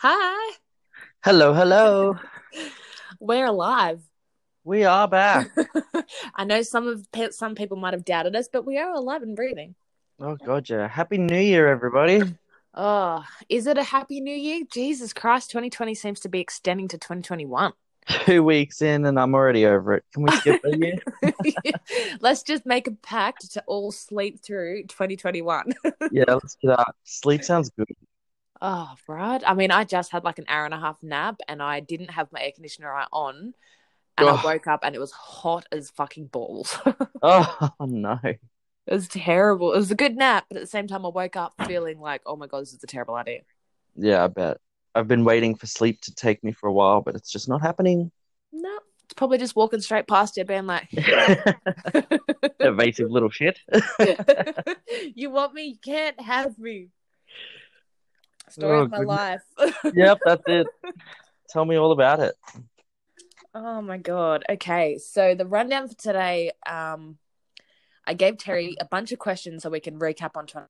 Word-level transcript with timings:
Hi, 0.00 0.52
Hello, 1.24 1.52
hello. 1.52 2.16
we're 3.20 3.46
alive. 3.46 4.00
We 4.62 4.84
are 4.84 5.08
back. 5.08 5.48
I 6.36 6.44
know 6.44 6.62
some 6.62 6.86
of 6.86 7.10
pe- 7.10 7.30
some 7.30 7.56
people 7.56 7.76
might 7.76 7.94
have 7.94 8.04
doubted 8.04 8.36
us, 8.36 8.48
but 8.52 8.64
we 8.64 8.78
are 8.78 8.92
alive 8.92 9.22
and 9.22 9.34
breathing. 9.34 9.74
Oh 10.20 10.36
god, 10.36 10.70
yeah. 10.70 10.86
Happy 10.86 11.18
New 11.18 11.40
Year, 11.40 11.66
everybody. 11.66 12.22
Oh, 12.74 13.24
is 13.48 13.66
it 13.66 13.76
a 13.76 13.82
happy 13.82 14.20
new 14.20 14.36
year? 14.36 14.62
Jesus 14.72 15.12
Christ, 15.12 15.50
2020 15.50 15.96
seems 15.96 16.20
to 16.20 16.28
be 16.28 16.38
extending 16.38 16.86
to 16.86 16.96
2021. 16.96 17.72
Two 18.24 18.44
weeks 18.44 18.80
in 18.82 19.04
and 19.04 19.18
I'm 19.18 19.34
already 19.34 19.66
over 19.66 19.94
it. 19.94 20.04
Can 20.14 20.22
we 20.22 20.30
skip 20.30 20.62
a 20.64 20.76
year? 20.76 20.94
Let's 22.20 22.44
just 22.44 22.64
make 22.64 22.86
a 22.86 22.92
pact 22.92 23.50
to 23.54 23.64
all 23.66 23.90
sleep 23.90 24.44
through 24.44 24.84
2021. 24.84 25.72
yeah, 26.12 26.22
let's 26.28 26.56
get 26.62 26.78
up. 26.78 26.94
Sleep 27.02 27.42
sounds 27.42 27.70
good. 27.70 27.88
Oh, 28.60 28.94
right. 29.06 29.42
I 29.46 29.54
mean, 29.54 29.70
I 29.70 29.84
just 29.84 30.10
had 30.10 30.24
like 30.24 30.38
an 30.38 30.44
hour 30.48 30.64
and 30.64 30.74
a 30.74 30.80
half 30.80 30.96
nap 31.02 31.36
and 31.48 31.62
I 31.62 31.80
didn't 31.80 32.10
have 32.10 32.32
my 32.32 32.40
air 32.42 32.52
conditioner 32.52 32.92
on. 33.12 33.54
And 34.16 34.28
I 34.28 34.32
Oh. 34.32 34.40
woke 34.44 34.66
up 34.66 34.80
and 34.82 34.94
it 34.96 34.98
was 34.98 35.12
hot 35.12 35.66
as 35.70 35.90
fucking 35.90 36.26
balls. 36.26 36.76
Oh 37.22 37.70
no. 37.80 38.18
It 38.24 38.38
was 38.88 39.08
terrible. 39.08 39.72
It 39.74 39.78
was 39.78 39.90
a 39.90 39.94
good 39.96 40.16
nap, 40.16 40.46
but 40.48 40.56
at 40.56 40.62
the 40.62 40.66
same 40.68 40.86
time, 40.88 41.04
I 41.04 41.08
woke 41.08 41.36
up 41.36 41.54
feeling 41.66 42.00
like, 42.00 42.22
oh 42.26 42.36
my 42.36 42.46
God, 42.46 42.62
this 42.62 42.72
is 42.72 42.82
a 42.82 42.86
terrible 42.86 43.14
idea. 43.14 43.40
Yeah, 43.96 44.24
I 44.24 44.28
bet. 44.28 44.58
I've 44.94 45.08
been 45.08 45.24
waiting 45.24 45.54
for 45.54 45.66
sleep 45.66 46.00
to 46.02 46.14
take 46.14 46.42
me 46.42 46.52
for 46.52 46.68
a 46.68 46.72
while, 46.72 47.00
but 47.02 47.14
it's 47.14 47.30
just 47.30 47.48
not 47.48 47.60
happening. 47.60 48.10
No, 48.52 48.78
it's 49.04 49.14
probably 49.14 49.38
just 49.38 49.54
walking 49.56 49.80
straight 49.80 50.08
past 50.08 50.36
you, 50.36 50.44
being 50.44 50.66
like, 50.66 50.88
Evasive 52.60 53.10
little 53.10 53.30
shit. 53.30 53.58
you 55.14 55.30
want 55.30 55.54
me? 55.54 55.64
You 55.64 55.76
can't 55.84 56.18
have 56.20 56.58
me. 56.58 56.88
Story 58.52 58.78
Oh, 58.78 58.82
of 58.82 58.90
my 58.90 58.98
goodness. 58.98 59.40
life. 59.58 59.94
yep, 59.94 60.18
that's 60.24 60.42
it. 60.46 60.66
Tell 61.50 61.64
me 61.64 61.76
all 61.76 61.92
about 61.92 62.20
it. 62.20 62.34
oh 63.54 63.80
my 63.80 63.96
God. 63.98 64.44
Okay. 64.48 64.98
So 64.98 65.34
the 65.34 65.46
rundown 65.46 65.88
for 65.88 65.94
today, 65.94 66.52
um, 66.66 67.18
I 68.06 68.14
gave 68.14 68.38
Terry 68.38 68.76
a 68.80 68.84
bunch 68.84 69.12
of 69.12 69.18
questions 69.18 69.62
so 69.62 69.70
we 69.70 69.80
can 69.80 69.98
recap 69.98 70.36
on 70.36 70.46
20. 70.46 70.66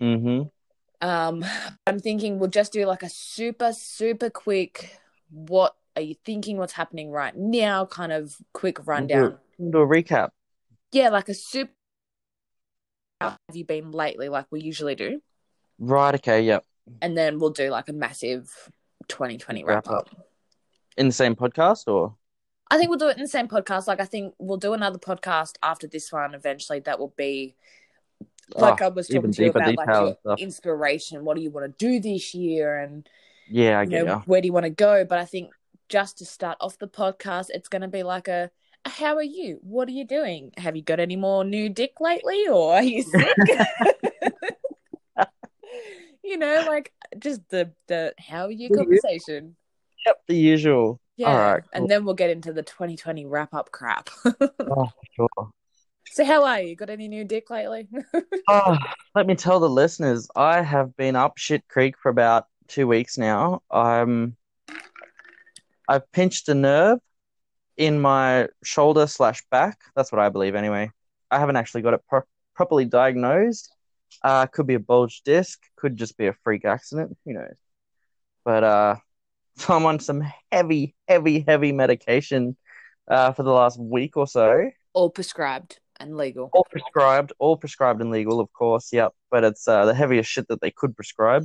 Mm-hmm. 0.00 1.06
Um, 1.08 1.44
I'm 1.86 2.00
thinking 2.00 2.38
we'll 2.38 2.50
just 2.50 2.72
do 2.72 2.84
like 2.86 3.02
a 3.02 3.08
super, 3.08 3.72
super 3.72 4.30
quick 4.30 4.98
what 5.30 5.76
are 5.94 6.02
you 6.02 6.14
thinking, 6.24 6.56
what's 6.56 6.72
happening 6.72 7.10
right 7.10 7.36
now, 7.36 7.84
kind 7.84 8.12
of 8.12 8.36
quick 8.52 8.86
rundown. 8.86 9.38
We'll 9.58 9.70
do 9.72 9.78
a 9.78 9.86
recap. 9.86 10.30
Yeah, 10.92 11.10
like 11.10 11.28
a 11.28 11.34
super 11.34 11.72
how 13.20 13.30
have 13.30 13.56
you 13.56 13.64
been 13.64 13.90
lately, 13.90 14.28
like 14.28 14.46
we 14.50 14.60
usually 14.60 14.94
do. 14.94 15.20
Right, 15.78 16.14
okay, 16.16 16.42
yep. 16.42 16.64
And 17.02 17.16
then 17.16 17.38
we'll 17.38 17.50
do 17.50 17.70
like 17.70 17.88
a 17.88 17.92
massive 17.92 18.52
2020 19.08 19.64
wrap 19.64 19.86
Wrap 19.86 19.94
up. 19.94 20.08
In 20.96 21.06
the 21.06 21.12
same 21.12 21.36
podcast 21.36 21.86
or 21.86 22.16
I 22.70 22.76
think 22.76 22.90
we'll 22.90 22.98
do 22.98 23.08
it 23.08 23.16
in 23.16 23.22
the 23.22 23.28
same 23.28 23.48
podcast. 23.48 23.86
Like 23.86 24.00
I 24.00 24.04
think 24.04 24.34
we'll 24.38 24.56
do 24.58 24.72
another 24.74 24.98
podcast 24.98 25.54
after 25.62 25.86
this 25.86 26.12
one 26.12 26.34
eventually 26.34 26.80
that 26.80 26.98
will 26.98 27.14
be 27.16 27.54
like 28.54 28.82
Oh, 28.82 28.86
I 28.86 28.88
was 28.88 29.08
talking 29.08 29.32
to 29.32 29.44
you 29.44 29.50
about 29.50 29.74
like 29.76 29.88
your 29.88 30.16
stuff. 30.20 30.38
inspiration. 30.40 31.24
What 31.24 31.36
do 31.36 31.42
you 31.42 31.50
want 31.50 31.78
to 31.78 31.86
do 31.86 32.00
this 32.00 32.34
year 32.34 32.78
and 32.78 33.08
Yeah, 33.48 33.78
I 33.78 33.82
you 33.84 33.90
get 33.90 34.04
know, 34.06 34.12
ya. 34.12 34.22
where 34.26 34.40
do 34.40 34.46
you 34.46 34.52
want 34.52 34.64
to 34.64 34.70
go? 34.70 35.04
But 35.04 35.18
I 35.18 35.24
think 35.24 35.50
just 35.88 36.18
to 36.18 36.24
start 36.26 36.58
off 36.60 36.78
the 36.78 36.88
podcast, 36.88 37.46
it's 37.50 37.68
going 37.68 37.82
to 37.82 37.88
be 37.88 38.02
like 38.02 38.28
a 38.28 38.50
how 38.84 39.16
are 39.16 39.22
you? 39.22 39.58
What 39.62 39.88
are 39.88 39.92
you 39.92 40.04
doing? 40.04 40.52
Have 40.56 40.74
you 40.76 40.82
got 40.82 41.00
any 41.00 41.16
more 41.16 41.44
new 41.44 41.68
dick 41.68 42.00
lately, 42.00 42.46
or 42.48 42.74
are 42.74 42.82
you 42.82 43.02
sick? 43.02 43.36
you 46.24 46.36
know, 46.38 46.64
like 46.66 46.92
just 47.18 47.40
the 47.48 47.72
the 47.86 48.14
how 48.18 48.46
are 48.46 48.50
you 48.50 48.70
conversation. 48.70 49.56
Yep, 50.06 50.16
the 50.28 50.36
usual. 50.36 51.00
Yeah, 51.16 51.28
All 51.28 51.36
right, 51.38 51.62
cool. 51.62 51.70
and 51.72 51.90
then 51.90 52.04
we'll 52.04 52.14
get 52.14 52.30
into 52.30 52.52
the 52.52 52.62
2020 52.62 53.26
wrap 53.26 53.52
up 53.54 53.70
crap. 53.72 54.10
Oh, 54.70 54.88
sure. 55.16 55.50
so, 56.06 56.24
how 56.24 56.44
are 56.44 56.60
you? 56.60 56.76
Got 56.76 56.90
any 56.90 57.08
new 57.08 57.24
dick 57.24 57.50
lately? 57.50 57.88
Oh, 58.48 58.76
let 59.14 59.26
me 59.26 59.34
tell 59.34 59.58
the 59.58 59.68
listeners, 59.68 60.28
I 60.36 60.62
have 60.62 60.96
been 60.96 61.16
up 61.16 61.38
shit 61.38 61.66
creek 61.68 61.96
for 61.98 62.08
about 62.10 62.46
two 62.68 62.86
weeks 62.86 63.18
now. 63.18 63.62
I'm, 63.70 64.36
I've 65.88 66.10
pinched 66.12 66.48
a 66.48 66.54
nerve 66.54 67.00
in 67.76 67.98
my 68.00 68.48
shoulder 68.62 69.06
slash 69.06 69.42
back. 69.50 69.78
That's 69.96 70.12
what 70.12 70.20
I 70.20 70.28
believe, 70.28 70.54
anyway. 70.54 70.90
I 71.30 71.38
haven't 71.40 71.56
actually 71.56 71.82
got 71.82 71.94
it 71.94 72.02
pro- 72.08 72.22
properly 72.54 72.84
diagnosed. 72.84 73.74
Uh, 74.22 74.46
could 74.46 74.66
be 74.66 74.74
a 74.74 74.80
bulge 74.80 75.22
disc, 75.24 75.60
could 75.76 75.96
just 75.96 76.16
be 76.16 76.26
a 76.26 76.34
freak 76.44 76.64
accident. 76.64 77.16
Who 77.24 77.34
knows? 77.34 77.56
But 78.44 78.64
uh, 78.64 78.96
I'm 79.68 79.86
on 79.86 80.00
some 80.00 80.24
heavy, 80.50 80.94
heavy, 81.06 81.44
heavy 81.46 81.72
medication 81.72 82.56
uh, 83.08 83.32
for 83.32 83.42
the 83.42 83.52
last 83.52 83.78
week 83.78 84.16
or 84.16 84.26
so. 84.26 84.70
All 84.92 85.10
prescribed 85.10 85.78
and 86.00 86.16
legal. 86.16 86.50
All 86.52 86.66
prescribed, 86.70 87.32
all 87.38 87.56
prescribed 87.56 88.00
and 88.00 88.10
legal, 88.10 88.40
of 88.40 88.52
course. 88.52 88.92
Yep, 88.92 89.12
but 89.30 89.44
it's 89.44 89.66
uh, 89.66 89.84
the 89.84 89.94
heaviest 89.94 90.30
shit 90.30 90.48
that 90.48 90.60
they 90.60 90.70
could 90.70 90.96
prescribe 90.96 91.44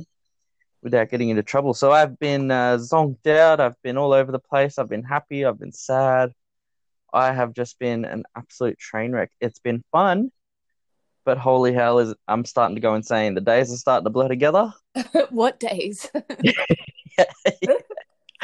without 0.82 1.08
getting 1.08 1.30
into 1.30 1.42
trouble. 1.42 1.74
So 1.74 1.90
I've 1.90 2.18
been 2.18 2.50
uh, 2.50 2.76
zonked 2.76 3.26
out. 3.26 3.60
I've 3.60 3.80
been 3.82 3.96
all 3.96 4.12
over 4.12 4.30
the 4.30 4.38
place. 4.38 4.78
I've 4.78 4.88
been 4.88 5.02
happy. 5.02 5.44
I've 5.44 5.58
been 5.58 5.72
sad. 5.72 6.32
I 7.12 7.32
have 7.32 7.54
just 7.54 7.78
been 7.78 8.04
an 8.04 8.24
absolute 8.36 8.78
train 8.78 9.12
wreck. 9.12 9.30
It's 9.40 9.60
been 9.60 9.82
fun, 9.92 10.30
but 11.24 11.38
holy 11.38 11.72
hell, 11.72 11.98
is 11.98 12.14
I'm 12.28 12.44
starting 12.44 12.74
to 12.76 12.80
go 12.80 12.94
insane. 12.94 13.34
The 13.34 13.40
days 13.40 13.72
are 13.72 13.76
starting 13.76 14.04
to 14.04 14.10
blur 14.10 14.28
together, 14.28 14.72
what 15.30 15.58
days? 15.60 16.10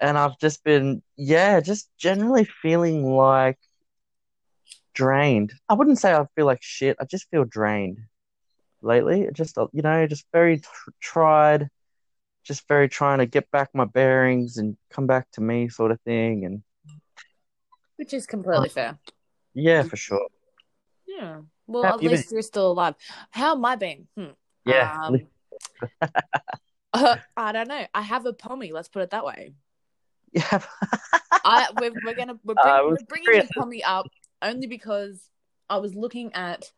and 0.00 0.18
I've 0.18 0.38
just 0.38 0.64
been, 0.64 1.02
yeah, 1.16 1.60
just 1.60 1.88
generally 1.98 2.44
feeling 2.44 3.14
like 3.14 3.58
drained. 4.94 5.52
I 5.68 5.74
wouldn't 5.74 5.98
say 5.98 6.12
I 6.12 6.26
feel 6.34 6.46
like 6.46 6.62
shit. 6.62 6.96
I 7.00 7.04
just 7.04 7.28
feel 7.30 7.44
drained 7.44 7.98
lately. 8.82 9.28
Just, 9.32 9.56
uh, 9.58 9.68
you 9.72 9.82
know, 9.82 10.06
just 10.06 10.26
very 10.32 10.58
tr- 10.58 10.90
tried, 11.00 11.68
just 12.44 12.66
very 12.68 12.88
trying 12.88 13.18
to 13.18 13.26
get 13.26 13.50
back 13.50 13.70
my 13.74 13.84
bearings 13.84 14.56
and 14.56 14.76
come 14.90 15.06
back 15.06 15.30
to 15.32 15.40
me, 15.40 15.68
sort 15.68 15.92
of 15.92 16.00
thing. 16.02 16.44
And 16.44 16.62
Which 17.96 18.12
is 18.12 18.26
completely 18.26 18.68
fair. 18.68 18.98
yeah, 19.54 19.82
for 19.82 19.96
sure. 19.96 20.26
Yeah. 21.06 21.40
Well, 21.72 21.84
How 21.84 21.94
at 21.94 22.02
least 22.02 22.32
you're 22.32 22.42
still 22.42 22.72
alive. 22.72 22.94
How 23.30 23.52
am 23.52 23.64
I 23.64 23.76
being? 23.76 24.06
Hmm. 24.16 24.30
Yeah, 24.64 24.96
Um, 25.02 25.20
uh, 26.92 27.16
I 27.36 27.52
don't 27.52 27.68
know. 27.68 27.84
I 27.94 28.02
have 28.02 28.26
a 28.26 28.32
pommy. 28.32 28.72
Let's 28.72 28.88
put 28.88 29.02
it 29.02 29.10
that 29.10 29.24
way. 29.24 29.54
yeah. 30.32 30.62
I 31.44 31.68
we're, 31.80 31.92
we're 32.04 32.14
gonna 32.14 32.38
we're, 32.44 32.54
Uh, 32.56 32.62
bring, 32.62 32.90
was 32.90 32.98
we're 33.00 33.22
bringing 33.24 33.46
the 33.46 33.60
pommy 33.60 33.84
up 33.84 34.06
only 34.40 34.66
because 34.66 35.28
I 35.68 35.78
was 35.78 35.94
looking 35.94 36.32
at 36.34 36.70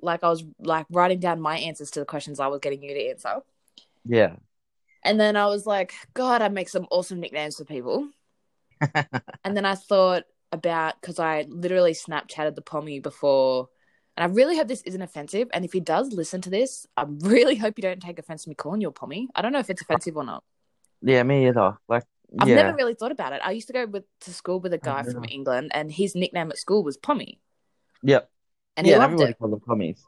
like 0.00 0.24
I 0.24 0.28
was 0.28 0.44
like 0.58 0.86
writing 0.90 1.20
down 1.20 1.40
my 1.40 1.56
answers 1.58 1.90
to 1.92 2.00
the 2.00 2.06
questions 2.06 2.40
I 2.40 2.48
was 2.48 2.60
getting 2.60 2.82
you 2.82 2.92
to 2.92 3.08
answer, 3.10 3.40
yeah. 4.04 4.36
and 5.04 5.18
then 5.18 5.36
I 5.36 5.46
was 5.46 5.64
like, 5.64 5.94
God, 6.12 6.42
I 6.42 6.48
make 6.48 6.68
some 6.68 6.86
awesome 6.90 7.20
nicknames 7.20 7.56
for 7.56 7.64
people. 7.64 8.08
and 9.44 9.56
then 9.56 9.64
I 9.64 9.76
thought 9.76 10.24
about 10.50 11.00
because 11.00 11.18
I 11.18 11.46
literally 11.48 11.92
Snapchatted 11.92 12.56
the 12.56 12.62
pommy 12.62 13.00
before. 13.00 13.68
And 14.22 14.30
I 14.30 14.34
really 14.36 14.56
hope 14.56 14.68
this 14.68 14.82
isn't 14.82 15.02
offensive. 15.02 15.48
And 15.52 15.64
if 15.64 15.72
he 15.72 15.80
does 15.80 16.12
listen 16.12 16.40
to 16.42 16.50
this, 16.50 16.86
I 16.96 17.06
really 17.08 17.56
hope 17.56 17.74
you 17.76 17.82
don't 17.82 18.00
take 18.00 18.20
offense 18.20 18.44
to 18.44 18.50
me 18.50 18.54
calling 18.54 18.80
you 18.80 18.86
a 18.88 18.92
pommy. 18.92 19.28
I 19.34 19.42
don't 19.42 19.50
know 19.52 19.58
if 19.58 19.68
it's 19.68 19.82
offensive 19.82 20.16
or 20.16 20.22
not. 20.22 20.44
Yeah, 21.00 21.24
me 21.24 21.48
either. 21.48 21.76
Like, 21.88 22.04
I've 22.38 22.48
yeah. 22.48 22.54
never 22.54 22.76
really 22.76 22.94
thought 22.94 23.10
about 23.10 23.32
it. 23.32 23.40
I 23.44 23.50
used 23.50 23.66
to 23.66 23.72
go 23.72 23.84
with 23.84 24.04
to 24.20 24.32
school 24.32 24.60
with 24.60 24.72
a 24.74 24.78
guy 24.78 25.02
from 25.02 25.24
England, 25.28 25.72
and 25.74 25.90
his 25.90 26.14
nickname 26.14 26.50
at 26.50 26.58
school 26.58 26.84
was 26.84 26.96
Pommy, 26.96 27.40
Yep. 28.04 28.30
and 28.76 28.86
he 28.86 28.92
yeah, 28.92 28.98
loved 28.98 29.14
everybody 29.14 29.32
it. 29.32 29.38
calls 29.40 29.50
them 29.50 29.60
pommies. 29.60 29.98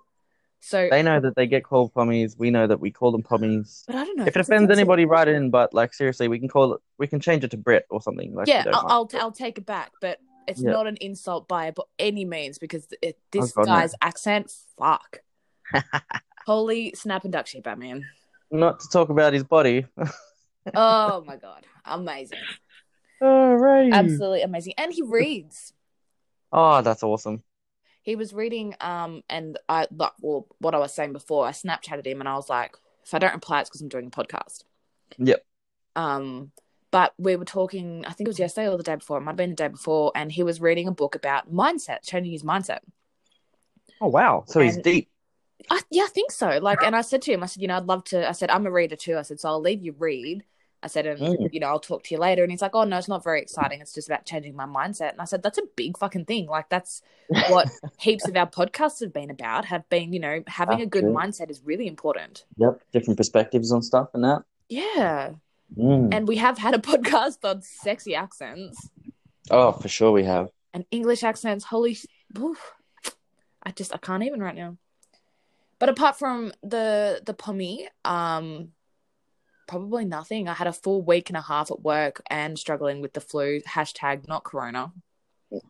So, 0.60 0.88
They 0.90 1.02
know 1.02 1.18
that 1.20 1.34
they 1.34 1.48
get 1.48 1.64
called 1.64 1.92
pommies. 1.92 2.38
We 2.38 2.50
know 2.50 2.66
that 2.68 2.78
we 2.78 2.92
call 2.92 3.10
them 3.10 3.24
pommies. 3.24 3.82
but 3.88 3.96
I 3.96 4.04
don't 4.04 4.16
know 4.16 4.22
If 4.26 4.36
it 4.36 4.40
offends 4.40 4.64
offensive. 4.64 4.78
anybody, 4.78 5.04
write 5.06 5.26
in. 5.28 5.50
But 5.50 5.74
like 5.74 5.92
seriously, 5.92 6.28
we 6.28 6.38
can 6.38 6.48
call 6.48 6.74
it. 6.74 6.80
We 6.98 7.08
can 7.08 7.18
change 7.18 7.42
it 7.42 7.50
to 7.50 7.56
Brit 7.56 7.84
or 7.90 8.00
something. 8.00 8.32
Like, 8.32 8.46
Yeah, 8.46 8.64
I'll. 8.72 8.86
I'll 8.88 9.10
I'll 9.20 9.32
take 9.32 9.58
it 9.58 9.66
back, 9.66 9.90
but 10.00 10.20
it's 10.46 10.60
Yeah. 10.60 10.70
not 10.72 10.86
an 10.86 10.96
insult 11.00 11.48
by 11.48 11.70
b- 11.70 11.82
any 11.98 12.24
means 12.24 12.58
because 12.58 12.86
it, 13.02 13.18
this 13.30 13.52
Oh, 13.56 13.62
God, 13.64 13.66
no. 13.68 13.74
guy's 13.76 13.94
accent, 14.02 14.52
fuck. 14.78 15.20
Holy 16.46 16.92
snap 16.94 17.24
and 17.24 17.32
duck 17.32 17.46
shit, 17.46 17.62
Batman! 17.64 18.04
Not 18.50 18.80
to 18.80 18.88
talk 18.92 19.08
about 19.08 19.32
his 19.32 19.44
body. 19.44 19.86
Oh 20.74 21.22
my 21.26 21.36
god, 21.36 21.66
amazing, 21.84 22.38
Alright. 23.22 23.92
absolutely 23.92 24.40
amazing, 24.40 24.72
and 24.78 24.90
he 24.92 25.02
reads. 25.02 25.74
Oh, 26.52 26.80
that's 26.80 27.02
awesome. 27.02 27.42
he 28.02 28.16
was 28.16 28.32
reading 28.32 28.74
um 28.80 29.22
and 29.28 29.58
I 29.68 29.88
like 29.94 30.12
well 30.22 30.46
what 30.60 30.74
I 30.74 30.78
was 30.78 30.94
saying 30.94 31.12
before, 31.12 31.46
I 31.46 31.50
Snapchatted 31.50 32.06
him 32.06 32.20
and 32.20 32.28
I 32.30 32.34
was 32.36 32.48
like, 32.48 32.76
if 33.04 33.12
I 33.12 33.18
don't 33.18 33.34
reply, 33.34 33.60
it's 33.60 33.68
because 33.68 33.82
I'm 33.82 33.88
doing 33.90 34.06
a 34.06 34.10
podcast. 34.10 34.64
Yep. 35.18 35.44
Um 35.96 36.50
but 36.94 37.12
we 37.18 37.34
were 37.34 37.44
talking, 37.44 38.04
I 38.06 38.12
think 38.12 38.28
it 38.28 38.30
was 38.30 38.38
yesterday 38.38 38.68
or 38.68 38.76
the 38.76 38.84
day 38.84 38.94
before, 38.94 39.18
it 39.18 39.22
might 39.22 39.32
have 39.32 39.36
been 39.36 39.50
the 39.50 39.56
day 39.56 39.66
before, 39.66 40.12
and 40.14 40.30
he 40.30 40.44
was 40.44 40.60
reading 40.60 40.86
a 40.86 40.92
book 40.92 41.16
about 41.16 41.52
mindset, 41.52 42.04
changing 42.04 42.30
his 42.30 42.44
mindset. 42.44 42.78
Oh 44.00 44.06
wow. 44.06 44.44
So 44.46 44.60
he's 44.60 44.76
deep. 44.76 45.08
I, 45.68 45.80
yeah, 45.90 46.04
I 46.04 46.06
think 46.14 46.30
so. 46.30 46.58
Like, 46.62 46.84
and 46.84 46.94
I 46.94 47.00
said 47.00 47.20
to 47.22 47.32
him, 47.32 47.42
I 47.42 47.46
said, 47.46 47.62
you 47.62 47.66
know, 47.66 47.78
I'd 47.78 47.86
love 47.86 48.04
to. 48.04 48.28
I 48.28 48.30
said, 48.30 48.48
I'm 48.48 48.64
a 48.64 48.70
reader 48.70 48.94
too. 48.94 49.16
I 49.16 49.22
said, 49.22 49.40
so 49.40 49.48
I'll 49.48 49.60
leave 49.60 49.82
you 49.82 49.92
read. 49.98 50.44
I 50.84 50.86
said, 50.86 51.04
and 51.06 51.18
Mm. 51.18 51.52
you 51.52 51.58
know, 51.58 51.66
I'll 51.66 51.80
talk 51.80 52.04
to 52.04 52.14
you 52.14 52.20
later. 52.20 52.44
And 52.44 52.52
he's 52.52 52.62
like, 52.62 52.76
oh 52.76 52.84
no, 52.84 52.96
it's 52.96 53.08
not 53.08 53.24
very 53.24 53.42
exciting. 53.42 53.80
It's 53.80 53.92
just 53.94 54.08
about 54.08 54.24
changing 54.24 54.54
my 54.54 54.66
mindset. 54.66 55.10
And 55.10 55.20
I 55.20 55.24
said, 55.24 55.42
that's 55.42 55.58
a 55.58 55.62
big 55.74 55.98
fucking 55.98 56.26
thing. 56.26 56.46
Like, 56.46 56.68
that's 56.68 57.02
what 57.48 57.70
heaps 57.98 58.28
of 58.28 58.36
our 58.36 58.46
podcasts 58.48 59.00
have 59.00 59.12
been 59.12 59.30
about. 59.30 59.64
Have 59.64 59.88
been, 59.88 60.12
you 60.12 60.20
know, 60.20 60.44
having 60.46 60.80
a 60.80 60.86
good 60.86 61.02
True. 61.02 61.12
mindset 61.12 61.50
is 61.50 61.60
really 61.64 61.88
important. 61.88 62.44
Yep. 62.58 62.82
Different 62.92 63.16
perspectives 63.16 63.72
on 63.72 63.82
stuff 63.82 64.10
and 64.14 64.22
that. 64.22 64.44
Yeah, 64.68 65.32
Mm. 65.76 66.14
and 66.14 66.28
we 66.28 66.36
have 66.36 66.58
had 66.58 66.74
a 66.74 66.78
podcast 66.90 67.38
on 67.44 67.62
sexy 67.62 68.14
accents 68.14 68.88
Oh, 69.50 69.72
for 69.72 69.88
sure 69.88 70.12
we 70.12 70.24
have. 70.24 70.48
and 70.72 70.84
English 70.90 71.22
accents. 71.22 71.64
Holy, 71.64 71.98
oof. 72.38 72.72
I 73.62 73.70
just 73.72 73.92
I 73.94 73.98
can't 73.98 74.22
even 74.22 74.40
right 74.40 74.54
now. 74.54 74.76
But 75.78 75.88
apart 75.88 76.18
from 76.18 76.52
the 76.62 77.20
the 77.24 77.34
pommy, 77.34 77.88
um, 78.04 78.68
probably 79.66 80.04
nothing. 80.04 80.48
I 80.48 80.54
had 80.54 80.66
a 80.66 80.72
full 80.72 81.02
week 81.02 81.28
and 81.30 81.36
a 81.36 81.42
half 81.42 81.70
at 81.70 81.80
work 81.82 82.22
and 82.30 82.58
struggling 82.58 83.00
with 83.02 83.12
the 83.12 83.20
flu. 83.20 83.60
Hashtag 83.68 84.28
not 84.28 84.44
corona. 84.44 84.92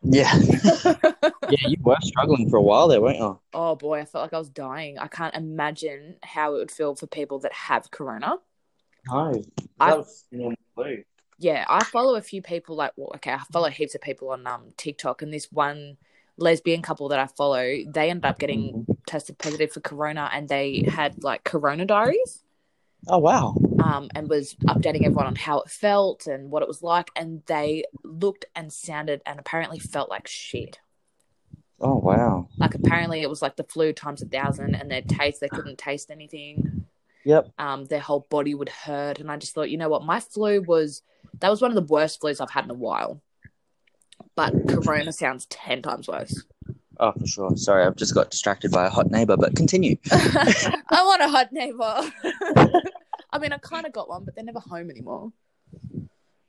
Yeah. 0.02 0.32
yeah, 0.85 1.69
you 1.69 1.76
were 1.81 1.97
struggling 2.02 2.49
for 2.49 2.56
a 2.56 2.62
while 2.62 2.88
there, 2.88 3.00
weren't 3.00 3.19
you? 3.19 3.38
oh 3.55 3.75
boy, 3.76 4.00
I 4.00 4.05
felt 4.05 4.23
like 4.23 4.32
I 4.32 4.38
was 4.38 4.49
dying. 4.50 4.99
I 4.99 5.08
can't 5.08 5.35
imagine 5.35 6.17
how 6.23 6.55
it 6.55 6.58
would 6.58 6.70
feel 6.70 6.94
for 6.94 7.06
people 7.06 7.40
that 7.40 7.52
have 7.52 7.90
corona. 7.90 8.37
No. 9.11 9.43
I- 9.81 9.91
That 9.91 9.99
was 9.99 10.25
normal 10.31 10.56
flu. 10.75 11.05
Yeah, 11.39 11.65
I 11.69 11.83
follow 11.85 12.15
a 12.15 12.21
few 12.23 12.43
people 12.43 12.77
like 12.77 12.93
well, 12.97 13.12
okay, 13.17 13.33
I 13.33 13.39
follow 13.53 13.69
heaps 13.69 13.95
of 13.95 14.01
people 14.01 14.31
on 14.31 14.47
um 14.47 14.73
TikTok 14.77 15.21
and 15.23 15.33
this 15.33 15.51
one 15.51 15.97
lesbian 16.37 16.83
couple 16.83 17.09
that 17.09 17.19
I 17.19 17.27
follow, 17.27 17.62
they 17.87 18.11
ended 18.11 18.25
up 18.25 18.39
getting 18.39 18.87
tested 19.06 19.39
positive 19.39 19.73
for 19.73 19.81
corona 19.81 20.31
and 20.33 20.49
they 20.49 20.85
had 20.89 21.23
like 21.23 21.45
corona 21.45 21.85
diaries. 21.87 22.43
Oh 23.06 23.19
wow. 23.19 23.55
um, 23.83 24.09
and 24.15 24.31
was 24.31 24.55
updating 24.67 25.05
everyone 25.05 25.27
on 25.27 25.35
how 25.37 25.61
it 25.61 25.69
felt 25.69 26.27
and 26.27 26.50
what 26.50 26.62
it 26.62 26.69
was 26.69 26.83
like. 26.83 27.11
And 27.15 27.43
they 27.47 27.85
looked 28.03 28.47
and 28.57 28.73
sounded 28.73 29.21
and 29.27 29.39
apparently 29.39 29.79
felt 29.79 30.09
like 30.09 30.27
shit. 30.27 30.79
Oh 31.81 31.97
wow. 31.97 32.49
Like 32.57 32.75
apparently 32.75 33.21
it 33.21 33.29
was 33.29 33.43
like 33.43 33.57
the 33.57 33.65
flu 33.65 33.93
times 33.93 34.23
a 34.23 34.27
thousand, 34.27 34.75
and 34.75 34.91
their 34.91 35.03
taste 35.03 35.41
they 35.41 35.49
couldn't 35.49 35.77
taste 35.79 36.11
anything. 36.11 36.84
Yep. 37.25 37.53
Um, 37.59 37.85
their 37.87 38.00
whole 38.00 38.26
body 38.29 38.55
would 38.55 38.69
hurt, 38.69 39.19
and 39.19 39.31
I 39.31 39.37
just 39.37 39.55
thought, 39.55 39.71
you 39.71 39.79
know 39.79 39.88
what, 39.88 40.05
my 40.05 40.21
flu 40.21 40.62
was 40.62 41.03
that 41.41 41.50
was 41.50 41.61
one 41.61 41.71
of 41.71 41.75
the 41.75 41.93
worst 41.93 42.21
flus 42.21 42.41
I've 42.41 42.50
had 42.50 42.65
in 42.65 42.71
a 42.71 42.75
while. 42.75 43.23
But 44.37 44.53
Corona 44.69 45.12
sounds 45.12 45.47
ten 45.47 45.82
times 45.82 46.09
worse. 46.09 46.44
Oh, 47.00 47.12
for 47.12 47.26
sure. 47.26 47.56
Sorry, 47.56 47.85
I've 47.85 47.97
just 47.97 48.15
got 48.15 48.31
distracted 48.31 48.71
by 48.71 48.87
a 48.87 48.91
hot 48.91 49.11
neighbor, 49.11 49.37
but 49.37 49.56
continue. 49.56 49.97
I 50.12 50.82
want 50.91 51.23
a 51.23 51.29
hot 51.29 51.53
neighbor. 51.53 52.12
I 53.32 53.38
mean, 53.38 53.53
I 53.53 53.59
kind 53.59 53.85
of 53.85 53.93
got 53.93 54.09
one, 54.09 54.25
but 54.25 54.35
they're 54.35 54.44
never 54.44 54.61
home 54.61 54.91
anymore. 54.91 55.32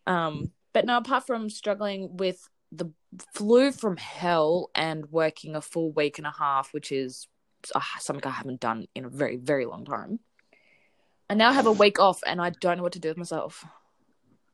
Um, 0.05 0.51
but 0.71 0.85
no, 0.85 0.97
apart 0.97 1.25
from 1.25 1.49
struggling 1.49 2.17
with 2.17 2.47
the 2.71 2.91
flu 3.33 3.71
from 3.71 3.97
hell 3.97 4.69
and 4.75 5.11
working 5.11 5.55
a 5.55 5.61
full 5.61 5.91
week 5.91 6.19
and 6.19 6.27
a 6.27 6.33
half, 6.37 6.73
which 6.73 6.91
is 6.91 7.27
uh, 7.73 7.81
something 7.99 8.25
I 8.27 8.35
haven't 8.35 8.59
done 8.59 8.85
in 8.93 9.05
a 9.05 9.09
very, 9.09 9.37
very 9.37 9.65
long 9.65 9.85
time. 9.85 10.19
I 11.29 11.33
now 11.33 11.51
have 11.51 11.65
a 11.65 11.71
week 11.71 11.99
off, 11.99 12.21
and 12.25 12.41
I 12.41 12.51
don't 12.51 12.77
know 12.77 12.83
what 12.83 12.93
to 12.93 12.99
do 12.99 13.09
with 13.09 13.17
myself. 13.17 13.65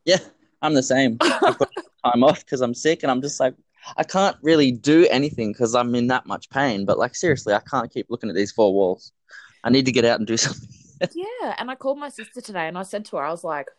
Yeah, 0.06 0.20
I'm 0.62 0.74
the 0.74 0.84
same. 0.84 1.18
I've 1.22 1.58
got 1.58 1.70
time 2.06 2.24
off 2.24 2.46
because 2.46 2.62
I'm 2.62 2.74
sick, 2.74 3.04
and 3.04 3.12
I'm 3.12 3.22
just 3.22 3.40
like, 3.40 3.56
I 3.98 4.04
can't 4.04 4.38
really 4.42 4.72
do 4.72 5.08
anything 5.10 5.52
because 5.52 5.76
I'm 5.76 5.94
in 5.96 6.08
that 6.08 6.26
much 6.26 6.50
pain. 6.50 6.86
But 6.86 6.98
like, 6.98 7.16
seriously, 7.16 7.54
I 7.54 7.60
can't 7.60 7.92
keep 7.92 8.08
looking 8.10 8.30
at 8.30 8.36
these 8.36 8.52
four 8.52 8.74
walls. 8.74 9.12
I 9.64 9.70
need 9.70 9.86
to 9.86 9.92
get 9.92 10.06
out 10.06 10.20
and 10.20 10.28
do 10.28 10.38
something. 10.38 10.70
Yeah, 11.14 11.56
and 11.58 11.72
I 11.72 11.76
called 11.76 11.98
my 11.98 12.10
sister 12.10 12.42
today 12.42 12.68
and 12.68 12.78
I 12.78 12.84
said 12.84 13.06
to 13.06 13.18
her, 13.18 13.24
I 13.24 13.32
was 13.32 13.44
like, 13.44 13.70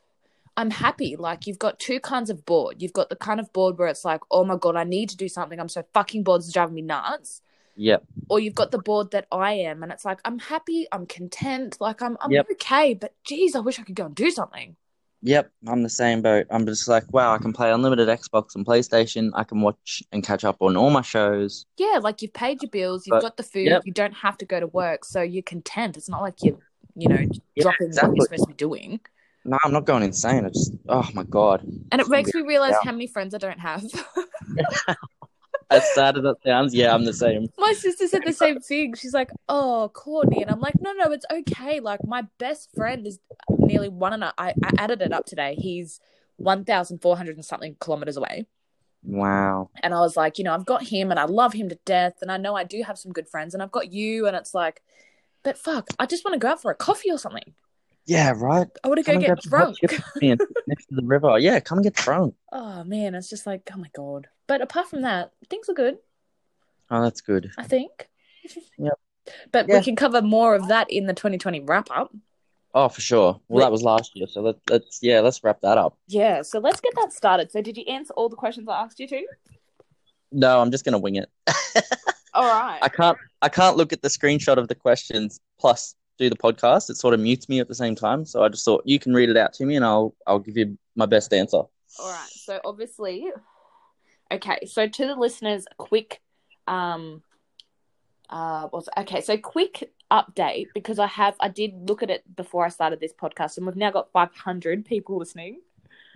I'm 0.57 0.71
happy. 0.71 1.17
Like, 1.17 1.47
you've 1.47 1.59
got 1.59 1.79
two 1.79 2.01
kinds 2.01 2.31
of 2.31 2.45
bored. 2.45 2.83
You've 2.83 2.93
got 2.93 3.11
the 3.11 3.17
kind 3.17 3.41
of 3.41 3.53
bored 3.53 3.79
where 3.79 3.89
it's 3.89 4.05
like, 4.05 4.21
oh 4.31 4.45
my 4.45 4.57
God, 4.57 4.77
I 4.77 4.85
need 4.85 5.09
to 5.11 5.17
do 5.17 5.29
something. 5.29 5.59
I'm 5.59 5.69
so 5.69 5.85
fucking 5.95 6.25
bored, 6.25 6.41
it's 6.41 6.53
driving 6.53 6.75
me 6.75 6.83
nuts. 6.83 7.41
Yep. 7.77 8.05
Or 8.29 8.39
you've 8.41 8.55
got 8.55 8.71
the 8.71 8.79
bored 8.79 9.11
that 9.13 9.27
I 9.33 9.53
am, 9.55 9.83
and 9.83 9.91
it's 9.93 10.05
like, 10.05 10.21
I'm 10.25 10.39
happy, 10.39 10.87
I'm 10.93 11.07
content, 11.07 11.79
like, 11.81 12.03
I'm, 12.03 12.17
I'm 12.21 12.31
Yep. 12.31 12.47
okay, 12.53 12.95
but 12.95 13.15
geez, 13.25 13.55
I 13.57 13.61
wish 13.61 13.79
I 13.79 13.83
could 13.83 13.95
go 13.95 14.07
and 14.07 14.15
do 14.15 14.31
something. 14.31 14.77
Yep, 15.25 15.53
I'm 15.69 15.85
the 15.85 15.89
same 15.89 16.21
boat. 16.21 16.47
I'm 16.51 16.67
just 16.67 16.89
like, 16.89 17.05
wow, 17.13 17.33
I 17.33 17.39
can 17.39 17.53
play 17.53 17.71
unlimited 17.71 18.09
Xbox 18.09 18.57
and 18.57 18.67
PlayStation. 18.67 19.31
I 19.35 19.45
can 19.45 19.61
watch 19.61 20.03
and 20.11 20.25
catch 20.25 20.43
up 20.45 20.57
on 20.61 20.77
all 20.77 20.91
my 20.91 21.03
shows. 21.03 21.65
Yeah, 21.79 22.01
like 22.03 22.23
you've 22.23 22.33
paid 22.33 22.61
your 22.61 22.71
bills, 22.71 23.07
you've 23.07 23.15
But- 23.19 23.23
got 23.23 23.37
the 23.37 23.45
food, 23.45 23.67
yep. 23.69 23.83
you 23.85 23.93
don't 23.93 24.15
have 24.15 24.37
to 24.39 24.45
go 24.45 24.59
to 24.59 24.67
work, 24.67 25.05
so 25.05 25.23
you're 25.23 25.43
content. 25.45 25.97
It's 25.97 26.09
not 26.09 26.23
like 26.23 26.43
you're, 26.43 26.59
you 26.97 27.09
know, 27.09 27.25
Yeah, 27.55 27.63
dropping 27.63 27.91
what 27.93 28.17
you're 28.17 28.25
supposed 28.27 28.43
to 28.45 28.49
be 28.49 28.55
doing. 28.55 29.01
No, 29.45 29.59
I'm 29.65 29.73
not 29.73 29.87
going 29.87 30.03
insane. 30.03 30.45
I 30.45 30.49
just, 30.51 30.73
oh 30.89 31.09
my 31.15 31.23
god. 31.25 31.65
And 31.93 32.01
it 32.01 32.09
makes 32.09 32.35
me 32.35 32.43
realize 32.43 32.73
Yeah. 32.73 32.79
how 32.85 32.93
many 32.93 33.07
friends 33.07 33.33
I 33.35 33.39
don't 33.39 33.59
have. 33.61 33.83
As 35.73 35.95
sad 35.95 36.17
as 36.17 36.23
that 36.23 36.37
sounds, 36.45 36.75
yeah, 36.75 36.95
I'm 36.95 37.05
the 37.05 37.13
same. 37.13 37.49
My 37.59 37.73
sister 37.73 38.07
said 38.09 38.23
the 38.25 38.33
same 38.33 38.61
thing. 38.61 38.95
She's 38.95 39.15
like, 39.15 39.31
"Oh, 39.49 39.91
Courtney," 39.95 40.43
and 40.43 40.51
I'm 40.51 40.61
like, 40.61 40.81
"No, 40.81 40.93
no, 40.93 41.13
it's 41.13 41.27
okay. 41.31 41.81
Like, 41.81 42.05
my 42.07 42.27
best 42.39 42.71
friend 42.75 43.07
is 43.07 43.19
nearly 43.49 43.89
one 43.89 44.13
and 44.13 44.25
a, 44.25 44.35
I, 44.39 44.55
I 44.65 44.71
added 44.79 45.03
it 45.03 45.13
up 45.13 45.27
today. 45.27 45.57
He's 45.59 46.01
one 46.37 46.65
thousand 46.65 47.01
four 47.01 47.17
hundred 47.17 47.37
and 47.37 47.45
something 47.45 47.77
kilometers 47.81 48.17
away." 48.17 48.47
Wow. 49.05 49.71
And 49.83 49.95
I 49.95 50.01
was 50.01 50.17
like, 50.17 50.39
you 50.39 50.45
know, 50.45 50.55
I've 50.55 50.67
got 50.67 50.85
him, 50.87 51.11
and 51.11 51.19
I 51.19 51.25
love 51.25 51.53
him 51.53 51.69
to 51.69 51.79
death, 51.85 52.19
and 52.23 52.31
I 52.31 52.37
know 52.37 52.55
I 52.55 52.65
do 52.65 52.83
have 52.83 52.99
some 52.99 53.13
good 53.13 53.29
friends, 53.29 53.55
and 53.55 53.63
I've 53.63 53.73
got 53.73 53.93
you, 53.93 54.27
and 54.27 54.37
it's 54.37 54.55
like, 54.55 54.83
but 55.43 55.59
fuck, 55.59 55.89
I 55.99 56.07
just 56.07 56.25
want 56.25 56.35
to 56.35 56.39
go 56.39 56.49
out 56.49 56.63
for 56.63 56.71
a 56.71 56.75
coffee 56.77 57.11
or 57.11 57.19
something. 57.19 57.55
Yeah, 58.07 58.33
right. 58.37 58.67
I 58.83 58.89
want 58.89 59.05
to 59.05 59.13
go 59.13 59.19
get 59.19 59.39
drunk. 59.43 59.79
chips 59.79 59.95
with 59.97 60.23
me 60.23 60.31
and 60.33 60.41
sit 60.41 60.57
next 60.67 60.87
to 60.87 60.95
the 60.97 61.03
river. 61.05 61.39
Yeah, 61.39 61.61
come 61.61 61.79
and 61.79 61.85
get 61.85 61.95
drunk. 61.95 62.35
Oh 62.53 62.83
man, 62.85 63.15
it's 63.15 63.31
just 63.31 63.47
like, 63.47 63.71
oh 63.75 63.79
my 63.79 63.91
god. 63.95 64.29
But 64.47 64.61
apart 64.61 64.89
from 64.89 65.03
that, 65.03 65.33
things 65.49 65.69
are 65.69 65.75
good. 65.75 65.99
Oh, 66.91 67.03
that's 67.03 67.21
good. 67.21 67.51
I 67.59 67.63
think. 67.65 68.09
Yep. 68.79 68.99
But 69.53 69.69
Yeah. 69.69 69.79
we 69.79 69.85
can 69.85 69.95
cover 69.97 70.21
more 70.21 70.55
of 70.55 70.69
that 70.69 70.91
in 70.91 71.07
the 71.07 71.15
2020 71.15 71.61
wrap 71.61 71.89
up. 71.95 72.13
Oh, 72.75 72.89
for 72.89 73.01
sure. 73.01 73.41
Well, 73.49 73.61
that 73.65 73.71
was 73.71 73.83
last 73.83 74.13
year, 74.15 74.27
so 74.27 74.41
let, 74.41 74.57
let's 74.69 74.99
yeah, 75.03 75.21
let's 75.21 75.45
wrap 75.45 75.61
that 75.61 75.79
up. 75.79 75.97
Yeah, 76.09 76.43
so 76.43 76.59
let's 76.59 76.81
get 76.81 76.95
that 76.97 77.13
started. 77.13 77.53
So, 77.53 77.61
did 77.63 77.77
you 77.77 77.85
answer 77.85 78.15
all 78.15 78.29
the 78.31 78.37
questions 78.37 78.67
I 78.67 78.81
asked 78.83 78.99
you 78.99 79.07
to? 79.09 79.27
No, 80.33 80.59
I'm 80.59 80.71
just 80.71 80.85
gonna 80.85 80.99
wing 80.99 81.17
it. 81.17 81.29
All 82.35 82.45
right. 82.49 82.79
I 82.81 82.89
can't 82.89 83.19
I 83.43 83.51
can't 83.51 83.77
look 83.77 83.93
at 83.93 84.01
the 84.01 84.09
screenshot 84.09 84.57
of 84.57 84.69
the 84.69 84.75
questions 84.75 85.39
plus 85.61 85.95
do 86.23 86.31
the 86.31 86.37
podcast. 86.37 86.91
It 86.91 86.97
sort 86.97 87.15
of 87.15 87.21
mutes 87.21 87.49
me 87.49 87.61
at 87.61 87.69
the 87.69 87.75
same 87.75 87.95
time. 87.95 88.25
So 88.25 88.43
I 88.43 88.49
just 88.49 88.65
thought 88.65 88.83
you 88.85 88.99
can 88.99 89.15
read 89.15 89.29
it 89.29 89.37
out 89.37 89.53
to 89.55 89.67
me 89.67 89.77
and 89.77 89.85
I'll 89.85 90.15
I'll 90.27 90.39
give 90.39 90.57
you 90.57 90.79
my 90.97 91.07
best 91.07 91.33
answer. 91.33 91.63
All 91.99 92.11
right. 92.11 92.31
So, 92.31 92.61
obviously, 92.65 93.31
okay. 94.33 94.67
So, 94.67 94.89
to 94.89 95.07
the 95.07 95.15
listeners, 95.15 95.67
a 95.71 95.75
quick, 95.75 96.21
um, 96.67 97.23
uh, 98.31 98.69
what's 98.69 98.89
okay? 98.99 99.21
So, 99.21 99.37
quick 99.37 99.93
update 100.11 100.69
because 100.75 100.99
I 100.99 101.07
have 101.07 101.35
I 101.41 101.49
did 101.49 101.89
look 101.89 102.03
at 102.03 102.11
it 102.11 102.23
before 102.37 102.65
I 102.65 102.69
started 102.69 103.01
this 103.01 103.13
podcast, 103.13 103.57
and 103.59 103.67
we've 103.67 103.77
now 103.77 103.91
got 103.91 104.11
500 104.13 104.85
people 104.85 105.19
listening. 105.19 105.61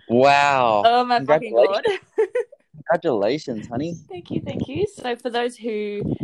Wow. 0.09 0.83
Oh 0.85 1.05
my 1.05 1.23
fucking 1.23 1.53
god! 1.53 1.83
Congratulations, 2.75 3.67
honey. 3.67 3.95
Thank 4.09 4.31
you, 4.31 4.41
thank 4.41 4.67
you. 4.67 4.87
So, 4.87 5.15
for 5.15 5.29
those 5.29 5.55
who 5.55 6.15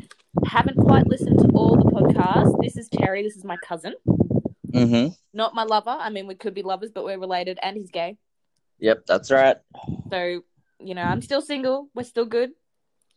haven't 0.47 0.77
quite 0.77 1.07
listened 1.07 1.39
to 1.39 1.47
all 1.53 1.75
the 1.75 1.89
podcasts, 1.91 2.55
this 2.62 2.77
is 2.77 2.89
Terry. 2.89 3.23
This 3.23 3.35
is 3.35 3.43
my 3.43 3.57
cousin, 3.57 3.93
Mm-hmm. 4.71 5.13
not 5.33 5.53
my 5.53 5.63
lover. 5.63 5.95
I 5.97 6.09
mean, 6.09 6.27
we 6.27 6.35
could 6.35 6.53
be 6.53 6.63
lovers, 6.63 6.91
but 6.91 7.03
we're 7.03 7.19
related, 7.19 7.59
and 7.62 7.77
he's 7.77 7.91
gay. 7.91 8.17
Yep, 8.79 9.05
that's 9.05 9.31
right. 9.31 9.57
So, 10.09 10.41
you 10.79 10.95
know, 10.95 11.03
I'm 11.03 11.21
still 11.21 11.41
single. 11.41 11.89
We're 11.93 12.03
still 12.03 12.25
good. 12.25 12.51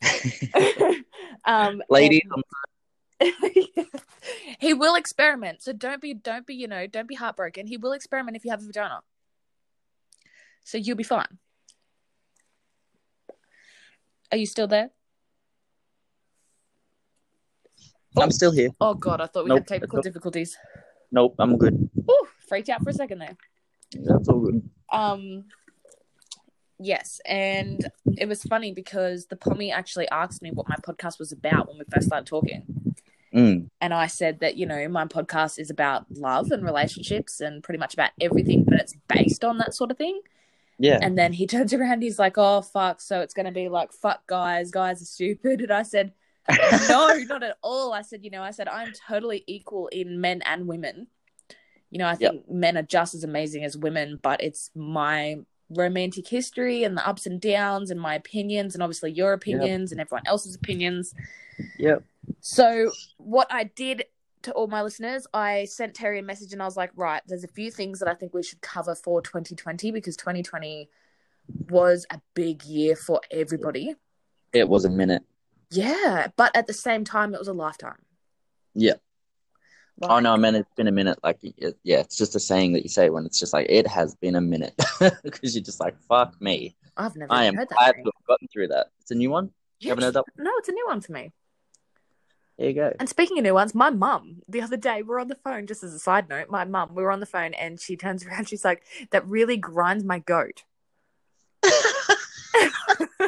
um, 1.45 1.83
Ladies, 1.89 2.21
and- 2.31 2.45
he 4.59 4.75
will 4.75 4.95
experiment. 4.95 5.63
So 5.63 5.73
don't 5.73 6.03
be, 6.03 6.13
don't 6.15 6.47
be, 6.47 6.55
you 6.55 6.69
know, 6.69 6.87
don't 6.87 7.09
be 7.09 7.15
heartbroken. 7.15 7.67
He 7.67 7.79
will 7.79 7.93
experiment 7.93 8.37
if 8.37 8.45
you 8.45 8.51
have 8.51 8.63
a 8.63 8.67
vagina. 8.67 9.01
So 10.65 10.77
you'll 10.79 10.97
be 10.97 11.03
fine. 11.03 11.39
Are 14.31 14.37
you 14.39 14.47
still 14.47 14.67
there? 14.67 14.91
I'm 18.19 18.31
still 18.31 18.53
here. 18.53 18.71
Oh 18.81 18.95
God, 18.95 19.21
I 19.21 19.27
thought 19.27 19.45
we 19.45 19.49
Nope. 19.51 19.59
had 19.61 19.69
technical 19.69 20.01
difficulties. 20.03 20.57
Nope, 21.13 21.35
I'm 21.39 21.57
good. 21.59 21.89
Ooh, 22.11 22.27
freaked 22.49 22.69
out 22.69 22.83
for 22.83 22.91
a 22.91 22.95
second 22.95 23.19
there. 23.21 23.37
That's 23.93 24.29
all 24.29 24.41
good. 24.41 24.69
Um, 24.91 25.45
yes, 26.79 27.21
and 27.27 27.89
it 28.19 28.29
was 28.29 28.43
funny 28.43 28.73
because 28.73 29.27
the 29.27 29.37
pommy 29.37 29.71
actually 29.73 30.09
asked 30.09 30.43
me 30.43 30.51
what 30.51 30.69
my 30.69 30.77
podcast 30.77 31.19
was 31.19 31.33
about 31.33 31.69
when 31.69 31.79
we 31.79 31.85
first 31.93 32.07
started 32.09 32.27
talking. 32.27 32.65
Mm. 33.35 33.69
and 33.83 33.93
I 33.93 34.07
said 34.07 34.41
that 34.41 34.57
you 34.57 34.65
know 34.65 34.89
my 34.89 35.05
podcast 35.05 35.59
is 35.59 35.69
about 35.69 36.07
love 36.11 36.53
and 36.53 36.65
relationships 36.65 37.41
and 37.41 37.63
pretty 37.63 37.79
much 37.79 37.93
about 37.93 38.11
everything, 38.19 38.65
but 38.65 38.81
it's 38.81 38.95
based 39.09 39.45
on 39.45 39.59
that 39.59 39.75
sort 39.75 39.91
of 39.91 39.99
thing. 39.99 40.21
Yeah. 40.79 40.99
And 41.03 41.19
then 41.19 41.35
he 41.35 41.47
turns 41.55 41.75
around, 41.75 42.03
he's 42.03 42.19
like, 42.19 42.39
"Oh 42.39 42.63
fuck!" 42.63 43.01
So 43.03 43.21
it's 43.21 43.35
going 43.35 43.45
to 43.47 43.53
be 43.53 43.69
like, 43.69 43.93
"Fuck 43.93 44.27
guys, 44.27 44.71
guys 44.71 45.03
are 45.03 45.07
stupid." 45.07 45.61
And 45.61 45.71
I 45.73 45.83
said, 45.83 46.13
no, 46.89 47.17
not 47.29 47.43
at 47.43 47.57
all. 47.63 47.93
I 47.93 48.03
said, 48.03 48.25
you 48.25 48.31
know, 48.31 48.43
I 48.43 48.51
said 48.51 48.69
I'm 48.69 48.93
totally 49.09 49.45
equal 49.47 49.89
in 49.89 50.21
men 50.21 50.43
and 50.45 50.67
women. 50.67 51.09
You 51.91 51.99
know, 51.99 52.07
I 52.07 52.17
Yep. 52.19 52.33
think 52.33 52.51
men 52.51 52.77
are 52.77 52.83
just 52.83 53.15
as 53.15 53.25
amazing 53.25 53.65
as 53.65 53.77
women, 53.77 54.19
but 54.23 54.43
it's 54.43 54.71
my 54.75 55.37
romantic 55.71 56.29
history 56.29 56.85
and 56.85 56.97
the 56.97 57.07
ups 57.07 57.27
and 57.27 57.41
downs 57.41 57.91
and 57.91 58.01
my 58.01 58.15
opinions 58.15 58.75
and 58.75 58.83
obviously 58.83 59.11
your 59.13 59.33
opinions 59.33 59.91
and 59.93 60.01
everyone 60.01 60.27
else's 60.27 60.55
opinions. 60.55 61.15
Yep. 61.79 62.05
So 62.41 62.91
what 63.19 63.49
I 63.51 63.65
did 63.65 64.05
to 64.43 64.53
all 64.53 64.69
my 64.69 64.83
listeners, 64.83 65.27
I 65.35 65.65
sent 65.65 65.95
Terry 65.95 66.21
a 66.21 66.23
message 66.23 66.53
and 66.53 66.63
I 66.63 66.67
was 66.67 66.77
like, 66.77 66.91
right, 66.95 67.23
there's 67.27 67.45
a 67.45 67.49
few 67.49 67.71
things 67.71 67.99
that 67.99 68.09
I 68.09 68.15
think 68.15 68.33
we 68.33 68.43
should 68.43 68.61
cover 68.61 68.95
for 68.95 69.21
2020 69.21 69.91
because 69.91 70.17
2020 70.17 70.89
was 71.69 72.07
a 72.11 72.21
big 72.35 72.65
year 72.65 72.95
for 72.95 73.21
everybody. 73.31 73.95
It 74.53 74.69
was 74.69 74.85
a 74.85 74.91
minute. 74.91 75.23
Yeah, 75.71 76.29
but 76.37 76.55
at 76.55 76.67
the 76.67 76.73
same 76.73 77.05
time, 77.05 77.35
it 77.35 77.39
was 77.39 77.49
a 77.49 77.53
lifetime. 77.53 78.03
Yeah. 78.75 78.95
Oh, 80.03 80.07
like, 80.07 80.11
Oh 80.11 80.21
no, 80.21 80.33
I 80.35 80.37
mean 80.37 80.55
it's 80.55 80.75
been 80.77 80.89
a 80.89 80.93
minute. 80.93 81.19
Like, 81.23 81.39
it, 81.43 81.79
yeah, 81.83 82.01
it's 82.01 82.17
just 82.17 82.37
a 82.37 82.41
saying 82.41 82.75
that 82.75 82.83
you 82.83 82.89
say 82.89 83.11
when 83.11 83.25
it's 83.27 83.39
just 83.39 83.53
like 83.53 83.67
it 83.69 83.87
has 83.87 84.15
been 84.15 84.37
a 84.37 84.41
minute 84.41 84.75
because 85.23 85.55
you're 85.55 85.65
just 85.65 85.81
like 85.81 85.99
fuck 86.09 86.41
me. 86.41 86.77
I've 86.97 87.17
never 87.17 87.33
I 87.33 87.45
am 87.45 87.57
heard 87.57 87.69
that. 87.69 87.77
glad 87.77 87.93
to 87.93 87.99
have 88.05 88.27
gotten 88.27 88.49
through 88.49 88.69
that. 88.69 88.89
It's 89.01 89.11
a 89.11 89.15
new 89.15 89.31
one. 89.31 89.51
You 89.81 89.91
haven't 89.91 90.05
heard 90.05 90.15
that? 90.15 90.25
No, 90.39 90.51
it's 90.59 90.69
a 90.69 90.73
new 90.73 90.87
one 90.87 91.01
for 91.01 91.13
me. 91.13 91.33
There 92.59 92.69
you 92.69 92.75
go. 92.75 92.93
And 92.99 93.09
speaking 93.09 93.39
of 93.39 93.45
new 93.45 93.53
ones, 93.55 93.75
my 93.75 93.91
mum 93.91 94.43
the 94.49 94.63
other 94.63 94.77
day 94.79 95.03
we 95.03 95.15
are 95.15 95.19
on 95.21 95.29
the 95.29 95.35
phone. 95.35 95.67
Just 95.67 95.83
as 95.83 95.93
a 95.93 95.99
side 95.99 96.29
note, 96.29 96.49
my 96.51 96.65
mum 96.65 96.95
we 96.95 97.03
were 97.03 97.11
on 97.13 97.21
the 97.21 97.27
phone 97.27 97.55
and 97.55 97.81
she 97.81 97.97
turns 97.97 98.25
around. 98.25 98.49
She's 98.49 98.65
like, 98.65 98.83
"That 99.11 99.27
really 99.27 99.57
grinds 99.57 100.05
my 100.05 100.19
goat." 100.19 100.65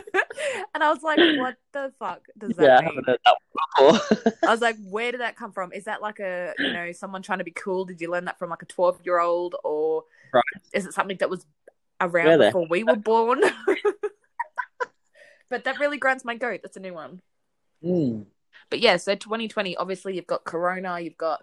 and 0.75 0.83
I 0.83 0.93
was 0.93 1.03
like, 1.03 1.19
"What 1.39 1.57
the 1.73 1.93
fuck 1.99 2.23
does 2.37 2.57
that 2.57 2.65
yeah, 2.65 2.79
I 2.79 2.91
mean?" 2.91 3.03
heard 3.07 3.19
that 3.25 3.37
before. 3.77 4.33
I 4.49 4.53
was 4.53 4.61
like, 4.61 4.77
"Where 4.83 5.13
did 5.13 5.21
that 5.21 5.37
come 5.37 5.53
from? 5.53 5.73
Is 5.73 5.85
that 5.85 6.03
like 6.03 6.21
a 6.21 6.55
you 6.59 6.73
know 6.73 6.93
someone 6.93 7.23
trying 7.23 7.39
to 7.39 7.45
be 7.45 7.51
cool? 7.51 7.85
Did 7.85 8.01
you 8.01 8.11
learn 8.11 8.25
that 8.27 8.39
from 8.39 8.51
like 8.51 8.63
a 8.63 8.67
twelve 8.67 9.01
year 9.05 9.21
old, 9.21 9.57
or 9.65 10.05
Right. 10.33 10.43
is 10.73 10.87
it 10.87 10.95
something 10.95 11.17
that 11.19 11.31
was 11.31 11.47
around 12.01 12.39
before 12.39 12.67
we 12.69 12.85
were 12.85 12.97
born?" 12.97 13.41
but 15.49 15.65
that 15.65 15.79
really 15.79 15.99
grinds 15.99 16.25
my 16.25 16.35
goat. 16.35 16.61
That's 16.63 16.77
a 16.77 16.81
new 16.81 16.95
one. 16.95 17.21
Hmm. 17.83 18.23
But 18.71 18.81
yeah, 18.81 18.99
so 18.99 19.15
2020, 19.15 19.77
obviously 19.77 20.15
you've 20.15 20.27
got 20.27 20.45
Corona, 20.45 21.01
you've 21.01 21.17
got 21.17 21.43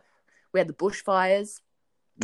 we 0.53 0.60
had 0.60 0.67
the 0.67 0.74
bushfires. 0.74 1.60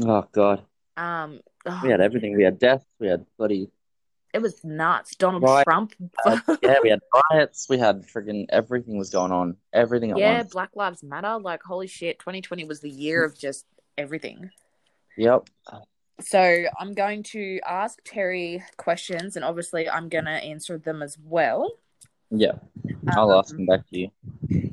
Oh 0.03 0.25
god, 0.31 0.63
Um, 0.95 1.41
oh, 1.65 1.81
we 1.83 1.89
had 1.89 2.01
everything. 2.01 2.35
We 2.35 2.43
had 2.43 2.59
death. 2.59 2.85
We 2.99 3.07
had 3.07 3.25
bloody 3.37 3.69
it 4.33 4.41
was 4.41 4.63
nuts. 4.63 5.15
Donald 5.15 5.43
Right. 5.43 5.63
Trump. 5.63 5.93
yeah. 6.61 6.77
We 6.83 6.89
had 6.89 6.99
riots. 7.31 7.67
We 7.69 7.77
had 7.77 8.03
friggin' 8.07 8.45
everything 8.49 8.97
was 8.97 9.09
going 9.09 9.31
on. 9.31 9.57
Everything 9.73 10.15
yeah. 10.17 10.43
Black 10.43 10.69
Lives 10.75 11.03
Matter. 11.03 11.37
Like, 11.39 11.61
holy 11.63 11.87
shit, 11.87 12.19
2020 12.19 12.63
was 12.65 12.79
the 12.79 12.89
year 12.89 13.23
of 13.25 13.37
just 13.37 13.65
everything. 13.97 14.49
Yep. 15.17 15.49
So 16.21 16.65
I'm 16.79 16.93
going 16.93 17.23
to 17.23 17.59
ask 17.67 17.99
Terry 18.05 18.63
questions, 18.77 19.35
and 19.35 19.43
obviously 19.43 19.89
I'm 19.89 20.07
gonna 20.07 20.31
answer 20.31 20.77
them 20.77 21.01
as 21.01 21.17
well. 21.23 21.71
Yeah. 22.29 22.53
I'll 23.09 23.33
ask 23.33 23.51
Um, 23.53 23.57
them 23.57 23.65
back 23.65 23.87
to 23.89 23.99
you. 23.99 24.11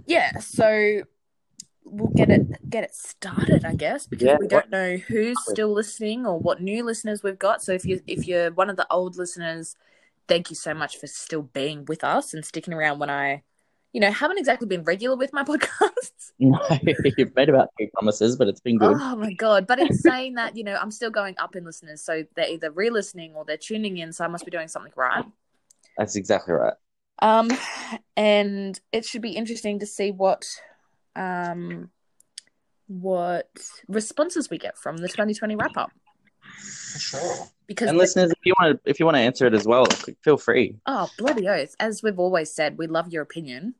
Yeah, 0.06 0.38
so 0.38 1.02
we'll 1.90 2.12
get 2.14 2.30
it 2.30 2.70
get 2.70 2.84
it 2.84 2.94
started, 2.94 3.64
I 3.64 3.74
guess, 3.74 4.06
because 4.06 4.26
Yeah, 4.26 4.36
we 4.38 4.46
don't 4.46 4.70
know 4.70 4.96
who's 4.96 5.42
still 5.46 5.72
listening 5.72 6.26
or 6.26 6.38
what 6.38 6.60
new 6.60 6.84
listeners 6.84 7.22
we've 7.22 7.38
got. 7.38 7.62
So 7.62 7.72
if 7.72 7.86
you 7.86 8.00
if 8.06 8.26
you're 8.26 8.50
one 8.52 8.70
of 8.70 8.76
the 8.76 8.86
old 8.90 9.16
listeners, 9.16 9.76
thank 10.28 10.50
you 10.50 10.56
so 10.56 10.74
much 10.74 10.98
for 10.98 11.06
still 11.06 11.42
being 11.42 11.84
with 11.86 12.04
us 12.04 12.34
and 12.34 12.44
sticking 12.44 12.74
around 12.74 12.98
when 12.98 13.10
I, 13.10 13.42
you 13.92 14.00
know, 14.00 14.10
haven't 14.10 14.38
exactly 14.38 14.66
been 14.68 14.84
regular 14.84 15.16
with 15.16 15.32
my 15.32 15.44
podcasts. 15.44 16.32
No, 16.40 16.60
you've 17.16 17.34
made 17.34 17.48
about 17.48 17.70
two 17.76 17.88
promises, 17.94 18.36
but 18.36 18.46
it's 18.46 18.60
been 18.60 18.78
good. 18.78 18.96
Oh 19.00 19.16
my 19.16 19.32
god! 19.32 19.66
But 19.66 19.80
it's 19.80 20.00
saying 20.02 20.34
that 20.34 20.56
you 20.56 20.62
know 20.62 20.76
I'm 20.80 20.92
still 20.92 21.10
going 21.10 21.34
up 21.38 21.56
in 21.56 21.64
listeners, 21.64 22.00
so 22.00 22.24
they're 22.36 22.48
either 22.48 22.70
re-listening 22.70 23.34
or 23.34 23.44
they're 23.44 23.56
tuning 23.56 23.98
in. 23.98 24.12
So 24.12 24.24
I 24.24 24.28
must 24.28 24.44
be 24.44 24.52
doing 24.52 24.68
something 24.68 24.92
right. 24.94 25.24
That's 25.96 26.14
exactly 26.14 26.54
right. 26.54 26.74
Um, 27.20 27.50
and 28.16 28.78
it 28.92 29.04
should 29.04 29.22
be 29.22 29.32
interesting 29.32 29.80
to 29.80 29.86
see 29.86 30.10
what, 30.12 30.46
um, 31.18 31.90
what 32.86 33.50
responses 33.88 34.48
we 34.50 34.58
get 34.58 34.76
from 34.78 34.96
the 34.96 35.08
2020 35.08 35.56
wrap 35.56 35.76
up. 35.76 35.90
Sure. 36.98 37.46
Because 37.66 37.88
And 37.90 37.98
listeners, 37.98 38.30
if 38.30 38.38
you 38.44 38.54
want 38.58 38.82
to, 38.82 38.90
if 38.90 38.98
you 38.98 39.04
want 39.04 39.16
to 39.16 39.20
answer 39.20 39.46
it 39.46 39.54
as 39.54 39.66
well, 39.66 39.84
feel 40.24 40.38
free. 40.38 40.76
oh 40.86 41.08
bloody 41.18 41.46
oath! 41.48 41.74
As 41.78 42.02
we've 42.02 42.18
always 42.18 42.52
said, 42.54 42.78
we 42.78 42.86
love 42.86 43.12
your 43.12 43.22
opinion. 43.22 43.74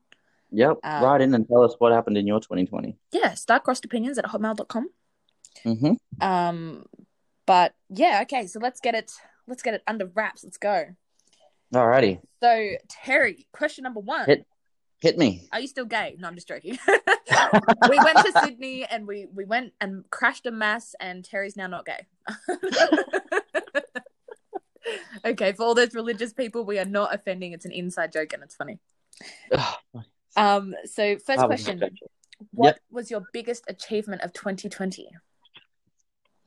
Yep. 0.50 0.78
Write 0.84 1.20
in 1.22 1.34
and 1.34 1.46
tell 1.48 1.62
us 1.62 1.74
what 1.78 1.92
happened 1.92 2.16
in 2.18 2.26
your 2.26 2.40
2020. 2.40 2.96
Yeah, 3.12 3.32
starcrossedopinions 3.32 4.18
at 4.18 4.24
hotmail.com. 4.26 4.88
Mm-hmm. 5.64 5.92
Um, 6.26 6.84
but 7.46 7.74
yeah, 7.88 8.20
okay. 8.22 8.46
So 8.46 8.58
let's 8.60 8.80
get 8.80 8.94
it. 8.94 9.12
Let's 9.46 9.62
get 9.62 9.74
it 9.74 9.82
under 9.86 10.06
wraps. 10.06 10.44
Let's 10.44 10.58
go. 10.58 10.86
Alrighty. 11.74 12.20
So 12.42 12.70
Terry, 12.88 13.46
question 13.52 13.84
number 13.84 14.00
one. 14.00 14.26
Hit- 14.26 14.46
Hit 15.00 15.16
me. 15.16 15.48
Are 15.52 15.60
you 15.60 15.68
still 15.68 15.84
gay? 15.84 16.16
No, 16.18 16.26
I'm 16.26 16.34
just 16.34 16.48
joking. 16.48 16.76
we 17.88 17.98
went 17.98 18.18
to 18.18 18.32
Sydney 18.42 18.84
and 18.84 19.06
we 19.06 19.26
we 19.32 19.44
went 19.44 19.72
and 19.80 20.04
crashed 20.10 20.46
a 20.46 20.50
mass, 20.50 20.94
and 20.98 21.24
Terry's 21.24 21.56
now 21.56 21.68
not 21.68 21.86
gay. 21.86 22.06
okay, 25.24 25.52
for 25.52 25.62
all 25.62 25.74
those 25.74 25.94
religious 25.94 26.32
people, 26.32 26.64
we 26.64 26.80
are 26.80 26.84
not 26.84 27.14
offending. 27.14 27.52
It's 27.52 27.64
an 27.64 27.70
inside 27.70 28.10
joke, 28.12 28.32
and 28.32 28.42
it's 28.42 28.56
funny. 28.56 28.78
Um. 30.36 30.74
So 30.84 31.16
first 31.18 31.44
question. 31.44 31.82
What 32.52 32.78
was 32.92 33.10
your 33.10 33.24
biggest 33.32 33.64
achievement 33.66 34.22
of 34.22 34.32
2020? 34.32 35.08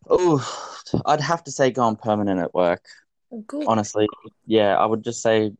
Oh, 0.09 0.81
I'd 1.05 1.19
have 1.19 1.43
to 1.45 1.51
say 1.51 1.71
gone 1.71 1.97
permanent 1.97 2.39
at 2.39 2.53
work. 2.53 2.85
Oh, 3.31 3.43
good. 3.45 3.65
Honestly, 3.67 4.07
yeah, 4.45 4.77
I 4.77 4.85
would 4.85 5.03
just 5.03 5.21
say. 5.21 5.51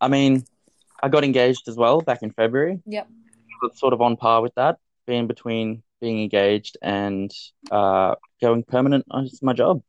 I 0.00 0.06
mean, 0.08 0.44
I 1.06 1.08
got 1.08 1.22
engaged 1.22 1.68
as 1.68 1.76
well 1.76 2.00
back 2.00 2.24
in 2.24 2.32
February. 2.32 2.80
Yep. 2.84 3.08
It's 3.62 3.78
sort 3.78 3.92
of 3.92 4.02
on 4.02 4.16
par 4.16 4.42
with 4.42 4.52
that, 4.56 4.78
being 5.06 5.28
between 5.28 5.84
being 6.00 6.20
engaged 6.20 6.76
and 6.82 7.32
uh, 7.70 8.16
going 8.40 8.64
permanent 8.64 9.06
on 9.12 9.30
my 9.40 9.52
job. 9.52 9.82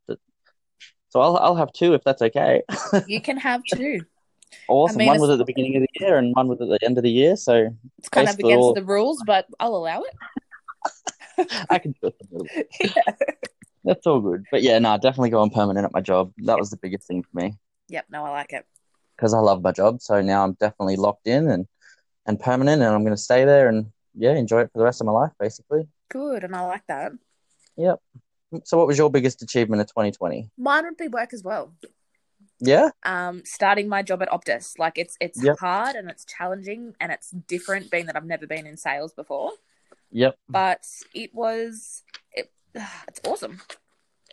So 1.09 1.19
I'll 1.19 1.35
I'll 1.37 1.55
have 1.55 1.73
two 1.73 1.95
if 1.95 2.03
that's 2.03 2.21
okay. 2.21 2.61
You 3.07 3.19
can 3.19 3.37
have 3.37 3.63
two. 3.63 4.01
awesome. 4.67 4.99
mean, 4.99 5.07
one 5.07 5.19
was 5.19 5.31
at 5.31 5.39
the 5.39 5.45
beginning 5.45 5.77
of 5.77 5.81
the 5.81 6.05
year 6.05 6.19
and 6.19 6.35
one 6.35 6.47
was 6.49 6.61
at 6.61 6.67
the 6.69 6.77
end 6.85 6.99
of 6.99 7.03
the 7.03 7.09
year. 7.09 7.35
So 7.35 7.75
It's 7.97 8.09
kind 8.09 8.29
of 8.29 8.35
against 8.35 8.55
all- 8.55 8.75
the 8.75 8.85
rules, 8.85 9.23
but 9.25 9.47
I'll 9.59 9.75
allow 9.75 10.03
it. 10.03 11.47
I 11.71 11.79
can 11.79 11.95
do 11.99 12.11
it. 12.39 12.95
That's 13.83 14.05
all 14.05 14.19
good. 14.21 14.45
But 14.51 14.61
yeah, 14.61 14.77
no, 14.77 14.95
definitely 14.99 15.31
going 15.31 15.49
permanent 15.49 15.83
at 15.83 15.93
my 15.93 16.01
job. 16.01 16.31
That 16.45 16.59
was 16.59 16.69
the 16.69 16.77
biggest 16.77 17.07
thing 17.07 17.23
for 17.23 17.41
me 17.41 17.57
Yep. 17.89 18.05
No, 18.11 18.23
I 18.23 18.29
like 18.29 18.53
it. 18.53 18.67
Because 19.17 19.33
I 19.33 19.39
love 19.39 19.61
my 19.61 19.71
job. 19.71 20.01
So 20.01 20.21
now 20.21 20.43
I'm 20.43 20.53
definitely 20.53 20.95
locked 20.95 21.27
in 21.27 21.49
and 21.49 21.67
and 22.25 22.39
permanent, 22.39 22.81
and 22.81 22.93
I'm 22.93 23.03
going 23.03 23.15
to 23.15 23.21
stay 23.21 23.45
there 23.45 23.67
and 23.69 23.87
yeah, 24.13 24.33
enjoy 24.33 24.61
it 24.61 24.71
for 24.71 24.79
the 24.79 24.83
rest 24.85 25.01
of 25.01 25.07
my 25.07 25.13
life, 25.13 25.31
basically. 25.39 25.87
Good, 26.09 26.43
and 26.43 26.55
I 26.55 26.61
like 26.65 26.83
that. 26.87 27.11
Yep. 27.77 27.99
So, 28.65 28.77
what 28.77 28.87
was 28.87 28.97
your 28.97 29.09
biggest 29.09 29.41
achievement 29.41 29.81
of 29.81 29.87
2020? 29.87 30.49
Mine 30.57 30.85
would 30.85 30.97
be 30.97 31.07
work 31.07 31.33
as 31.33 31.43
well. 31.43 31.73
Yeah. 32.59 32.89
um 33.03 33.43
starting 33.45 33.87
my 33.87 34.01
job 34.01 34.21
at 34.23 34.29
Optus. 34.29 34.79
Like 34.79 34.97
it's 34.97 35.15
it's 35.21 35.43
Yep. 35.43 35.59
hard 35.59 35.95
and 35.95 36.09
it's 36.09 36.25
challenging 36.25 36.95
and 36.99 37.11
it's 37.11 37.29
different 37.29 37.91
being 37.91 38.07
that 38.07 38.15
I've 38.15 38.25
never 38.25 38.47
been 38.47 38.65
in 38.65 38.77
sales 38.77 39.13
before. 39.13 39.51
Yep. 40.11 40.37
But 40.49 40.81
it 41.13 41.35
was 41.35 42.01
it 42.33 42.51
it's 43.07 43.21
awesome. 43.25 43.61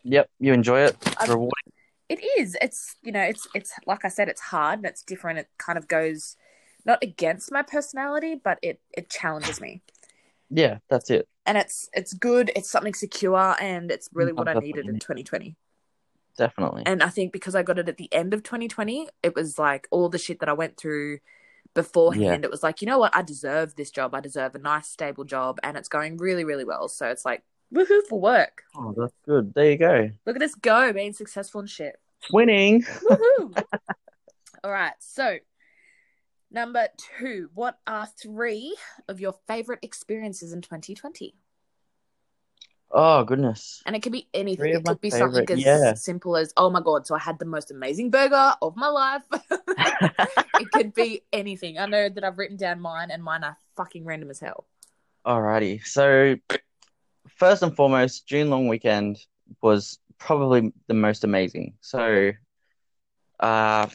Yep. 0.04 0.30
You 0.40 0.52
enjoy 0.54 0.80
it. 0.84 0.96
It's 1.06 1.16
I've- 1.18 1.30
rewarding. 1.30 1.72
It 2.08 2.23
is. 2.38 2.56
It's 2.61 2.96
you 3.02 3.12
know, 3.12 3.23
it's 3.23 3.46
it's 3.54 3.73
like 3.87 4.04
I 4.04 4.08
said, 4.08 4.28
it's 4.28 4.40
hard 4.40 4.80
and 4.80 4.87
it's 4.87 5.02
different. 5.02 5.38
It 5.38 5.49
kind 5.58 5.78
of 5.78 5.88
goes 5.88 6.37
not 6.84 7.02
against 7.02 7.50
my 7.50 7.62
personality, 7.62 8.40
but 8.42 8.58
it 8.62 8.80
it 8.92 9.08
challenges 9.08 9.61
me. 9.61 9.82
Yeah, 10.50 10.78
that's 10.88 11.11
it. 11.11 11.28
And 11.46 11.58
it's 11.58 11.88
it's 11.92 12.12
good, 12.12 12.50
it's 12.54 12.70
something 12.70 12.94
secure 12.94 13.56
and 13.61 13.90
it's 13.90 14.08
really 14.12 14.32
mm, 14.32 14.37
what 14.37 14.49
I 14.49 14.54
needed 14.54 14.87
in 14.87 14.99
2020. 14.99 15.56
Definitely. 16.37 16.82
And 16.87 17.02
I 17.02 17.08
think 17.08 17.32
because 17.32 17.54
I 17.54 17.62
got 17.62 17.78
it 17.78 17.88
at 17.88 17.96
the 17.96 18.12
end 18.12 18.34
of 18.34 18.42
2020, 18.42 19.08
it 19.23 19.34
was 19.34 19.58
like 19.58 19.87
all 19.90 20.08
the 20.08 20.18
shit 20.18 20.40
that 20.40 20.49
I 20.49 20.52
went 20.52 20.76
through 20.76 21.18
beforehand. 21.75 22.44
It 22.44 22.50
was 22.50 22.62
like, 22.62 22.80
you 22.80 22.87
know 22.87 22.99
what? 22.99 23.14
I 23.14 23.23
deserve 23.23 23.76
this 23.76 23.90
job. 23.90 24.14
I 24.14 24.20
deserve 24.20 24.54
a 24.54 24.58
nice, 24.58 24.88
stable 24.88 25.25
job. 25.25 25.58
And 25.62 25.76
it's 25.76 25.88
going 25.88 26.16
really, 26.16 26.44
really 26.44 26.64
well. 26.64 26.88
So 26.88 27.06
it's 27.06 27.25
like, 27.25 27.42
woohoo 27.73 28.02
for 28.09 28.21
work. 28.21 28.62
Oh, 28.76 28.94
that's 28.97 29.14
good. 29.26 29.54
There 29.54 29.71
you 29.71 29.78
go. 29.78 30.11
Look 30.26 30.37
at 30.37 30.42
us 30.42 30.54
go, 30.54 30.92
being 30.92 31.12
successful 31.12 31.61
and 31.61 31.71
shit. 31.71 31.97
Winning. 32.33 32.83
Woohoo. 32.83 33.62
all 34.64 34.71
right. 34.71 34.94
So, 35.00 35.38
number 36.50 36.88
two, 37.18 37.50
what 37.54 37.78
are 37.87 38.06
three 38.06 38.76
of 39.09 39.21
your 39.21 39.35
favorite 39.47 39.80
experiences 39.83 40.52
in 40.52 40.62
2020? 40.62 41.35
Oh 42.97 43.25
goodness. 43.25 43.83
And 43.87 43.97
it 43.97 44.02
could 44.02 44.12
be 44.12 44.28
anything. 44.33 44.73
It 44.73 44.85
could 44.85 45.00
be 45.00 45.11
something 45.11 45.50
as 45.50 45.59
yeah. 45.59 45.94
simple 45.94 46.37
as, 46.37 46.52
oh 46.56 46.71
my 46.71 46.80
God, 46.80 47.09
so 47.09 47.16
I 47.16 47.18
had 47.18 47.40
the 47.40 47.44
most 47.44 47.73
amazing 47.73 48.11
burger 48.11 48.54
of 48.62 48.76
my 48.76 48.87
life. 48.87 49.23
it 50.61 50.71
could 50.73 50.94
be 50.94 51.23
anything. 51.33 51.76
I 51.76 51.87
know 51.87 52.09
that 52.09 52.23
I've 52.23 52.38
written 52.38 52.56
down 52.56 52.80
mine, 52.80 53.11
and 53.11 53.23
mine 53.23 53.42
are 53.42 53.59
fucking 53.76 54.04
random 54.04 54.30
as 54.30 54.38
hell. 54.38 54.66
Alrighty. 55.26 55.85
So 55.85 56.37
first 57.34 57.62
and 57.62 57.74
foremost, 57.74 58.26
June 58.26 58.50
long 58.50 58.68
weekend 58.68 59.18
was 59.62 59.98
probably 60.18 60.72
the 60.86 60.94
most 60.94 61.24
amazing. 61.24 61.74
So 61.80 62.32
uh 63.40 63.88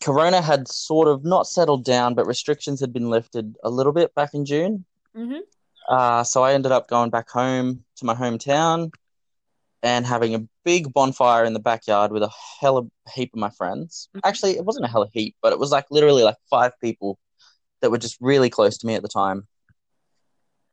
Corona 0.00 0.40
had 0.40 0.66
sort 0.66 1.06
of 1.06 1.24
not 1.24 1.46
settled 1.46 1.84
down, 1.84 2.14
but 2.14 2.26
restrictions 2.26 2.80
had 2.80 2.92
been 2.92 3.08
lifted 3.08 3.56
a 3.62 3.70
little 3.70 3.92
bit 3.92 4.14
back 4.14 4.34
in 4.34 4.44
June. 4.44 4.84
Mm-hmm. 5.16 5.40
Uh, 5.88 6.24
so 6.24 6.42
I 6.42 6.54
ended 6.54 6.72
up 6.72 6.88
going 6.88 7.10
back 7.10 7.28
home 7.28 7.84
to 7.96 8.04
my 8.04 8.14
hometown 8.14 8.90
and 9.82 10.06
having 10.06 10.34
a 10.34 10.46
big 10.64 10.92
bonfire 10.92 11.44
in 11.44 11.52
the 11.52 11.60
backyard 11.60 12.12
with 12.12 12.22
a 12.22 12.30
hell 12.60 12.78
of 12.78 12.90
a 13.06 13.10
heap 13.10 13.32
of 13.34 13.40
my 13.40 13.50
friends. 13.50 14.08
Mhm. 14.16 14.20
Actually, 14.24 14.56
it 14.56 14.64
wasn't 14.64 14.84
a 14.84 14.88
hell 14.88 15.02
of 15.02 15.08
a 15.08 15.18
heap, 15.18 15.36
but 15.42 15.52
it 15.52 15.58
was 15.58 15.70
like 15.70 15.86
literally 15.90 16.22
like 16.22 16.36
five 16.48 16.72
people 16.80 17.18
that 17.80 17.90
were 17.90 17.98
just 17.98 18.16
really 18.20 18.48
close 18.48 18.78
to 18.78 18.86
me 18.86 18.94
at 18.94 19.02
the 19.02 19.08
time. 19.08 19.46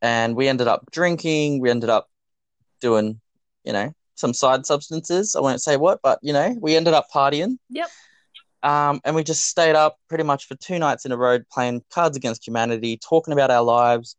And 0.01 0.35
we 0.35 0.47
ended 0.47 0.67
up 0.67 0.85
drinking, 0.91 1.59
we 1.59 1.69
ended 1.69 1.89
up 1.89 2.09
doing, 2.81 3.19
you 3.63 3.73
know, 3.73 3.93
some 4.15 4.33
side 4.33 4.65
substances. 4.65 5.35
I 5.35 5.41
won't 5.41 5.61
say 5.61 5.77
what, 5.77 5.99
but 6.01 6.19
you 6.21 6.33
know, 6.33 6.55
we 6.61 6.75
ended 6.75 6.93
up 6.93 7.07
partying. 7.13 7.57
Yep. 7.69 7.89
Um, 8.61 8.99
and 9.05 9.15
we 9.15 9.23
just 9.23 9.45
stayed 9.45 9.75
up 9.75 9.97
pretty 10.09 10.25
much 10.25 10.47
for 10.47 10.55
two 10.55 10.79
nights 10.79 11.05
in 11.05 11.11
a 11.11 11.17
row 11.17 11.39
playing 11.51 11.83
Cards 11.91 12.17
Against 12.17 12.45
Humanity, 12.45 12.97
talking 12.97 13.33
about 13.33 13.51
our 13.51 13.63
lives. 13.63 14.15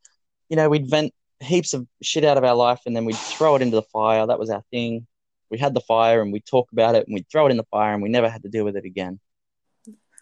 You 0.49 0.57
know, 0.57 0.69
we'd 0.69 0.89
vent 0.89 1.13
heaps 1.41 1.75
of 1.75 1.87
shit 2.03 2.25
out 2.25 2.39
of 2.39 2.45
our 2.45 2.55
life 2.55 2.81
and 2.87 2.97
then 2.97 3.05
we'd 3.05 3.17
throw 3.17 3.57
it 3.57 3.63
into 3.63 3.77
the 3.77 3.83
fire. 3.83 4.27
That 4.27 4.39
was 4.39 4.51
our 4.51 4.63
thing. 4.71 5.07
We 5.51 5.59
had 5.59 5.75
the 5.75 5.81
fire 5.81 6.23
and 6.23 6.33
we'd 6.33 6.47
talk 6.47 6.71
about 6.73 6.95
it 6.95 7.07
and 7.07 7.15
we'd 7.15 7.29
throw 7.31 7.47
it 7.47 7.51
in 7.51 7.57
the 7.57 7.65
fire 7.65 7.93
and 7.93 8.03
we 8.03 8.09
never 8.09 8.29
had 8.29 8.43
to 8.43 8.49
deal 8.49 8.65
with 8.65 8.77
it 8.77 8.85
again. 8.85 9.21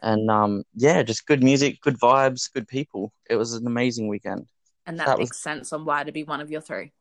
And 0.01 0.31
um, 0.31 0.65
yeah, 0.75 1.03
just 1.03 1.27
good 1.27 1.43
music, 1.43 1.81
good 1.81 1.99
vibes, 1.99 2.53
good 2.53 2.69
people. 2.69 3.13
It 3.29 3.37
was 3.37 3.55
an 3.55 3.67
amazing 3.67 4.09
weekend. 4.09 4.47
And 4.89 4.99
that, 4.99 5.07
That 5.07 5.19
makes 5.19 5.31
was- 5.31 5.39
sense 5.39 5.73
on 5.73 5.85
why 5.85 6.03
to 6.03 6.11
be 6.13 6.25
one 6.25 6.41
of 6.41 6.51
your 6.51 6.61
three. 6.63 6.93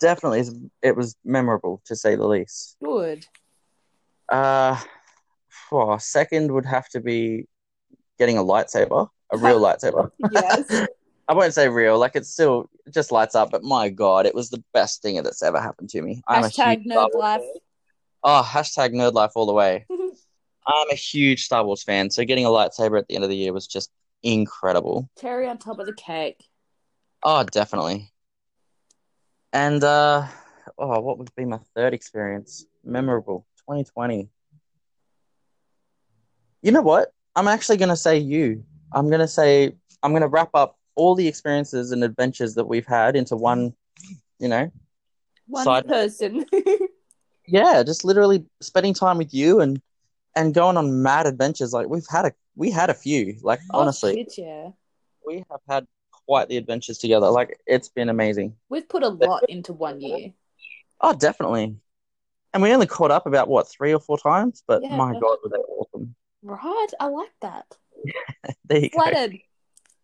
Definitely, 0.00 0.44
it 0.82 0.94
was 0.96 1.16
memorable 1.24 1.80
to 1.86 1.96
say 1.96 2.14
the 2.16 2.26
least. 2.26 2.76
Good. 2.84 3.24
Uh, 4.28 4.78
oh, 5.72 5.96
second 5.98 6.52
would 6.52 6.66
have 6.66 6.88
to 6.90 7.00
be 7.00 7.46
getting 8.18 8.38
a 8.38 8.42
lightsaber, 8.44 9.08
a 9.32 9.38
real 9.38 9.60
lightsaber. 9.66 10.10
Yes. 10.30 10.86
I 11.28 11.34
won't 11.34 11.52
say 11.52 11.68
real, 11.68 11.98
like 11.98 12.16
it 12.16 12.26
still 12.26 12.70
just 12.92 13.12
lights 13.12 13.34
up, 13.34 13.50
but 13.50 13.62
my 13.62 13.88
god, 13.90 14.24
it 14.24 14.34
was 14.34 14.48
the 14.50 14.62
best 14.72 15.02
thing 15.02 15.22
that's 15.22 15.42
ever 15.42 15.60
happened 15.60 15.90
to 15.90 16.00
me. 16.02 16.22
I'm 16.26 16.44
Hashtag 16.44 16.86
nerd 16.86 17.14
life. 17.14 17.40
fan. 17.40 17.50
Oh, 18.24 18.42
hashtag 18.46 18.94
nerd 18.94 19.12
life 19.12 19.32
all 19.34 19.46
the 19.46 19.52
way. 19.52 19.84
I'm 20.66 20.90
a 20.90 20.94
huge 20.94 21.44
Star 21.44 21.64
Wars 21.64 21.82
fan, 21.82 22.10
so 22.10 22.24
getting 22.24 22.46
a 22.46 22.48
lightsaber 22.48 22.98
at 22.98 23.08
the 23.08 23.14
end 23.14 23.24
of 23.24 23.30
the 23.30 23.36
year 23.36 23.52
was 23.52 23.66
just 23.66 23.90
incredible. 24.22 25.08
Cherry 25.20 25.46
on 25.48 25.58
top 25.58 25.78
of 25.78 25.86
the 25.86 25.92
cake. 25.94 26.44
Oh, 27.22 27.44
definitely. 27.44 28.10
And 29.52 29.82
uh 29.82 30.26
oh, 30.78 31.00
what 31.00 31.18
would 31.18 31.34
be 31.34 31.44
my 31.44 31.58
third 31.74 31.94
experience? 31.94 32.66
Memorable. 32.84 33.46
2020. 33.60 34.28
You 36.62 36.72
know 36.72 36.82
what? 36.82 37.12
I'm 37.36 37.48
actually 37.48 37.76
gonna 37.76 37.96
say 37.96 38.18
you. 38.18 38.64
I'm 38.92 39.10
gonna 39.10 39.28
say 39.28 39.74
I'm 40.02 40.12
gonna 40.12 40.28
wrap 40.28 40.50
up 40.54 40.76
all 40.96 41.14
the 41.14 41.26
experiences 41.28 41.92
and 41.92 42.02
adventures 42.02 42.54
that 42.54 42.64
we've 42.66 42.86
had 42.86 43.14
into 43.16 43.36
one, 43.36 43.72
you 44.38 44.48
know. 44.48 44.70
One 45.46 45.64
Side- 45.64 45.86
person. 45.88 46.44
Yeah, 47.50 47.82
just 47.82 48.04
literally 48.04 48.44
spending 48.60 48.92
time 48.92 49.16
with 49.16 49.32
you 49.32 49.60
and 49.60 49.80
and 50.36 50.52
going 50.52 50.76
on 50.76 51.02
mad 51.02 51.26
adventures. 51.26 51.72
Like 51.72 51.88
we've 51.88 52.06
had 52.06 52.26
a 52.26 52.32
we 52.56 52.70
had 52.70 52.90
a 52.90 52.94
few. 52.94 53.38
Like 53.40 53.60
Oh, 53.72 53.78
honestly, 53.80 54.16
shit, 54.16 54.36
yeah. 54.36 54.68
we 55.26 55.42
have 55.50 55.60
had 55.66 55.86
quite 56.28 56.48
the 56.48 56.58
adventures 56.58 56.98
together. 56.98 57.30
Like 57.30 57.58
it's 57.66 57.88
been 57.88 58.10
amazing. 58.10 58.54
We've 58.68 58.88
put 58.88 59.02
a 59.02 59.08
lot 59.08 59.48
into 59.48 59.72
one 59.72 60.00
year. 60.00 60.32
Oh, 61.00 61.14
definitely. 61.14 61.74
And 62.52 62.62
we 62.62 62.72
only 62.72 62.86
caught 62.86 63.10
up 63.10 63.26
about 63.26 63.48
what 63.48 63.66
three 63.68 63.94
or 63.94 64.00
four 64.00 64.18
times, 64.18 64.62
but 64.66 64.82
Yeah. 64.82 64.94
my 64.96 65.12
god, 65.14 65.38
were 65.42 65.48
they 65.50 65.56
awesome! 65.56 66.14
Right? 66.42 66.86
I 67.00 67.06
like 67.06 67.32
that. 67.40 67.66
There 68.66 68.78
you 68.78 68.90
go. 68.90 69.28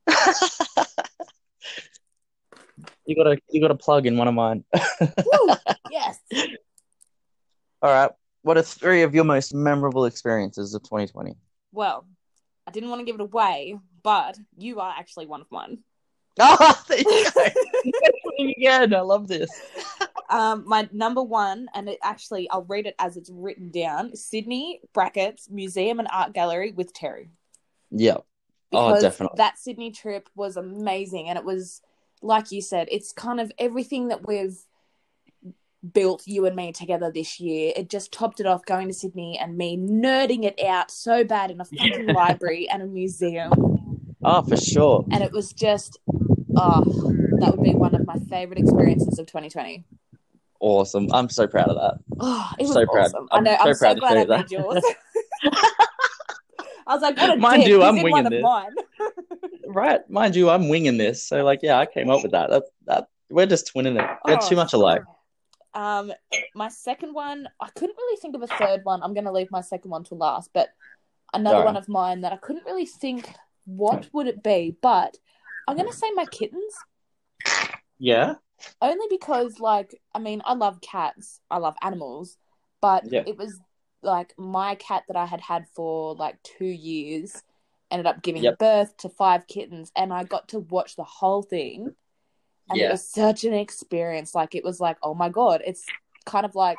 You 3.07 3.14
got 3.16 3.27
a 3.27 3.38
you 3.51 3.61
got 3.61 3.70
a 3.70 3.75
plug 3.77 4.07
in 4.07 4.16
one 4.16 4.29
of 4.29 4.35
mine. 4.35 4.64
Woo! 5.01 5.55
Yes. 5.90 6.18
All 7.83 7.92
right. 7.92 8.11
What 8.42 8.57
are 8.57 8.62
three 8.62 9.03
of 9.03 9.14
your 9.14 9.25
most 9.25 9.55
memorable 9.55 10.07
experiences 10.07 10.75
of 10.75 10.83
2020? 10.85 11.35
Well, 11.72 12.07
I 12.66 12.70
didn't 12.70 12.88
want 12.88 13.01
to 13.01 13.05
give 13.05 13.16
it 13.16 13.20
away, 13.20 13.79
but 14.03 14.38
you 14.57 14.81
are 14.81 14.94
actually 14.98 15.27
one 15.27 15.42
of 15.42 15.51
mine. 15.51 15.79
Oh, 16.40 16.83
there 16.88 16.99
you 16.99 17.31
go. 17.33 17.44
Again, 18.51 18.92
I 18.92 19.01
love 19.01 19.29
this. 19.29 19.51
um, 20.29 20.64
my 20.66 20.88
number 20.92 21.23
one, 21.23 21.68
and 21.75 21.88
it 21.88 21.99
actually, 22.03 22.51
I'll 22.51 22.64
read 22.64 22.87
it 22.87 22.97
as 22.99 23.16
it's 23.16 23.31
written 23.31 23.70
down 23.70 24.16
Sydney 24.16 24.81
brackets 24.92 25.49
Museum 25.49 26.01
and 26.01 26.09
Art 26.12 26.33
Gallery 26.33 26.73
with 26.73 26.92
Terry. 26.92 27.31
Yeah. 27.92 28.18
Oh, 28.73 29.01
definitely. 29.01 29.37
That 29.37 29.59
Sydney 29.59 29.92
trip 29.92 30.29
was 30.35 30.57
amazing. 30.57 31.29
And 31.29 31.38
it 31.38 31.44
was, 31.44 31.81
like 32.20 32.51
you 32.51 32.61
said, 32.61 32.88
it's 32.90 33.12
kind 33.12 33.40
of 33.40 33.53
everything 33.57 34.09
that 34.09 34.27
we've 34.27 34.59
built, 35.92 36.27
you 36.27 36.47
and 36.47 36.57
me, 36.57 36.73
together 36.73 37.12
this 37.12 37.38
year. 37.38 37.73
It 37.77 37.88
just 37.90 38.12
topped 38.12 38.40
it 38.40 38.47
off 38.47 38.64
going 38.64 38.88
to 38.88 38.94
Sydney 38.94 39.38
and 39.38 39.57
me 39.57 39.77
nerding 39.77 40.44
it 40.44 40.61
out 40.64 40.90
so 40.90 41.23
bad 41.25 41.51
in 41.51 41.61
a 41.61 41.64
fucking 41.64 42.07
library 42.14 42.68
and 42.68 42.83
a 42.83 42.87
museum. 42.87 43.53
Oh, 44.25 44.42
for 44.42 44.57
sure. 44.57 45.05
And 45.12 45.23
it 45.23 45.33
was 45.33 45.53
just, 45.53 45.99
oh, 46.57 46.83
that 47.40 47.51
would 47.57 47.62
be 47.64 47.75
one 47.75 47.95
of 47.95 48.07
my 48.07 48.17
favorite 48.31 48.59
experiences 48.59 49.19
of 49.19 49.27
2020. 49.27 49.85
Awesome. 50.61 51.09
I'm 51.12 51.29
so 51.29 51.47
proud 51.47 51.69
of 51.69 51.77
that. 51.77 52.01
Oh, 52.21 52.51
it 52.59 52.62
was 52.62 52.73
So 52.73 52.87
proud. 52.87 53.07
awesome. 53.07 53.29
I 53.31 53.37
I'm 53.38 53.45
know. 53.45 53.57
so 53.57 53.69
I'm 53.69 53.75
so, 53.75 53.95
glad 53.97 54.17
I 54.17 54.25
that. 54.25 54.38
made 54.40 54.51
yours. 54.51 54.83
I 56.87 56.93
was 56.95 57.03
like, 57.03 57.17
what 57.17 57.31
a 57.31 57.37
Mind 57.37 57.62
dick. 57.62 57.69
you, 57.69 57.77
He's 57.81 57.85
I'm 57.85 58.03
winging 58.03 58.31
this. 58.31 58.45
Right. 59.67 60.09
Mind 60.09 60.37
you, 60.37 60.51
I'm 60.51 60.69
winging 60.69 60.99
this. 60.99 61.23
So, 61.27 61.43
like, 61.43 61.61
yeah, 61.62 61.79
I 61.79 61.87
came 61.87 62.09
up 62.11 62.23
with 62.23 62.33
that. 62.33 62.51
That, 62.51 62.62
that 62.87 63.09
We're 63.31 63.47
just 63.47 63.73
twinning 63.75 64.01
it. 64.01 64.09
We're 64.25 64.35
Oh, 64.40 64.49
too 64.49 64.55
much 64.57 64.73
alike. 64.75 65.03
Um, 65.75 66.12
my 66.55 66.69
second 66.69 67.12
one, 67.14 67.49
I 67.61 67.69
couldn't 67.75 67.97
really 67.97 68.17
think 68.19 68.37
of 68.37 68.43
a 68.43 68.47
third 68.47 68.83
one. 68.85 69.03
I'm 69.03 69.14
going 69.14 69.25
to 69.25 69.33
leave 69.33 69.51
my 69.51 69.62
second 69.62 69.90
one 69.90 70.05
to 70.05 70.14
last, 70.14 70.51
but 70.55 70.69
another 71.33 71.57
Alright. 71.57 71.75
one 71.75 71.77
of 71.77 71.88
mine 71.88 72.21
that 72.21 72.33
I 72.33 72.37
couldn't 72.37 72.64
really 72.67 72.87
think 72.87 73.29
what 73.67 74.09
would 74.12 74.29
it 74.29 74.43
be, 74.45 74.77
but 74.81 75.17
I'm 75.68 75.77
going 75.77 75.88
to 75.90 75.96
say 75.96 76.11
my 76.14 76.27
kittens. 76.27 76.74
Yeah. 77.98 78.35
only 78.81 79.07
because 79.11 79.59
like 79.61 79.94
i 80.14 80.18
mean 80.18 80.40
i 80.44 80.55
love 80.55 80.81
cats 80.81 81.40
i 81.50 81.59
love 81.59 81.74
animals 81.83 82.37
but 82.81 83.05
Yeah. 83.11 83.22
it 83.27 83.37
was 83.37 83.59
like 84.03 84.33
my 84.38 84.74
cat 84.77 85.03
that 85.09 85.16
i 85.16 85.27
had 85.27 85.40
had 85.40 85.66
for 85.74 86.14
like 86.14 86.42
two 86.42 86.64
years 86.66 87.42
ended 87.90 88.07
up 88.07 88.22
giving 88.22 88.42
Yep. 88.42 88.59
birth 88.59 88.96
to 88.98 89.09
five 89.09 89.46
kittens 89.46 89.90
and 89.96 90.12
i 90.12 90.22
got 90.24 90.48
to 90.48 90.61
watch 90.61 90.96
the 90.96 91.05
whole 91.05 91.42
thing 91.42 91.94
and 92.70 92.79
Yeah. 92.79 92.88
it 92.88 92.92
was 92.92 93.07
such 93.09 93.44
an 93.44 93.55
experience 93.55 94.35
like 94.35 94.55
it 94.55 94.64
was 94.64 94.81
like 94.81 94.96
oh 95.03 95.14
my 95.14 95.29
god 95.29 95.62
it's 95.66 95.85
kind 96.27 96.46
of 96.46 96.55
like 96.55 96.79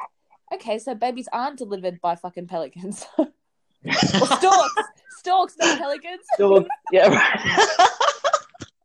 okay 0.53 0.79
so 0.79 0.95
babies 0.95 1.27
aren't 1.31 1.57
delivered 1.57 1.99
by 2.01 2.15
fucking 2.15 2.47
pelicans 2.47 3.05
or 3.17 3.27
storks 4.37 4.73
storks 5.19 5.55
not 5.59 5.77
pelicans 5.77 6.25
Sure. 6.37 6.65
yeah. 6.91 7.09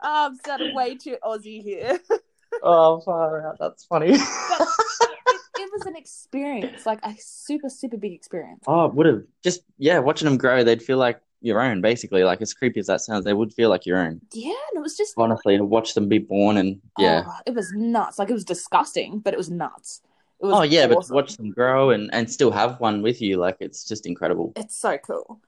Um, 0.03 0.11
oh, 0.11 0.27
i'm 0.27 0.37
sounding 0.45 0.75
way 0.75 0.97
too 0.97 1.17
aussie 1.23 1.63
here 1.63 1.99
oh, 2.63 3.01
far 3.01 3.47
out. 3.47 3.57
That's 3.59 3.85
funny. 3.85 4.07
it, 4.11 4.21
it 4.21 5.71
was 5.73 5.87
an 5.87 5.97
experience, 5.97 6.87
like 6.87 7.01
a 7.03 7.15
super, 7.19 7.69
super 7.69 7.97
big 7.97 8.13
experience. 8.13 8.65
oh, 8.67 8.89
would 8.89 9.07
have 9.07 9.23
just 9.43 9.63
yeah, 9.79 9.99
watching 9.99 10.27
them 10.27 10.37
grow, 10.37 10.65
they'd 10.65 10.83
feel 10.83 10.99
like 10.99 11.21
your 11.41 11.61
own, 11.61 11.81
basically. 11.81 12.25
Like 12.25 12.41
as 12.43 12.55
creepy 12.55 12.81
as 12.81 12.87
that 12.87 13.01
sounds, 13.01 13.25
they 13.25 13.33
would 13.33 13.53
feel 13.53 13.71
like 13.71 13.87
your 13.87 13.99
own. 13.99 14.21
Yeah, 14.33 14.51
and 14.51 14.79
it 14.79 14.83
was 14.83 14.97
just 14.97 15.15
Honestly, 15.17 15.57
to 15.57 15.65
watch 15.65 15.95
them 15.95 16.09
be 16.09 16.19
born 16.19 16.57
and 16.57 16.81
yeah. 16.99 17.25
oh, 17.27 17.39
it 17.47 17.55
was 17.55 17.73
nuts. 17.73 18.19
Like 18.19 18.31
it 18.31 18.35
was 18.35 18.45
disgusting, 18.45 19.21
but 19.21 19.35
it 19.35 19.37
was 19.37 19.51
nuts. 19.51 20.03
It 20.41 20.47
was 20.47 20.55
Oh, 20.55 20.63
yeah, 20.63 20.87
but 20.87 21.05
to 21.05 21.13
watch 21.13 21.37
them 21.37 21.51
grow 21.51 21.91
and 21.91 22.11
and 22.13 22.31
still 22.31 22.51
have 22.51 22.81
one 22.81 23.03
with 23.03 23.21
you, 23.21 23.37
like 23.37 23.57
it's 23.61 23.87
just 23.87 24.07
incredible. 24.07 24.53
it's 24.57 24.77
so 24.77 24.99
cool. 24.99 25.41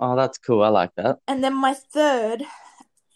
Oh, 0.00 0.14
that's 0.14 0.38
cool. 0.38 0.62
I 0.62 0.68
like 0.68 0.94
that. 0.94 1.18
And 1.26 1.42
then 1.42 1.54
my 1.54 1.74
third 1.74 2.44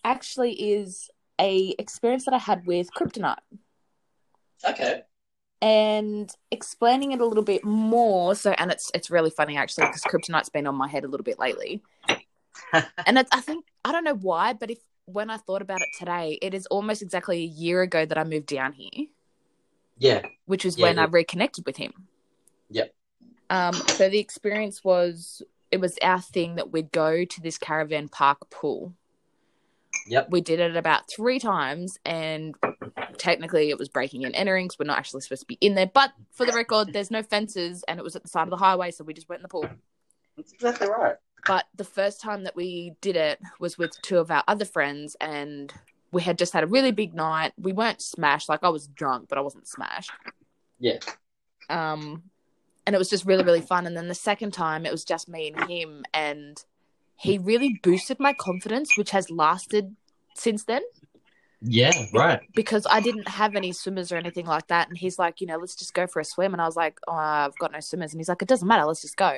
actually 0.04 0.52
is 0.52 1.10
a 1.40 1.74
experience 1.78 2.24
that 2.26 2.34
I 2.34 2.38
had 2.38 2.66
with 2.66 2.88
kryptonite. 2.92 3.36
Okay. 4.68 5.02
and 5.60 6.30
explaining 6.52 7.12
it 7.12 7.20
a 7.20 7.26
little 7.26 7.42
bit 7.42 7.64
more 7.64 8.34
so 8.36 8.52
and 8.52 8.70
it's 8.70 8.90
it's 8.94 9.10
really 9.10 9.30
funny 9.30 9.56
actually 9.56 9.86
because 9.86 10.02
kryptonite's 10.02 10.48
been 10.48 10.66
on 10.68 10.74
my 10.76 10.86
head 10.88 11.02
a 11.04 11.08
little 11.08 11.24
bit 11.24 11.38
lately 11.38 11.82
and 13.06 13.18
i 13.18 13.40
think 13.40 13.64
i 13.84 13.90
don't 13.90 14.04
know 14.04 14.14
why 14.14 14.52
but 14.52 14.70
if 14.70 14.78
when 15.06 15.30
i 15.30 15.36
thought 15.36 15.62
about 15.62 15.80
it 15.80 15.88
today 15.98 16.38
it 16.40 16.54
is 16.54 16.66
almost 16.66 17.02
exactly 17.02 17.38
a 17.38 17.46
year 17.46 17.82
ago 17.82 18.04
that 18.06 18.16
i 18.18 18.22
moved 18.24 18.46
down 18.46 18.72
here 18.72 19.06
Yeah. 19.98 20.22
which 20.46 20.64
is 20.64 20.78
Yeah, 20.78 20.84
when 20.86 20.98
I 21.00 21.04
reconnected 21.06 21.66
with 21.66 21.76
him. 21.76 21.92
Yep. 22.70 22.94
Um, 23.50 23.74
so 23.74 24.08
the 24.08 24.18
experience 24.20 24.82
was 24.84 25.42
it 25.72 25.80
was 25.80 25.98
our 26.02 26.20
thing 26.20 26.54
that 26.56 26.70
we'd 26.72 26.92
go 26.92 27.24
to 27.24 27.40
this 27.40 27.58
caravan 27.58 28.08
park 28.08 28.48
pool. 28.50 28.94
Yep. 30.06 30.30
We 30.30 30.40
did 30.40 30.60
it 30.60 30.76
about 30.76 31.08
three 31.08 31.38
times, 31.38 31.98
and 32.04 32.54
technically 33.18 33.70
it 33.70 33.78
was 33.78 33.88
breaking 33.88 34.24
and 34.24 34.34
entering. 34.34 34.68
'cause 34.68 34.78
we're 34.78 34.86
not 34.86 34.98
actually 34.98 35.20
supposed 35.20 35.42
to 35.42 35.46
be 35.46 35.58
in 35.60 35.74
there. 35.74 35.86
But 35.86 36.12
for 36.32 36.44
the 36.44 36.52
record, 36.52 36.92
there's 36.92 37.10
no 37.10 37.22
fences, 37.22 37.84
and 37.86 37.98
it 37.98 38.02
was 38.02 38.16
at 38.16 38.22
the 38.22 38.28
side 38.28 38.44
of 38.44 38.50
the 38.50 38.56
highway, 38.56 38.90
so 38.90 39.04
we 39.04 39.14
just 39.14 39.28
went 39.28 39.40
in 39.40 39.42
the 39.42 39.48
pool. 39.48 39.68
That's 40.36 40.52
exactly 40.52 40.88
right. 40.88 41.16
But 41.46 41.66
the 41.74 41.84
first 41.84 42.20
time 42.20 42.44
that 42.44 42.56
we 42.56 42.94
did 43.00 43.16
it 43.16 43.40
was 43.58 43.76
with 43.76 44.00
two 44.02 44.18
of 44.18 44.30
our 44.30 44.44
other 44.46 44.64
friends, 44.64 45.16
and 45.20 45.72
we 46.10 46.22
had 46.22 46.38
just 46.38 46.52
had 46.52 46.64
a 46.64 46.68
really 46.68 46.92
big 46.92 47.14
night. 47.14 47.52
We 47.56 47.72
weren't 47.72 48.02
smashed, 48.02 48.48
like 48.48 48.62
I 48.62 48.68
was 48.68 48.86
drunk, 48.86 49.28
but 49.28 49.38
I 49.38 49.40
wasn't 49.40 49.66
smashed. 49.66 50.12
Yeah. 50.78 50.98
Um, 51.68 52.24
and 52.86 52.94
it 52.94 52.98
was 52.98 53.10
just 53.10 53.24
really, 53.24 53.44
really 53.44 53.60
fun. 53.60 53.86
And 53.86 53.96
then 53.96 54.08
the 54.08 54.14
second 54.14 54.52
time, 54.52 54.84
it 54.84 54.92
was 54.92 55.04
just 55.04 55.28
me 55.28 55.52
and 55.52 55.70
him, 55.70 56.04
and 56.12 56.62
he 57.22 57.38
really 57.38 57.78
boosted 57.82 58.18
my 58.18 58.32
confidence, 58.32 58.96
which 58.98 59.10
has 59.10 59.30
lasted 59.30 59.94
since 60.34 60.64
then 60.64 60.82
Yeah, 61.60 61.92
right. 62.12 62.40
because 62.54 62.86
I 62.90 63.00
didn't 63.00 63.28
have 63.28 63.54
any 63.54 63.72
swimmers 63.72 64.10
or 64.10 64.16
anything 64.16 64.46
like 64.46 64.66
that. 64.68 64.88
And 64.88 64.98
he's 64.98 65.18
like, 65.18 65.40
you 65.40 65.46
know, 65.46 65.56
let's 65.58 65.76
just 65.76 65.94
go 65.94 66.06
for 66.06 66.18
a 66.20 66.24
swim. 66.24 66.52
And 66.52 66.60
I 66.60 66.66
was 66.66 66.76
like, 66.76 66.98
oh, 67.06 67.12
I've 67.12 67.56
got 67.58 67.70
no 67.72 67.80
swimmers. 67.80 68.12
And 68.12 68.20
he's 68.20 68.28
like, 68.28 68.42
it 68.42 68.48
doesn't 68.48 68.66
matter. 68.66 68.84
Let's 68.84 69.02
just 69.02 69.16
go. 69.16 69.32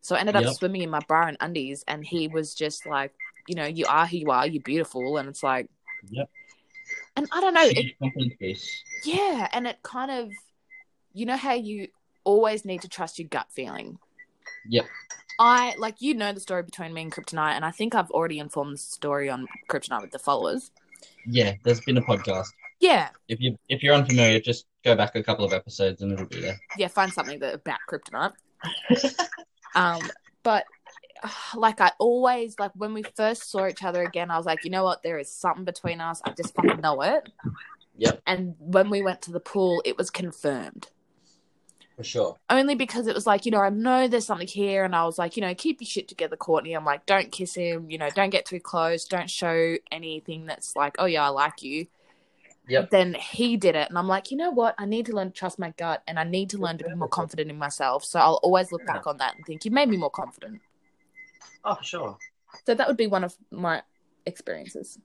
So 0.00 0.16
I 0.16 0.20
ended 0.20 0.36
up 0.36 0.44
Yep. 0.44 0.54
swimming 0.54 0.82
in 0.82 0.90
my 0.90 1.00
bra 1.00 1.26
and 1.26 1.36
undies. 1.40 1.84
And 1.86 2.04
he 2.04 2.28
was 2.28 2.54
just 2.54 2.86
like, 2.86 3.12
you 3.46 3.54
know, 3.54 3.66
you 3.66 3.84
are 3.88 4.06
who 4.06 4.16
you 4.16 4.30
are. 4.30 4.46
You're 4.46 4.62
beautiful. 4.62 5.18
And 5.18 5.28
it's 5.28 5.42
like, 5.42 5.68
Yep. 6.10 6.30
and 7.16 7.28
I 7.32 7.40
don't 7.40 7.54
know. 7.54 7.66
It, 7.66 7.76
Huge 7.76 7.98
confidence 7.98 8.34
boost. 8.40 8.84
yeah. 9.04 9.48
And 9.52 9.66
it 9.66 9.82
kind 9.82 10.10
of, 10.10 10.32
you 11.12 11.26
know, 11.26 11.36
how 11.36 11.54
you 11.54 11.88
always 12.24 12.64
need 12.64 12.82
to 12.82 12.88
trust 12.88 13.18
your 13.18 13.28
gut 13.28 13.48
feeling. 13.50 13.98
Yep. 14.68 14.86
I 15.38 15.74
like 15.78 16.00
you 16.00 16.14
know 16.14 16.32
the 16.32 16.40
story 16.40 16.62
between 16.62 16.92
me 16.92 17.02
and 17.02 17.12
Kryptonite, 17.12 17.52
and 17.52 17.64
I 17.64 17.70
think 17.70 17.94
I've 17.94 18.10
already 18.10 18.38
informed 18.38 18.74
the 18.74 18.78
story 18.78 19.30
on 19.30 19.46
Kryptonite 19.68 20.02
with 20.02 20.10
the 20.10 20.18
followers. 20.18 20.70
Yeah, 21.26 21.54
there's 21.64 21.80
been 21.80 21.96
a 21.96 22.02
podcast. 22.02 22.48
Yeah, 22.80 23.08
If 23.28 23.40
you 23.40 23.58
if 23.68 23.82
you're 23.82 23.94
unfamiliar, 23.94 24.40
just 24.40 24.66
go 24.84 24.94
back 24.94 25.14
a 25.16 25.22
couple 25.22 25.44
of 25.44 25.52
episodes 25.52 26.02
and 26.02 26.12
it'll 26.12 26.26
be 26.26 26.40
there. 26.40 26.58
yeah, 26.76 26.88
find 26.88 27.12
something 27.12 27.38
that 27.40 27.54
about 27.54 27.78
Kryptonite. 27.88 28.32
um, 29.74 30.00
but 30.42 30.64
like 31.54 31.80
I 31.80 31.92
always 31.98 32.58
like 32.58 32.72
when 32.74 32.94
we 32.94 33.02
first 33.02 33.50
saw 33.50 33.66
each 33.66 33.82
other 33.82 34.02
again, 34.02 34.30
I 34.30 34.36
was 34.36 34.46
like, 34.46 34.64
you 34.64 34.70
know 34.70 34.84
what, 34.84 35.02
there 35.02 35.18
is 35.18 35.30
something 35.30 35.64
between 35.64 36.00
us. 36.00 36.20
I 36.24 36.30
just 36.32 36.54
fucking 36.54 36.80
know 36.80 37.00
it. 37.02 37.28
Yep. 37.96 38.22
And 38.26 38.54
when 38.58 38.90
we 38.90 39.02
went 39.02 39.22
to 39.22 39.32
the 39.32 39.40
pool, 39.40 39.82
it 39.84 39.98
was 39.98 40.10
confirmed. 40.10 40.88
For 41.98 42.04
sure. 42.04 42.36
Only 42.48 42.76
because 42.76 43.08
it 43.08 43.14
was 43.16 43.26
like, 43.26 43.44
you 43.44 43.50
know, 43.50 43.58
I 43.58 43.70
know 43.70 44.06
there's 44.06 44.24
something 44.24 44.46
here, 44.46 44.84
and 44.84 44.94
I 44.94 45.04
was 45.04 45.18
like, 45.18 45.36
you 45.36 45.40
know, 45.40 45.52
keep 45.52 45.80
your 45.80 45.88
shit 45.88 46.06
together, 46.06 46.36
Courtney. 46.36 46.74
I'm 46.74 46.84
like, 46.84 47.04
don't 47.06 47.32
kiss 47.32 47.56
him, 47.56 47.90
you 47.90 47.98
know, 47.98 48.08
don't 48.10 48.30
get 48.30 48.46
too 48.46 48.60
close, 48.60 49.04
don't 49.04 49.28
show 49.28 49.74
anything 49.90 50.46
that's 50.46 50.76
like, 50.76 50.94
oh 51.00 51.06
yeah, 51.06 51.24
I 51.24 51.30
like 51.30 51.60
you. 51.64 51.88
Yep. 52.68 52.90
Then 52.90 53.14
he 53.14 53.56
did 53.56 53.74
it, 53.74 53.88
and 53.88 53.98
I'm 53.98 54.06
like, 54.06 54.30
you 54.30 54.36
know 54.36 54.50
what? 54.52 54.76
I 54.78 54.84
need 54.84 55.06
to 55.06 55.12
learn 55.12 55.32
to 55.32 55.34
trust 55.36 55.58
my 55.58 55.70
gut, 55.76 56.04
and 56.06 56.20
I 56.20 56.22
need 56.22 56.50
to 56.50 56.58
learn 56.58 56.78
to 56.78 56.84
be 56.84 56.94
more 56.94 57.08
confident 57.08 57.50
in 57.50 57.58
myself. 57.58 58.04
So 58.04 58.20
I'll 58.20 58.38
always 58.44 58.70
look 58.70 58.86
back 58.86 59.08
on 59.08 59.16
that 59.16 59.34
and 59.34 59.44
think 59.44 59.64
you 59.64 59.72
made 59.72 59.88
me 59.88 59.96
more 59.96 60.08
confident. 60.08 60.60
Oh, 61.64 61.74
for 61.74 61.82
sure. 61.82 62.18
So 62.64 62.76
that 62.76 62.86
would 62.86 62.96
be 62.96 63.08
one 63.08 63.24
of 63.24 63.34
my 63.50 63.82
experiences. 64.24 65.00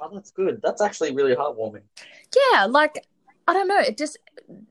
Oh, 0.00 0.10
that's 0.14 0.30
good. 0.30 0.62
That's 0.62 0.80
actually 0.80 1.14
really 1.14 1.34
heartwarming. 1.34 1.82
Yeah, 2.52 2.64
like 2.64 3.06
I 3.46 3.52
don't 3.52 3.68
know. 3.68 3.78
It 3.78 3.96
just 3.96 4.18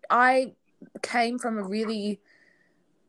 I 0.09 0.53
came 1.01 1.39
from 1.39 1.57
a 1.57 1.63
really 1.63 2.19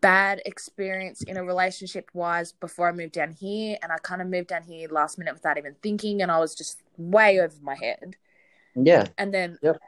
bad 0.01 0.41
experience 0.45 1.23
in 1.23 1.37
a 1.37 1.43
relationship 1.45 2.11
wise 2.15 2.53
before 2.53 2.89
I 2.89 2.93
moved 2.93 3.13
down 3.13 3.33
here, 3.33 3.79
and 3.83 3.91
I 3.91 3.97
kind 3.99 4.23
of 4.23 4.29
moved 4.29 4.49
down 4.49 4.63
here 4.63 4.89
last 4.89 5.19
minute 5.19 5.35
without 5.35 5.59
even 5.59 5.75
thinking, 5.83 6.23
and 6.23 6.31
I 6.31 6.39
was 6.39 6.55
just 6.55 6.83
way 6.97 7.41
over 7.41 7.57
my 7.63 7.75
head. 7.75 8.17
Yeah. 8.75 9.09
And 9.19 9.33
then 9.33 9.59
Yep. 9.63 9.81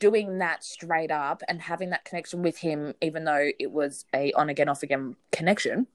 doing 0.00 0.38
that 0.38 0.62
straight 0.62 1.10
up 1.10 1.42
and 1.48 1.62
having 1.62 1.90
that 1.90 2.04
connection 2.04 2.42
with 2.42 2.58
him, 2.58 2.94
even 3.00 3.24
though 3.24 3.50
it 3.58 3.70
was 3.70 4.04
a 4.12 4.32
on 4.32 4.50
again 4.50 4.68
off 4.68 4.82
again 4.82 5.16
connection, 5.32 5.86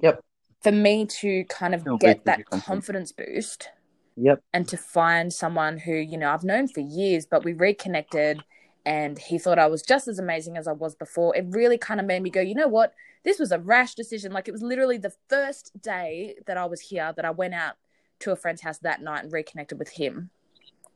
Yep. 0.00 0.20
for 0.60 0.72
me 0.72 1.06
to 1.06 1.44
kind 1.44 1.74
of 1.74 1.82
Feel 1.82 1.96
get 1.98 2.24
that 2.26 2.44
confidence 2.46 3.12
boost 3.12 3.70
Yep. 4.16 4.42
and 4.52 4.68
to 4.68 4.76
find 4.76 5.32
someone 5.32 5.78
who 5.78 5.94
you 5.94 6.16
know 6.16 6.30
I've 6.30 6.44
known 6.44 6.68
for 6.68 6.80
years, 6.80 7.26
but 7.26 7.44
we 7.44 7.52
reconnected, 7.52 8.42
and 8.86 9.18
he 9.18 9.38
thought 9.38 9.58
I 9.58 9.66
was 9.66 9.82
just 9.82 10.08
as 10.08 10.18
amazing 10.18 10.56
as 10.56 10.68
I 10.68 10.72
was 10.72 10.94
before. 10.94 11.36
It 11.36 11.46
really 11.48 11.78
kind 11.78 12.00
of 12.00 12.06
made 12.06 12.22
me 12.22 12.30
go, 12.30 12.40
you 12.40 12.54
know 12.54 12.68
what? 12.68 12.94
This 13.24 13.38
was 13.38 13.52
a 13.52 13.58
rash 13.58 13.94
decision. 13.94 14.32
Like 14.32 14.48
it 14.48 14.52
was 14.52 14.62
literally 14.62 14.98
the 14.98 15.14
first 15.28 15.72
day 15.80 16.36
that 16.46 16.56
I 16.56 16.66
was 16.66 16.80
here 16.80 17.12
that 17.16 17.24
I 17.24 17.30
went 17.30 17.54
out 17.54 17.74
to 18.20 18.32
a 18.32 18.36
friend's 18.36 18.62
house 18.62 18.78
that 18.78 19.02
night 19.02 19.24
and 19.24 19.32
reconnected 19.32 19.78
with 19.78 19.90
him. 19.90 20.30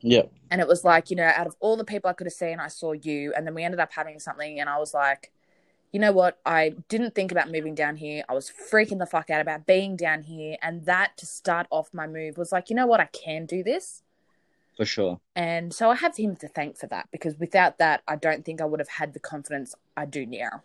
Yep. 0.00 0.31
And 0.50 0.61
it 0.61 0.68
was 0.68 0.85
like, 0.85 1.11
you 1.11 1.16
know, 1.16 1.24
out 1.24 1.46
of 1.46 1.57
all 1.61 1.76
the 1.76 1.85
people 1.85 2.09
I 2.09 2.12
could 2.12 2.26
have 2.26 2.35
seen, 2.35 2.61
I 2.61 2.68
saw 2.68 2.92
you. 2.92 3.33
And 3.37 3.46
then 3.46 3.54
we 3.54 3.64
ended 3.64 3.81
up 3.81 3.92
having 3.92 4.18
something, 4.20 4.61
and 4.61 4.68
I 4.68 4.78
was 4.78 4.94
like, 4.94 5.33
you 5.92 6.01
know 6.01 6.12
what? 6.12 6.38
I 6.44 6.74
didn't 6.88 7.14
think 7.14 7.33
about 7.33 7.51
moving 7.51 7.74
down 7.74 7.96
here. 7.96 8.24
I 8.29 8.35
was 8.35 8.51
freaking 8.70 8.98
the 8.98 9.07
fuck 9.07 9.31
out 9.31 9.40
about 9.40 9.66
being 9.66 9.96
down 9.96 10.22
here. 10.22 10.57
And 10.62 10.85
that 10.85 11.16
to 11.18 11.27
start 11.27 11.66
off 11.70 11.88
my 11.92 12.07
move 12.07 12.37
was 12.37 12.53
like, 12.53 12.68
you 12.68 12.77
know 12.77 12.87
what? 12.87 13.01
I 13.01 13.07
can 13.07 13.46
do 13.46 13.62
this. 13.62 14.03
For 14.77 14.85
sure. 14.85 15.20
And 15.35 15.72
so 15.72 15.90
I 15.90 15.96
have 15.96 16.16
him 16.16 16.37
to 16.37 16.48
thank 16.48 16.77
for 16.77 16.87
that 16.88 17.09
because 17.11 17.38
without 17.38 17.79
that, 17.79 18.03
I 18.07 18.16
don't 18.16 18.44
think 18.44 18.61
I 18.61 18.64
would 18.64 18.81
have 18.81 18.88
had 18.88 19.14
the 19.14 19.18
confidence 19.18 19.74
I 19.96 20.05
do 20.05 20.27
now. 20.27 20.62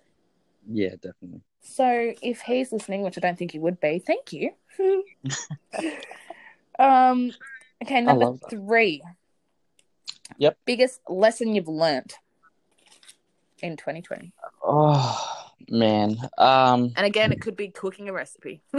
Yeah, 0.69 0.91
definitely. 1.01 1.41
So 1.61 2.13
if 2.21 2.41
he's 2.41 2.71
listening, 2.71 3.01
which 3.01 3.17
I 3.17 3.21
don't 3.21 3.37
think 3.37 3.51
he 3.51 3.59
would 3.59 3.79
be, 3.79 3.99
thank 3.99 4.33
you. 4.33 4.51
um, 6.77 7.31
okay, 7.81 8.01
number 8.01 8.35
three. 8.49 9.01
Yep. 10.37 10.57
Biggest 10.65 10.99
lesson 11.07 11.55
you've 11.55 11.67
learned 11.67 12.13
in 13.63 13.77
2020. 13.77 14.31
Oh 14.61 15.47
man. 15.69 16.17
Um. 16.37 16.93
And 16.95 17.05
again, 17.05 17.31
it 17.31 17.41
could 17.41 17.55
be 17.55 17.69
cooking 17.69 18.09
a 18.09 18.13
recipe. 18.13 18.61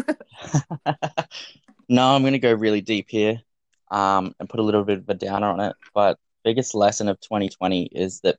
no, 1.89 2.15
I'm 2.15 2.23
gonna 2.23 2.39
go 2.39 2.53
really 2.53 2.83
deep 2.83 3.07
here, 3.09 3.41
um, 3.91 4.35
and 4.39 4.49
put 4.49 4.61
a 4.61 4.63
little 4.63 4.85
bit 4.85 4.99
of 4.99 5.09
a 5.09 5.15
downer 5.15 5.49
on 5.49 5.61
it. 5.61 5.75
But 5.95 6.19
biggest 6.45 6.75
lesson 6.75 7.09
of 7.09 7.19
2020 7.21 7.85
is 7.87 8.21
that 8.21 8.37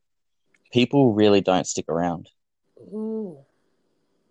people 0.72 1.14
really 1.14 1.42
don't 1.42 1.66
stick 1.68 1.90
around. 1.90 2.30
Ooh. 2.80 3.40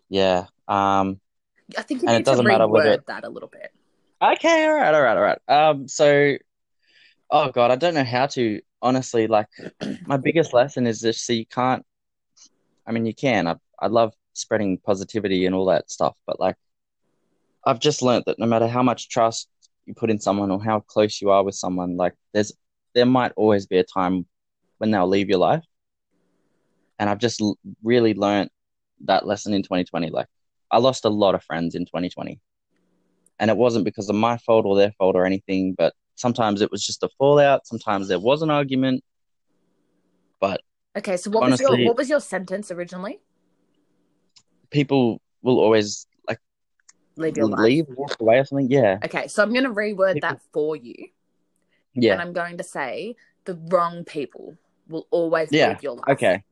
Yeah. 0.09 0.47
Um. 0.69 1.21
I 1.77 1.83
think 1.83 2.03
you 2.03 2.09
it 2.09 2.13
need 2.13 2.19
to 2.19 2.25
doesn't 2.25 2.47
matter 2.47 2.65
reword 2.65 2.71
whether- 2.71 3.05
that 3.09 3.25
a 3.25 3.29
little 3.29 3.49
bit. 3.49 3.73
Okay. 4.23 4.65
All 4.67 4.75
right. 4.75 4.95
All 4.95 5.03
right. 5.03 5.17
All 5.17 5.23
right. 5.23 5.39
Um. 5.49 5.89
So, 5.89 6.37
oh 7.31 7.51
god, 7.51 7.73
I 7.73 7.77
don't 7.77 7.95
know 7.95 8.05
how 8.05 8.27
to 8.29 8.61
honestly. 8.81 9.27
Like, 9.27 9.49
my 10.07 10.17
biggest 10.17 10.53
lesson 10.53 10.87
is 10.87 11.01
just 11.01 11.27
so 11.27 11.33
you 11.33 11.47
can't. 11.47 11.85
I 12.87 12.93
mean, 12.93 13.07
you 13.07 13.15
can. 13.15 13.47
I 13.49 13.57
I 13.81 13.89
love 13.89 14.15
spreading 14.35 14.79
positivity 14.79 15.47
and 15.47 15.55
all 15.55 15.67
that 15.67 15.91
stuff, 15.91 16.15
but 16.27 16.41
like, 16.41 16.57
I've 17.65 17.81
just 17.81 18.03
learned 18.03 18.25
that 18.27 18.39
no 18.39 18.47
matter 18.47 18.69
how 18.69 18.83
much 18.83 19.09
trust 19.09 19.49
you 19.87 19.95
put 19.95 20.11
in 20.11 20.21
someone 20.21 20.51
or 20.51 20.63
how 20.63 20.81
close 20.81 21.21
you 21.21 21.31
are 21.31 21.45
with 21.45 21.55
someone, 21.55 21.97
like, 21.97 22.15
there's 22.33 22.53
there 22.95 23.07
might 23.07 23.33
always 23.37 23.67
be 23.67 23.79
a 23.79 23.85
time 23.85 24.27
when 24.79 24.91
they'll 24.91 25.09
leave 25.09 25.29
your 25.29 25.39
life, 25.39 25.65
and 26.99 27.11
I've 27.11 27.19
just 27.19 27.41
l- 27.41 27.59
really 27.83 28.15
learned 28.15 28.51
that 29.05 29.27
lesson 29.27 29.55
in 29.55 29.63
2020. 29.63 30.11
Like, 30.11 30.29
I 30.71 30.79
lost 30.79 31.05
a 31.05 31.09
lot 31.09 31.35
of 31.35 31.43
friends 31.45 31.75
in 31.75 31.87
2020, 31.87 32.41
and 33.39 33.51
it 33.51 33.57
wasn't 33.57 33.85
because 33.85 34.09
of 34.09 34.17
my 34.17 34.37
fault 34.39 34.67
or 34.67 34.77
their 34.77 34.93
fault 34.93 35.17
or 35.17 35.27
anything, 35.27 35.75
but 35.77 35.95
sometimes 36.15 36.61
it 36.63 36.71
was 36.71 36.85
just 36.85 37.03
a 37.03 37.09
fallout. 37.19 37.67
Sometimes 37.67 38.09
there 38.09 38.21
was 38.21 38.43
an 38.43 38.51
argument, 38.51 39.03
but 40.41 40.61
Okay, 40.97 41.17
so 41.17 41.31
what 41.31 41.51
was 41.51 41.61
your 41.61 41.77
what 41.87 41.97
was 41.97 42.09
your 42.09 42.21
sentence 42.21 42.71
originally? 42.71 43.21
people 44.71 45.21
will 45.43 45.61
always 45.61 46.07
like 46.27 46.41
Leave 47.17 47.37
your 47.37 47.47
life. 47.47 47.61
leave, 47.61 47.87
walk 47.91 48.17
away 48.21 48.39
or 48.39 48.45
something. 48.45 48.69
Yeah, 48.71 48.99
Okay, 49.05 49.29
so 49.29 49.41
I'm 49.43 49.53
going 49.53 49.65
to 49.65 49.71
reword 49.71 50.15
People- 50.15 50.31
that 50.31 50.41
for 50.53 50.75
you. 50.75 51.11
Yeah. 51.95 52.15
And 52.15 52.23
I'm 52.23 52.33
going 52.33 52.59
to 52.59 52.65
say 52.65 53.15
the 53.45 53.55
wrong 53.71 54.03
people 54.05 54.57
will 54.89 55.07
always 55.13 55.51
Yeah, 55.53 55.69
leave 55.69 55.83
your 55.85 55.93
life. 55.95 56.09
okay. 56.09 56.43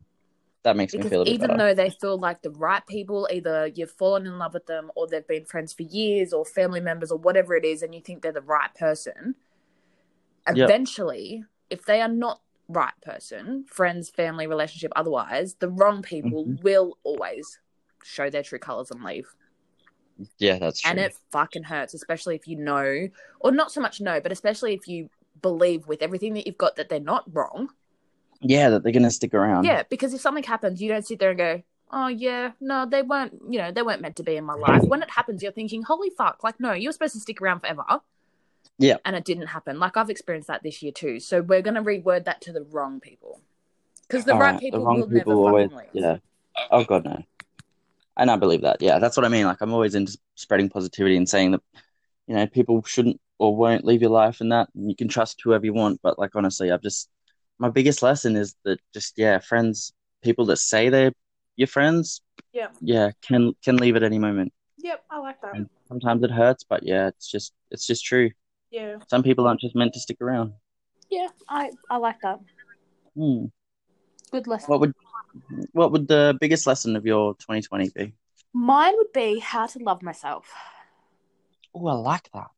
That 0.63 0.77
makes 0.77 0.95
me 0.95 1.03
feel 1.03 1.23
a 1.23 1.25
bit 1.25 1.35
even 1.35 1.49
better. 1.49 1.59
though 1.59 1.75
they 1.75 1.91
feel 1.91 2.17
like 2.17 2.43
the 2.43 2.51
right 2.51 2.87
people, 2.87 3.27
either 3.33 3.67
you've 3.67 3.91
fallen 3.91 4.25
in 4.25 4.39
love 4.39 4.55
with 4.55 4.67
them 4.67 4.93
or 4.95 5.09
they've 5.09 5.27
been 5.27 5.45
friends 5.45 5.73
for 5.73 5.83
years 5.83 6.33
or 6.33 6.45
family 6.45 6.81
members 6.81 7.11
or 7.11 7.19
whatever 7.19 7.57
it 7.57 7.65
is, 7.65 7.83
and 7.83 7.93
you 7.93 8.01
think 8.01 8.23
they're 8.23 8.31
the 8.31 8.41
right 8.41 8.73
person, 8.77 9.35
Yep. 10.47 10.57
eventually, 10.69 11.45
if 11.71 11.85
they 11.85 12.01
are 12.01 12.07
not 12.09 12.41
right 12.73 12.95
person, 13.03 13.65
friends, 13.69 14.11
family, 14.11 14.47
relationship, 14.47 14.93
otherwise, 14.97 15.55
the 15.55 15.69
wrong 15.69 16.03
people 16.03 16.45
Mhm. 16.47 16.63
will 16.63 16.99
always 17.05 17.59
show 18.03 18.29
their 18.31 18.43
true 18.43 18.59
colors 18.59 18.91
and 18.91 19.03
leave. 19.05 19.35
yeah, 20.39 20.59
that's 20.59 20.81
true. 20.83 20.91
and 20.91 21.01
it 21.01 21.15
fucking 21.31 21.65
hurts, 21.65 21.95
especially 21.95 22.35
if 22.37 22.47
you 22.47 22.57
know, 22.57 23.09
or 23.41 23.51
not 23.51 23.73
so 23.73 23.81
much 23.81 24.01
know, 24.01 24.21
but 24.21 24.31
especially 24.31 24.73
if 24.75 24.87
you 24.87 25.09
believe 25.41 25.87
with 25.89 26.03
everything 26.03 26.35
that 26.35 26.47
you've 26.47 26.59
got 26.59 26.77
that 26.77 26.89
they're 26.89 27.01
not 27.01 27.25
wrong. 27.35 27.71
Yeah, 28.41 28.69
that 28.71 28.83
they're 28.83 28.93
gonna 28.93 29.11
stick 29.11 29.35
around. 29.35 29.65
Yeah, 29.65 29.85
because 29.89 30.13
if 30.15 30.21
something 30.21 30.45
happens, 30.45 30.83
you 30.83 30.89
don't 30.89 31.07
sit 31.07 31.19
there 31.19 31.31
and 31.31 31.39
go, 31.39 31.63
"Oh 31.91 32.09
yeah, 32.09 32.53
no, 32.61 32.87
they 32.87 33.03
weren't. 33.03 33.41
You 33.49 33.59
know, 33.59 33.73
they 33.73 33.83
weren't 33.83 34.03
meant 34.03 34.17
to 34.17 34.23
be 34.23 34.37
in 34.37 34.45
my 34.45 34.55
life." 34.55 34.83
When 34.83 35.03
it 35.03 35.11
happens, 35.11 35.43
you're 35.43 35.51
thinking, 35.53 35.83
"Holy 35.83 36.11
fuck!" 36.11 36.45
Like, 36.45 36.61
no, 36.61 36.73
you're 36.73 36.93
supposed 36.93 37.15
to 37.15 37.21
stick 37.21 37.41
around 37.41 37.61
forever. 37.61 37.85
Yeah. 38.79 38.97
and 39.05 39.15
it 39.17 39.25
didn't 39.25 39.47
happen. 39.49 39.79
Like 39.79 39.97
I've 39.97 40.11
experienced 40.11 40.49
that 40.49 40.63
this 40.63 40.83
year 40.83 40.93
too. 40.93 41.21
So 41.21 41.41
we're 41.43 41.63
gonna 41.63 41.83
reword 41.83 42.25
that 42.25 42.41
to 42.43 42.53
the 42.53 42.63
wrong 42.63 43.01
people, 43.01 43.41
because 44.09 44.25
the 44.25 44.33
All 44.33 44.41
right 44.41 44.53
right, 44.53 44.61
people 44.61 44.81
the 44.81 44.87
wrong 44.87 45.01
will 45.01 45.09
people 45.09 45.35
never 45.37 45.49
always, 45.49 45.71
fucking 45.71 45.89
leave. 45.95 46.05
yeah. 46.05 46.17
Oh 46.71 46.85
god, 46.85 47.05
no. 47.05 47.23
And 48.17 48.31
I 48.31 48.37
believe 48.37 48.63
that. 48.63 48.83
Yeah, 48.83 48.99
that's 48.99 49.17
what 49.17 49.25
I 49.25 49.29
mean. 49.29 49.47
Like 49.47 49.61
I'm 49.61 49.73
always 49.73 49.95
into 49.95 50.19
spreading 50.35 50.69
positivity 50.69 51.17
and 51.17 51.29
saying 51.29 51.53
that, 51.53 51.63
you 52.27 52.35
know, 52.35 52.47
people 52.47 52.83
shouldn't 52.85 53.21
or 53.39 53.57
won't 53.57 53.85
leave 53.85 54.03
your 54.03 54.11
life 54.11 54.41
and 54.41 54.53
that 54.53 54.69
and 54.75 54.89
you 54.89 54.95
can 54.97 55.09
trust 55.09 55.41
whoever 55.43 55.65
you 55.65 55.73
want. 55.73 56.01
But 56.03 56.19
like 56.19 56.35
honestly, 56.37 56.71
I've 56.71 56.83
just 56.83 57.09
my 57.59 57.69
biggest 57.71 58.03
lesson 58.03 58.37
is 58.37 58.55
that 58.65 58.81
just 58.93 59.15
yeah, 59.17 59.39
friends, 59.39 59.93
people 60.23 60.47
that 60.47 60.57
say 60.59 60.89
they're 60.89 61.13
your 61.57 61.69
friends, 61.69 62.21
Yeah. 62.53 62.69
yeah, 62.81 63.11
can 63.23 63.55
can 63.65 63.77
leave 63.77 63.97
at 63.97 64.03
any 64.03 64.19
moment. 64.19 64.53
Yep, 64.79 65.05
I 65.11 65.19
like 65.19 65.41
that. 65.43 65.55
And 65.55 65.69
sometimes 65.89 66.23
it 66.25 66.31
hurts, 66.31 66.65
but 66.65 66.83
yeah, 66.83 67.09
it's 67.09 67.31
just 67.31 67.53
it's 67.71 67.87
just 67.87 68.05
true. 68.05 68.31
Yeah, 68.73 68.97
Some 69.09 69.23
people 69.23 69.47
aren't 69.47 69.61
just 69.61 69.77
meant 69.77 69.93
to 69.95 70.01
stick 70.01 70.17
around. 70.21 70.55
yeah, 71.11 71.29
I 71.49 71.71
I 71.91 71.99
like 71.99 72.21
that. 72.23 72.41
Hmm. 73.15 73.47
Good 74.31 74.47
lesson. 74.47 74.71
What 74.71 74.81
would 74.81 74.95
what 75.73 75.93
would 75.93 76.09
the 76.09 76.37
biggest 76.41 76.67
lesson 76.67 76.97
of 76.97 77.05
your 77.07 77.35
2020 77.35 77.91
be? 77.95 78.15
Mine 78.55 78.95
would 78.97 79.13
be 79.13 79.39
how 79.39 79.67
to 79.67 79.79
love 79.79 80.03
myself. 80.03 80.47
Oh, 81.75 81.87
I 81.87 81.95
like 81.95 82.31
that. 82.33 82.49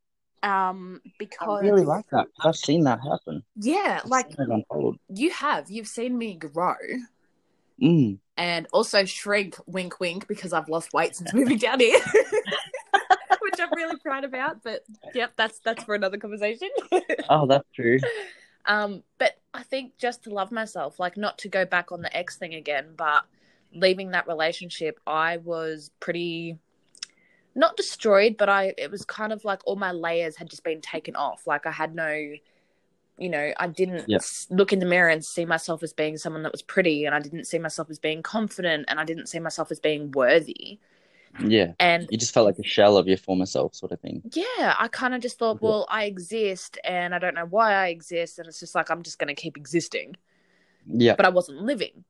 Um, 0.48 1.00
because 1.18 1.48
I 1.62 1.66
really 1.66 1.84
like 1.84 2.04
that. 2.10 2.26
I've 2.40 2.56
seen 2.56 2.84
that 2.84 3.00
happen. 3.00 3.42
yeah, 3.56 4.00
I've 4.04 4.10
like 4.10 4.26
seen 4.28 4.46
it 4.50 4.52
unfold. 4.54 4.98
you 5.08 5.30
have, 5.30 5.70
you've 5.70 5.88
seen 5.88 6.16
me 6.16 6.34
grow 6.36 6.74
Mm. 7.82 8.18
and 8.36 8.68
also 8.72 9.04
shrink. 9.04 9.56
Wink, 9.66 9.98
wink, 9.98 10.28
because 10.28 10.52
I've 10.52 10.68
lost 10.68 10.92
weight 10.92 11.16
since 11.16 11.32
moving 11.34 11.58
down 11.58 11.80
here. 11.80 11.98
Which 13.54 13.68
I'm 13.68 13.74
really 13.74 13.96
proud 13.96 14.24
about, 14.24 14.62
but 14.62 14.84
yep, 15.14 15.32
that's 15.36 15.58
that's 15.60 15.84
for 15.84 15.94
another 15.94 16.16
conversation. 16.18 16.68
Oh, 17.30 17.46
that's 17.46 17.68
true. 17.74 17.98
Um, 18.66 19.02
but 19.18 19.38
I 19.52 19.62
think 19.62 19.96
just 19.98 20.24
to 20.24 20.30
love 20.30 20.50
myself, 20.50 20.98
like 20.98 21.16
not 21.16 21.38
to 21.38 21.48
go 21.48 21.64
back 21.64 21.92
on 21.92 22.02
the 22.02 22.14
ex 22.16 22.36
thing 22.36 22.54
again, 22.54 22.94
but 22.96 23.24
leaving 23.74 24.10
that 24.12 24.26
relationship, 24.26 24.98
I 25.06 25.36
was 25.38 25.90
pretty 26.00 26.58
not 27.54 27.76
destroyed, 27.76 28.36
but 28.36 28.48
I 28.48 28.74
it 28.78 28.90
was 28.90 29.04
kind 29.04 29.32
of 29.32 29.44
like 29.44 29.60
all 29.64 29.76
my 29.76 29.92
layers 29.92 30.36
had 30.36 30.50
just 30.50 30.64
been 30.64 30.80
taken 30.80 31.14
off. 31.14 31.46
Like 31.46 31.66
I 31.66 31.70
had 31.70 31.94
no, 31.94 32.10
you 33.18 33.28
know, 33.28 33.52
I 33.58 33.66
didn't 33.68 34.08
Yeah. 34.08 34.18
look 34.50 34.72
in 34.72 34.80
the 34.80 34.86
mirror 34.86 35.08
and 35.08 35.24
see 35.24 35.44
myself 35.44 35.82
as 35.82 35.92
being 35.92 36.16
someone 36.16 36.42
that 36.42 36.52
was 36.52 36.62
pretty, 36.62 37.04
and 37.04 37.14
I 37.14 37.20
didn't 37.20 37.44
see 37.46 37.58
myself 37.58 37.90
as 37.90 37.98
being 37.98 38.22
confident, 38.22 38.86
and 38.88 38.98
I 38.98 39.04
didn't 39.04 39.28
see 39.28 39.38
myself 39.38 39.70
as 39.70 39.78
being 39.80 40.10
worthy. 40.12 40.78
Yeah. 41.40 41.72
And 41.80 42.06
You 42.10 42.18
just 42.18 42.32
felt 42.34 42.46
like 42.46 42.58
a 42.58 42.66
shell 42.66 42.96
of 42.96 43.08
your 43.08 43.16
former 43.16 43.46
self, 43.46 43.74
sort 43.74 43.92
of 43.92 44.00
thing. 44.00 44.22
yeah, 44.32 44.74
I 44.78 44.88
kind 44.88 45.14
of 45.14 45.20
just 45.20 45.38
thought, 45.38 45.58
Yeah. 45.60 45.68
well, 45.68 45.86
I 45.88 46.04
exist, 46.04 46.78
and 46.84 47.14
I 47.14 47.18
don't 47.18 47.34
know 47.34 47.46
why 47.46 47.74
I 47.74 47.88
exist, 47.88 48.38
and 48.38 48.46
it's 48.48 48.60
just 48.60 48.74
like 48.74 48.90
I'm 48.90 49.02
just 49.02 49.18
going 49.18 49.34
to 49.34 49.40
keep 49.40 49.56
existing. 49.56 50.16
Yeah. 50.86 51.14
but 51.16 51.24
I 51.26 51.30
wasn't 51.30 51.62
living. 51.62 52.04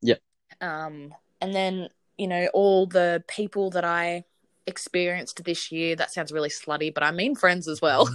Yeah. 0.00 0.16
Um, 0.60 1.14
and 1.40 1.54
then 1.54 1.88
you 2.18 2.26
know 2.28 2.48
all 2.54 2.86
the 2.86 3.22
people 3.28 3.70
that 3.70 3.84
I 3.84 4.24
experienced 4.66 5.42
this 5.44 5.70
year. 5.70 5.96
That 5.96 6.12
sounds 6.12 6.32
really 6.32 6.48
slutty, 6.48 6.92
but 6.92 7.02
I 7.02 7.10
mean 7.10 7.34
friends 7.34 7.68
as 7.68 7.80
well. 7.82 8.08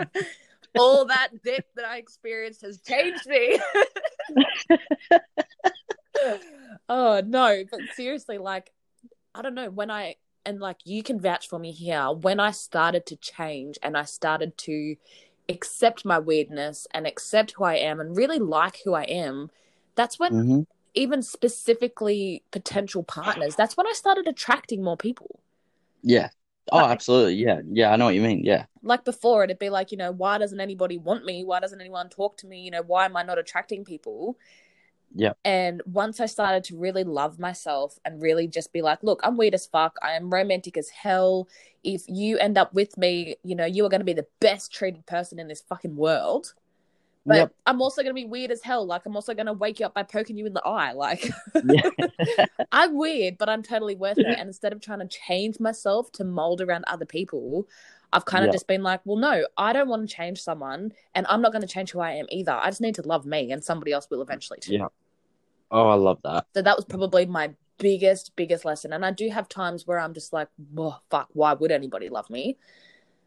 all 0.78 1.06
that 1.06 1.28
dick 1.42 1.64
that 1.76 1.84
I 1.86 1.96
experienced 1.96 2.60
has 2.62 2.80
changed 2.80 3.26
me. 3.26 3.58
oh 6.88 7.22
no, 7.24 7.64
but 7.70 7.80
seriously, 7.94 8.38
like 8.38 8.70
I 9.36 9.42
don't 9.42 9.54
know 9.54 9.70
when 9.70 9.90
I 9.90 10.16
and 10.44 10.60
like 10.60 10.78
you 10.84 11.02
can 11.02 11.20
vouch 11.20 11.48
for 11.48 11.58
me 11.58 11.72
here 11.72 12.10
when 12.10 12.40
I 12.40 12.50
started 12.52 13.04
to 13.06 13.16
change 13.16 13.78
and 13.82 13.96
I 13.96 14.04
started 14.04 14.56
to 14.58 14.96
accept 15.48 16.04
my 16.04 16.18
weirdness 16.18 16.86
and 16.92 17.06
accept 17.06 17.52
who 17.52 17.64
I 17.64 17.74
am 17.76 18.00
and 18.00 18.16
really 18.16 18.38
like 18.38 18.80
who 18.84 18.94
I 18.94 19.04
am, 19.04 19.50
that's 19.96 20.18
when 20.18 20.30
hmm 20.30 20.62
even 20.94 21.22
specifically 21.22 22.44
potential 22.52 23.02
partners, 23.04 23.54
that's 23.56 23.76
when 23.76 23.86
I 23.86 23.92
started 23.92 24.26
attracting 24.28 24.82
more 24.82 24.96
people. 24.96 25.40
Yeah. 26.02 26.30
Oh, 26.72 26.78
Like- 26.78 26.90
absolutely. 26.90 27.34
Yeah. 27.36 27.60
Yeah. 27.70 27.92
I 27.92 27.96
know 27.96 28.06
what 28.06 28.14
you 28.14 28.22
mean. 28.22 28.44
Yeah. 28.44 28.66
Like 28.82 29.04
before, 29.04 29.42
it'd 29.44 29.58
be 29.58 29.70
like, 29.70 29.90
you 29.90 29.98
know, 29.98 30.12
why 30.12 30.38
doesn't 30.38 30.60
anybody 30.60 30.96
want 30.98 31.24
me? 31.24 31.44
Why 31.44 31.60
doesn't 31.60 31.80
anyone 31.80 32.08
talk 32.08 32.36
to 32.38 32.46
me? 32.46 32.60
You 32.60 32.70
know, 32.70 32.82
why 32.82 33.04
am 33.06 33.16
I 33.16 33.22
not 33.22 33.38
attracting 33.38 33.84
people? 33.84 34.38
Yeah. 35.14 35.32
And 35.44 35.82
once 35.86 36.20
I 36.20 36.26
started 36.26 36.64
to 36.64 36.76
really 36.76 37.04
love 37.04 37.38
myself 37.38 37.98
and 38.04 38.20
really 38.20 38.46
just 38.48 38.72
be 38.72 38.82
like, 38.82 39.02
look, 39.02 39.20
I'm 39.22 39.36
weird 39.36 39.54
as 39.54 39.66
fuck. 39.66 39.96
I 40.02 40.12
am 40.12 40.32
romantic 40.32 40.76
as 40.76 40.90
hell. 40.90 41.48
If 41.84 42.02
you 42.06 42.38
end 42.38 42.58
up 42.58 42.74
with 42.74 42.98
me, 42.98 43.36
you 43.42 43.54
know, 43.54 43.64
you 43.64 43.84
are 43.86 43.88
going 43.88 44.00
to 44.00 44.04
be 44.04 44.12
the 44.12 44.26
best 44.40 44.72
treated 44.72 45.06
person 45.06 45.38
in 45.38 45.48
this 45.48 45.62
fucking 45.62 45.96
world. 45.96 46.52
But 47.26 47.36
Yep. 47.36 47.54
I'm 47.66 47.82
also 47.82 48.02
going 48.02 48.14
to 48.14 48.20
be 48.20 48.24
weird 48.24 48.52
as 48.52 48.62
hell. 48.62 48.86
Like, 48.86 49.04
I'm 49.04 49.16
also 49.16 49.34
going 49.34 49.46
to 49.46 49.52
wake 49.52 49.80
you 49.80 49.86
up 49.86 49.94
by 49.94 50.04
poking 50.04 50.38
you 50.38 50.46
in 50.46 50.54
the 50.54 50.64
eye. 50.64 50.92
Like, 50.96 51.28
I'm 52.72 52.96
weird, 52.96 53.36
but 53.36 53.48
I'm 53.48 53.62
totally 53.62 53.96
worth 53.96 54.18
it. 54.18 54.26
And 54.38 54.48
instead 54.48 54.72
of 54.72 54.80
trying 54.80 55.00
to 55.00 55.08
change 55.08 55.58
myself 55.58 56.12
to 56.12 56.24
mold 56.24 56.60
around 56.60 56.84
other 56.86 57.04
people, 57.04 57.66
I've 58.16 58.24
kind 58.24 58.42
of 58.44 58.48
Yeah. 58.48 58.52
just 58.52 58.66
been 58.66 58.82
like, 58.82 59.02
well, 59.04 59.18
no, 59.18 59.46
I 59.58 59.74
don't 59.74 59.88
want 59.88 60.08
to 60.08 60.14
change 60.14 60.40
someone, 60.42 60.92
and 61.14 61.26
I'm 61.28 61.42
not 61.42 61.52
going 61.52 61.60
to 61.60 61.68
change 61.68 61.90
who 61.90 62.00
I 62.00 62.12
am 62.12 62.26
either. 62.30 62.52
I 62.52 62.66
just 62.70 62.80
need 62.80 62.94
to 62.94 63.02
love 63.02 63.26
me, 63.26 63.52
and 63.52 63.62
somebody 63.62 63.92
else 63.92 64.08
will 64.10 64.22
eventually 64.22 64.58
too. 64.58 64.72
Yeah. 64.72 64.88
Oh, 65.70 65.88
I 65.88 65.94
love 65.94 66.20
that. 66.24 66.46
So 66.54 66.62
that 66.62 66.76
was 66.76 66.86
probably 66.86 67.26
my 67.26 67.50
biggest, 67.78 68.34
biggest 68.36 68.64
lesson. 68.64 68.94
And 68.94 69.04
I 69.04 69.10
do 69.10 69.28
have 69.28 69.48
times 69.50 69.86
where 69.86 69.98
I'm 69.98 70.14
just 70.14 70.32
like, 70.32 70.48
oh, 70.78 70.98
fuck, 71.10 71.28
why 71.34 71.52
would 71.52 71.70
anybody 71.70 72.08
love 72.08 72.30
me? 72.30 72.56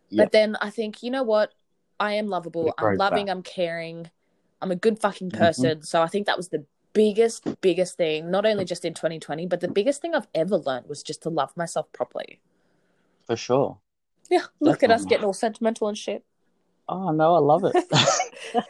Yeah. 0.09 0.23
But 0.23 0.31
then 0.31 0.55
I 0.59 0.71
think, 0.71 1.03
you 1.03 1.11
know 1.11 1.21
what? 1.21 1.53
I 1.99 2.13
am 2.13 2.27
lovable. 2.27 2.73
I'm 2.79 2.97
loving. 2.97 3.27
back. 3.27 3.35
I'm 3.35 3.43
caring. 3.43 4.09
I'm 4.61 4.71
a 4.71 4.75
good 4.75 4.97
fucking 4.99 5.29
Mhm. 5.31 5.37
person. 5.37 5.81
So 5.83 6.01
I 6.01 6.07
think 6.07 6.25
that 6.25 6.37
was 6.37 6.49
the 6.49 6.65
biggest, 6.93 7.61
biggest 7.61 7.97
thing, 7.97 8.31
not 8.31 8.45
only 8.47 8.65
just 8.65 8.83
in 8.85 8.95
2020, 8.95 9.45
but 9.45 9.59
the 9.59 9.67
biggest 9.67 10.01
thing 10.01 10.15
I've 10.15 10.27
ever 10.33 10.57
learned 10.57 10.87
was 10.87 11.03
just 11.03 11.21
to 11.23 11.29
love 11.29 11.55
myself 11.55 11.91
properly. 11.91 12.41
For 13.27 13.35
sure. 13.35 13.77
Yeah. 14.29 14.43
Look 14.59 14.83
at 14.83 14.91
us 14.91 15.05
getting 15.05 15.25
all 15.25 15.33
sentimental 15.33 15.87
and 15.87 15.97
shit. 15.97 16.23
Oh, 16.87 17.11
no, 17.11 17.35
I 17.35 17.39
love 17.39 17.63
it. 17.65 17.75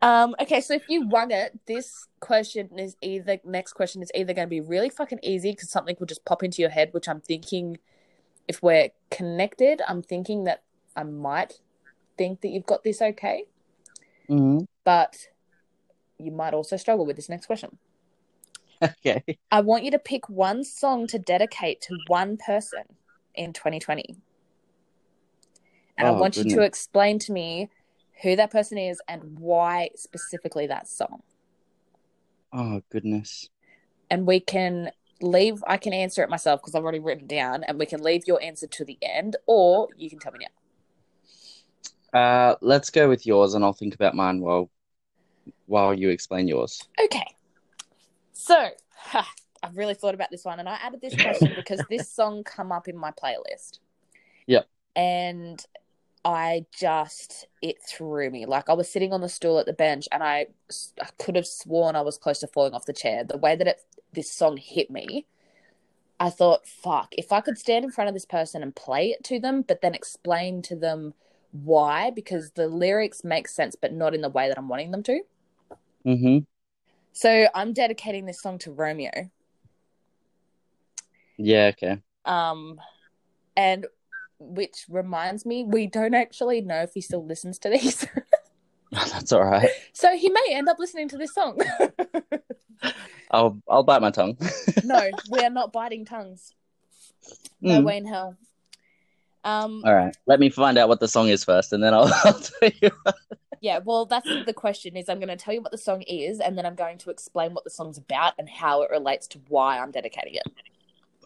Um, 0.00 0.36
okay, 0.40 0.60
so 0.60 0.74
if 0.74 0.88
you 0.88 1.08
won 1.08 1.30
it, 1.32 1.58
this 1.66 2.06
question 2.20 2.78
is 2.78 2.96
either 3.02 3.38
next 3.44 3.72
question 3.72 4.00
is 4.02 4.12
either 4.14 4.32
going 4.32 4.46
to 4.46 4.50
be 4.50 4.60
really 4.60 4.90
fucking 4.90 5.18
easy 5.22 5.50
because 5.50 5.70
something 5.70 5.96
will 5.98 6.06
just 6.06 6.24
pop 6.24 6.42
into 6.42 6.62
your 6.62 6.70
head, 6.70 6.90
which 6.92 7.08
I'm 7.08 7.20
thinking 7.20 7.78
if 8.46 8.62
we're 8.62 8.90
connected, 9.10 9.82
I'm 9.88 10.02
thinking 10.02 10.44
that 10.44 10.62
I 10.94 11.02
might 11.02 11.60
think 12.16 12.42
that 12.42 12.48
you've 12.48 12.66
got 12.66 12.84
this 12.84 13.02
okay, 13.02 13.44
hmm 14.28 14.60
but 14.84 15.16
you 16.18 16.30
might 16.30 16.54
also 16.54 16.76
struggle 16.78 17.04
with 17.04 17.16
this 17.16 17.28
next 17.28 17.46
question. 17.46 17.76
Okay. 18.80 19.24
I 19.50 19.60
want 19.60 19.82
you 19.82 19.90
to 19.90 19.98
pick 19.98 20.28
one 20.28 20.62
song 20.62 21.08
to 21.08 21.18
dedicate 21.18 21.80
to 21.82 21.98
one 22.06 22.36
person 22.36 22.84
in 23.34 23.52
2020. 23.52 24.14
And 25.98 26.06
I 26.06 26.12
Oh, 26.12 26.14
want 26.14 26.36
you 26.36 26.44
to 26.44 26.62
explain 26.62 27.18
to 27.20 27.32
me 27.32 27.68
who 28.22 28.36
that 28.36 28.50
person 28.50 28.78
is 28.78 29.00
and 29.08 29.38
why 29.38 29.90
specifically 29.96 30.66
that 30.68 30.88
song. 30.88 31.22
Oh, 32.52 32.82
goodness. 32.90 33.50
and 34.10 34.26
we 34.26 34.40
can 34.40 34.90
leave 35.20 35.62
i 35.66 35.76
can 35.76 35.92
answer 35.92 36.22
it 36.22 36.30
myself 36.30 36.60
because 36.62 36.74
i've 36.76 36.82
already 36.84 37.00
written 37.00 37.24
it 37.24 37.28
down 37.28 37.64
and 37.64 37.76
we 37.78 37.84
can 37.84 38.00
leave 38.00 38.22
your 38.26 38.40
answer 38.40 38.68
to 38.68 38.84
the 38.84 38.96
end 39.02 39.36
or 39.46 39.88
you 39.96 40.08
can 40.08 40.18
tell 40.20 40.32
me 40.32 40.38
now 40.38 42.18
Uh, 42.18 42.54
let's 42.62 42.88
go 42.88 43.08
with 43.08 43.26
yours, 43.26 43.52
and 43.54 43.64
I'll 43.64 43.72
think 43.74 43.94
about 43.94 44.14
mine 44.14 44.40
while 44.40 44.70
while 45.66 45.92
you 45.92 46.08
explain 46.08 46.48
yours. 46.48 46.80
okay 47.04 47.26
so 48.32 48.68
ha, 48.96 49.28
i've 49.62 49.76
really 49.76 49.94
thought 49.94 50.14
about 50.14 50.30
this 50.30 50.44
one 50.44 50.60
and 50.60 50.68
i 50.68 50.76
added 50.82 51.00
this 51.00 51.14
question 51.16 51.52
because 51.56 51.82
this 51.90 52.08
song 52.10 52.44
come 52.44 52.70
up 52.72 52.86
in 52.88 52.96
my 52.96 53.10
playlist 53.10 53.80
Yep. 54.46 54.66
and 54.96 55.66
i 56.24 56.64
just 56.72 57.46
it 57.62 57.76
threw 57.88 58.30
me 58.30 58.46
like 58.46 58.68
i 58.68 58.72
was 58.72 58.90
sitting 58.90 59.12
on 59.12 59.20
the 59.20 59.28
stool 59.28 59.58
at 59.58 59.66
the 59.66 59.72
bench 59.72 60.08
and 60.12 60.22
i, 60.22 60.46
I 61.00 61.08
could 61.18 61.36
have 61.36 61.46
sworn 61.46 61.96
i 61.96 62.00
was 62.02 62.18
close 62.18 62.40
to 62.40 62.46
falling 62.46 62.74
off 62.74 62.86
the 62.86 62.92
chair 62.92 63.24
the 63.24 63.38
way 63.38 63.56
that 63.56 63.66
it 63.66 63.80
this 64.12 64.30
song 64.30 64.56
hit 64.56 64.90
me 64.90 65.26
I 66.20 66.30
thought, 66.30 66.66
fuck, 66.66 67.14
if 67.16 67.32
I 67.32 67.40
could 67.40 67.58
stand 67.58 67.84
in 67.84 67.92
front 67.92 68.08
of 68.08 68.14
this 68.14 68.24
person 68.24 68.62
and 68.62 68.74
play 68.74 69.10
it 69.10 69.22
to 69.24 69.38
them, 69.38 69.62
but 69.62 69.82
then 69.82 69.94
explain 69.94 70.62
to 70.62 70.74
them 70.74 71.14
why, 71.52 72.10
because 72.10 72.52
the 72.52 72.66
lyrics 72.66 73.22
make 73.22 73.48
sense, 73.48 73.76
but 73.80 73.92
not 73.92 74.14
in 74.14 74.20
the 74.20 74.28
way 74.28 74.48
that 74.48 74.58
I'm 74.58 74.68
wanting 74.68 74.90
them 74.90 75.02
to. 75.04 75.20
hmm 76.04 76.38
So 77.12 77.46
I'm 77.54 77.72
dedicating 77.72 78.26
this 78.26 78.42
song 78.42 78.58
to 78.60 78.72
Romeo. 78.72 79.30
Yeah, 81.36 81.66
okay. 81.66 81.98
Um, 82.24 82.80
and 83.56 83.86
which 84.38 84.84
reminds 84.88 85.44
me, 85.46 85.64
we 85.64 85.86
don't 85.86 86.14
actually 86.14 86.60
know 86.60 86.82
if 86.82 86.92
he 86.94 87.00
still 87.00 87.24
listens 87.26 87.58
to 87.60 87.70
these. 87.70 88.06
That's 88.92 89.32
all 89.32 89.44
right. 89.44 89.68
So 89.92 90.16
he 90.16 90.30
may 90.30 90.46
end 90.52 90.68
up 90.68 90.78
listening 90.78 91.08
to 91.08 91.18
this 91.18 91.34
song. 91.34 91.60
I'll 93.30 93.60
I'll 93.68 93.82
bite 93.82 94.00
my 94.00 94.10
tongue. 94.10 94.38
no, 94.82 95.10
we 95.30 95.40
are 95.40 95.50
not 95.50 95.72
biting 95.72 96.04
tongues. 96.04 96.54
No 97.60 97.80
Mm. 97.80 97.84
way 97.84 97.96
in 97.98 98.06
hell. 98.06 98.36
Um, 99.44 99.82
All 99.84 99.94
right. 99.94 100.16
Let 100.26 100.40
me 100.40 100.48
find 100.50 100.78
out 100.78 100.88
what 100.88 101.00
the 101.00 101.08
song 101.08 101.28
is 101.28 101.44
first, 101.44 101.72
and 101.72 101.82
then 101.82 101.92
I'll, 101.94 102.10
I'll 102.24 102.32
tell 102.40 102.70
you. 102.80 102.90
yeah, 103.60 103.78
well, 103.84 104.06
that's 104.06 104.28
the 104.46 104.52
question. 104.54 104.96
Is 104.96 105.08
I'm 105.08 105.18
going 105.18 105.28
to 105.28 105.36
tell 105.36 105.52
you 105.54 105.60
what 105.60 105.72
the 105.72 105.78
song 105.78 106.02
is, 106.02 106.40
and 106.40 106.56
then 106.56 106.64
I'm 106.64 106.74
going 106.74 106.98
to 106.98 107.10
explain 107.10 107.52
what 107.54 107.64
the 107.64 107.70
song's 107.70 107.98
about 107.98 108.34
and 108.38 108.48
how 108.48 108.82
it 108.82 108.90
relates 108.90 109.26
to 109.28 109.40
why 109.48 109.78
I'm 109.78 109.90
dedicating 109.90 110.34
it. 110.34 110.44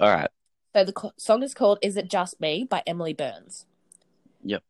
All 0.00 0.08
right. 0.08 0.30
So 0.74 0.84
the 0.84 0.92
co- 0.92 1.12
song 1.16 1.42
is 1.42 1.54
called 1.54 1.78
"Is 1.82 1.96
It 1.96 2.08
Just 2.08 2.40
Me" 2.40 2.64
by 2.64 2.82
Emily 2.86 3.12
Burns. 3.12 3.66
Yep. 4.42 4.62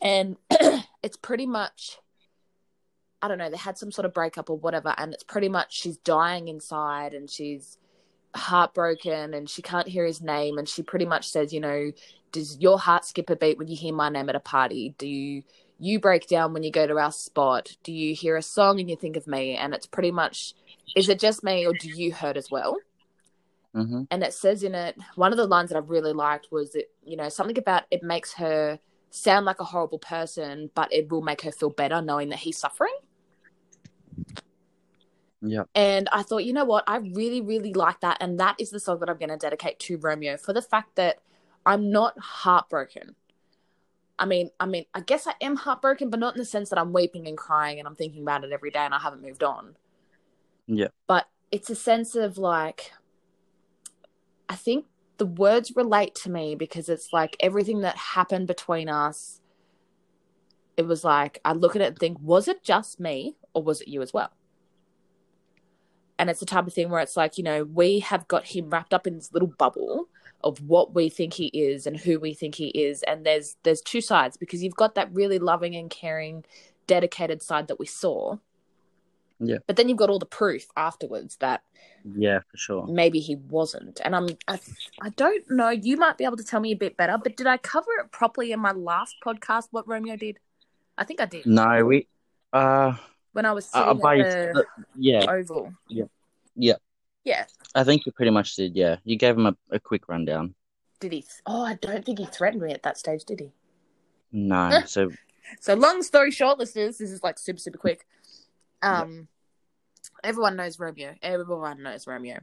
And 0.00 0.36
it's 1.02 1.16
pretty 1.16 1.46
much, 1.46 1.98
I 3.22 3.28
don't 3.28 3.38
know, 3.38 3.50
they 3.50 3.56
had 3.56 3.78
some 3.78 3.90
sort 3.90 4.04
of 4.04 4.14
breakup 4.14 4.50
or 4.50 4.58
whatever, 4.58 4.94
and 4.98 5.12
it's 5.12 5.24
pretty 5.24 5.48
much 5.48 5.74
she's 5.74 5.96
dying 5.98 6.48
inside 6.48 7.14
and 7.14 7.30
she's 7.30 7.78
heartbroken 8.36 9.34
and 9.34 9.48
she 9.48 9.62
can't 9.62 9.88
hear 9.88 10.04
his 10.04 10.20
name, 10.20 10.58
and 10.58 10.68
she 10.68 10.82
pretty 10.82 11.06
much 11.06 11.28
says, 11.28 11.52
you 11.52 11.60
know, 11.60 11.92
does 12.30 12.58
your 12.60 12.78
heart 12.78 13.04
skip 13.04 13.30
a 13.30 13.36
beat 13.36 13.58
when 13.58 13.68
you 13.68 13.76
hear 13.76 13.94
my 13.94 14.10
name 14.10 14.28
at 14.28 14.36
a 14.36 14.40
party? 14.40 14.94
Do 14.98 15.08
you 15.08 15.42
you 15.80 16.00
break 16.00 16.26
down 16.26 16.52
when 16.52 16.62
you 16.62 16.72
go 16.72 16.86
to 16.86 16.98
our 16.98 17.12
spot? 17.12 17.76
Do 17.84 17.92
you 17.92 18.14
hear 18.14 18.36
a 18.36 18.42
song 18.42 18.80
and 18.80 18.90
you 18.90 18.96
think 18.96 19.16
of 19.16 19.26
me? 19.26 19.56
And 19.56 19.72
it's 19.72 19.86
pretty 19.86 20.10
much, 20.10 20.54
is 20.96 21.08
it 21.08 21.20
just 21.20 21.44
me 21.44 21.66
or 21.66 21.72
do 21.72 21.88
you 21.88 22.12
hurt 22.12 22.36
as 22.36 22.50
well? 22.50 22.76
Mm-hmm. 23.74 24.04
and 24.10 24.22
it 24.22 24.32
says 24.32 24.62
in 24.62 24.74
it 24.74 24.96
one 25.14 25.30
of 25.30 25.36
the 25.36 25.46
lines 25.46 25.68
that 25.68 25.76
I 25.76 25.80
really 25.80 26.14
liked 26.14 26.48
was 26.50 26.72
that 26.72 26.84
you 27.04 27.18
know 27.18 27.28
something 27.28 27.58
about 27.58 27.84
it 27.90 28.02
makes 28.02 28.32
her 28.32 28.78
sound 29.10 29.46
like 29.46 29.60
a 29.60 29.64
horrible 29.64 29.98
person, 29.98 30.70
but 30.74 30.92
it 30.92 31.10
will 31.10 31.22
make 31.22 31.42
her 31.42 31.52
feel 31.52 31.70
better 31.70 32.00
knowing 32.00 32.28
that 32.30 32.38
he's 32.38 32.58
suffering. 32.58 32.94
Yeah. 35.40 35.64
And 35.74 36.08
I 36.12 36.22
thought, 36.22 36.44
you 36.44 36.52
know 36.52 36.64
what, 36.64 36.84
I 36.86 36.96
really, 36.96 37.40
really 37.40 37.72
like 37.72 38.00
that, 38.00 38.18
and 38.20 38.40
that 38.40 38.56
is 38.58 38.70
the 38.70 38.80
song 38.80 39.00
that 39.00 39.08
I'm 39.08 39.18
going 39.18 39.28
to 39.28 39.36
dedicate 39.36 39.78
to 39.80 39.96
Romeo 39.98 40.36
for 40.36 40.52
the 40.52 40.62
fact 40.62 40.96
that 40.96 41.20
I'm 41.64 41.90
not 41.90 42.18
heartbroken. 42.18 43.14
I 44.18 44.26
mean, 44.26 44.50
I 44.58 44.66
mean, 44.66 44.84
I 44.94 45.00
guess 45.00 45.28
I 45.28 45.34
am 45.40 45.54
heartbroken, 45.54 46.10
but 46.10 46.18
not 46.18 46.34
in 46.34 46.40
the 46.40 46.44
sense 46.44 46.70
that 46.70 46.78
I'm 46.78 46.92
weeping 46.92 47.28
and 47.28 47.38
crying 47.38 47.78
and 47.78 47.86
I'm 47.86 47.94
thinking 47.94 48.22
about 48.22 48.42
it 48.42 48.50
every 48.50 48.70
day 48.70 48.80
and 48.80 48.92
I 48.92 48.98
haven't 48.98 49.22
moved 49.22 49.44
on. 49.44 49.76
Yeah. 50.66 50.88
But 51.06 51.28
it's 51.52 51.70
a 51.70 51.76
sense 51.76 52.16
of 52.16 52.36
like, 52.36 52.90
I 54.48 54.54
think 54.54 54.86
the 55.18 55.26
words 55.26 55.72
relate 55.76 56.14
to 56.16 56.30
me 56.30 56.54
because 56.54 56.88
it's 56.88 57.12
like 57.12 57.36
everything 57.40 57.80
that 57.80 57.96
happened 57.96 58.46
between 58.46 58.88
us. 58.88 59.40
It 60.76 60.86
was 60.86 61.04
like, 61.04 61.40
I 61.44 61.52
look 61.52 61.74
at 61.74 61.82
it 61.82 61.88
and 61.88 61.98
think, 61.98 62.18
was 62.20 62.46
it 62.46 62.62
just 62.62 63.00
me 63.00 63.36
or 63.52 63.62
was 63.62 63.80
it 63.80 63.88
you 63.88 64.00
as 64.00 64.12
well? 64.12 64.30
And 66.20 66.30
it's 66.30 66.40
the 66.40 66.46
type 66.46 66.66
of 66.66 66.72
thing 66.72 66.88
where 66.88 67.00
it's 67.00 67.16
like, 67.16 67.36
you 67.36 67.44
know, 67.44 67.64
we 67.64 68.00
have 68.00 68.26
got 68.28 68.46
him 68.46 68.70
wrapped 68.70 68.94
up 68.94 69.06
in 69.06 69.16
this 69.16 69.32
little 69.32 69.52
bubble 69.58 70.08
of 70.42 70.60
what 70.60 70.94
we 70.94 71.08
think 71.08 71.34
he 71.34 71.46
is 71.48 71.86
and 71.86 71.96
who 71.96 72.20
we 72.20 72.32
think 72.32 72.54
he 72.54 72.68
is. 72.68 73.02
And 73.04 73.26
there's 73.26 73.56
there's 73.64 73.80
two 73.80 74.00
sides 74.00 74.36
because 74.36 74.62
you've 74.62 74.76
got 74.76 74.94
that 74.94 75.12
really 75.12 75.38
loving 75.38 75.74
and 75.74 75.90
caring, 75.90 76.44
dedicated 76.86 77.42
side 77.42 77.68
that 77.68 77.78
we 77.78 77.86
saw. 77.86 78.36
Yeah. 79.40 79.58
But 79.66 79.76
then 79.76 79.88
you've 79.88 79.98
got 79.98 80.10
all 80.10 80.18
the 80.18 80.26
proof 80.26 80.66
afterwards 80.76 81.36
that 81.36 81.62
Yeah, 82.04 82.40
for 82.50 82.56
sure. 82.56 82.86
maybe 82.86 83.20
he 83.20 83.36
wasn't. 83.36 84.00
And 84.04 84.16
I'm 84.16 84.28
I, 84.48 84.58
I 85.00 85.10
don't 85.10 85.48
know. 85.50 85.68
You 85.70 85.96
might 85.96 86.18
be 86.18 86.24
able 86.24 86.36
to 86.38 86.44
tell 86.44 86.60
me 86.60 86.72
a 86.72 86.76
bit 86.76 86.96
better. 86.96 87.16
But 87.22 87.36
did 87.36 87.46
I 87.46 87.56
cover 87.56 87.90
it 88.00 88.10
properly 88.10 88.52
in 88.52 88.60
my 88.60 88.72
last 88.72 89.16
podcast? 89.24 89.68
What 89.70 89.86
Romeo 89.86 90.16
did? 90.16 90.38
I 90.96 91.04
think 91.04 91.20
I 91.20 91.26
did 91.26 91.46
No, 91.46 91.84
we. 91.84 92.08
Uh, 92.52 92.94
when 93.32 93.46
I 93.46 93.52
was 93.52 93.68
uh, 93.72 93.84
sitting 93.84 94.02
by 94.02 94.18
at 94.18 94.54
the 94.54 94.64
yeah, 94.96 95.24
oval. 95.28 95.72
Yeah. 95.88 96.04
Yeah. 97.24 97.44
I 97.74 97.84
think 97.84 98.06
you 98.06 98.12
pretty 98.12 98.30
much 98.30 98.56
did. 98.56 98.74
Yeah, 98.74 98.96
you 99.04 99.16
gave 99.16 99.36
him 99.36 99.46
a, 99.46 99.56
a 99.70 99.78
quick 99.78 100.08
rundown. 100.08 100.54
Did 100.98 101.12
he? 101.12 101.24
Oh, 101.46 101.62
I 101.62 101.74
don't 101.74 102.04
think 102.04 102.18
he 102.18 102.26
threatened 102.26 102.62
me 102.62 102.72
at 102.72 102.82
that 102.82 102.98
stage, 102.98 103.24
did 103.24 103.38
he? 103.40 103.52
No, 104.32 104.80
so 104.86 105.10
So 105.60 105.74
long 105.74 106.02
story 106.02 106.30
short, 106.30 106.58
listeners, 106.58 106.98
this 106.98 107.10
is 107.10 107.22
like 107.22 107.38
super 107.38 107.60
super 107.60 107.78
quick. 107.78 108.06
Um, 108.82 109.28
everyone 110.24 110.56
knows 110.56 110.78
Romeo. 110.78 111.14
Everyone 111.22 111.82
knows 111.82 112.06
Romeo. 112.06 112.40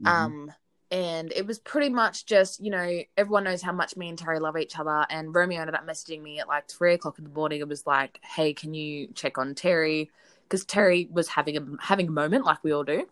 mhm. 0.00 0.06
Um, 0.10 0.52
and 0.90 1.32
it 1.32 1.46
was 1.46 1.58
pretty 1.58 1.88
much 1.88 2.26
just 2.26 2.62
you 2.62 2.70
know 2.70 3.00
everyone 3.16 3.44
knows 3.44 3.62
how 3.62 3.72
much 3.72 3.96
me 3.96 4.08
and 4.08 4.18
Terry 4.18 4.38
love 4.38 4.56
each 4.56 4.78
other. 4.78 5.06
And 5.10 5.34
Romeo 5.34 5.60
ended 5.60 5.74
up 5.74 5.86
messaging 5.86 6.22
me 6.22 6.38
at 6.40 6.48
like 6.48 6.68
three 6.68 6.94
o'clock 6.94 7.18
in 7.18 7.24
the 7.24 7.30
morning. 7.30 7.60
It 7.60 7.68
was 7.68 7.86
like, 7.86 8.20
hey, 8.22 8.52
can 8.54 8.74
you 8.74 9.08
check 9.14 9.38
on 9.38 9.54
Terry? 9.54 10.10
Because 10.44 10.64
Terry 10.64 11.08
was 11.10 11.28
having 11.28 11.56
a 11.56 11.66
having 11.80 12.08
a 12.08 12.12
moment 12.12 12.44
like 12.44 12.62
we 12.62 12.72
all 12.72 12.84
do. 12.84 13.06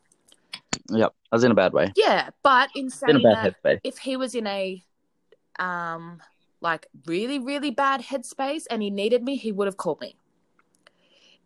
yep, 0.90 1.14
I 1.30 1.36
was 1.36 1.44
in 1.44 1.52
a 1.52 1.54
bad 1.54 1.72
way. 1.72 1.92
Yeah, 1.94 2.30
but 2.42 2.70
in 2.74 2.90
In 3.06 3.16
saying 3.16 3.22
bad 3.22 3.38
that, 3.38 3.54
headspace. 3.64 3.80
if 3.82 3.98
he 3.98 4.16
was 4.16 4.34
in 4.34 4.46
a 4.46 4.84
um 5.58 6.20
like 6.60 6.86
really 7.06 7.38
really 7.38 7.70
bad 7.70 8.02
headspace 8.02 8.64
and 8.70 8.82
he 8.82 8.90
needed 8.90 9.22
me 9.22 9.36
he 9.36 9.52
would 9.52 9.66
have 9.66 9.76
called 9.76 10.00
me 10.00 10.16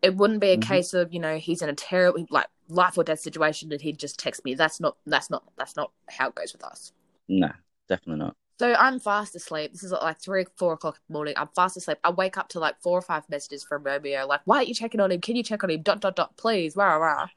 it 0.01 0.15
wouldn't 0.15 0.39
be 0.41 0.51
a 0.51 0.57
Mhm. 0.57 0.61
case 0.61 0.93
of 0.93 1.13
you 1.13 1.19
know 1.19 1.37
he's 1.37 1.61
in 1.61 1.69
a 1.69 1.73
terrible 1.75 2.25
like 2.29 2.47
life 2.69 2.97
or 2.97 3.03
death 3.03 3.19
situation 3.19 3.69
that 3.69 3.81
he'd 3.81 3.97
just 3.97 4.19
text 4.19 4.43
me 4.45 4.53
that's 4.55 4.79
not 4.79 4.97
that's 5.05 5.29
not 5.29 5.43
that's 5.57 5.75
not 5.75 5.91
how 6.09 6.27
it 6.29 6.35
goes 6.35 6.53
with 6.53 6.63
us 6.63 6.91
No, 7.27 7.49
definitely 7.87 8.19
not. 8.19 8.35
so 8.59 8.73
i'm 8.75 8.99
fast 8.99 9.35
asleep 9.35 9.71
this 9.71 9.83
is 9.83 9.93
at 9.93 10.01
like 10.03 10.19
three 10.19 10.45
four 10.55 10.73
o'clock 10.73 10.95
in 10.95 11.01
the 11.07 11.13
morning 11.13 11.33
i'm 11.37 11.47
fast 11.55 11.77
asleep 11.77 11.97
i 12.03 12.09
wake 12.09 12.37
up 12.37 12.49
to 12.49 12.59
like 12.59 12.75
four 12.81 12.97
or 12.97 13.01
five 13.01 13.23
messages 13.29 13.63
from 13.63 13.83
romeo 13.83 14.25
like 14.27 14.41
why 14.45 14.57
aren't 14.57 14.67
you 14.67 14.73
checking 14.73 14.99
on 14.99 15.11
him 15.11 15.21
can 15.21 15.35
you 15.35 15.43
check 15.43 15.63
on 15.63 15.69
him 15.69 15.81
dot 15.81 15.99
dot 16.01 16.15
dot 16.15 16.35
please 16.37 16.75
rah 16.75 16.95
rah 16.95 17.27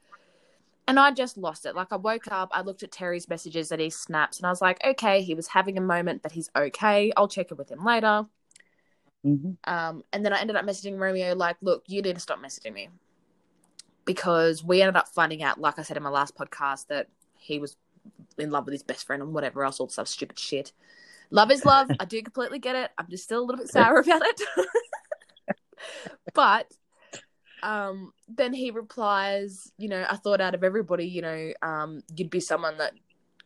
and 0.87 0.99
I 0.99 1.11
just 1.11 1.37
lost 1.37 1.65
it. 1.65 1.75
Like 1.75 1.93
I 1.93 1.95
woke 1.95 2.29
up, 2.31 2.49
I 2.51 2.61
looked 2.61 2.83
at 2.83 2.91
Terry's 2.91 3.29
messages 3.29 3.71
and 3.71 3.79
he 3.79 3.89
snaps, 3.89 4.39
and 4.39 4.47
I 4.47 4.49
was 4.49 4.61
like, 4.61 4.83
okay, 4.83 5.21
he 5.21 5.35
was 5.35 5.47
having 5.47 5.77
a 5.77 5.81
moment, 5.81 6.21
but 6.23 6.31
he's 6.33 6.49
okay. 6.55 7.13
I'll 7.15 7.27
check 7.29 7.51
in 7.51 7.55
with 7.57 7.69
him 7.71 7.85
later. 7.85 8.25
Hmm 9.23 9.51
Um, 9.65 10.03
and 10.11 10.25
then 10.25 10.33
I 10.33 10.39
ended 10.39 10.55
up 10.55 10.65
messaging 10.65 10.97
Romeo, 10.97 11.35
like, 11.35 11.57
look, 11.61 11.83
you 11.87 12.01
need 12.01 12.15
to 12.15 12.21
stop 12.21 12.41
messaging 12.41 12.73
me. 12.73 12.89
Because 14.05 14.63
we 14.63 14.81
ended 14.81 14.95
up 14.95 15.07
finding 15.09 15.43
out, 15.43 15.59
like 15.59 15.77
I 15.77 15.83
said 15.83 15.97
in 15.97 16.03
my 16.03 16.09
last 16.09 16.35
podcast, 16.35 16.87
that 16.87 17.07
he 17.37 17.59
was 17.59 17.77
in 18.37 18.51
love 18.51 18.65
with 18.65 18.73
his 18.73 18.83
best 18.83 19.05
friend 19.05 19.21
and 19.21 19.33
whatever 19.33 19.63
else, 19.63 19.79
all 19.79 19.89
stuff, 19.89 20.07
stupid 20.07 20.39
shit. 20.39 20.73
Love 21.29 21.51
is 21.51 21.65
love. 21.65 21.89
I 21.99 22.05
do 22.05 22.21
completely 22.21 22.59
get 22.59 22.75
it. 22.75 22.91
I'm 22.97 23.07
just 23.09 23.23
still 23.23 23.39
a 23.39 23.45
little 23.45 23.61
bit 23.61 23.71
sour 23.71 23.99
about 24.05 24.21
it. 24.23 24.41
but 26.33 26.71
um, 27.63 28.11
then 28.27 28.53
he 28.53 28.71
replies, 28.71 29.71
you 29.77 29.87
know, 29.87 30.05
I 30.09 30.15
thought 30.17 30.41
out 30.41 30.55
of 30.55 30.63
everybody, 30.63 31.05
you 31.05 31.21
know, 31.21 31.53
um, 31.61 32.01
you'd 32.15 32.29
be 32.29 32.39
someone 32.39 32.77
that 32.77 32.93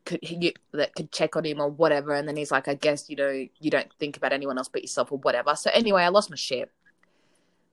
could 0.06 0.20
you, 0.22 0.54
that 0.74 0.96
could 0.96 1.12
check 1.12 1.36
on 1.36 1.46
him 1.46 1.60
or 1.60 1.70
whatever. 1.70 2.14
And 2.14 2.28
then 2.28 2.38
he's 2.38 2.52
like, 2.52 2.68
I 2.68 2.76
guess 2.76 3.10
you 3.10 3.16
know 3.16 3.46
you 3.60 3.72
don't 3.72 3.92
think 4.00 4.18
about 4.18 4.34
anyone 4.34 4.58
else 4.58 4.70
but 4.70 4.82
yourself 4.82 5.12
or 5.12 5.18
whatever. 5.20 5.56
So 5.56 5.70
anyway, 5.74 6.04
I 6.04 6.10
lost 6.10 6.30
my 6.30 6.36
shit, 6.36 6.72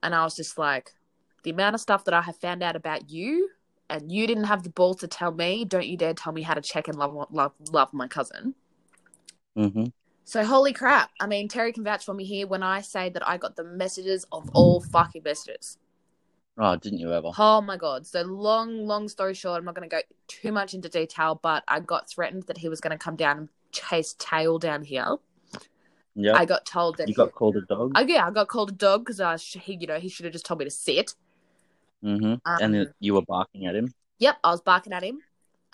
and 0.01 0.13
I 0.13 0.23
was 0.23 0.35
just 0.35 0.57
like, 0.57 0.91
the 1.43 1.51
amount 1.51 1.75
of 1.75 1.81
stuff 1.81 2.05
that 2.05 2.13
I 2.13 2.21
have 2.21 2.37
found 2.37 2.63
out 2.63 2.75
about 2.75 3.09
you, 3.09 3.49
and 3.89 4.11
you 4.11 4.25
didn't 4.27 4.45
have 4.45 4.63
the 4.63 4.69
balls 4.69 4.97
to 4.97 5.07
tell 5.07 5.31
me. 5.31 5.65
Don't 5.65 5.87
you 5.87 5.97
dare 5.97 6.13
tell 6.13 6.33
me 6.33 6.41
how 6.41 6.53
to 6.53 6.61
check 6.61 6.87
and 6.87 6.97
love 6.97 7.27
love 7.31 7.53
love 7.71 7.93
my 7.93 8.07
cousin. 8.07 8.55
hmm 9.55 9.85
So 10.23 10.43
holy 10.43 10.73
crap! 10.73 11.11
I 11.19 11.27
mean, 11.27 11.47
Terry 11.47 11.73
can 11.73 11.83
vouch 11.83 12.05
for 12.05 12.13
me 12.13 12.23
here 12.23 12.47
when 12.47 12.63
I 12.63 12.81
say 12.81 13.09
that 13.09 13.27
I 13.27 13.37
got 13.37 13.55
the 13.55 13.63
messages 13.63 14.25
of 14.31 14.49
all 14.53 14.81
fucking 14.81 15.23
messages. 15.23 15.77
Oh, 16.57 16.75
didn't 16.75 16.99
you 16.99 17.11
ever? 17.13 17.31
Oh 17.37 17.61
my 17.61 17.77
god. 17.77 18.05
So 18.05 18.21
long, 18.21 18.85
long 18.85 19.07
story 19.09 19.33
short, 19.33 19.57
I'm 19.57 19.65
not 19.65 19.73
going 19.75 19.89
to 19.89 19.95
go 19.95 20.01
too 20.27 20.51
much 20.51 20.73
into 20.73 20.87
detail, 20.87 21.39
but 21.41 21.63
I 21.67 21.79
got 21.79 22.07
threatened 22.07 22.43
that 22.43 22.57
he 22.59 22.69
was 22.69 22.79
going 22.79 22.91
to 22.91 22.97
come 22.97 23.15
down 23.15 23.37
and 23.37 23.49
chase 23.71 24.15
tail 24.19 24.59
down 24.59 24.83
here. 24.83 25.15
Yeah. 26.15 26.33
I 26.35 26.45
got 26.45 26.65
told 26.65 26.97
that 26.97 27.07
You 27.07 27.13
he- 27.13 27.15
got 27.15 27.31
called 27.31 27.55
a 27.57 27.61
dog. 27.61 27.93
Oh 27.95 28.01
yeah, 28.01 28.27
I 28.27 28.31
got 28.31 28.47
called 28.49 28.69
a 28.69 28.73
dog 28.73 29.03
because 29.03 29.19
I, 29.19 29.35
he, 29.37 29.77
you 29.81 29.87
know, 29.87 29.99
he 29.99 30.09
should 30.09 30.25
have 30.25 30.33
just 30.33 30.45
told 30.45 30.59
me 30.59 30.65
to 30.65 30.71
sit. 30.71 31.15
hmm 32.03 32.23
Um, 32.23 32.39
and 32.45 32.93
you 32.99 33.15
were 33.15 33.23
barking 33.23 33.65
at 33.65 33.75
him. 33.75 33.91
Yep, 34.19 34.37
I 34.43 34.51
was 34.51 34.61
barking 34.61 34.93
at 34.93 35.03
him. 35.03 35.21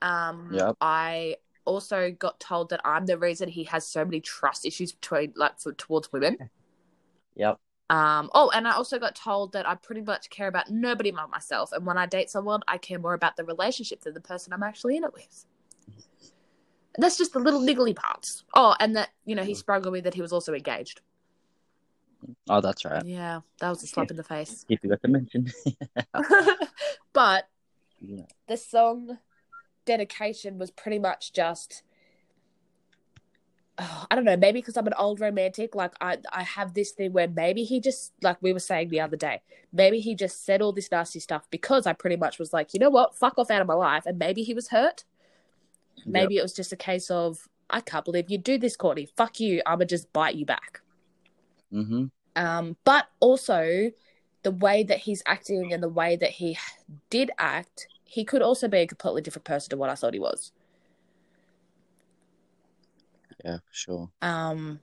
Um, 0.02 0.52
Yep. 0.54 0.78
I 0.80 1.36
also 1.66 2.10
got 2.10 2.40
told 2.40 2.70
that 2.70 2.80
I'm 2.86 3.06
the 3.06 3.18
reason 3.18 3.50
he 3.50 3.66
has 3.66 3.86
so 3.86 4.06
many 4.06 4.22
trust 4.22 4.66
issues 4.66 4.94
between, 4.94 5.34
like, 5.36 5.60
for, 5.60 5.74
towards 5.74 6.12
women. 6.14 6.38
Yep. 7.36 7.60
Um, 7.90 8.30
oh, 8.36 8.52
and 8.54 8.68
I 8.68 8.74
also 8.74 9.00
got 9.00 9.16
told 9.16 9.54
that 9.54 9.68
I 9.68 9.76
pretty 9.76 10.02
much 10.02 10.30
care 10.30 10.48
about 10.48 10.70
nobody 10.70 11.12
but 11.12 11.30
myself, 11.30 11.72
and 11.72 11.86
when 11.86 11.98
I 11.98 12.06
date 12.06 12.30
someone, 12.30 12.62
I 12.68 12.78
care 12.78 13.00
more 13.00 13.16
about 13.16 13.36
the 13.36 13.44
relationship 13.44 14.02
than 14.02 14.14
the 14.14 14.22
person 14.22 14.54
I'm 14.54 14.64
actually 14.64 14.98
in 14.98 15.04
it 15.04 15.14
with. 15.14 15.46
That's 16.98 17.18
just 17.18 17.34
the 17.34 17.40
little 17.40 17.62
niggly 17.62 17.96
parts. 17.96 18.44
Oh, 18.54 18.76
and 18.80 18.96
that 18.96 19.10
you 19.26 19.36
know 19.36 19.44
he 19.44 19.56
sprung 19.56 19.86
on 19.86 19.94
me 19.94 20.02
that 20.02 20.14
he 20.14 20.22
was 20.22 20.32
also 20.32 20.54
engaged. 20.54 21.02
Oh, 22.50 22.62
that's 22.62 22.86
right. 22.86 23.04
Yeah, 23.06 23.42
that 23.60 23.70
was 23.70 23.84
a 23.84 23.88
slap 23.88 24.12
in 24.12 24.18
the 24.18 24.24
face. 24.24 24.66
You 24.70 24.78
forgot 24.78 25.02
to 25.02 25.08
mention. 25.08 25.52
but 27.14 27.48
yeah. 28.02 28.26
the 28.48 28.58
song 28.58 29.18
dedication 29.86 30.60
was 30.60 30.70
pretty 30.70 31.00
much 31.00 31.34
just 31.34 31.84
oh, 33.80 34.06
I 34.10 34.16
don't 34.16 34.26
know, 34.26 34.38
maybe 34.38 34.60
because 34.60 34.78
I'm 34.78 34.88
an 34.88 34.94
old 34.98 35.20
romantic, 35.20 35.76
like 35.76 35.94
I 36.02 36.18
I 36.32 36.44
have 36.44 36.74
this 36.74 36.92
thing 36.92 37.14
where 37.14 37.28
maybe 37.28 37.64
he 37.64 37.80
just 37.80 38.14
like 38.22 38.38
we 38.42 38.54
were 38.54 38.60
saying 38.60 38.90
the 38.90 39.02
other 39.02 39.18
day, 39.18 39.42
maybe 39.74 40.00
he 40.00 40.16
just 40.16 40.46
said 40.46 40.62
all 40.62 40.72
this 40.72 40.92
nasty 40.92 41.20
stuff 41.20 41.48
because 41.50 41.88
I 41.88 41.94
pretty 41.94 42.18
much 42.18 42.40
was 42.40 42.54
like, 42.54 42.74
you 42.74 42.80
know 42.80 42.90
what, 42.90 43.16
fuck 43.16 43.38
off 43.38 43.52
out 43.52 43.62
of 43.62 43.68
my 43.68 43.74
life, 43.74 44.06
and 44.06 44.20
maybe 44.20 44.44
he 44.44 44.54
was 44.54 44.70
hurt. 44.70 45.04
Maybe 46.06 46.38
it 46.38 46.42
was 46.42 46.54
just 46.54 46.72
a 46.72 46.78
case 46.78 47.12
of 47.12 47.48
I 47.70 47.82
can't 47.82 48.06
believe 48.06 48.30
you 48.30 48.38
do 48.38 48.58
this, 48.58 48.76
Courtney. 48.76 49.08
Fuck 49.16 49.40
you. 49.40 49.62
I'ma 49.66 49.86
just 49.86 50.12
bite 50.14 50.36
you 50.36 50.46
back. 50.46 50.82
Mm-hmm. 51.74 52.06
Um, 52.36 52.78
but 52.84 53.08
also 53.20 53.92
the 54.44 54.52
way 54.52 54.84
that 54.84 55.00
he's 55.00 55.22
acting 55.26 55.74
and 55.74 55.84
the 55.84 55.90
way 55.90 56.16
that 56.16 56.32
he 56.32 56.58
did 57.10 57.32
act, 57.38 57.88
he 58.04 58.24
could 58.24 58.42
also 58.42 58.68
be 58.68 58.80
a 58.80 58.88
completely 58.88 59.22
different 59.22 59.46
person 59.46 59.70
to 59.72 59.78
what 59.78 59.90
I 59.90 59.96
thought 59.96 60.14
he 60.14 60.20
was. 60.20 60.52
Yeah, 63.44 63.58
for 63.58 63.74
sure. 63.74 64.10
Um, 64.22 64.80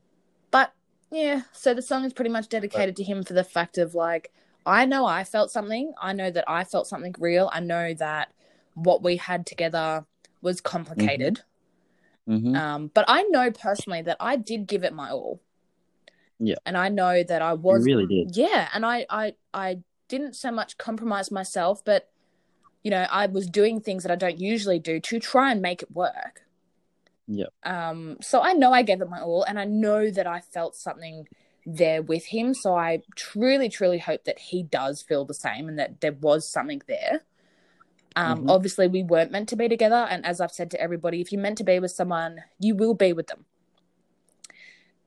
but 0.51 0.73
yeah, 1.11 1.43
so 1.53 1.75
the 1.75 1.83
song 1.83 2.05
is 2.05 2.13
pretty 2.13 2.31
much 2.31 2.49
dedicated 2.49 2.97
to 2.97 3.05
him 3.05 3.23
for 3.23 3.35
the 3.35 3.45
fact 3.45 3.79
of 3.79 3.95
like, 3.95 4.33
I 4.65 4.85
know 4.85 5.07
I 5.07 5.25
felt 5.25 5.51
something. 5.51 5.93
I 6.01 6.13
know 6.13 6.31
that 6.31 6.45
I 6.49 6.65
felt 6.65 6.87
something 6.87 7.15
real. 7.19 7.51
I 7.53 7.61
know 7.61 7.95
that 7.95 8.33
what 8.75 9.03
we 9.03 9.17
had 9.17 9.47
together 9.47 10.05
was 10.43 10.61
complicated. 10.61 11.41
Mm-hmm. 12.29 12.57
Um, 12.57 12.91
but 12.93 13.05
I 13.07 13.23
know 13.25 13.51
personally 13.51 14.03
that 14.03 14.17
I 14.19 14.37
did 14.37 14.67
give 14.67 14.85
it 14.85 14.93
my 14.93 15.11
all. 15.11 15.41
Yeah. 16.39 16.57
And 16.67 16.77
I 16.77 16.89
know 16.89 17.23
that 17.23 17.41
I 17.41 17.53
You 17.53 17.59
was 17.59 17.85
really 17.85 18.07
did. 18.07 18.37
yeah, 18.37 18.69
and 18.75 18.85
I 18.85 19.07
I 19.09 19.35
I 19.55 19.79
didn't 20.09 20.35
so 20.37 20.51
much 20.51 20.77
compromise 20.77 21.31
myself, 21.31 21.85
but 21.85 22.09
you 22.83 22.91
know, 22.91 23.07
I 23.11 23.27
was 23.27 23.49
doing 23.49 23.81
things 23.81 24.03
that 24.03 24.13
I 24.13 24.17
don't 24.17 24.39
usually 24.39 24.79
do 24.79 25.01
to 25.01 25.19
try 25.19 25.51
and 25.51 25.63
make 25.63 25.83
it 25.83 25.91
work. 25.93 26.43
Yep. 27.29 27.53
Um, 27.65 28.19
so 28.21 28.41
I 28.41 28.53
know 28.53 28.73
I 28.73 28.83
gave 28.83 29.01
it 29.01 29.11
my 29.11 29.21
all, 29.21 29.43
and 29.43 29.59
I 29.59 29.65
know 29.65 30.11
that 30.11 30.27
I 30.27 30.41
felt 30.41 30.77
something 30.77 31.27
there 31.65 32.01
with 32.01 32.27
him. 32.27 32.55
So 32.55 32.77
I 32.77 33.03
truly, 33.17 33.69
truly 33.69 33.99
hope 33.99 34.25
that 34.25 34.39
he 34.39 34.63
does 34.63 35.03
feel 35.03 35.25
the 35.25 35.35
same, 35.35 35.69
and 35.69 35.79
that 35.79 36.01
there 36.01 36.13
was 36.13 36.49
something 36.49 36.83
there. 36.87 37.23
Um, 38.15 38.45
Mhm. 38.45 38.51
obviously 38.51 38.89
we 38.89 39.03
weren't 39.03 39.31
meant 39.31 39.49
to 39.51 39.57
be 39.57 39.69
together, 39.69 40.07
and 40.09 40.25
as 40.25 40.41
I've 40.41 40.53
said 40.53 40.71
to 40.71 40.81
everybody, 40.81 41.21
if 41.21 41.33
you're 41.33 41.41
meant 41.41 41.59
to 41.59 41.65
be 41.65 41.79
with 41.79 41.91
someone, 41.91 42.45
you 42.59 42.75
will 42.75 42.95
be 42.95 43.13
with 43.13 43.27
them. 43.27 43.45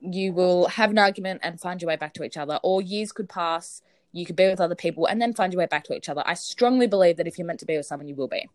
You 0.02 0.32
will 0.34 0.68
have 0.68 0.92
an 0.92 1.00
argument 1.00 1.42
and 1.44 1.60
find 1.60 1.82
your 1.82 1.88
way 1.88 1.96
back 1.96 2.14
to 2.16 2.24
each 2.24 2.38
other, 2.38 2.60
or 2.62 2.82
years 2.82 3.12
could 3.12 3.30
pass. 3.30 3.82
You 4.12 4.26
could 4.26 4.36
be 4.36 4.48
with 4.48 4.60
other 4.60 4.76
people 4.76 5.06
and 5.06 5.22
then 5.22 5.34
find 5.34 5.54
your 5.54 5.60
way 5.60 5.66
back 5.66 5.84
to 5.86 5.94
each 5.94 6.10
other. 6.10 6.24
I 6.26 6.34
strongly 6.34 6.88
believe 6.88 7.18
that 7.18 7.28
if 7.28 7.38
you're 7.38 7.48
meant 7.48 7.60
to 7.62 7.66
be 7.66 7.78
with 7.78 7.86
someone, 7.86 8.08
you 8.08 8.16
will 8.16 8.28
be. 8.28 8.50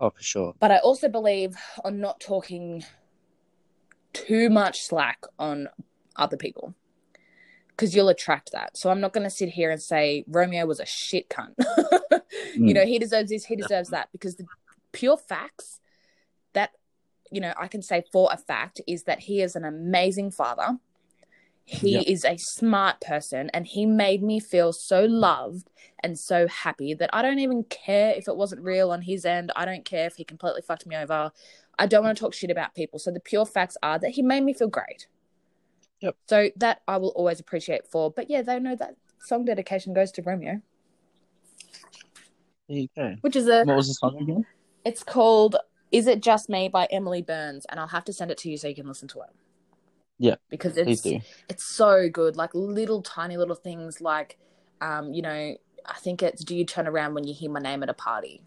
Oh, 0.00 0.10
for 0.10 0.22
sure. 0.22 0.54
But 0.58 0.70
I 0.70 0.78
also 0.78 1.08
believe 1.08 1.56
on 1.84 2.00
not 2.00 2.20
talking 2.20 2.84
too 4.12 4.48
much 4.50 4.82
slack 4.82 5.24
on 5.38 5.68
other 6.16 6.36
people 6.36 6.74
because 7.68 7.94
you'll 7.94 8.08
attract 8.08 8.52
that. 8.52 8.76
So 8.76 8.90
I'm 8.90 9.00
not 9.00 9.12
going 9.12 9.24
to 9.24 9.30
sit 9.30 9.50
here 9.50 9.70
and 9.70 9.80
say 9.80 10.24
Romeo 10.26 10.66
was 10.66 10.80
a 10.80 10.86
shit 10.86 11.28
cunt. 11.28 11.54
you 12.54 12.72
Mm. 12.72 12.74
know, 12.74 12.86
he 12.86 12.98
deserves 12.98 13.30
this, 13.30 13.44
he 13.44 13.56
deserves 13.56 13.90
that 13.90 14.08
because 14.12 14.36
the 14.36 14.46
pure 14.92 15.16
facts 15.16 15.80
that, 16.52 16.70
you 17.30 17.40
know, 17.40 17.52
I 17.58 17.68
can 17.68 17.82
say 17.82 18.02
for 18.12 18.28
a 18.32 18.36
fact 18.36 18.80
is 18.86 19.04
that 19.04 19.20
he 19.20 19.40
is 19.40 19.54
an 19.54 19.64
amazing 19.64 20.30
father. 20.30 20.78
He 21.72 21.94
Yep. 21.94 22.04
is 22.08 22.24
a 22.24 22.36
smart 22.36 23.00
person 23.00 23.48
and 23.54 23.64
he 23.64 23.86
made 23.86 24.24
me 24.24 24.40
feel 24.40 24.72
so 24.72 25.04
loved 25.04 25.70
and 26.02 26.18
so 26.18 26.48
happy 26.48 26.94
that 26.94 27.10
I 27.12 27.22
don't 27.22 27.38
even 27.38 27.62
care 27.62 28.12
if 28.12 28.26
it 28.26 28.36
wasn't 28.36 28.62
real 28.62 28.90
on 28.90 29.02
his 29.02 29.24
end. 29.24 29.52
I 29.54 29.64
don't 29.66 29.84
care 29.84 30.06
if 30.06 30.16
he 30.16 30.24
completely 30.24 30.62
fucked 30.62 30.84
me 30.84 30.96
over. 30.96 31.30
I 31.78 31.86
don't 31.86 32.02
want 32.02 32.16
to 32.18 32.20
talk 32.20 32.34
shit 32.34 32.50
about 32.50 32.74
people. 32.74 32.98
So 32.98 33.12
the 33.12 33.20
pure 33.20 33.46
facts 33.46 33.76
are 33.84 34.00
that 34.00 34.10
he 34.10 34.22
made 34.22 34.42
me 34.42 34.52
feel 34.52 34.66
great. 34.66 35.06
Yep. 36.00 36.16
So 36.28 36.50
that 36.56 36.82
I 36.88 36.96
will 36.96 37.10
always 37.10 37.38
appreciate 37.38 37.86
for. 37.86 38.10
But 38.10 38.28
yeah, 38.28 38.42
they 38.42 38.58
know 38.58 38.74
that 38.74 38.96
song 39.20 39.44
dedication 39.44 39.94
goes 39.94 40.10
to 40.12 40.22
Romeo, 40.22 40.60
There 42.68 42.78
you 42.78 42.88
go. 42.96 43.14
which 43.20 43.36
is 43.36 43.46
a 43.46 43.62
What 43.64 43.76
was 43.76 43.86
the 43.88 43.94
song 43.94 44.16
again? 44.20 44.44
it's 44.84 45.04
called 45.04 45.54
Is 45.92 46.08
It 46.08 46.20
Just 46.20 46.48
Me 46.48 46.68
by 46.68 46.86
Emily 46.90 47.22
Burns 47.22 47.64
and 47.68 47.78
I'll 47.78 47.86
have 47.88 48.04
to 48.06 48.12
send 48.12 48.32
it 48.32 48.38
to 48.38 48.50
you 48.50 48.56
so 48.56 48.66
you 48.66 48.74
can 48.74 48.88
listen 48.88 49.06
to 49.08 49.20
it. 49.20 49.30
Yeah, 50.22 50.36
Because 50.50 50.76
it's 50.76 51.00
it's 51.48 51.64
so 51.64 52.08
good. 52.10 52.36
Like 52.36 52.50
little 52.54 53.00
tiny 53.02 53.36
little 53.38 53.54
things 53.56 54.00
like 54.00 54.38
um, 54.82 55.12
you 55.12 55.22
know, 55.22 55.56
I 55.86 55.94
think 55.98 56.22
it's 56.22 56.44
do 56.44 56.54
you 56.54 56.64
turn 56.64 56.86
around 56.86 57.14
when 57.14 57.24
you 57.26 57.34
hear 57.34 57.50
my 57.50 57.58
name 57.60 57.82
at 57.82 57.88
a 57.88 57.94
party? 57.94 58.44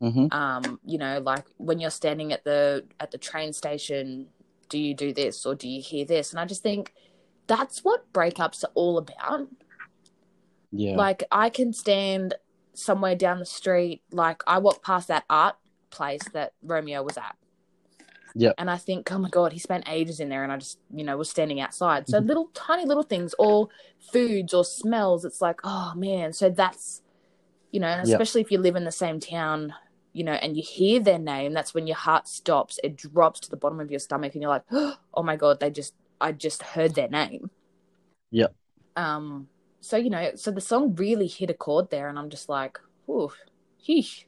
Mm-hmm. 0.00 0.26
um 0.30 0.78
you 0.84 0.96
know 0.96 1.18
like 1.18 1.44
when 1.56 1.80
you're 1.80 1.90
standing 1.90 2.32
at 2.32 2.44
the 2.44 2.84
at 3.00 3.10
the 3.10 3.18
train 3.18 3.52
station 3.52 4.28
do 4.68 4.78
you 4.78 4.94
do 4.94 5.12
this 5.12 5.44
or 5.44 5.56
do 5.56 5.68
you 5.68 5.82
hear 5.82 6.04
this 6.04 6.30
and 6.30 6.38
i 6.38 6.44
just 6.44 6.62
think 6.62 6.94
that's 7.48 7.80
what 7.80 8.12
breakups 8.12 8.62
are 8.62 8.70
all 8.76 8.96
about 8.96 9.48
Yeah. 10.70 10.94
like 10.94 11.24
i 11.32 11.50
can 11.50 11.72
stand 11.72 12.34
somewhere 12.74 13.16
down 13.16 13.40
the 13.40 13.44
street 13.44 14.02
like 14.12 14.40
i 14.46 14.58
walk 14.58 14.84
past 14.84 15.08
that 15.08 15.24
art 15.28 15.56
place 15.90 16.22
that 16.32 16.52
romeo 16.62 17.02
was 17.02 17.16
at 17.16 17.34
Yep. 18.38 18.54
and 18.58 18.70
i 18.70 18.76
think 18.76 19.10
oh 19.12 19.18
my 19.18 19.28
god 19.28 19.52
he 19.52 19.58
spent 19.58 19.88
ages 19.88 20.20
in 20.20 20.28
there 20.28 20.44
and 20.44 20.52
i 20.52 20.56
just 20.56 20.78
you 20.94 21.04
know 21.04 21.16
was 21.16 21.28
standing 21.28 21.60
outside 21.60 22.08
so 22.08 22.20
Mhm. 22.20 22.28
little 22.28 22.48
tiny 22.54 22.84
little 22.84 23.02
things 23.02 23.34
or 23.38 23.68
foods 24.12 24.54
or 24.54 24.64
smells 24.64 25.24
it's 25.24 25.40
like 25.40 25.60
oh 25.64 25.92
man 25.96 26.32
so 26.32 26.48
that's 26.48 27.02
you 27.72 27.80
know 27.80 27.88
and 27.88 28.06
Yep. 28.08 28.14
especially 28.20 28.40
if 28.40 28.50
you 28.52 28.58
live 28.58 28.76
in 28.76 28.84
the 28.84 28.92
same 28.92 29.18
town 29.20 29.74
you 30.12 30.22
know 30.24 30.32
and 30.34 30.56
you 30.56 30.62
hear 30.62 31.00
their 31.00 31.18
name 31.18 31.52
that's 31.52 31.74
when 31.74 31.86
your 31.86 31.96
heart 31.96 32.28
stops 32.28 32.78
it 32.84 32.96
drops 32.96 33.40
to 33.40 33.50
the 33.50 33.56
bottom 33.56 33.80
of 33.80 33.90
your 33.90 34.00
stomach 34.00 34.34
and 34.34 34.42
you're 34.42 34.50
like 34.50 34.64
oh 34.72 35.22
my 35.22 35.36
god 35.36 35.58
they 35.60 35.70
just 35.70 35.94
i 36.20 36.30
just 36.32 36.62
heard 36.62 36.94
their 36.94 37.08
name 37.08 37.50
Yep. 38.30 38.54
um 38.96 39.48
so 39.80 39.96
you 39.96 40.10
know 40.10 40.30
so 40.36 40.50
the 40.50 40.60
song 40.60 40.94
really 40.94 41.26
hit 41.26 41.50
a 41.50 41.54
chord 41.54 41.90
there 41.90 42.08
and 42.08 42.18
i'm 42.18 42.30
just 42.30 42.48
like 42.48 42.78
ooh 43.08 43.30
sheesh 43.86 44.24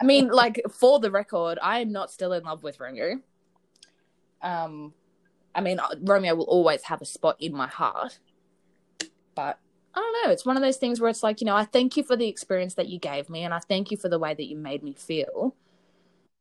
i 0.00 0.04
mean 0.04 0.28
like 0.28 0.60
for 0.70 0.98
the 1.00 1.10
record 1.10 1.58
i 1.62 1.80
am 1.80 1.92
not 1.92 2.10
still 2.10 2.32
in 2.32 2.44
love 2.44 2.62
with 2.62 2.78
romeo. 2.80 3.20
Um 4.42 4.92
i 5.54 5.60
mean 5.60 5.80
romeo 6.02 6.34
will 6.34 6.44
always 6.44 6.84
have 6.84 7.00
a 7.00 7.06
spot 7.06 7.36
in 7.40 7.52
my 7.54 7.66
heart 7.66 8.18
but 9.34 9.58
i 9.94 9.98
don't 9.98 10.24
know. 10.24 10.32
It's 10.32 10.46
one 10.46 10.56
of 10.56 10.62
those 10.62 10.76
things 10.76 11.00
where 11.00 11.10
it's 11.10 11.22
like 11.22 11.40
you 11.40 11.46
know 11.46 11.56
i 11.56 11.64
thank 11.64 11.96
you 11.96 12.02
for 12.02 12.16
the 12.16 12.28
experience 12.28 12.74
that 12.74 12.88
you 12.88 12.98
gave 12.98 13.30
me 13.30 13.42
and 13.42 13.54
i 13.54 13.58
thank 13.58 13.90
you 13.90 13.96
for 13.96 14.08
the 14.08 14.18
way 14.18 14.34
that 14.34 14.44
you 14.44 14.56
made 14.56 14.82
me 14.82 14.94
feel. 14.94 15.54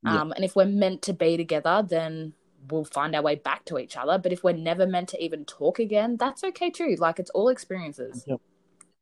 Yeah. 0.04 0.22
um 0.22 0.32
and 0.34 0.44
if 0.44 0.56
we're 0.56 0.66
meant 0.66 1.02
to 1.04 1.14
be 1.14 1.38
together 1.38 1.84
then 1.88 2.34
we'll 2.70 2.84
find 2.84 3.16
our 3.16 3.22
way 3.22 3.36
back 3.36 3.64
to 3.66 3.80
each 3.80 3.96
other. 3.96 4.18
But 4.18 4.34
if 4.34 4.44
we're 4.44 4.52
never 4.52 4.86
meant 4.86 5.08
to 5.10 5.24
even 5.24 5.46
talk 5.46 5.80
again 5.80 6.18
that's 6.18 6.44
okay 6.44 6.70
too. 6.70 6.96
Like 7.00 7.18
it's 7.20 7.30
all 7.32 7.48
experiences. 7.48 8.26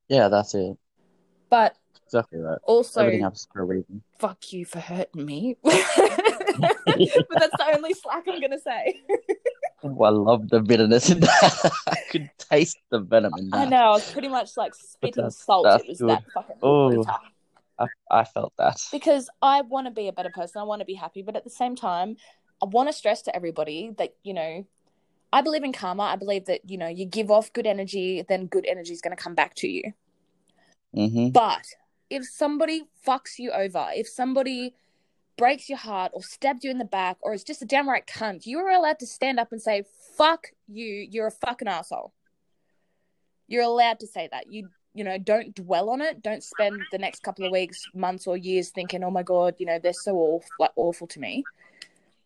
Yeah, 0.09 0.29
that's 0.29 0.53
it. 0.53 0.77
But 1.49 1.75
Exactly 2.05 2.39
right. 2.39 2.57
also 2.63 3.01
Everything 3.01 3.23
happens 3.23 3.47
for 3.51 3.61
a 3.61 3.65
reason. 3.65 4.01
fuck 4.19 4.53
you 4.53 4.63
for 4.65 4.79
hurting 4.79 5.25
me 5.25 5.57
but 5.63 5.73
that's 5.75 7.57
the 7.57 7.71
only 7.75 7.93
slack 7.93 8.23
i'm 8.27 8.39
gonna 8.41 8.59
say 8.59 9.01
Oh, 9.83 10.03
I 10.03 10.09
love 10.09 10.49
the 10.49 10.59
bitterness 10.59 11.11
in 11.11 11.19
that. 11.19 11.71
I 11.87 11.95
could 12.09 12.31
taste 12.39 12.79
the 12.89 12.99
venom 12.99 13.31
in 13.37 13.49
that. 13.51 13.57
i 13.57 13.65
know 13.65 13.77
i 13.77 13.89
was 13.91 14.11
pretty 14.11 14.27
much 14.27 14.57
like 14.57 14.73
spitting 14.73 15.29
salt 15.29 15.67
it 15.81 15.87
was 15.87 15.99
good. 15.99 16.09
that 16.09 16.23
fucking 16.33 16.55
Oh. 16.63 16.89
bitter. 17.03 17.11
I, 17.79 17.85
I 18.09 18.23
felt 18.23 18.53
that. 18.57 18.77
because 18.91 19.29
I 19.39 19.61
want 19.61 19.85
to 19.85 19.91
be 19.91 20.07
a 20.07 20.11
better 20.11 20.31
person. 20.31 20.59
I 20.59 20.63
want 20.63 20.79
to 20.79 20.85
be 20.85 20.95
happy, 20.95 21.21
but 21.21 21.35
at 21.35 21.43
the 21.43 21.51
same 21.51 21.75
time, 21.75 22.17
I 22.59 22.65
want 22.65 22.89
to 22.89 22.93
stress 22.93 23.21
to 23.23 23.35
everybody 23.35 23.91
that 23.99 24.15
you 24.23 24.33
know, 24.33 24.65
I 25.31 25.41
believe 25.41 25.63
in 25.63 25.73
karma. 25.73 26.01
I 26.01 26.15
believe 26.15 26.45
that 26.45 26.67
you 26.67 26.79
know, 26.79 26.87
you 26.87 27.05
give 27.05 27.29
off 27.29 27.53
good 27.53 27.67
energy, 27.67 28.25
then 28.27 28.47
good 28.47 28.65
energy 28.65 28.93
is 28.93 29.01
going 29.01 29.15
to 29.15 29.21
come 29.23 29.35
back 29.35 29.53
to 29.57 29.67
you. 29.67 29.83
Mm-hmm. 30.95 31.29
But 31.29 31.65
if 32.09 32.25
somebody 32.25 32.83
fucks 33.05 33.37
you 33.37 33.51
over, 33.51 33.87
if 33.93 34.07
somebody 34.07 34.73
breaks 35.37 35.69
your 35.69 35.77
heart 35.77 36.11
or 36.13 36.23
stabs 36.23 36.63
you 36.63 36.71
in 36.71 36.79
the 36.79 36.85
back 36.85 37.17
or 37.21 37.33
is 37.33 37.43
just 37.43 37.61
a 37.61 37.65
downright 37.65 38.07
cunt, 38.07 38.45
you 38.45 38.59
are 38.59 38.71
allowed 38.71 38.99
to 38.99 39.07
stand 39.07 39.39
up 39.39 39.51
and 39.51 39.61
say, 39.61 39.83
"Fuck 40.17 40.47
you! 40.67 41.07
You're 41.09 41.27
a 41.27 41.31
fucking 41.31 41.67
asshole." 41.67 42.13
You're 43.47 43.63
allowed 43.63 43.99
to 44.01 44.07
say 44.07 44.27
that. 44.31 44.51
You 44.51 44.69
you 44.93 45.03
know, 45.03 45.19
don't 45.19 45.53
dwell 45.53 45.91
on 45.91 46.01
it. 46.01 46.23
Don't 46.23 46.43
spend 46.43 46.81
the 46.91 46.97
next 46.97 47.21
couple 47.21 47.45
of 47.45 47.51
weeks, 47.51 47.85
months, 47.93 48.25
or 48.25 48.35
years 48.35 48.69
thinking, 48.69 49.03
"Oh 49.03 49.11
my 49.11 49.23
god, 49.23 49.55
you 49.59 49.65
know, 49.65 49.79
they're 49.79 49.93
so 49.93 50.15
awful, 50.15 50.49
like 50.59 50.71
awful 50.75 51.07
to 51.07 51.19
me." 51.19 51.43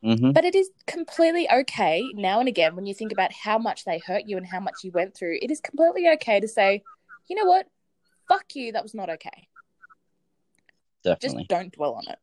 Mm-hmm. 0.03 0.31
But 0.31 0.45
it 0.45 0.55
is 0.55 0.69
completely 0.87 1.47
okay 1.51 2.03
now 2.15 2.39
and 2.39 2.47
again 2.47 2.75
when 2.75 2.87
you 2.87 2.93
think 2.93 3.11
about 3.11 3.31
how 3.31 3.59
much 3.59 3.85
they 3.85 3.99
hurt 3.99 4.23
you 4.25 4.37
and 4.37 4.47
how 4.47 4.59
much 4.59 4.83
you 4.83 4.91
went 4.91 5.13
through. 5.13 5.37
It 5.41 5.51
is 5.51 5.59
completely 5.59 6.09
okay 6.13 6.39
to 6.39 6.47
say, 6.47 6.81
"You 7.27 7.35
know 7.35 7.45
what? 7.45 7.67
Fuck 8.27 8.55
you. 8.55 8.71
That 8.71 8.83
was 8.83 8.93
not 8.93 9.09
okay." 9.09 9.47
Definitely. 11.03 11.43
Just 11.43 11.49
don't 11.49 11.71
dwell 11.71 11.95
on 11.95 12.03
it. 12.07 12.19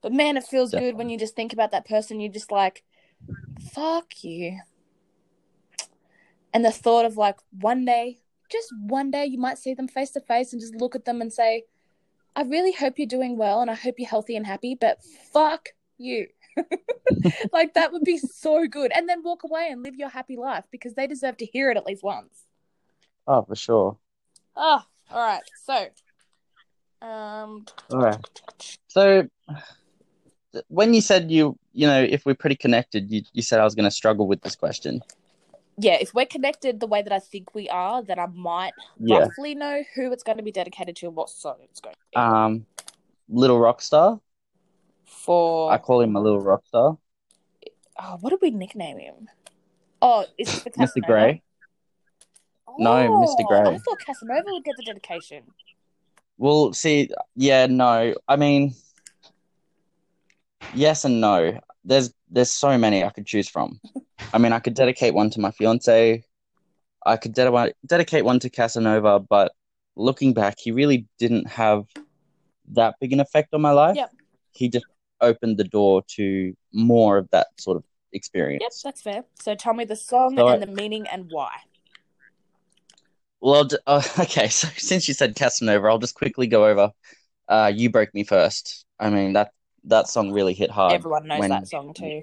But 0.00 0.12
man, 0.12 0.36
it 0.36 0.44
feels 0.44 0.72
good 0.72 0.96
when 0.96 1.08
you 1.08 1.18
just 1.18 1.36
think 1.36 1.52
about 1.52 1.70
that 1.70 1.86
person. 1.86 2.20
You're 2.20 2.32
just 2.32 2.50
like, 2.50 2.82
"Fuck 3.72 4.24
you." 4.24 4.58
And 6.52 6.64
the 6.64 6.72
thought 6.72 7.04
of 7.04 7.16
like 7.16 7.38
one 7.60 7.84
day, 7.84 8.18
just 8.50 8.68
one 8.78 9.10
day, 9.10 9.24
you 9.24 9.38
might 9.38 9.58
see 9.58 9.74
them 9.74 9.88
face 9.88 10.10
to 10.10 10.20
face 10.20 10.52
and 10.52 10.60
just 10.60 10.74
look 10.74 10.94
at 10.94 11.04
them 11.04 11.20
and 11.20 11.32
say, 11.32 11.64
I 12.34 12.42
really 12.42 12.72
hope 12.72 12.98
you're 12.98 13.06
doing 13.06 13.36
well 13.36 13.60
and 13.60 13.70
I 13.70 13.74
hope 13.74 13.96
you're 13.98 14.08
healthy 14.08 14.36
and 14.36 14.46
happy, 14.46 14.76
but 14.78 14.98
fuck 15.32 15.70
you. 15.98 16.28
like 17.52 17.74
that 17.74 17.92
would 17.92 18.04
be 18.04 18.18
so 18.18 18.66
good. 18.66 18.92
And 18.94 19.08
then 19.08 19.22
walk 19.22 19.44
away 19.44 19.68
and 19.70 19.82
live 19.82 19.96
your 19.96 20.08
happy 20.08 20.36
life 20.36 20.64
because 20.70 20.94
they 20.94 21.06
deserve 21.06 21.36
to 21.38 21.46
hear 21.46 21.70
it 21.70 21.76
at 21.76 21.86
least 21.86 22.02
once. 22.02 22.44
Oh, 23.26 23.42
for 23.42 23.56
sure. 23.56 23.96
Oh, 24.56 24.82
all 25.10 25.24
right. 25.26 25.42
So, 25.64 25.86
um, 27.06 27.66
All 27.90 27.98
right. 27.98 28.18
So, 28.88 29.28
when 30.68 30.92
you 30.94 31.00
said 31.00 31.30
you, 31.30 31.58
you 31.72 31.86
know, 31.86 32.02
if 32.02 32.26
we're 32.26 32.34
pretty 32.34 32.56
connected, 32.56 33.10
you, 33.10 33.22
you 33.32 33.42
said 33.42 33.58
I 33.60 33.64
was 33.64 33.74
going 33.74 33.84
to 33.84 33.90
struggle 33.90 34.26
with 34.28 34.42
this 34.42 34.54
question. 34.54 35.00
yeah, 35.78 35.96
if 36.00 36.12
we're 36.14 36.26
connected 36.26 36.80
the 36.80 36.86
way 36.86 37.00
that 37.02 37.12
I 37.12 37.18
think 37.18 37.54
we 37.54 37.68
are, 37.70 38.02
then 38.02 38.18
I 38.18 38.26
might 38.26 38.74
Yeah. 39.00 39.20
roughly 39.20 39.54
know 39.54 39.82
who 39.94 40.12
it's 40.12 40.22
going 40.22 40.36
to 40.38 40.44
be 40.44 40.52
dedicated 40.52 40.96
to 40.96 41.06
and 41.06 41.16
what 41.16 41.30
song 41.30 41.56
it's 41.62 41.80
going 41.80 41.94
to 41.94 42.00
be 42.12 42.16
Um, 42.16 42.66
Little 43.28 43.58
Rockstar. 43.58 44.20
for. 45.06 45.72
I 45.72 45.78
call 45.78 46.00
him 46.02 46.16
a 46.16 46.20
little 46.20 46.40
rock 46.40 46.66
star. 46.66 46.98
Oh, 47.98 48.16
what 48.20 48.30
did 48.30 48.40
we 48.42 48.50
nickname 48.50 48.98
him? 48.98 49.28
Oh, 50.00 50.26
is 50.36 50.52
it 50.52 50.62
for 50.62 50.70
Mr. 50.70 51.00
Casanova? 51.06 51.40
No, 52.78 52.90
Mr. 52.90 53.36
Oh, 53.40 53.44
Gray. 53.48 53.74
I 53.74 53.78
thought 53.78 53.98
Casanova 54.04 54.44
would 54.52 54.64
get 54.64 54.76
the 54.76 54.84
dedication. 54.84 55.44
Well, 56.38 56.72
see, 56.72 57.10
yeah, 57.36 57.66
no. 57.66 58.14
I 58.28 58.36
mean, 58.36 58.74
yes 60.74 61.04
and 61.04 61.20
no. 61.20 61.58
There's 61.84 62.12
there's 62.30 62.50
so 62.50 62.78
many 62.78 63.04
I 63.04 63.10
could 63.10 63.26
choose 63.26 63.48
from. 63.48 63.80
I 64.32 64.38
mean, 64.38 64.52
I 64.52 64.58
could 64.60 64.74
dedicate 64.74 65.14
one 65.14 65.30
to 65.30 65.40
my 65.40 65.50
fiance. 65.50 66.24
I 67.04 67.16
could 67.16 67.34
dedi- 67.34 67.72
dedicate 67.86 68.24
one 68.24 68.38
to 68.40 68.48
Casanova, 68.50 69.18
but 69.20 69.52
looking 69.96 70.32
back, 70.32 70.56
he 70.58 70.70
really 70.70 71.06
didn't 71.18 71.48
have 71.48 71.84
that 72.72 72.94
big 73.00 73.12
an 73.12 73.20
effect 73.20 73.52
on 73.52 73.60
my 73.60 73.72
life. 73.72 73.96
Yep. 73.96 74.10
He 74.52 74.68
just 74.68 74.86
opened 75.20 75.58
the 75.58 75.64
door 75.64 76.02
to 76.16 76.54
more 76.72 77.18
of 77.18 77.28
that 77.32 77.48
sort 77.58 77.76
of 77.76 77.84
experience. 78.12 78.62
Yep, 78.62 78.72
that's 78.84 79.02
fair. 79.02 79.24
So 79.40 79.54
tell 79.54 79.74
me 79.74 79.84
the 79.84 79.96
song 79.96 80.36
So 80.36 80.46
I- 80.46 80.54
and 80.54 80.62
the 80.62 80.66
meaning 80.68 81.06
and 81.08 81.26
why. 81.30 81.50
Well, 83.42 83.64
d- 83.64 83.76
uh, 83.86 84.02
okay. 84.20 84.48
So 84.48 84.68
since 84.76 85.08
you 85.08 85.14
said 85.14 85.34
Casanova, 85.36 85.88
I'll 85.88 85.98
just 85.98 86.14
quickly 86.14 86.46
go 86.46 86.64
over. 86.66 86.92
Uh, 87.48 87.70
you 87.74 87.90
broke 87.90 88.14
me 88.14 88.24
first. 88.24 88.86
I 88.98 89.10
mean 89.10 89.32
that 89.34 89.50
that 89.84 90.08
song 90.08 90.30
really 90.32 90.54
hit 90.54 90.70
hard. 90.70 90.94
Everyone 90.94 91.26
knows 91.26 91.40
when- 91.40 91.50
that 91.50 91.66
song 91.68 91.92
too. 91.92 92.22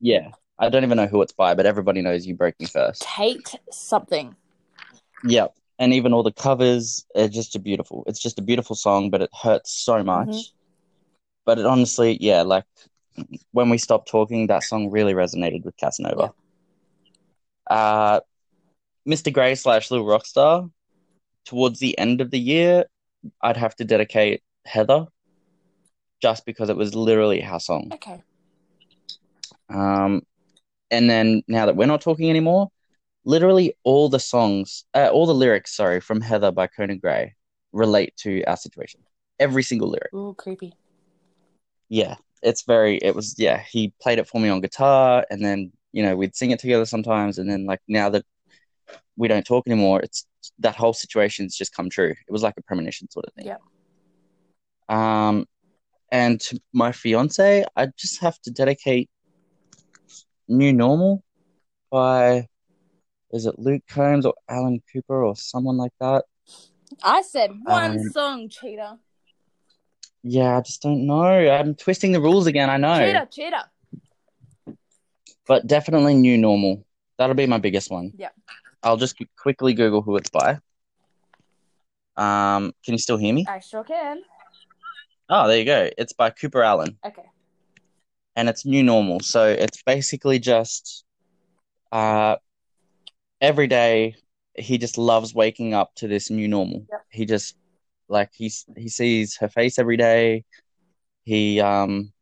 Yeah, 0.00 0.30
I 0.58 0.68
don't 0.68 0.84
even 0.84 0.96
know 0.96 1.06
who 1.06 1.20
it's 1.22 1.32
by, 1.32 1.54
but 1.54 1.66
everybody 1.66 2.02
knows 2.02 2.26
you 2.26 2.36
broke 2.36 2.58
me 2.60 2.66
first. 2.66 3.02
Tate 3.02 3.56
something. 3.70 4.36
Yep, 5.24 5.54
and 5.78 5.92
even 5.92 6.12
all 6.14 6.22
the 6.22 6.32
covers 6.32 7.04
are 7.16 7.28
just 7.28 7.56
a 7.56 7.58
beautiful. 7.58 8.04
It's 8.06 8.20
just 8.20 8.38
a 8.38 8.42
beautiful 8.42 8.76
song, 8.76 9.10
but 9.10 9.22
it 9.22 9.30
hurts 9.42 9.72
so 9.72 10.04
much. 10.04 10.28
Mhm. 10.28 10.52
But 11.46 11.58
it 11.58 11.66
honestly, 11.66 12.16
yeah, 12.20 12.42
like 12.42 12.64
when 13.52 13.70
we 13.70 13.78
stopped 13.78 14.08
talking, 14.08 14.46
that 14.46 14.62
song 14.62 14.90
really 14.90 15.14
resonated 15.14 15.64
with 15.64 15.76
Casanova. 15.78 16.32
Uh, 17.68 18.20
Mr. 19.08 19.32
Gray 19.32 19.54
slash 19.54 19.90
Little 19.90 20.06
Rockstar. 20.06 20.70
Towards 21.44 21.80
the 21.80 21.98
end 21.98 22.20
of 22.20 22.30
the 22.30 22.38
year, 22.38 22.84
I'd 23.42 23.56
have 23.56 23.74
to 23.76 23.84
dedicate 23.84 24.42
Heather, 24.66 25.06
just 26.20 26.44
because 26.44 26.68
it 26.68 26.76
was 26.76 26.94
literally 26.94 27.42
our 27.42 27.58
song. 27.58 27.90
Okay. 27.92 28.22
Um, 29.68 30.22
and 30.90 31.08
then 31.08 31.42
now 31.48 31.66
that 31.66 31.76
we're 31.76 31.86
not 31.86 32.00
talking 32.02 32.28
anymore, 32.28 32.70
literally 33.24 33.74
all 33.84 34.08
the 34.08 34.18
songs, 34.18 34.84
uh, 34.94 35.08
all 35.08 35.26
the 35.26 35.34
lyrics, 35.34 35.74
sorry, 35.74 36.00
from 36.00 36.20
Heather 36.20 36.50
by 36.50 36.66
Conan 36.66 36.98
Gray 36.98 37.34
relate 37.72 38.16
to 38.18 38.42
our 38.44 38.56
situation. 38.56 39.00
Every 39.38 39.62
single 39.62 39.88
lyric. 39.88 40.12
Ooh, 40.14 40.34
creepy. 40.34 40.74
Yeah, 41.88 42.16
it's 42.42 42.62
very, 42.62 42.98
it 42.98 43.14
was, 43.14 43.36
yeah, 43.38 43.62
he 43.70 43.92
played 44.00 44.18
it 44.18 44.28
for 44.28 44.40
me 44.40 44.48
on 44.48 44.60
guitar 44.60 45.24
and 45.30 45.44
then, 45.44 45.72
you 45.92 46.02
know, 46.02 46.16
we'd 46.16 46.36
sing 46.36 46.50
it 46.50 46.58
together 46.58 46.84
sometimes. 46.84 47.38
And 47.38 47.50
then, 47.50 47.64
like, 47.64 47.80
now 47.88 48.10
that 48.10 48.24
we 49.16 49.28
don't 49.28 49.44
talk 49.44 49.66
anymore, 49.66 50.00
it's 50.00 50.26
that 50.60 50.76
whole 50.76 50.92
situation's 50.92 51.56
just 51.56 51.74
come 51.74 51.90
true. 51.90 52.10
It 52.10 52.30
was 52.32 52.42
like 52.42 52.54
a 52.58 52.62
premonition 52.62 53.10
sort 53.10 53.26
of 53.26 53.34
thing. 53.34 53.46
Yeah. 53.46 53.56
Um, 54.88 55.46
and 56.10 56.40
to 56.40 56.60
my 56.72 56.92
fiance, 56.92 57.64
I 57.76 57.86
just 57.96 58.20
have 58.20 58.40
to 58.42 58.50
dedicate 58.50 59.08
New 60.48 60.72
Normal 60.72 61.22
by, 61.90 62.48
is 63.32 63.46
it 63.46 63.58
Luke 63.58 63.82
Combs 63.88 64.26
or 64.26 64.34
Alan 64.48 64.82
Cooper 64.92 65.24
or 65.24 65.36
someone 65.36 65.76
like 65.76 65.92
that? 66.00 66.24
I 67.02 67.22
said 67.22 67.52
one 67.62 67.92
Um, 67.92 68.10
song, 68.10 68.48
cheater. 68.48 68.98
Yeah, 70.22 70.58
I 70.58 70.60
just 70.60 70.82
don't 70.82 71.06
know. 71.06 71.22
I'm 71.24 71.74
twisting 71.74 72.12
the 72.12 72.20
rules 72.20 72.46
again, 72.46 72.68
I 72.68 72.76
know. 72.76 72.98
Cheater, 72.98 73.28
cheater. 73.30 74.76
But 75.46 75.66
definitely 75.66 76.14
New 76.14 76.36
Normal. 76.36 76.84
That'll 77.16 77.36
be 77.36 77.46
my 77.46 77.58
biggest 77.58 77.90
one. 77.90 78.12
Yeah. 78.16 78.28
I'll 78.82 78.96
just 78.96 79.16
quickly 79.38 79.74
Google 79.74 80.02
who 80.02 80.16
it's 80.16 80.30
by. 80.30 80.58
Um, 82.16 82.72
can 82.84 82.94
you 82.94 82.98
still 82.98 83.16
hear 83.16 83.32
me? 83.32 83.46
I 83.48 83.60
sure 83.60 83.84
can. 83.84 84.22
Oh, 85.28 85.46
there 85.48 85.58
you 85.58 85.64
go. 85.64 85.90
It's 85.96 86.12
by 86.12 86.30
Cooper 86.30 86.62
Alan. 86.62 86.98
Okay. 87.04 87.22
and 88.36 88.48
it's 88.48 88.64
new 88.64 88.82
normal. 88.82 89.20
So 89.20 89.46
it's 89.46 89.82
basically 89.82 90.38
just 90.38 91.04
uh 91.92 92.36
every 93.40 93.66
day 93.66 94.14
he 94.56 94.78
just 94.78 94.98
loves 94.98 95.34
waking 95.34 95.74
up 95.74 95.94
to 95.96 96.08
this 96.08 96.30
new 96.30 96.48
normal. 96.48 96.86
Yep. 96.90 97.04
He 97.10 97.26
just 97.26 97.56
like 98.08 98.30
he's 98.34 98.64
he 98.76 98.88
sees 98.88 99.36
her 99.38 99.48
face 99.48 99.78
every 99.78 99.96
day. 99.96 100.44
He 101.24 101.60
um 101.60 102.12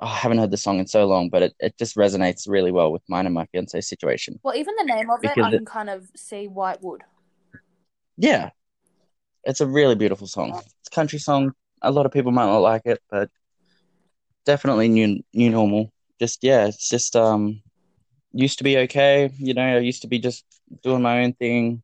oh, 0.00 0.06
I 0.06 0.16
haven't 0.16 0.38
heard 0.38 0.50
the 0.50 0.56
song 0.56 0.78
in 0.78 0.86
so 0.86 1.06
long, 1.06 1.28
but 1.28 1.42
it, 1.42 1.54
it 1.60 1.78
just 1.78 1.96
resonates 1.96 2.48
really 2.48 2.72
well 2.72 2.92
with 2.92 3.02
mine 3.08 3.26
and 3.26 3.34
my 3.34 3.46
fiance's 3.46 3.88
situation. 3.88 4.38
Well, 4.42 4.56
even 4.56 4.74
the 4.76 4.84
name 4.84 5.10
of 5.10 5.24
it, 5.24 5.30
I 5.30 5.50
it- 5.50 5.56
can 5.56 5.64
kind 5.64 5.90
of 5.90 6.10
see 6.16 6.48
why 6.48 6.72
it 6.72 6.82
would. 6.82 7.02
Yeah. 8.16 8.50
It's 9.44 9.60
a 9.60 9.66
really 9.66 9.94
beautiful 9.94 10.26
song. 10.26 10.50
It's 10.50 10.88
a 10.88 10.94
country 10.94 11.18
song. 11.18 11.52
A 11.82 11.90
lot 11.90 12.06
of 12.06 12.12
people 12.12 12.32
might 12.32 12.46
not 12.46 12.58
like 12.58 12.82
it, 12.84 13.00
but 13.10 13.30
definitely 14.44 14.88
new 14.88 15.22
new 15.32 15.50
normal. 15.50 15.92
Just 16.20 16.42
yeah, 16.42 16.66
it's 16.66 16.88
just 16.88 17.14
um 17.16 17.62
used 18.32 18.58
to 18.58 18.64
be 18.64 18.78
okay, 18.78 19.30
you 19.38 19.54
know, 19.54 19.76
I 19.76 19.78
used 19.78 20.02
to 20.02 20.08
be 20.08 20.18
just 20.18 20.44
doing 20.82 21.02
my 21.02 21.22
own 21.24 21.32
thing. 21.34 21.82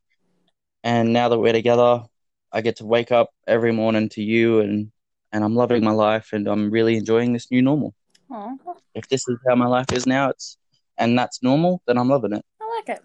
And 0.84 1.12
now 1.12 1.28
that 1.30 1.38
we're 1.38 1.52
together, 1.52 2.04
I 2.52 2.60
get 2.62 2.76
to 2.76 2.86
wake 2.86 3.12
up 3.12 3.30
every 3.48 3.72
morning 3.72 4.08
to 4.10 4.22
you 4.22 4.60
and 4.60 4.92
and 5.34 5.42
I'm 5.44 5.56
loving 5.56 5.82
my 5.84 5.90
life 5.90 6.32
and 6.32 6.46
I'm 6.46 6.70
really 6.70 6.96
enjoying 6.96 7.32
this 7.32 7.50
new 7.50 7.60
normal. 7.60 7.92
Aw, 8.30 8.54
If 8.94 9.08
this 9.08 9.28
is 9.28 9.36
how 9.46 9.56
my 9.56 9.66
life 9.66 9.92
is 9.92 10.06
now, 10.06 10.30
it's 10.30 10.56
and 10.96 11.18
that's 11.18 11.42
normal, 11.42 11.82
then 11.86 11.98
I'm 11.98 12.08
loving 12.08 12.32
it. 12.32 12.44
I 12.62 12.76
like 12.76 12.96
it. 12.96 13.04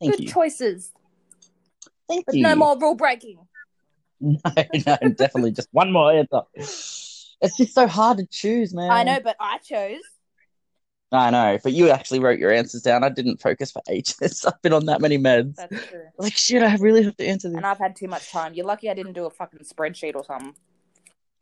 Thank 0.00 0.16
Good 0.16 0.24
you. 0.24 0.28
choices. 0.28 0.92
Thank 2.08 2.26
But 2.26 2.34
you. 2.34 2.42
no 2.42 2.56
more 2.56 2.76
rule 2.78 2.96
breaking. 2.96 3.38
No, 4.20 4.38
no, 4.86 4.96
definitely 5.10 5.52
just 5.52 5.68
one 5.72 5.92
more 5.92 6.10
answer. 6.10 6.40
It's 6.54 7.56
just 7.58 7.74
so 7.74 7.86
hard 7.86 8.18
to 8.18 8.26
choose, 8.26 8.72
man. 8.72 8.90
I 8.90 9.02
know, 9.02 9.20
but 9.22 9.36
I 9.38 9.58
chose. 9.58 10.00
I 11.12 11.30
know, 11.30 11.58
but 11.62 11.72
you 11.72 11.90
actually 11.90 12.18
wrote 12.18 12.38
your 12.40 12.50
answers 12.50 12.82
down. 12.82 13.04
I 13.04 13.08
didn't 13.08 13.40
focus 13.40 13.70
for 13.70 13.82
ages. 13.88 14.44
I've 14.48 14.60
been 14.62 14.72
on 14.72 14.86
that 14.86 15.00
many 15.00 15.16
meds. 15.16 15.56
That's 15.56 15.86
true. 15.86 16.06
Like, 16.18 16.36
shit, 16.36 16.62
I 16.62 16.74
really 16.76 17.04
have 17.04 17.16
to 17.18 17.26
answer 17.26 17.48
this. 17.48 17.56
And 17.56 17.66
I've 17.66 17.78
had 17.78 17.94
too 17.94 18.08
much 18.08 18.32
time. 18.32 18.54
You're 18.54 18.66
lucky 18.66 18.90
I 18.90 18.94
didn't 18.94 19.12
do 19.12 19.26
a 19.26 19.30
fucking 19.30 19.60
spreadsheet 19.60 20.16
or 20.16 20.24
something. 20.24 20.54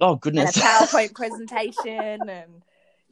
Oh, 0.00 0.10
And 0.10 0.16
a 0.16 0.20
goodness. 0.20 0.58
PowerPoint 0.58 1.14
presentation 1.14 2.28
and 2.28 2.62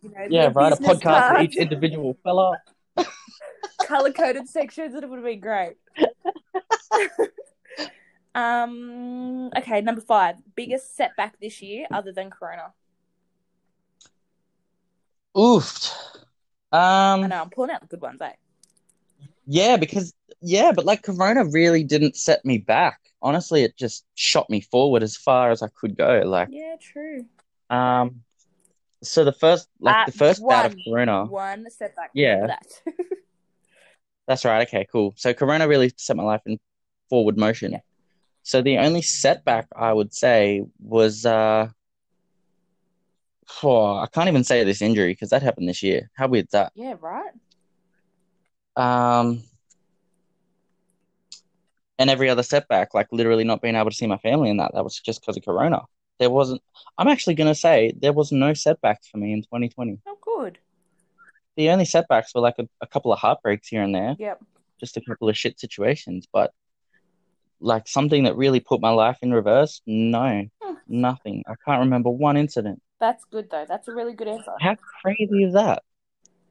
you 0.02 0.10
know, 0.10 0.26
yeah, 0.28 0.50
right. 0.54 0.72
A 0.72 0.76
podcast 0.76 1.34
for 1.34 1.40
each 1.42 1.56
individual 1.56 2.16
fella. 2.24 2.58
color 3.86 4.12
coded 4.12 4.48
sections. 4.48 4.94
It 4.94 5.08
would 5.08 5.18
have 5.18 5.24
been 5.24 5.40
great. 5.40 5.76
um. 8.34 9.50
Okay, 9.56 9.80
number 9.80 10.00
five. 10.00 10.36
Biggest 10.54 10.96
setback 10.96 11.38
this 11.40 11.60
year, 11.62 11.86
other 11.90 12.12
than 12.12 12.30
Corona. 12.30 12.72
Oofed. 16.72 16.78
I 16.78 17.14
Um, 17.24 17.28
know 17.28 17.40
I'm 17.42 17.50
pulling 17.50 17.70
out 17.70 17.80
the 17.80 17.86
good 17.88 18.00
ones, 18.00 18.20
eh? 18.20 18.32
yeah, 19.46 19.76
because, 19.76 20.12
yeah, 20.40 20.72
but 20.72 20.84
like 20.84 21.02
Corona 21.02 21.44
really 21.44 21.84
didn't 21.84 22.16
set 22.16 22.44
me 22.44 22.58
back. 22.58 23.00
Honestly, 23.22 23.62
it 23.64 23.76
just 23.76 24.04
shot 24.14 24.48
me 24.48 24.60
forward 24.60 25.02
as 25.02 25.16
far 25.16 25.50
as 25.50 25.62
I 25.62 25.68
could 25.68 25.96
go. 25.96 26.22
Like, 26.24 26.48
Yeah, 26.50 26.76
true. 26.80 27.26
um, 27.68 28.22
so 29.02 29.24
the 29.24 29.32
first, 29.32 29.68
like, 29.80 29.96
Uh, 29.96 30.04
the 30.06 30.12
first 30.12 30.42
bout 30.46 30.66
of. 30.66 30.76
Corona. 30.86 31.26
One 31.26 31.66
setback. 31.70 32.10
Yeah. 32.14 32.46
That. 32.46 32.66
That's 34.26 34.44
right. 34.44 34.66
Okay, 34.68 34.86
cool. 34.92 35.14
So 35.16 35.34
Corona 35.34 35.66
really 35.66 35.92
set 35.96 36.16
my 36.16 36.22
life 36.22 36.42
in 36.46 36.58
forward 37.08 37.36
motion. 37.36 37.72
Yeah. 37.72 37.80
So 38.42 38.62
the 38.62 38.78
only 38.78 39.02
setback 39.02 39.66
I 39.74 39.92
would 39.92 40.14
say 40.14 40.62
was 40.78 41.26
uh 41.26 41.68
I 43.62 44.06
can't 44.12 44.28
even 44.28 44.44
say 44.44 44.64
this 44.64 44.80
injury 44.82 45.12
because 45.12 45.30
that 45.30 45.42
happened 45.42 45.68
this 45.68 45.82
year. 45.82 46.10
How 46.14 46.28
weird's 46.28 46.52
that? 46.52 46.72
yeah. 46.74 46.94
Right. 47.00 47.32
Um 48.76 49.42
and 51.98 52.08
every 52.08 52.30
other 52.30 52.42
setback, 52.42 52.94
like 52.94 53.08
literally 53.12 53.44
not 53.44 53.60
being 53.60 53.74
able 53.76 53.90
to 53.90 53.96
see 53.96 54.06
my 54.06 54.16
family 54.18 54.48
and 54.50 54.58
that, 54.60 54.70
that 54.74 54.84
was 54.84 54.98
just 54.98 55.20
because 55.20 55.36
of 55.36 55.44
Corona. 55.44 55.82
there 56.18 56.30
wasn't. 56.30 56.62
I'm 56.96 57.08
actually 57.08 57.34
going 57.34 57.50
to 57.52 57.54
say 57.54 57.92
there 58.00 58.12
was 58.14 58.32
no 58.32 58.54
setbacks 58.54 59.08
for 59.08 59.18
me 59.18 59.32
in 59.32 59.42
2020. 59.42 59.98
Oh, 60.06 60.18
good. 60.22 60.58
The 61.56 61.68
only 61.70 61.84
setbacks 61.84 62.34
were 62.34 62.40
like 62.40 62.54
a, 62.58 62.66
a 62.80 62.86
couple 62.86 63.12
of 63.12 63.18
heartbreaks 63.18 63.68
here 63.68 63.82
and 63.82 63.94
there, 63.94 64.16
Yep. 64.18 64.40
just 64.78 64.96
a 64.96 65.00
couple 65.02 65.28
of 65.28 65.36
shit 65.36 65.58
situations. 65.60 66.26
But 66.32 66.52
like 67.60 67.86
something 67.88 68.24
that 68.24 68.36
really 68.36 68.60
put 68.60 68.80
my 68.80 68.90
life 68.90 69.18
in 69.22 69.32
reverse, 69.32 69.82
no, 69.86 70.46
Hmm. 70.62 70.74
nothing. 70.86 71.42
I 71.46 71.54
can't 71.66 71.80
remember 71.80 72.08
one 72.10 72.38
incident. 72.38 72.80
That's 73.00 73.24
good 73.24 73.50
though. 73.50 73.64
That's 73.68 73.88
a 73.88 73.92
really 73.92 74.14
good 74.14 74.28
answer. 74.28 74.52
How 74.60 74.76
crazy 75.02 75.44
is 75.44 75.54
that? 75.54 75.82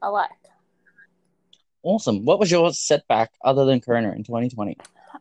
I 0.01 0.07
like. 0.07 0.29
Awesome. 1.83 2.25
What 2.25 2.39
was 2.39 2.51
your 2.51 2.73
setback 2.73 3.31
other 3.43 3.65
than 3.65 3.79
Corona 3.79 4.11
in 4.11 4.23
2020? 4.23 4.77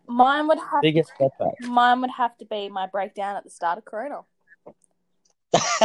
Mine 0.09 0.49
would 0.49 0.59
have 0.59 0.83
Biggest 0.83 1.12
setback. 1.18 1.61
mine 1.61 2.01
would 2.01 2.11
have 2.11 2.37
to 2.39 2.45
be 2.47 2.68
my 2.68 2.87
breakdown 2.87 3.37
at 3.37 3.45
the 3.45 3.51
start 3.51 3.79
of 3.79 3.85
Corona. 3.85 4.22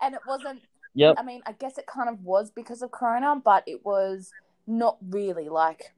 and 0.00 0.14
it 0.14 0.20
wasn't 0.26 0.60
Yep. 0.96 1.16
I 1.18 1.22
mean, 1.24 1.42
I 1.44 1.52
guess 1.52 1.76
it 1.76 1.86
kind 1.86 2.08
of 2.08 2.22
was 2.22 2.52
because 2.52 2.80
of 2.80 2.92
Corona, 2.92 3.40
but 3.44 3.64
it 3.66 3.84
was 3.84 4.32
not 4.66 4.96
really 5.10 5.48
like 5.48 5.92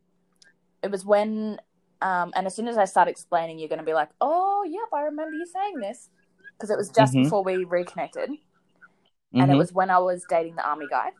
it 0.82 0.90
was 0.90 1.04
when 1.04 1.61
um 2.02 2.32
and 2.34 2.46
as 2.46 2.54
soon 2.54 2.68
as 2.68 2.76
I 2.76 2.84
start 2.84 3.09
explaining 3.09 3.59
you're 3.59 3.68
going 3.68 3.78
to 3.78 3.84
be 3.84 3.94
like, 3.94 4.11
"Oh, 4.20 4.64
yep, 4.68 4.88
I 4.92 5.02
remember 5.02 5.36
you 5.36 5.46
saying 5.46 5.80
this." 5.80 6.11
Because 6.57 6.70
it 6.70 6.76
was 6.78 6.88
just 6.88 7.14
Mhm. 7.14 7.24
before 7.24 7.44
we 7.44 7.64
reconnected 7.64 8.30
and 8.30 9.50
it 9.50 9.54
Mhm. 9.54 9.59
was 9.59 9.72
when 9.72 9.90
I 9.90 9.98
was 9.98 10.24
dating 10.28 10.57
the 10.57 10.66
army 10.66 10.86
guy. 10.88 11.12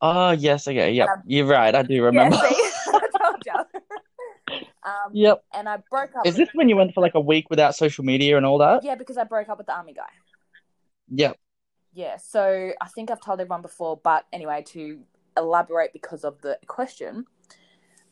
Oh 0.00 0.30
yes, 0.30 0.66
okay, 0.66 0.92
yep. 0.92 1.08
Um, 1.10 1.22
You're 1.26 1.46
right. 1.46 1.74
I 1.74 1.82
do 1.82 2.02
remember. 2.02 2.36
Yeah, 2.36 2.48
see? 2.48 2.70
I 2.86 3.08
told 3.22 3.46
you. 3.46 4.60
um 4.82 5.10
Yep. 5.12 5.44
and 5.52 5.68
I 5.68 5.76
broke 5.90 6.16
up 6.16 6.26
Is 6.26 6.36
this 6.36 6.48
when 6.54 6.68
you 6.70 6.76
went 6.76 6.94
for 6.94 7.02
like 7.02 7.14
a 7.14 7.20
week 7.20 7.50
without 7.50 7.74
social 7.74 8.04
media 8.04 8.36
and 8.38 8.46
all 8.46 8.58
that? 8.58 8.82
Yeah, 8.82 8.94
because 8.94 9.18
I 9.18 9.24
broke 9.24 9.48
up 9.50 9.58
with 9.58 9.66
the 9.66 9.74
army 9.76 9.92
guy. 9.92 10.08
Yep. 11.10 11.36
Yeah, 11.92 12.16
so 12.16 12.72
I 12.80 12.86
think 12.88 13.10
I've 13.10 13.20
told 13.20 13.40
everyone 13.40 13.62
before, 13.62 13.96
but 13.98 14.24
anyway, 14.32 14.62
to 14.68 15.02
elaborate 15.36 15.92
because 15.92 16.24
of 16.24 16.40
the 16.40 16.58
question, 16.66 17.26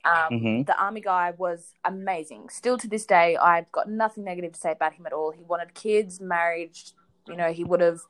um, 0.09 0.33
Mhm. 0.33 0.67
the 0.67 0.81
army 0.81 1.01
guy 1.01 1.33
was 1.37 1.75
amazing. 1.85 2.49
Still 2.49 2.79
to 2.79 2.89
this 2.89 3.07
day, 3.07 3.37
I've 3.37 3.71
got 3.73 3.89
nothing 3.89 4.25
negative 4.25 4.53
to 4.53 4.61
say 4.61 4.73
about 4.73 4.95
him 4.95 5.07
at 5.07 5.13
all. 5.13 5.31
He 5.33 5.43
wanted 5.43 5.75
kids, 5.75 6.21
marriage, 6.21 6.93
you 7.27 7.37
know, 7.37 7.53
he 7.53 7.65
would 7.65 7.81
have, 7.81 8.01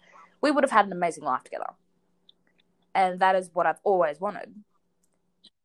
we 0.41 0.51
would 0.51 0.65
have 0.65 0.71
had 0.71 0.87
an 0.87 0.93
amazing 0.93 1.25
life 1.25 1.45
together. 1.45 1.71
And 2.95 3.21
that 3.21 3.35
is 3.37 3.51
what 3.53 3.67
I've 3.67 3.81
always 3.85 4.21
wanted. 4.21 4.55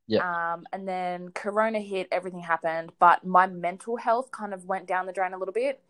Yeah. 0.07 0.53
Um, 0.53 0.65
and 0.73 0.87
then 0.87 1.29
Corona 1.29 1.79
hit, 1.79 2.07
everything 2.11 2.41
happened, 2.41 2.91
but 2.99 3.25
my 3.25 3.47
mental 3.47 3.97
health 3.97 4.31
kind 4.31 4.53
of 4.53 4.65
went 4.65 4.85
down 4.85 5.05
the 5.05 5.13
drain 5.13 5.33
a 5.33 5.37
little 5.37 5.53
bit. 5.53 5.81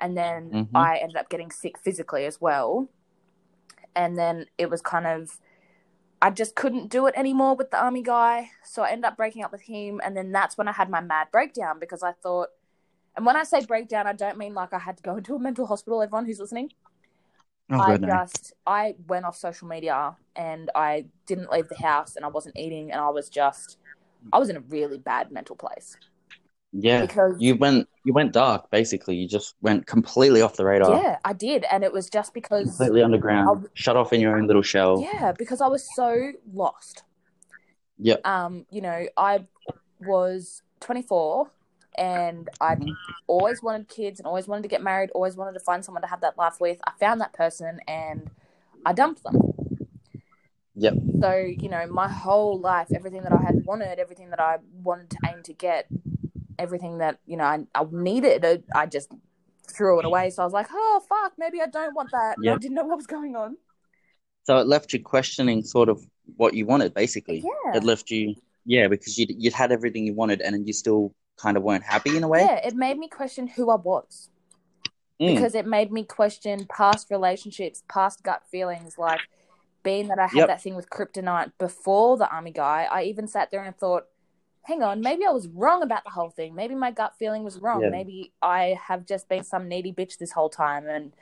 And 0.00 0.16
then 0.16 0.50
Mhm. 0.50 0.68
I 0.74 0.98
ended 0.98 1.16
up 1.16 1.28
getting 1.28 1.50
sick 1.50 1.78
physically 1.78 2.26
as 2.26 2.40
well. 2.40 2.88
And 3.94 4.18
then 4.18 4.46
it 4.58 4.68
was 4.68 4.82
kind 4.82 5.06
of, 5.06 5.38
I 6.22 6.30
just 6.30 6.54
couldn't 6.54 6.88
do 6.88 7.08
it 7.08 7.14
anymore 7.16 7.56
with 7.56 7.72
the 7.72 7.82
army 7.82 8.00
guy. 8.00 8.52
So 8.64 8.82
I 8.82 8.90
ended 8.90 9.06
up 9.06 9.16
breaking 9.16 9.42
up 9.42 9.50
with 9.50 9.62
him. 9.62 10.00
And 10.04 10.16
then 10.16 10.30
that's 10.30 10.56
when 10.56 10.68
I 10.68 10.72
had 10.72 10.88
my 10.88 11.00
mad 11.00 11.26
breakdown 11.32 11.80
because 11.80 12.04
I 12.04 12.12
thought, 12.12 12.50
and 13.16 13.26
when 13.26 13.36
I 13.36 13.42
say 13.42 13.64
breakdown, 13.64 14.06
I 14.06 14.12
don't 14.12 14.38
mean 14.38 14.54
like 14.54 14.72
I 14.72 14.78
had 14.78 14.96
to 14.98 15.02
go 15.02 15.16
into 15.18 15.34
a 15.34 15.38
mental 15.40 15.66
hospital, 15.66 16.00
everyone 16.00 16.24
who's 16.26 16.38
listening. 16.38 16.70
Oh, 17.70 17.80
I 17.80 17.96
just 17.96 18.52
I 18.66 18.94
went 19.08 19.24
off 19.24 19.36
social 19.36 19.66
media 19.66 20.16
and 20.36 20.70
I 20.74 21.06
didn't 21.26 21.50
leave 21.50 21.68
the 21.68 21.82
house 21.82 22.16
and 22.16 22.24
I 22.24 22.28
wasn't 22.28 22.56
eating 22.56 22.92
and 22.92 23.00
I 23.00 23.08
was 23.08 23.28
just 23.28 23.78
I 24.32 24.38
was 24.38 24.50
in 24.50 24.56
a 24.56 24.60
really 24.60 24.98
bad 24.98 25.32
mental 25.32 25.56
place 25.56 25.96
Yeah. 26.72 27.02
because 27.02 27.36
You 27.38 27.56
went 27.56 27.88
you 28.04 28.12
went 28.12 28.32
dark, 28.32 28.70
basically. 28.70 29.14
You 29.16 29.28
just 29.28 29.54
went 29.60 29.86
completely 29.86 30.40
off 30.42 30.56
the 30.56 30.64
radar. 30.64 30.96
yeah 31.02 31.18
I 31.24 31.32
did 31.34 31.64
and 31.70 31.84
it 31.84 31.92
was 31.92 32.08
just 32.10 32.32
because 32.34 32.64
Completely 32.76 33.02
underground. 33.02 33.68
Shut 33.74 33.96
off 33.96 34.12
in 34.12 34.20
your 34.20 34.36
own 34.36 34.46
little 34.46 34.62
shell. 34.62 35.00
yeah 35.00 35.32
because 35.32 35.60
I 35.60 35.68
was 35.68 35.86
so 35.94 36.32
lost 36.52 37.04
Yep. 37.98 38.26
um 38.26 38.66
you 38.70 38.80
know 38.80 39.06
I 39.16 39.46
was 40.00 40.62
24 40.80 41.50
and 41.98 42.48
I 42.60 42.76
always 43.26 43.62
wanted 43.62 43.88
kids 43.88 44.18
and 44.18 44.26
always 44.26 44.48
wanted 44.48 44.62
to 44.62 44.68
get 44.68 44.82
married 44.82 45.10
always 45.14 45.36
wanted 45.36 45.52
to 45.52 45.60
find 45.60 45.84
someone 45.84 46.02
to 46.02 46.08
have 46.08 46.22
that 46.22 46.36
life 46.38 46.56
with 46.58 46.78
I 46.86 46.92
found 46.98 47.20
that 47.20 47.32
person 47.34 47.80
and 47.86 48.30
I 48.86 48.92
dumped 48.94 49.22
them 49.22 49.36
Yep. 50.74 50.94
So, 51.20 51.34
you 51.36 51.68
know, 51.68 51.86
my 51.86 52.08
whole 52.08 52.58
life, 52.58 52.88
everything 52.94 53.22
that 53.24 53.32
I 53.32 53.42
had 53.42 53.66
wanted, 53.66 53.98
everything 53.98 54.30
that 54.30 54.40
I 54.40 54.56
wanted 54.82 55.10
to 55.10 55.18
aim 55.28 55.42
to 55.42 55.52
get, 55.52 55.86
everything 56.62 56.98
that, 56.98 57.18
you 57.26 57.36
know, 57.36 57.44
I, 57.44 57.64
I 57.74 57.84
needed, 57.90 58.44
I, 58.44 58.62
I 58.74 58.86
just 58.86 59.12
threw 59.70 59.98
it 59.98 60.04
away. 60.04 60.30
So 60.30 60.42
I 60.42 60.46
was 60.46 60.52
like, 60.52 60.68
oh, 60.72 61.02
fuck, 61.08 61.32
maybe 61.38 61.60
I 61.60 61.66
don't 61.66 61.94
want 61.94 62.10
that. 62.12 62.36
And 62.38 62.48
I 62.50 62.56
didn't 62.56 62.74
know 62.74 62.84
what 62.84 62.96
was 62.96 63.06
going 63.06 63.36
on. 63.36 63.56
So 64.44 64.58
it 64.58 64.66
left 64.66 64.92
you 64.92 65.00
questioning 65.02 65.62
sort 65.62 65.88
of 65.88 66.04
what 66.36 66.54
you 66.54 66.66
wanted, 66.66 66.94
basically. 66.94 67.44
Yeah. 67.44 67.76
It 67.76 67.84
left 67.84 68.10
you, 68.10 68.34
yeah, 68.64 68.88
because 68.88 69.18
you'd, 69.18 69.30
you'd 69.36 69.52
had 69.52 69.72
everything 69.72 70.06
you 70.06 70.14
wanted 70.14 70.40
and 70.40 70.66
you 70.66 70.72
still 70.72 71.14
kind 71.36 71.56
of 71.56 71.62
weren't 71.62 71.84
happy 71.84 72.16
in 72.16 72.22
a 72.22 72.28
way. 72.28 72.40
Yeah, 72.40 72.66
it 72.66 72.74
made 72.74 72.98
me 72.98 73.08
question 73.08 73.46
who 73.46 73.70
I 73.70 73.76
was 73.76 74.28
Mm. 75.20 75.34
because 75.34 75.54
it 75.54 75.66
made 75.66 75.92
me 75.92 76.04
question 76.04 76.66
past 76.66 77.08
relationships, 77.10 77.84
past 77.88 78.22
gut 78.24 78.42
feelings. 78.50 78.98
Like, 78.98 79.20
being 79.84 80.08
that 80.08 80.18
I 80.18 80.26
had 80.26 80.38
Yep. 80.38 80.48
that 80.48 80.62
thing 80.62 80.74
with 80.74 80.88
kryptonite 80.90 81.52
before 81.58 82.16
the 82.16 82.28
army 82.28 82.50
guy, 82.50 82.88
I 82.90 83.02
even 83.04 83.28
sat 83.28 83.50
there 83.50 83.62
and 83.62 83.76
thought, 83.76 84.04
hang 84.64 84.82
on, 84.82 85.00
maybe 85.00 85.24
I 85.26 85.30
was 85.30 85.48
wrong 85.48 85.82
about 85.82 86.04
the 86.04 86.10
whole 86.10 86.30
thing. 86.30 86.54
Maybe 86.54 86.74
my 86.74 86.90
gut 86.92 87.14
feeling 87.18 87.42
was 87.44 87.58
wrong. 87.58 87.82
Yeah. 87.82 87.90
Maybe 87.90 88.32
I 88.40 88.78
have 88.86 89.06
just 89.06 89.28
been 89.28 89.42
some 89.44 89.68
needy 89.68 89.92
bitch 89.92 90.18
this 90.18 90.32
whole 90.32 90.48
time. 90.50 90.86
And 90.86 91.12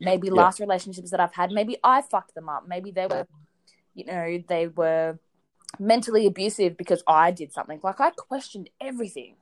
maybe 0.00 0.28
Yep. 0.28 0.36
last 0.36 0.60
relationships 0.60 1.10
that 1.10 1.20
I've 1.20 1.34
had, 1.34 1.50
maybe 1.52 1.76
I 1.84 2.00
fucked 2.02 2.34
them 2.34 2.48
up. 2.48 2.66
Maybe 2.66 2.90
they 2.90 3.06
were, 3.06 3.26
you 3.94 4.04
know, 4.06 4.42
they 4.48 4.68
were 4.68 5.18
mentally 5.78 6.26
abusive 6.26 6.76
because 6.78 7.02
I 7.06 7.32
did 7.32 7.52
something. 7.52 7.80
Like, 7.82 8.00
I 8.00 8.10
questioned 8.12 8.70
everything. 8.80 9.36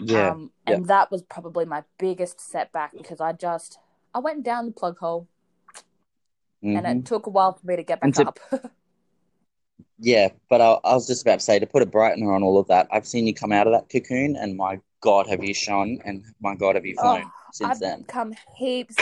yeah. 0.00 0.30
Um, 0.30 0.52
and 0.66 0.86
that 0.86 1.10
was 1.10 1.22
probably 1.22 1.64
my 1.64 1.82
biggest 1.98 2.40
setback 2.40 2.92
because 2.96 3.20
I 3.20 3.32
just, 3.32 3.78
I 4.14 4.18
went 4.20 4.42
down 4.44 4.66
the 4.66 4.72
plug 4.72 4.98
hole 4.98 5.26
and 6.62 6.84
Mhm. 6.84 6.98
it 7.00 7.04
took 7.06 7.26
a 7.26 7.30
while 7.30 7.52
for 7.54 7.66
me 7.66 7.76
to 7.76 7.82
get 7.82 8.00
back 8.00 8.12
to- 8.14 8.28
up. 8.28 8.38
Yeah, 9.98 10.28
but 10.50 10.60
I, 10.60 10.72
I 10.84 10.94
was 10.94 11.06
just 11.06 11.22
about 11.22 11.38
to 11.38 11.44
say 11.44 11.58
to 11.58 11.66
put 11.66 11.82
a 11.82 11.86
brightener 11.86 12.34
on 12.34 12.42
all 12.42 12.58
of 12.58 12.68
that. 12.68 12.86
I've 12.92 13.06
seen 13.06 13.26
you 13.26 13.34
come 13.34 13.52
out 13.52 13.66
of 13.66 13.72
that 13.72 13.88
cocoon, 13.88 14.36
and 14.36 14.56
my 14.56 14.78
God, 15.00 15.26
have 15.26 15.42
you 15.42 15.54
shone, 15.54 16.00
and 16.04 16.24
my 16.40 16.54
God, 16.54 16.74
have 16.74 16.84
you 16.84 16.94
flown 16.96 17.24
Oh, 17.24 17.50
since 17.52 17.70
I've 17.70 17.80
then. 17.80 18.04
Come 18.04 18.34
heaps 18.56 18.96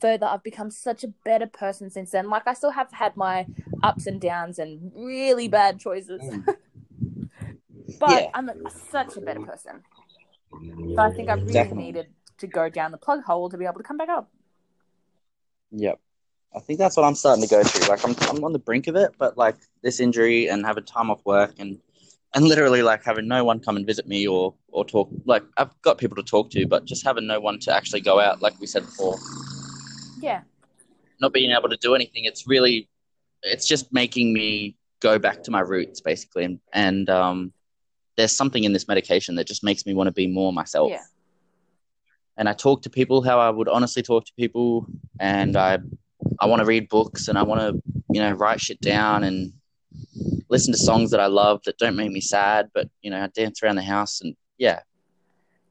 further. 0.00 0.26
I've 0.26 0.42
become 0.42 0.70
such 0.70 1.02
a 1.02 1.08
better 1.24 1.46
person 1.46 1.90
since 1.90 2.12
then. 2.12 2.30
Like 2.30 2.46
I 2.46 2.54
still 2.54 2.70
have 2.70 2.92
had 2.92 3.16
my 3.16 3.46
ups 3.82 4.06
and 4.06 4.20
downs 4.20 4.58
and 4.58 4.92
really 4.94 5.48
bad 5.48 5.80
choices, 5.80 6.20
Mm. 6.22 6.44
but 7.98 8.08
Yeah. 8.10 8.30
I'm 8.34 8.48
a, 8.50 8.54
such 8.90 9.16
a 9.16 9.20
better 9.20 9.40
person. 9.40 9.82
So 10.94 11.02
I 11.02 11.10
think 11.10 11.28
I 11.28 11.34
really 11.34 11.52
Definitely. 11.52 11.84
needed 11.86 12.06
to 12.38 12.46
go 12.46 12.68
down 12.68 12.92
the 12.92 12.98
plug 12.98 13.24
hole 13.24 13.50
to 13.50 13.56
be 13.58 13.64
able 13.64 13.78
to 13.78 13.82
come 13.82 13.96
back 13.96 14.08
up. 14.08 14.30
Yep. 15.72 16.00
I 16.54 16.58
think 16.58 16.78
that's 16.78 16.96
what 16.96 17.04
I'm 17.04 17.14
starting 17.14 17.42
to 17.42 17.48
go 17.48 17.62
through. 17.62 17.88
Like 17.88 18.04
I'm 18.04 18.14
I'm 18.28 18.44
on 18.44 18.52
the 18.52 18.58
brink 18.58 18.86
of 18.88 18.96
it, 18.96 19.14
but 19.18 19.38
like 19.38 19.56
this 19.82 20.00
injury 20.00 20.48
and 20.48 20.66
having 20.66 20.84
time 20.84 21.10
off 21.10 21.24
work 21.24 21.54
and 21.58 21.78
and 22.34 22.44
literally 22.44 22.82
like 22.82 23.04
having 23.04 23.28
no 23.28 23.44
one 23.44 23.60
come 23.60 23.76
and 23.76 23.86
visit 23.86 24.06
me 24.06 24.26
or 24.26 24.54
or 24.68 24.84
talk 24.84 25.08
like 25.24 25.44
I've 25.56 25.70
got 25.82 25.98
people 25.98 26.16
to 26.16 26.22
talk 26.22 26.50
to, 26.50 26.66
but 26.66 26.84
just 26.84 27.04
having 27.04 27.26
no 27.26 27.40
one 27.40 27.58
to 27.60 27.74
actually 27.74 28.00
go 28.00 28.20
out, 28.20 28.42
like 28.42 28.58
we 28.60 28.66
said 28.66 28.84
before, 28.84 29.16
Yeah, 30.20 30.42
not 31.20 31.32
being 31.32 31.52
able 31.52 31.68
to 31.68 31.76
do 31.76 31.94
anything, 31.94 32.24
it's 32.24 32.48
really 32.48 32.88
it's 33.42 33.66
just 33.66 33.92
making 33.92 34.32
me 34.32 34.76
go 35.00 35.18
back 35.18 35.42
to 35.42 35.50
my 35.50 35.60
roots 35.60 36.00
basically 36.02 36.44
and, 36.44 36.60
and 36.74 37.08
um 37.08 37.52
there's 38.16 38.36
something 38.36 38.64
in 38.64 38.74
this 38.74 38.86
medication 38.86 39.34
that 39.36 39.46
just 39.46 39.64
makes 39.64 39.86
me 39.86 39.94
want 39.94 40.08
to 40.08 40.12
be 40.12 40.26
more 40.26 40.52
myself. 40.52 40.90
yeah, 40.90 41.00
and 42.36 42.48
I 42.48 42.52
talk 42.52 42.82
to 42.82 42.90
people 42.90 43.22
how 43.22 43.38
I 43.38 43.50
would 43.50 43.68
honestly 43.68 44.02
talk 44.02 44.24
to 44.26 44.32
people, 44.36 44.86
and 45.18 45.56
I 45.56 45.78
I 46.40 46.46
want 46.46 46.60
to 46.60 46.66
read 46.66 46.88
books 46.88 47.28
and 47.28 47.38
I 47.38 47.42
want 47.42 47.60
to 47.60 47.82
you 48.12 48.20
know 48.20 48.32
write 48.32 48.60
shit 48.60 48.80
down 48.80 49.24
and 49.24 49.52
listen 50.48 50.72
to 50.72 50.78
songs 50.78 51.10
that 51.10 51.20
I 51.20 51.26
love 51.26 51.60
that 51.64 51.78
don't 51.78 51.96
make 51.96 52.10
me 52.10 52.20
sad, 52.20 52.70
but 52.74 52.88
you 53.02 53.10
know 53.10 53.22
I 53.22 53.26
dance 53.28 53.62
around 53.62 53.76
the 53.76 53.82
house 53.82 54.20
and 54.20 54.34
yeah, 54.58 54.80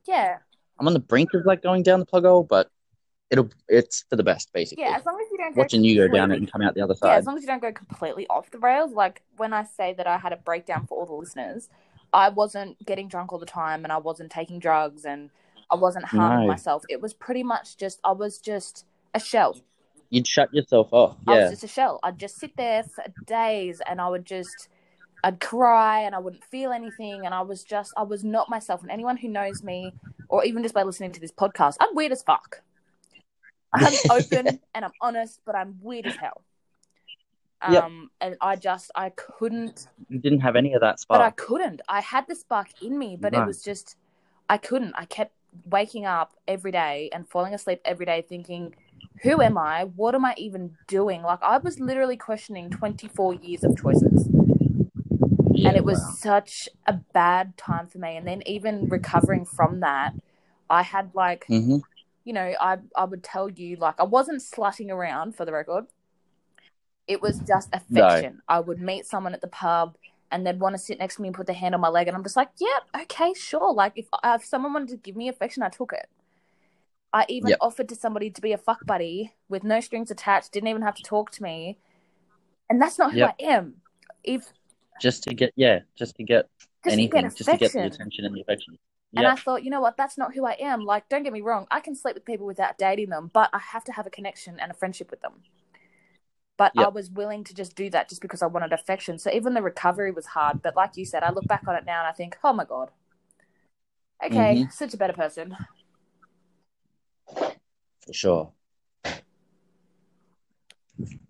yeah, 0.07 0.37
I'm 0.79 0.87
on 0.87 0.93
the 0.93 0.99
brink 0.99 1.33
of 1.33 1.45
like 1.45 1.61
going 1.61 1.83
down 1.83 1.99
the 1.99 2.05
plug 2.05 2.23
hole, 2.25 2.43
but 2.43 2.69
it'll 3.29 3.49
it's 3.67 4.05
for 4.09 4.15
the 4.15 4.23
best 4.23 4.51
basically. 4.53 4.83
yeah. 4.83 4.95
As 4.97 5.05
long 5.05 5.19
as 5.21 5.27
you 5.31 5.37
don't 5.37 5.55
Watching 5.55 5.83
you 5.83 6.07
go 6.07 6.13
down 6.13 6.31
it 6.31 6.37
and 6.37 6.51
come 6.51 6.61
out 6.61 6.73
the 6.73 6.81
other 6.81 6.95
side. 6.95 7.09
Yeah, 7.09 7.17
as 7.17 7.25
long 7.25 7.37
as 7.37 7.43
you 7.43 7.47
don't 7.47 7.61
go 7.61 7.71
completely 7.71 8.25
off 8.27 8.49
the 8.51 8.57
rails. 8.59 8.91
Like 8.91 9.21
when 9.37 9.53
I 9.53 9.63
say 9.63 9.93
that 9.93 10.07
I 10.07 10.17
had 10.17 10.33
a 10.33 10.37
breakdown 10.37 10.85
for 10.87 10.97
all 10.99 11.05
the 11.05 11.13
listeners, 11.13 11.69
I 12.11 12.29
wasn't 12.29 12.83
getting 12.85 13.07
drunk 13.07 13.31
all 13.31 13.39
the 13.39 13.45
time 13.45 13.83
and 13.83 13.91
I 13.93 13.97
wasn't 13.97 14.31
taking 14.31 14.57
drugs 14.59 15.05
and 15.05 15.29
I 15.69 15.75
wasn't 15.75 16.05
harming 16.05 16.47
No. 16.47 16.47
myself. 16.47 16.83
It 16.89 17.01
was 17.01 17.13
pretty 17.13 17.43
much 17.43 17.77
just, 17.77 17.99
I 18.03 18.11
was 18.13 18.39
just 18.39 18.85
a 19.13 19.19
shell. 19.19 19.57
You'd 20.09 20.27
shut 20.27 20.53
yourself 20.53 20.89
off. 20.91 21.17
Yeah. 21.27 21.33
I 21.33 21.39
was 21.41 21.49
just 21.51 21.63
a 21.63 21.67
shell. 21.67 21.99
I'd 22.03 22.17
just 22.19 22.37
sit 22.39 22.55
there 22.57 22.83
for 22.83 23.03
days 23.25 23.81
and 23.87 24.01
I 24.01 24.09
would 24.09 24.25
just, 24.25 24.67
I'd 25.23 25.39
cry 25.39 26.01
and 26.01 26.15
I 26.15 26.19
wouldn't 26.19 26.43
feel 26.43 26.71
anything. 26.71 27.25
And 27.25 27.33
I 27.33 27.41
was 27.41 27.63
just, 27.63 27.93
I 27.95 28.03
was 28.03 28.23
not 28.23 28.49
myself. 28.49 28.81
And 28.81 28.89
anyone 28.91 29.17
who 29.17 29.27
knows 29.27 29.63
me, 29.63 29.93
or 30.27 30.43
even 30.45 30.63
just 30.63 30.73
by 30.75 30.83
listening 30.83 31.11
to 31.13 31.19
this 31.19 31.31
podcast, 31.31 31.75
I'm 31.79 31.93
weird 31.95 32.11
as 32.11 32.23
fuck. 32.23 32.61
I'm 33.73 33.93
open 34.09 34.59
and 34.73 34.85
I'm 34.85 34.91
honest, 35.01 35.41
but 35.45 35.55
I'm 35.55 35.77
weird 35.81 36.07
as 36.07 36.15
hell. 36.15 36.41
Um, 37.61 37.73
Yep. 37.73 37.91
and 38.21 38.37
I 38.41 38.55
just 38.55 38.89
I 38.95 39.09
couldn't, 39.09 39.87
You 40.07 40.17
didn't 40.17 40.39
have 40.39 40.55
any 40.55 40.73
of 40.73 40.81
that 40.81 40.99
spark. 41.01 41.19
but 41.19 41.25
I 41.25 41.31
couldn't. 41.31 41.81
I 41.89 41.99
had 42.01 42.25
the 42.27 42.35
spark 42.35 42.67
in 42.81 42.97
me, 42.97 43.17
but 43.19 43.33
it 43.33 43.45
was 43.45 43.61
just 43.61 43.97
I 44.49 44.57
couldn't. 44.57 44.93
I 44.97 45.05
kept 45.05 45.33
waking 45.65 46.05
up 46.05 46.33
every 46.47 46.71
day 46.71 47.09
and 47.13 47.27
falling 47.27 47.53
asleep 47.53 47.81
every 47.85 48.05
day, 48.05 48.21
thinking, 48.27 48.73
"Who 49.23 49.41
am 49.41 49.57
I? 49.57 49.83
What 49.83 50.15
am 50.15 50.25
I 50.25 50.33
even 50.37 50.77
doing?" 50.87 51.21
Like 51.23 51.39
I 51.41 51.57
was 51.57 51.79
literally 51.79 52.17
questioning 52.17 52.69
24 52.69 53.35
years 53.35 53.63
of 53.63 53.77
choices. 53.77 54.29
Yeah, 55.51 55.69
and 55.69 55.77
it 55.77 55.83
was 55.83 55.99
wow. 55.99 56.11
such 56.17 56.69
a 56.87 56.93
bad 56.93 57.57
time 57.57 57.87
for 57.87 57.97
me 57.97 58.15
and 58.15 58.25
then 58.25 58.41
even 58.45 58.87
recovering 58.87 59.45
from 59.45 59.81
that 59.81 60.13
i 60.69 60.83
had 60.83 61.11
like 61.13 61.45
Mhm. 61.49 61.81
you 62.23 62.33
know 62.33 62.53
i 62.61 62.77
i 62.95 63.03
would 63.03 63.23
tell 63.23 63.49
you 63.49 63.75
like 63.75 63.95
i 63.99 64.03
wasn't 64.03 64.41
slutting 64.41 64.89
around 64.89 65.35
for 65.35 65.43
the 65.45 65.51
record 65.51 65.85
it 67.07 67.21
was 67.21 67.39
just 67.39 67.69
affection 67.73 68.41
i 68.47 68.59
would 68.59 68.79
meet 68.79 69.05
someone 69.05 69.33
at 69.33 69.41
the 69.41 69.47
pub 69.47 69.97
and 70.31 70.45
they'd 70.45 70.59
want 70.59 70.75
to 70.75 70.79
sit 70.79 70.99
next 70.99 71.15
to 71.15 71.21
me 71.23 71.27
and 71.27 71.35
put 71.35 71.47
their 71.47 71.55
hand 71.55 71.75
on 71.75 71.81
my 71.81 71.89
leg 71.89 72.07
and 72.07 72.15
i'm 72.15 72.23
just 72.23 72.37
like 72.37 72.49
"Yeah, 72.57 73.01
okay 73.01 73.33
sure 73.33 73.73
like 73.73 73.93
if, 73.97 74.07
if 74.23 74.45
someone 74.45 74.73
wanted 74.73 74.89
to 74.89 74.97
give 74.97 75.15
me 75.17 75.27
affection 75.27 75.63
i 75.63 75.69
took 75.69 75.91
it 75.91 76.07
i 77.13 77.25
even 77.29 77.49
Yep. 77.49 77.59
offered 77.61 77.89
to 77.89 77.95
somebody 77.95 78.29
to 78.29 78.41
be 78.41 78.51
a 78.53 78.57
fuck 78.57 78.85
buddy 78.85 79.33
with 79.47 79.63
no 79.63 79.79
strings 79.79 80.11
attached 80.11 80.51
didn't 80.51 80.69
even 80.69 80.81
have 80.81 80.95
to 80.95 81.03
talk 81.03 81.31
to 81.31 81.43
me 81.43 81.77
and 82.69 82.81
that's 82.81 82.99
not 82.99 83.13
who 83.13 83.19
Yep. 83.19 83.29
i 83.39 83.43
am 83.43 83.75
if 84.23 84.53
Just 85.01 85.23
to 85.23 85.33
get 85.33 85.53
yeah, 85.55 85.79
just 85.97 86.15
to 86.17 86.23
get 86.23 86.47
just 86.83 86.93
anything, 86.93 87.23
to 87.23 87.29
get 87.29 87.35
just 87.37 87.49
to 87.51 87.57
get 87.57 87.71
the 87.73 87.87
attention 87.87 88.25
and 88.25 88.35
the 88.35 88.41
affection. 88.41 88.77
And 89.15 89.27
I 89.27 89.35
thought, 89.35 89.63
you 89.63 89.69
know 89.71 89.81
what, 89.81 89.97
that's 89.97 90.17
not 90.17 90.33
who 90.35 90.45
I 90.45 90.53
am. 90.59 90.85
Like, 90.85 91.09
don't 91.09 91.23
get 91.23 91.33
me 91.33 91.41
wrong, 91.41 91.67
I 91.71 91.79
can 91.79 91.95
sleep 91.95 92.15
with 92.15 92.25
people 92.25 92.45
without 92.45 92.77
dating 92.77 93.09
them, 93.09 93.31
but 93.33 93.49
I 93.53 93.59
have 93.59 93.83
to 93.85 93.91
have 93.93 94.05
a 94.07 94.09
connection 94.09 94.59
and 94.59 94.71
a 94.71 94.75
friendship 94.75 95.09
with 95.11 95.21
them. 95.21 95.33
But 96.57 96.73
I 96.77 96.89
was 96.89 97.09
willing 97.09 97.43
to 97.45 97.53
just 97.53 97.75
do 97.75 97.89
that 97.91 98.09
just 98.09 98.21
because 98.21 98.41
I 98.41 98.47
wanted 98.47 98.73
affection. 98.73 99.17
So 99.17 99.31
even 99.31 99.53
the 99.53 99.61
recovery 99.61 100.11
was 100.11 100.25
hard. 100.27 100.61
But 100.61 100.75
like 100.75 100.97
you 100.97 101.05
said, 101.05 101.23
I 101.23 101.31
look 101.31 101.47
back 101.47 101.63
on 101.67 101.75
it 101.75 101.85
now 101.85 101.99
and 101.99 102.07
I 102.07 102.11
think, 102.11 102.37
oh 102.43 102.51
my 102.53 102.65
God. 102.65 102.91
Okay, 104.23 104.55
Mhm. 104.55 104.71
such 104.71 104.93
a 104.93 104.97
better 104.97 105.13
person. 105.13 105.55
For 107.35 108.13
sure. 108.13 108.51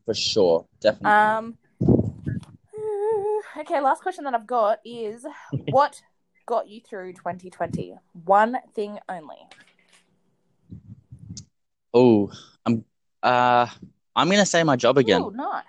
For 0.05 0.13
sure. 0.13 0.65
Definitely. 0.79 1.11
Um, 1.11 1.57
okay, 3.59 3.79
last 3.81 4.01
question 4.01 4.23
that 4.25 4.33
I've 4.33 4.47
got 4.47 4.79
is 4.85 5.25
what 5.69 6.01
got 6.45 6.67
you 6.67 6.81
through 6.81 7.13
2020? 7.13 7.95
One 8.25 8.57
thing 8.73 8.99
only. 9.07 9.37
oh, 11.93 12.31
I'm 12.65 12.85
uh 13.23 13.67
I'm 14.15 14.29
gonna 14.29 14.45
say 14.45 14.63
my 14.63 14.75
job 14.75 14.97
again. 14.97 15.21
Oh, 15.21 15.29
nice. 15.29 15.63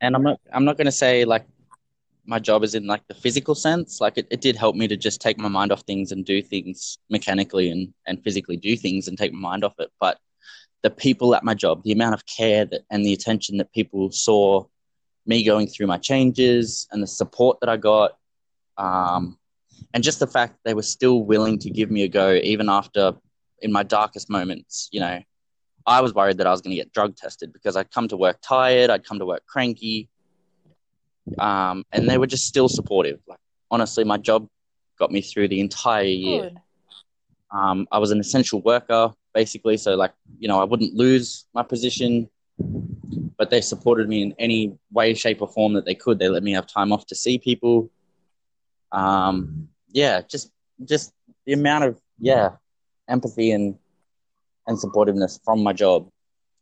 And 0.00 0.14
I'm 0.16 0.22
not 0.22 0.40
I'm 0.52 0.64
not 0.64 0.76
gonna 0.76 0.92
say 0.92 1.24
like 1.24 1.46
my 2.24 2.38
job 2.38 2.62
is 2.62 2.74
in 2.74 2.86
like 2.86 3.06
the 3.08 3.14
physical 3.14 3.54
sense. 3.54 4.00
Like 4.00 4.16
it, 4.16 4.26
it 4.30 4.40
did 4.40 4.56
help 4.56 4.76
me 4.76 4.86
to 4.88 4.96
just 4.96 5.20
take 5.20 5.38
my 5.38 5.48
mind 5.48 5.72
off 5.72 5.82
things 5.82 6.12
and 6.12 6.24
do 6.24 6.40
things 6.42 6.98
mechanically 7.10 7.70
and, 7.70 7.92
and 8.06 8.22
physically 8.22 8.56
do 8.56 8.76
things 8.76 9.08
and 9.08 9.18
take 9.18 9.32
my 9.32 9.40
mind 9.40 9.64
off 9.64 9.74
it. 9.78 9.90
But 10.00 10.18
the 10.82 10.90
people 10.90 11.34
at 11.34 11.44
my 11.44 11.54
job, 11.54 11.82
the 11.82 11.92
amount 11.92 12.14
of 12.14 12.26
care 12.26 12.64
that 12.64 12.82
and 12.90 13.04
the 13.04 13.12
attention 13.12 13.56
that 13.58 13.72
people 13.72 14.10
saw 14.10 14.64
me 15.26 15.44
going 15.44 15.66
through 15.66 15.86
my 15.86 15.98
changes 15.98 16.88
and 16.90 17.02
the 17.02 17.06
support 17.06 17.58
that 17.60 17.68
I 17.68 17.76
got, 17.76 18.16
um, 18.78 19.38
and 19.94 20.02
just 20.02 20.20
the 20.20 20.26
fact 20.26 20.58
they 20.64 20.74
were 20.74 20.82
still 20.82 21.22
willing 21.22 21.58
to 21.60 21.70
give 21.70 21.90
me 21.90 22.02
a 22.02 22.08
go 22.08 22.34
even 22.34 22.68
after 22.68 23.14
in 23.60 23.72
my 23.72 23.82
darkest 23.82 24.28
moments, 24.30 24.88
you 24.92 25.00
know, 25.00 25.20
I 25.86 26.00
was 26.00 26.14
worried 26.14 26.38
that 26.38 26.46
I 26.46 26.50
was 26.50 26.60
going 26.60 26.70
to 26.70 26.80
get 26.80 26.92
drug 26.92 27.16
tested 27.16 27.52
because 27.52 27.76
I'd 27.76 27.90
come 27.90 28.08
to 28.08 28.16
work 28.16 28.38
tired, 28.42 28.90
I'd 28.90 29.04
come 29.04 29.18
to 29.18 29.26
work 29.26 29.44
cranky, 29.46 30.08
um, 31.38 31.84
and 31.92 32.08
they 32.08 32.18
were 32.18 32.26
just 32.26 32.46
still 32.46 32.68
supportive. 32.68 33.20
Like 33.26 33.38
honestly, 33.70 34.04
my 34.04 34.18
job 34.18 34.48
got 34.98 35.10
me 35.10 35.20
through 35.20 35.48
the 35.48 35.60
entire 35.60 36.04
year. 36.04 36.50
Um, 37.50 37.86
I 37.92 37.98
was 37.98 38.10
an 38.10 38.20
essential 38.20 38.60
worker 38.62 39.12
basically, 39.34 39.76
so 39.76 39.94
like 39.94 40.12
you 40.38 40.48
know 40.48 40.60
I 40.60 40.64
wouldn't 40.64 40.94
lose 40.94 41.46
my 41.54 41.62
position, 41.62 42.28
but 43.36 43.50
they 43.50 43.60
supported 43.60 44.08
me 44.08 44.22
in 44.22 44.34
any 44.38 44.76
way, 44.90 45.14
shape, 45.14 45.42
or 45.42 45.48
form 45.48 45.74
that 45.74 45.84
they 45.84 45.94
could. 45.94 46.18
They 46.18 46.28
let 46.28 46.42
me 46.42 46.52
have 46.52 46.66
time 46.66 46.92
off 46.92 47.06
to 47.06 47.14
see 47.14 47.38
people. 47.38 47.90
Um, 48.90 49.68
yeah, 49.88 50.22
just 50.22 50.50
just 50.84 51.12
the 51.46 51.52
amount 51.52 51.84
of 51.84 52.00
yeah 52.18 52.50
empathy 53.08 53.52
and 53.52 53.76
and 54.66 54.78
supportiveness 54.78 55.40
from 55.44 55.62
my 55.62 55.72
job, 55.72 56.08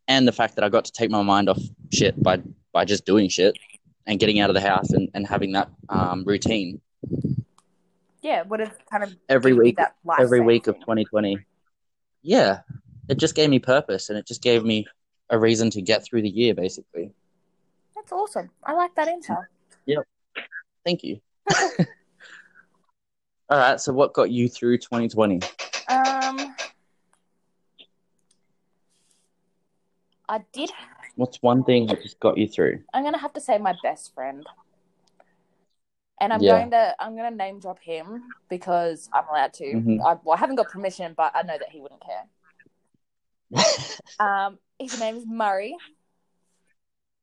and 0.08 0.26
the 0.26 0.32
fact 0.32 0.54
that 0.56 0.64
I 0.64 0.68
got 0.68 0.84
to 0.86 0.92
take 0.92 1.10
my 1.10 1.22
mind 1.22 1.48
off 1.48 1.60
shit 1.92 2.20
by 2.22 2.40
by 2.72 2.84
just 2.84 3.04
doing 3.04 3.28
shit 3.28 3.56
and 4.06 4.18
getting 4.18 4.40
out 4.40 4.50
of 4.50 4.54
the 4.54 4.60
house 4.60 4.90
and, 4.90 5.08
and 5.14 5.26
having 5.26 5.52
that 5.52 5.70
um, 5.88 6.24
routine 6.24 6.80
Yeah, 8.22 8.42
what 8.44 8.60
is 8.60 8.70
kind 8.90 9.04
of 9.04 9.14
every 9.28 9.52
week 9.52 9.78
every 10.18 10.40
week 10.40 10.66
of 10.66 10.78
2020 10.80 11.38
yeah 12.22 12.60
it 13.08 13.18
just 13.18 13.34
gave 13.34 13.50
me 13.50 13.58
purpose 13.58 14.08
and 14.08 14.18
it 14.18 14.26
just 14.26 14.42
gave 14.42 14.64
me 14.64 14.86
a 15.30 15.38
reason 15.38 15.70
to 15.70 15.80
get 15.82 16.04
through 16.04 16.22
the 16.22 16.28
year 16.28 16.54
basically 16.54 17.10
That's 17.94 18.12
awesome. 18.12 18.50
I 18.64 18.72
like 18.72 18.94
that 18.96 19.08
intel. 19.08 19.44
Yep. 19.86 20.04
Thank 20.84 21.04
you 21.04 21.20
all 23.48 23.58
right 23.58 23.80
so 23.80 23.92
what 23.92 24.12
got 24.12 24.30
you 24.30 24.48
through 24.48 24.78
2020 24.78 25.40
Um, 25.88 26.54
I 30.28 30.38
did. 30.52 30.70
What's 31.16 31.42
one 31.42 31.64
thing 31.64 31.86
that 31.86 32.02
just 32.02 32.20
got 32.20 32.38
you 32.38 32.48
through 32.48 32.80
I'm 32.94 33.02
gonna 33.04 33.18
have 33.18 33.32
to 33.34 33.40
say 33.40 33.58
my 33.58 33.72
best 33.72 34.14
friend, 34.14 34.46
and 36.20 36.32
I'm 36.32 36.42
Yeah. 36.42 36.44
going 36.44 36.70
to. 36.72 36.94
I'm 37.00 37.16
gonna 37.16 37.30
name 37.34 37.60
drop 37.60 37.78
him 37.80 38.34
because 38.48 39.08
I'm 39.12 39.24
allowed 39.28 39.54
to. 39.54 39.76
Mhm. 39.76 40.00
I, 40.04 40.16
well, 40.22 40.36
I 40.36 40.38
haven't 40.38 40.56
got 40.56 40.68
permission, 40.68 41.14
but 41.16 41.32
I 41.34 41.42
know 41.42 41.58
that 41.58 41.70
he 41.70 41.80
wouldn't 41.80 42.02
care. 42.04 42.24
Um, 44.18 44.58
his 44.78 44.98
name 44.98 45.16
is 45.16 45.26
Murray. 45.26 45.76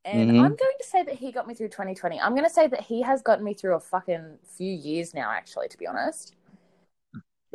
And 0.06 0.32
Mhm. 0.32 0.38
I'm 0.38 0.56
going 0.56 0.78
to 0.80 0.86
say 0.86 1.04
that 1.04 1.16
he 1.16 1.32
got 1.32 1.48
me 1.48 1.54
through 1.54 1.70
2020. 1.70 2.20
I'm 2.20 2.32
going 2.34 2.46
to 2.46 2.50
say 2.54 2.68
that 2.68 2.82
he 2.82 3.02
has 3.02 3.22
gotten 3.22 3.44
me 3.44 3.54
through 3.54 3.76
a 3.76 3.80
fucking 3.80 4.40
few 4.46 4.72
years 4.72 5.14
now, 5.14 5.32
actually, 5.32 5.68
to 5.68 5.78
be 5.78 5.86
honest. 5.86 6.34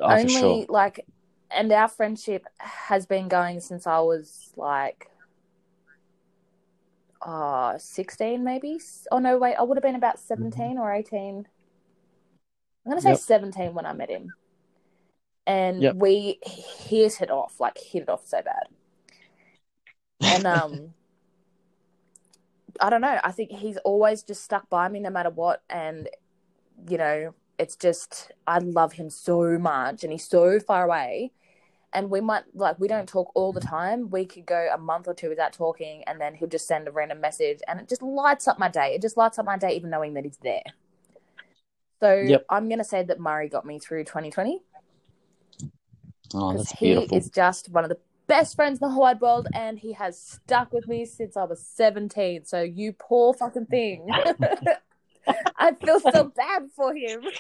oh, 0.01 0.17
for 0.17 0.29
only 0.29 0.29
sure 0.29 0.67
like 0.69 1.07
and 1.51 1.73
our 1.73 1.89
friendship 1.89 2.47
has 2.59 3.07
been 3.07 3.29
going 3.29 3.61
since 3.61 3.87
i 3.87 3.99
was 4.01 4.53
like 4.57 5.09
uh 7.23 7.79
16 7.79 8.45
maybe. 8.45 8.81
Oh 9.11 9.19
no 9.19 9.39
wait 9.39 9.55
i 9.57 9.63
would 9.63 9.77
have 9.77 9.83
been 9.83 9.95
about 9.95 10.19
17 10.19 10.79
or 10.79 10.93
18 10.93 11.47
i'm 12.85 12.91
gonna 12.91 13.01
say 13.01 13.11
Yep. 13.11 13.19
17 13.19 13.75
when 13.75 13.87
i 13.87 13.93
met 13.93 14.11
him. 14.11 14.33
And 15.47 15.83
Yep. 15.83 15.97
we 16.01 16.39
hit 16.45 17.21
it 17.21 17.31
off 17.31 17.61
like 17.61 17.79
hit 17.79 18.03
it 18.03 18.09
off 18.09 18.27
so 18.27 18.43
bad. 18.43 18.69
And 20.29 20.47
um 20.47 20.95
i 22.81 22.91
don't 22.91 23.01
know. 23.01 23.21
I 23.23 23.33
think 23.33 23.51
he's 23.51 23.77
always 23.79 24.23
just 24.23 24.45
stuck 24.45 24.69
by 24.71 24.89
me 24.89 25.01
no 25.01 25.11
matter 25.11 25.31
what. 25.31 25.63
And 25.71 26.09
you 26.89 26.99
know 26.99 27.35
it's 27.59 27.77
just 27.77 28.33
i 28.47 28.59
love 28.59 28.95
him 28.95 29.11
so 29.11 29.59
much 29.59 30.03
and 30.03 30.13
he's 30.13 30.27
so 30.27 30.59
far 30.59 30.85
away 30.85 31.31
and 31.93 32.11
we 32.11 32.21
might 32.21 32.45
like 32.55 32.79
we 32.79 32.89
don't 32.89 33.05
mm. 33.05 33.13
talk 33.13 33.31
all 33.35 33.53
the 33.53 33.61
time 33.61 34.11
we 34.11 34.25
could 34.25 34.47
go 34.47 34.69
a 34.73 34.79
month 34.79 35.09
or 35.09 35.15
two 35.15 35.29
without 35.29 35.53
talking 35.53 36.03
and 36.07 36.21
then 36.21 36.35
he'll 36.35 36.49
just 36.49 36.67
send 36.67 36.89
a 36.89 36.91
random 36.91 37.21
message 37.21 37.61
and 37.69 37.81
it 37.81 37.89
just 37.89 38.03
lights 38.03 38.49
up 38.49 38.59
my 38.59 38.69
day 38.69 38.95
it 38.95 39.03
just 39.03 39.17
lights 39.17 39.39
up 39.39 39.47
my 39.47 39.57
day 39.59 39.75
even 39.75 39.91
knowing 39.91 40.15
that 40.15 40.25
he's 40.25 40.39
there 40.43 40.63
so 42.01 42.15
Yep. 42.15 42.45
i'm 42.51 42.69
going 42.69 42.79
to 42.79 42.85
say 42.85 43.03
that 43.03 43.21
murray 43.21 43.49
got 43.49 43.65
me 43.65 43.79
through 43.79 44.05
2020 44.05 44.61
oh 46.35 46.53
because 46.53 46.67
that's 46.67 46.79
he 46.79 46.87
beautiful 46.87 47.19
is 47.19 47.31
just 47.31 47.69
one 47.71 47.85
of 47.85 47.91
the 47.91 47.99
best 48.27 48.57
friends 48.57 48.79
in 48.81 48.89
the 48.89 48.91
whole 48.93 49.03
wide 49.03 49.21
world 49.21 49.47
and 49.53 49.79
he 49.79 49.93
has 49.93 50.19
stuck 50.19 50.73
with 50.73 50.89
me 50.89 51.05
since 51.05 51.37
I 51.37 51.45
was 51.45 51.61
17. 51.67 52.47
So 52.47 52.63
you 52.63 52.95
poor 52.99 53.35
fucking 53.35 53.67
thing. 53.67 54.09
I 55.57 55.73
feel 55.75 56.01
so 56.01 56.25
bad 56.37 56.69
for 56.75 56.95
him. 56.95 57.23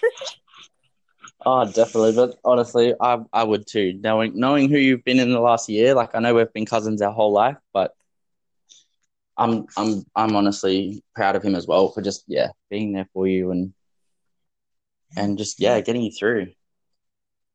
oh 1.45 1.65
definitely 1.71 2.13
but 2.13 2.39
honestly 2.45 2.95
i 3.01 3.19
i 3.33 3.43
would 3.43 3.67
too 3.67 3.99
knowing 4.01 4.33
knowing 4.35 4.69
who 4.69 4.77
you've 4.77 5.05
been 5.05 5.19
in 5.19 5.33
the 5.33 5.41
last 5.41 5.69
year 5.69 5.95
like 5.95 6.15
i 6.15 6.19
know 6.19 6.35
we've 6.35 6.53
been 6.53 6.67
cousins 6.67 7.03
our 7.03 7.13
whole 7.13 7.33
life 7.33 7.57
but 7.73 7.95
i'm 9.37 9.67
i'm 9.77 10.05
i'm 10.15 10.37
honestly 10.37 11.03
proud 11.15 11.37
of 11.37 11.43
him 11.43 11.55
as 11.55 11.67
well 11.67 11.91
for 11.91 12.03
just 12.03 12.25
yeah 12.27 12.49
being 12.71 12.93
there 12.93 13.09
for 13.13 13.27
you 13.27 13.51
and 13.51 13.73
and 15.17 15.39
just 15.39 15.61
yeah 15.61 15.81
getting 15.81 16.03
you 16.03 16.11
through. 16.11 16.49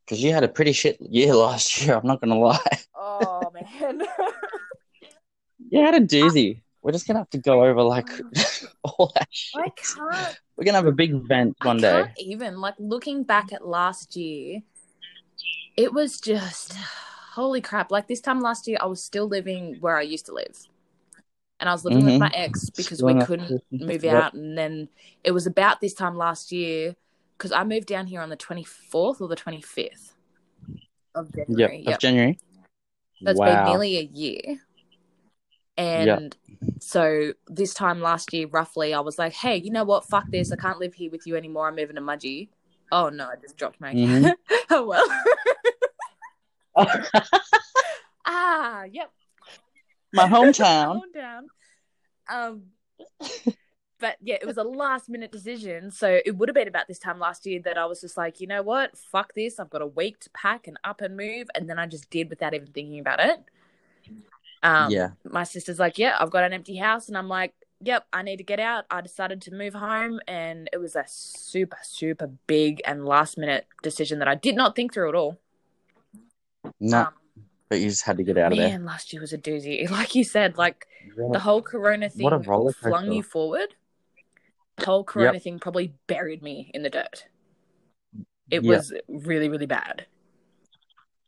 Because 0.05 0.23
you 0.23 0.31
had 0.31 0.43
a 0.43 0.47
pretty 0.47 0.73
shit 0.73 0.97
year 1.01 1.33
last 1.35 1.81
year 1.81 1.95
i'm 1.95 2.07
not 2.07 2.21
gonna 2.21 2.37
lie. 2.37 2.79
Oh 2.95 3.51
man. 3.53 4.01
you 5.69 5.81
had 5.81 5.95
a 5.95 5.99
doozy 6.15 6.61
we're 6.81 6.91
just 6.91 7.07
gonna 7.07 7.19
have 7.19 7.29
to 7.31 7.37
go 7.37 7.63
over 7.63 7.81
like 7.81 8.09
all 8.83 9.11
that 9.15 9.27
shit. 9.31 9.61
I 9.63 9.69
can't 9.69 10.39
we're 10.55 10.63
gonna 10.65 10.77
have 10.77 10.87
a 10.87 10.91
big 10.91 11.13
event 11.13 11.55
one 11.61 11.77
day 11.77 12.05
even 12.17 12.59
like 12.59 12.75
looking 12.79 13.23
back 13.23 13.53
at 13.53 13.67
last 13.67 14.15
year, 14.15 14.61
it 15.75 15.93
was 15.93 16.19
just 16.19 16.73
holy 17.33 17.61
crap! 17.61 17.91
Like 17.91 18.07
this 18.07 18.21
time 18.21 18.41
last 18.41 18.67
year, 18.67 18.77
I 18.81 18.85
was 18.87 19.03
still 19.03 19.27
living 19.27 19.77
where 19.79 19.95
I 19.97 20.01
used 20.01 20.25
to 20.25 20.33
live, 20.33 20.57
and 21.59 21.69
I 21.69 21.71
was 21.73 21.85
living 21.85 22.05
with 22.05 22.15
Mhm. 22.15 22.19
my 22.19 22.31
ex 22.33 22.69
because 22.71 22.97
Still 22.99 23.13
we 23.13 23.25
couldn't 23.25 23.61
move 23.71 24.03
Yep. 24.03 24.13
out, 24.13 24.33
and 24.33 24.57
then 24.57 24.89
it 25.23 25.31
was 25.31 25.45
about 25.45 25.79
this 25.79 25.93
time 25.93 26.17
last 26.17 26.51
year 26.51 26.95
because 27.37 27.51
I 27.51 27.63
moved 27.63 27.87
down 27.87 28.07
here 28.07 28.21
on 28.21 28.29
the 28.29 28.35
twenty 28.35 28.63
fourth 28.63 29.21
or 29.21 29.27
the 29.27 29.35
twenty 29.35 29.61
fifth 29.61 30.15
of 31.13 31.31
Yep, 31.35 31.47
January. 31.47 31.79
of 31.79 31.85
Yep. 31.85 31.99
January. 31.99 32.39
So 33.23 33.31
it's 33.31 33.39
wow. 33.39 33.45
been 33.45 33.65
nearly 33.71 33.97
a 33.97 34.03
year. 34.03 34.61
And 35.77 36.35
so 36.79 37.33
this 37.47 37.73
time 37.73 38.01
last 38.01 38.33
year, 38.33 38.47
roughly, 38.47 38.93
I 38.93 38.99
was 38.99 39.19
like, 39.19 39.33
hey, 39.33 39.57
you 39.57 39.71
know 39.71 39.83
what? 39.83 40.05
Fuck 40.05 40.29
this. 40.31 40.51
I 40.51 40.55
can't 40.55 40.79
live 40.79 40.95
here 40.95 41.11
with 41.11 41.27
you 41.27 41.35
anymore. 41.35 41.67
I'm 41.67 41.75
moving 41.75 41.95
to 41.95 42.01
Mudgee. 42.01 42.49
Oh, 42.91 43.09
no, 43.09 43.25
I 43.25 43.35
just 43.41 43.57
dropped 43.57 43.79
my. 43.79 43.93
Mhm. 43.93 44.33
oh, 44.71 44.87
well. 44.87 45.07
ah, 48.25 48.83
yep. 48.83 49.11
My 50.13 50.27
hometown. 50.27 51.01
Hometown. 51.15 51.41
Um, 52.29 52.63
but 53.99 54.15
yeah, 54.21 54.35
it 54.41 54.45
was 54.45 54.57
a 54.57 54.63
last 54.63 55.09
minute 55.09 55.31
decision. 55.31 55.91
So 55.91 56.19
it 56.25 56.37
would 56.37 56.49
have 56.49 56.55
been 56.55 56.67
about 56.67 56.87
this 56.87 56.99
time 56.99 57.19
last 57.19 57.45
year 57.45 57.61
that 57.65 57.77
I 57.77 57.85
was 57.85 58.01
just 58.01 58.15
like, 58.15 58.39
you 58.39 58.47
know 58.47 58.61
what? 58.61 58.97
Fuck 58.97 59.33
this. 59.33 59.59
I've 59.59 59.69
got 59.69 59.81
a 59.81 59.87
week 59.87 60.19
to 60.21 60.29
pack 60.31 60.67
and 60.67 60.77
up 60.83 61.01
and 61.01 61.17
move. 61.17 61.47
And 61.55 61.69
then 61.69 61.77
I 61.77 61.87
just 61.87 62.09
did 62.09 62.29
without 62.29 62.53
even 62.53 62.67
thinking 62.67 62.99
about 62.99 63.19
it. 63.19 63.43
Um, 64.63 64.91
yeah. 64.91 65.09
my 65.23 65.43
sister's 65.43 65.79
like, 65.79 65.97
Yeah, 65.97 66.17
I've 66.19 66.31
got 66.31 66.43
an 66.43 66.53
empty 66.53 66.75
house. 66.77 67.07
And 67.07 67.17
I'm 67.17 67.27
like, 67.29 67.53
Yep, 67.81 68.07
I 68.11 68.23
need 68.23 68.37
to 68.37 68.43
get 68.43 68.59
out. 68.59 68.85
I 68.89 69.01
decided 69.01 69.41
to 69.43 69.53
move 69.53 69.73
home. 69.75 70.19
And 70.27 70.69
it 70.73 70.77
was 70.77 70.95
a 70.95 71.03
super, 71.07 71.77
super 71.83 72.27
big 72.47 72.81
and 72.85 73.05
last 73.05 73.37
minute 73.37 73.67
decision 73.83 74.19
that 74.19 74.27
I 74.27 74.35
did 74.35 74.55
not 74.55 74.75
think 74.75 74.93
through 74.93 75.09
at 75.09 75.15
all. 75.15 75.37
No, 76.79 77.01
Um, 77.01 77.13
but 77.69 77.79
you 77.79 77.89
just 77.89 78.03
had 78.03 78.17
to 78.17 78.23
get 78.23 78.37
out 78.37 78.51
of 78.51 78.57
there. 78.57 78.69
man, 78.69 78.85
last 78.85 79.13
year 79.13 79.21
was 79.21 79.33
a 79.33 79.37
doozy. 79.37 79.89
Like 79.91 80.15
you 80.15 80.23
said, 80.23 80.57
like 80.57 80.87
the 81.15 81.39
whole 81.39 81.61
corona 81.61 82.09
thing 82.09 82.23
What 82.23 82.33
a 82.33 82.37
roller 82.39 82.73
flung 82.73 83.03
coaster. 83.03 83.13
you 83.13 83.23
forward. 83.23 83.75
The 84.77 84.85
whole 84.85 85.03
corona 85.03 85.39
thing 85.39 85.59
probably 85.59 85.93
buried 86.07 86.41
me 86.43 86.71
in 86.73 86.81
the 86.83 86.89
dirt. 86.89 87.25
It 88.49 88.63
Yeah. 88.63 88.77
was 88.77 88.93
really, 89.07 89.49
really 89.49 89.65
bad. 89.65 90.05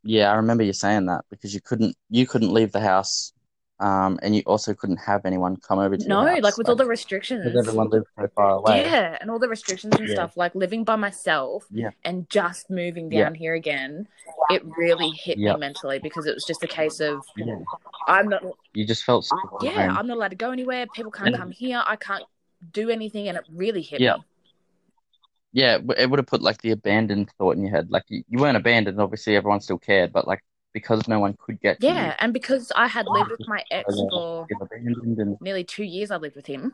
Yeah, 0.04 0.32
I 0.32 0.36
remember 0.36 0.64
you 0.64 0.74
saying 0.74 1.08
that 1.08 1.26
because 1.30 1.54
you 1.54 1.62
couldn't 1.62 1.96
you 2.10 2.26
couldn't 2.26 2.54
leave 2.54 2.72
the 2.72 2.80
house, 2.80 3.34
um, 3.80 4.20
and 4.22 4.36
you 4.36 4.42
also 4.46 4.74
couldn't 4.74 4.98
have 4.98 5.26
anyone 5.26 5.58
come 5.58 5.80
over 5.80 5.98
to 5.98 6.08
No, 6.08 6.22
your 6.22 6.36
house, 6.36 6.42
like 6.44 6.58
with 6.58 6.70
all 6.70 6.76
the 6.76 6.86
restrictions. 6.86 7.44
because 7.44 7.68
everyone 7.68 7.90
lived 7.90 8.08
so 8.18 8.28
far 8.36 8.52
away. 8.52 8.84
Yeah, 8.84 9.18
and 9.20 9.30
all 9.30 9.40
the 9.40 9.50
restrictions 9.50 9.96
and 10.00 10.08
Yeah. 10.08 10.14
stuff, 10.16 10.38
like 10.38 10.56
living 10.56 10.84
by 10.84 10.96
myself 10.96 11.66
Yeah. 11.70 11.92
and 12.04 12.30
just 12.30 12.70
moving 12.70 13.12
Yeah. 13.12 13.26
down 13.26 13.36
here 13.36 13.56
again, 13.56 14.08
it 14.50 14.64
really 14.78 15.10
hit 15.10 15.38
Yep. 15.38 15.56
me 15.56 15.60
mentally 15.60 16.00
because 16.00 16.26
it 16.26 16.34
was 16.34 16.46
just 16.46 16.64
a 16.64 16.68
case 16.68 17.00
of 17.02 17.26
Yeah. 17.36 17.60
I'm 18.08 18.30
not 18.30 18.44
You 18.74 18.86
just 18.86 19.04
felt 19.04 19.28
yeah. 19.62 19.94
I'm 19.98 20.08
not 20.08 20.16
allowed 20.16 20.30
to 20.30 20.36
go 20.36 20.52
anywhere, 20.52 20.88
people 20.94 21.12
can't 21.12 21.36
come 21.36 21.52
here, 21.52 21.84
I 21.86 21.98
can't 21.98 22.24
do 22.72 22.90
anything 22.90 23.28
and 23.28 23.38
it 23.38 23.44
really 23.52 23.82
hit 23.82 24.00
Yeah. 24.02 24.16
me. 24.18 24.24
Yeah, 25.52 25.80
it 25.98 26.10
would 26.10 26.20
have 26.20 26.28
put 26.28 26.42
like 26.42 26.62
the 26.62 26.72
abandoned 26.72 27.32
thought 27.38 27.56
in 27.56 27.64
your 27.64 27.72
head. 27.72 27.90
Like 27.90 28.04
you, 28.10 28.24
you 28.30 28.40
weren't 28.40 28.58
abandoned, 28.58 29.00
obviously 29.02 29.36
everyone 29.36 29.62
still 29.62 29.80
cared, 29.80 30.14
but 30.14 30.28
like 30.28 30.44
because 30.74 31.08
no 31.08 31.20
one 31.20 31.36
could 31.40 31.60
get 31.60 31.80
you, 31.88 31.88
Yeah, 31.88 32.16
and 32.20 32.34
because 32.34 32.72
I 32.76 32.88
had 32.88 33.08
lived 33.08 33.32
with 33.32 33.48
my 33.48 33.64
ex 33.72 34.04
for 34.10 34.50
and 34.50 35.38
nearly 35.40 35.64
two 35.64 35.84
years 35.84 36.12
I 36.12 36.18
lived 36.18 36.36
with 36.36 36.46
him. 36.48 36.74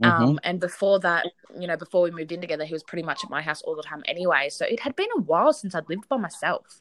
Mhm. 0.00 0.36
Um, 0.36 0.40
and 0.44 0.60
before 0.60 0.98
that, 1.00 1.26
you 1.58 1.66
know, 1.66 1.76
before 1.76 2.02
we 2.02 2.10
moved 2.10 2.32
in 2.32 2.40
together, 2.40 2.64
he 2.64 2.72
was 2.72 2.82
pretty 2.82 3.02
much 3.02 3.22
at 3.24 3.30
my 3.30 3.42
house 3.42 3.62
all 3.62 3.76
the 3.76 3.82
time 3.82 4.02
anyway. 4.06 4.48
So 4.48 4.64
it 4.64 4.80
had 4.80 4.96
been 4.96 5.08
a 5.16 5.20
while 5.20 5.52
since 5.52 5.74
I'd 5.74 5.88
lived 5.88 6.08
by 6.08 6.16
myself. 6.16 6.80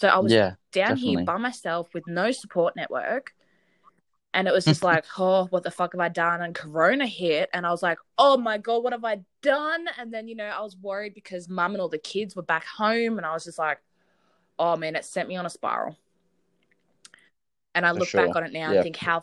So 0.00 0.08
I 0.08 0.18
was 0.18 0.32
yeah, 0.32 0.54
down 0.72 0.96
definitely. 0.96 1.14
here 1.14 1.18
by 1.24 1.36
myself 1.36 1.88
with 1.94 2.06
no 2.06 2.30
support 2.32 2.74
network. 2.76 3.32
And 4.32 4.46
it 4.46 4.52
was 4.52 4.64
just 4.64 4.84
like, 4.84 5.04
oh, 5.18 5.46
what 5.46 5.64
the 5.64 5.70
fuck 5.72 5.92
have 5.92 6.00
I 6.00 6.08
done? 6.08 6.40
And 6.40 6.54
Corona 6.54 7.06
hit. 7.06 7.50
And 7.52 7.66
I 7.66 7.70
was 7.70 7.82
like, 7.82 7.98
oh 8.16 8.36
my 8.36 8.58
God, 8.58 8.84
what 8.84 8.92
have 8.92 9.04
I 9.04 9.20
done? 9.42 9.86
And 9.98 10.12
then, 10.12 10.28
you 10.28 10.36
know, 10.36 10.44
I 10.44 10.60
was 10.60 10.76
worried 10.76 11.14
because 11.14 11.48
mum 11.48 11.72
and 11.72 11.80
all 11.80 11.88
the 11.88 11.98
kids 11.98 12.36
were 12.36 12.42
back 12.42 12.64
home. 12.64 13.16
And 13.16 13.26
I 13.26 13.32
was 13.32 13.44
just 13.44 13.58
like, 13.58 13.78
oh 14.58 14.76
man, 14.76 14.94
it 14.94 15.04
sent 15.04 15.28
me 15.28 15.36
on 15.36 15.46
a 15.46 15.50
spiral. 15.50 15.96
And 17.74 17.84
I 17.84 17.92
For 17.92 18.00
look 18.00 18.08
sure. 18.08 18.26
back 18.26 18.36
on 18.36 18.44
it 18.44 18.52
now 18.52 18.70
Yeah, 18.70 18.76
and 18.76 18.82
think 18.84 18.96
how 18.96 19.20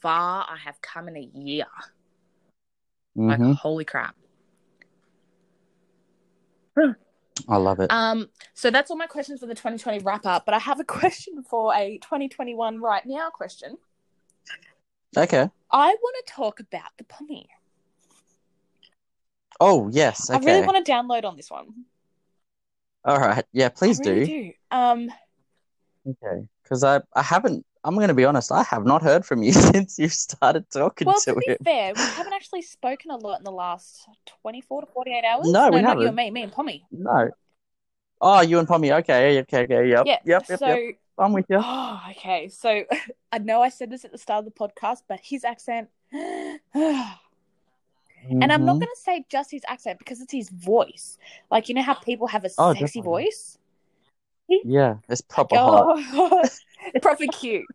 far 0.00 0.46
I 0.48 0.56
have 0.56 0.80
come 0.82 1.08
in 1.08 1.16
a 1.16 1.30
year. 1.34 1.66
Like, 3.14 3.38
Mhm. 3.40 3.54
holy 3.56 3.84
crap. 3.84 4.16
I 7.48 7.56
love 7.56 7.80
it. 7.80 7.90
Um, 7.90 8.30
so 8.54 8.70
that's 8.70 8.90
all 8.90 8.96
my 8.96 9.06
questions 9.06 9.40
for 9.40 9.46
the 9.46 9.54
2020 9.54 9.98
wrap 10.00 10.26
up. 10.26 10.44
But 10.44 10.54
I 10.54 10.58
have 10.58 10.80
a 10.80 10.84
question 11.00 11.42
for 11.42 11.74
a 11.74 11.98
2021 11.98 12.80
right 12.80 13.04
now 13.06 13.30
question. 13.30 13.78
Okay. 15.16 15.48
I 15.70 15.88
want 15.88 16.26
to 16.26 16.32
talk 16.32 16.60
about 16.60 16.90
the 16.98 17.04
Pommie. 17.04 17.48
Oh 19.60 19.88
yes. 19.92 20.30
I 20.30 20.38
really 20.38 20.66
want 20.66 20.84
to 20.84 20.92
download 20.92 21.24
on 21.24 21.36
this 21.36 21.50
one. 21.50 21.84
All 23.04 23.18
right. 23.18 23.44
Yeah, 23.52 23.68
please 23.68 24.00
I 24.00 24.10
really 24.10 24.26
do. 24.26 24.42
do. 24.44 24.52
Um, 24.70 25.10
Okay. 26.06 26.46
Because 26.62 26.82
I 26.84 27.00
I 27.14 27.22
haven't. 27.22 27.64
I'm 27.84 27.94
going 27.96 28.08
to 28.08 28.14
be 28.14 28.24
honest. 28.24 28.52
I 28.52 28.62
have 28.64 28.84
not 28.84 29.02
heard 29.02 29.26
from 29.26 29.42
you 29.42 29.52
since 29.72 29.98
you 29.98 30.08
started 30.08 30.70
talking 30.70 31.06
well, 31.06 31.20
to 31.20 31.34
to 31.34 31.40
be 31.40 31.46
him. 31.48 31.58
fair, 31.64 31.92
we 31.94 32.00
haven't 32.00 32.32
actually 32.32 32.62
spoken 32.62 33.10
a 33.10 33.16
lot 33.16 33.38
in 33.38 33.44
the 33.44 33.52
last 33.52 34.08
24 34.42 34.82
to 34.82 34.86
48 34.86 35.24
hours. 35.24 35.48
No, 35.50 35.70
we 35.70 35.80
not 35.80 35.80
you 35.80 35.86
haven't. 35.86 36.06
and 36.06 36.16
me, 36.16 36.30
me 36.30 36.42
and 36.44 36.52
Pommie. 36.52 36.84
No. 36.92 37.30
Oh, 38.20 38.40
you 38.40 38.58
and 38.58 38.68
Pommie. 38.68 38.92
Okay. 38.92 39.40
Okay. 39.40 39.64
Okay. 39.64 39.88
Yep. 39.88 40.06
Yeah. 40.06 40.18
Yep. 40.24 40.44
Yep. 40.48 40.58
so, 40.58 40.66
yep. 40.66 40.94
I'm 41.18 41.32
with 41.32 41.46
you. 41.48 41.58
oh, 41.60 42.00
okay. 42.10 42.48
So 42.48 42.84
I 43.32 43.38
know 43.38 43.62
I 43.62 43.68
said 43.68 43.90
this 43.90 44.04
at 44.04 44.12
the 44.12 44.18
start 44.18 44.44
of 44.46 44.52
the 44.52 44.58
podcast, 44.58 45.02
but 45.08 45.20
his 45.22 45.44
accent. 45.44 45.88
And 48.40 48.52
I'm 48.52 48.64
not 48.64 48.76
Mhm. 48.76 48.80
going 48.80 48.92
to 48.94 49.00
say 49.00 49.24
just 49.28 49.50
his 49.50 49.62
accent 49.68 49.98
because 49.98 50.20
it's 50.20 50.32
his 50.32 50.48
voice. 50.48 51.18
Like, 51.50 51.68
you 51.68 51.74
know 51.74 51.82
how 51.82 51.94
people 51.94 52.26
have 52.28 52.44
a 52.44 52.50
Oh, 52.58 52.72
sexy 52.72 53.00
definitely. 53.00 53.24
voice? 53.24 53.58
Yeah, 54.48 54.96
it's 55.08 55.20
proper 55.20 55.56
hot. 55.56 55.86
Oh, 56.12 56.48
proper 57.02 57.26
cute. 57.26 57.66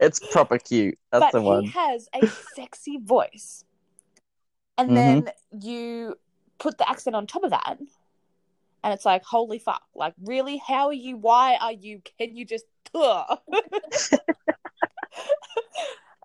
It's 0.00 0.20
proper 0.32 0.58
cute. 0.58 0.98
That's 1.12 1.26
but 1.26 1.32
the 1.32 1.42
he 1.42 1.46
one. 1.46 1.64
has 1.66 2.08
a 2.14 2.26
sexy 2.28 2.98
voice. 2.98 3.64
And 4.78 4.90
Mhm. 4.90 4.94
then 4.94 5.30
you 5.62 6.18
put 6.58 6.78
the 6.78 6.88
accent 6.88 7.14
on 7.14 7.26
top 7.26 7.44
of 7.44 7.50
that. 7.50 7.78
And 8.84 8.92
it's 8.92 9.04
like, 9.04 9.24
holy 9.24 9.58
fuck. 9.58 9.82
Like, 9.94 10.14
really? 10.22 10.58
How 10.64 10.86
are 10.88 10.92
you? 10.92 11.16
Why 11.16 11.56
are 11.60 11.72
you? 11.72 12.02
Can 12.18 12.36
you 12.36 12.44
just. 12.44 12.66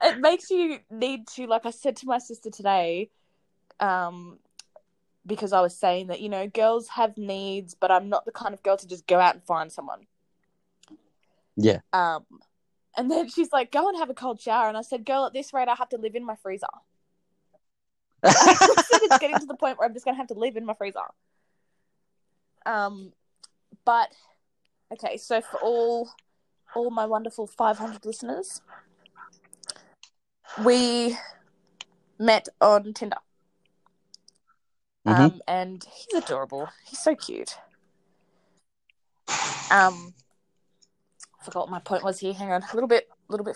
It 0.01 0.19
makes 0.19 0.49
you 0.49 0.79
need 0.89 1.27
to, 1.35 1.47
like 1.47 1.65
I 1.65 1.71
said 1.71 1.97
to 1.97 2.05
my 2.05 2.19
sister 2.19 2.49
today, 2.49 3.09
um, 3.79 4.39
because 5.25 5.51
I 5.51 5.61
was 5.61 5.77
saying 5.77 6.07
that, 6.07 6.21
you 6.21 6.29
know, 6.29 6.47
girls 6.47 6.87
have 6.89 7.17
needs, 7.17 7.75
but 7.75 7.91
I'm 7.91 8.07
not 8.07 8.25
the 8.25 8.31
kind 8.31 8.53
of 8.53 8.63
girl 8.63 8.77
to 8.77 8.87
just 8.87 9.05
go 9.07 9.19
out 9.19 9.35
and 9.35 9.43
find 9.43 9.71
someone. 9.71 10.07
Yeah. 11.57 11.79
Um, 11.91 12.25
and 12.95 13.11
then 13.11 13.29
she's 13.29 13.51
like, 13.51 13.71
go 13.71 13.89
and 13.89 13.97
have 13.97 14.09
a 14.09 14.13
cold 14.13 14.39
shower. 14.39 14.69
And 14.69 14.77
I 14.77 14.81
said, 14.81 15.05
girl, 15.05 15.25
at 15.25 15.33
this 15.33 15.53
rate, 15.53 15.67
I 15.67 15.75
have 15.75 15.89
to 15.89 15.97
live 15.97 16.15
in 16.15 16.25
my 16.25 16.35
freezer. 16.35 16.67
It's 19.01 19.17
getting 19.19 19.39
to 19.39 19.45
the 19.45 19.55
point 19.55 19.79
where 19.79 19.87
I'm 19.87 19.93
just 19.93 20.05
going 20.05 20.15
to 20.15 20.19
have 20.19 20.27
to 20.27 20.33
live 20.33 20.55
in 20.55 20.65
my 20.65 20.73
freezer. 20.73 20.99
Um, 22.65 23.13
but 23.85 24.09
okay, 24.91 25.17
so 25.17 25.41
for 25.41 25.57
all 25.61 26.09
all 26.75 26.91
my 26.91 27.05
wonderful 27.05 27.47
500 27.47 28.05
listeners, 28.05 28.61
we 30.63 31.17
met 32.19 32.47
on 32.61 32.93
Tinder. 32.93 33.17
Mhm. 35.07 35.19
Um, 35.19 35.41
and 35.47 35.83
he's 35.83 36.23
adorable. 36.23 36.69
He's 36.85 36.99
so 36.99 37.15
cute. 37.15 37.57
Um, 39.71 40.13
forgot 41.41 41.61
what 41.61 41.69
my 41.69 41.79
point 41.79 42.03
was 42.03 42.19
here. 42.19 42.33
Hang 42.33 42.51
on, 42.51 42.63
a 42.63 42.73
little 42.73 42.87
bit, 42.87 43.07
a 43.27 43.31
little 43.31 43.45
bit 43.45 43.55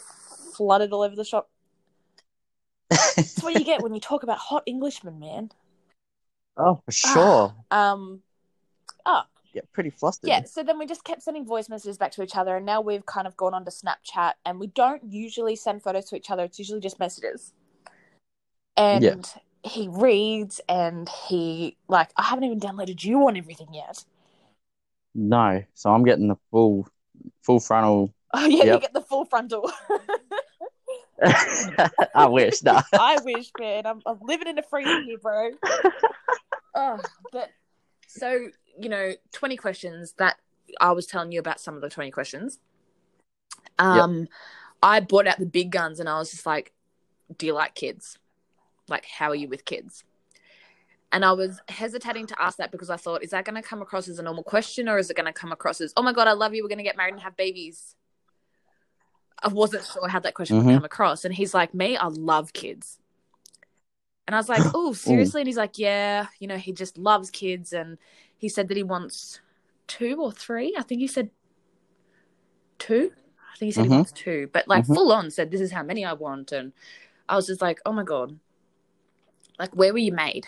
flooded 0.56 0.92
all 0.94 1.02
over 1.02 1.16
the 1.16 1.26
shop. 1.26 1.50
That's 2.90 3.42
what 3.42 3.54
you 3.54 3.66
get 3.66 3.82
when 3.82 3.94
you 3.94 4.00
talk 4.00 4.24
about 4.24 4.38
hot 4.38 4.64
Englishmen, 4.68 5.20
man. 5.20 5.52
oh, 6.58 6.82
for 6.86 6.92
sure. 6.92 7.56
Um, 7.72 8.22
oh 8.22 8.33
Get 9.54 9.72
pretty 9.72 9.92
flustered. 9.92 10.30
yeah. 10.30 10.44
So 10.46 10.64
then 10.64 10.80
we 10.80 10.86
just 10.86 11.04
kept 11.04 11.22
sending 11.22 11.46
voice 11.46 11.70
messages 11.70 11.98
back 11.98 12.12
to 12.14 12.24
each 12.24 12.36
other, 12.36 12.58
and 12.58 12.66
now 12.66 12.82
we've 12.82 13.06
kind 13.06 13.28
of 13.28 13.38
gone 13.38 13.54
on 13.54 13.66
to 13.66 13.72
Snapchat, 13.72 14.34
and 14.46 14.60
we 14.60 14.68
don't 14.68 15.04
usually 15.04 15.56
send 15.56 15.84
photos 15.84 16.06
to 16.06 16.16
each 16.16 16.32
other. 16.32 16.44
It's 16.44 16.58
usually 16.58 16.80
just 16.80 17.00
messages. 17.00 17.54
And 18.76 19.04
Yeah. 19.04 19.16
he 19.64 19.88
reads, 19.90 20.60
and 20.68 21.08
he 21.08 21.78
like 21.88 22.10
I 22.18 22.24
haven't 22.24 22.46
even 22.46 22.60
downloaded 22.60 23.04
you 23.04 23.28
on 23.28 23.38
everything 23.38 23.74
yet. 23.74 24.04
No, 25.16 25.64
so 25.76 25.94
I'm 25.94 26.04
getting 26.04 26.28
the 26.28 26.38
full, 26.50 26.88
full 27.44 27.60
frontal. 27.60 28.14
Oh 28.36 28.48
yeah, 28.48 28.74
you 28.74 28.80
get 28.80 28.94
the 28.94 29.02
full 29.02 29.26
frontal. 29.26 29.72
I 32.16 32.26
wish. 32.26 32.64
Nah. 32.64 32.82
I 32.94 33.20
wish, 33.24 33.52
man. 33.60 33.86
I'm, 33.86 34.02
I'm 34.08 34.18
living 34.24 34.48
in 34.48 34.58
a 34.58 34.64
freezer 34.64 35.02
here, 35.04 35.20
bro. 35.20 35.52
oh, 36.74 37.00
but 37.32 37.52
so 38.08 38.48
you 38.80 38.90
know, 38.90 39.14
twenty 39.32 39.58
questions. 39.58 40.14
That 40.18 40.38
I 40.80 40.92
was 40.92 41.06
telling 41.06 41.32
you 41.32 41.40
about 41.40 41.60
some 41.60 41.76
of 41.76 41.82
the 41.82 41.90
20 41.90 42.10
questions. 42.12 42.58
Um, 43.80 44.28
I 44.82 45.00
brought 45.00 45.28
out 45.28 45.40
the 45.40 45.46
big 45.46 45.72
guns 45.72 46.00
and 46.00 46.10
I 46.10 46.18
was 46.18 46.32
just 46.32 46.46
like, 46.46 46.74
Do 47.38 47.46
you 47.46 47.54
like 47.54 47.76
kids? 47.76 48.18
Like, 48.88 49.06
how 49.06 49.30
are 49.30 49.36
you 49.36 49.48
with 49.48 49.66
kids? 49.66 50.04
And 51.12 51.24
I 51.24 51.34
was 51.34 51.62
hesitating 51.70 52.26
to 52.28 52.42
ask 52.42 52.58
that 52.58 52.72
because 52.72 52.90
I 52.90 52.98
thought, 52.98 53.24
is 53.24 53.30
that 53.32 53.46
going 53.46 53.56
to 53.56 53.62
come 53.62 53.82
across 53.84 54.08
as 54.08 54.18
a 54.18 54.24
normal 54.24 54.44
question 54.44 54.90
or 54.90 54.98
is 54.98 55.12
it 55.12 55.16
going 55.16 55.28
to 55.28 55.34
come 55.34 55.52
across 55.52 55.80
as, 55.80 55.94
oh 55.96 56.02
my 56.02 56.12
God, 56.12 56.28
I 56.28 56.32
love 56.34 56.56
you. 56.56 56.64
We're 56.64 56.70
going 56.70 56.80
to 56.80 56.84
get 56.84 56.98
married 56.98 57.14
and 57.14 57.22
have 57.22 57.38
babies? 57.38 57.96
I 59.42 59.50
wasn't 59.50 59.86
sure 59.86 60.08
how 60.08 60.20
that 60.22 60.34
question 60.34 60.58
Mhm. 60.60 60.66
would 60.66 60.74
come 60.76 60.86
across. 60.86 61.24
And 61.24 61.34
he's 61.34 61.54
like, 61.54 61.74
me, 61.74 61.98
I 61.98 62.08
love 62.08 62.52
kids. 62.52 62.98
And 64.26 64.36
I 64.36 64.40
was 64.40 64.50
like, 64.50 64.64
oh, 64.74 64.94
seriously? 64.94 65.42
And 65.42 65.48
he's 65.48 65.58
like, 65.58 65.78
yeah, 65.78 66.28
you 66.40 66.48
know, 66.48 66.58
he 66.58 66.72
just 66.74 66.98
loves 66.98 67.30
kids. 67.30 67.74
And 67.74 68.00
he 68.44 68.50
said 68.50 68.68
that 68.68 68.76
he 68.76 68.84
wants 68.84 69.40
two 69.88 70.22
or 70.22 70.30
three. 70.30 70.76
I 70.78 70.82
think 70.84 71.00
he 71.00 71.08
said 71.08 71.30
two. 72.78 73.14
I 73.54 73.56
think 73.58 73.68
he 73.68 73.72
said 73.72 73.86
he 73.86 73.90
Mhm. 73.90 73.96
wants 73.96 74.12
two, 74.12 74.50
but 74.52 74.68
like 74.68 74.84
Mhm. 74.84 74.96
full 74.96 75.14
on 75.14 75.32
said, 75.32 75.50
this 75.50 75.62
is 75.62 75.72
how 75.72 75.82
many 75.82 76.04
I 76.04 76.12
want. 76.12 76.52
And 76.52 76.74
I 77.30 77.38
was 77.38 77.48
just 77.48 77.62
like, 77.62 77.80
oh 77.86 77.94
my 77.94 78.04
God. 78.04 78.38
Like, 79.58 79.74
where 79.74 79.94
were 79.94 80.00
you 80.00 80.12
made? 80.12 80.46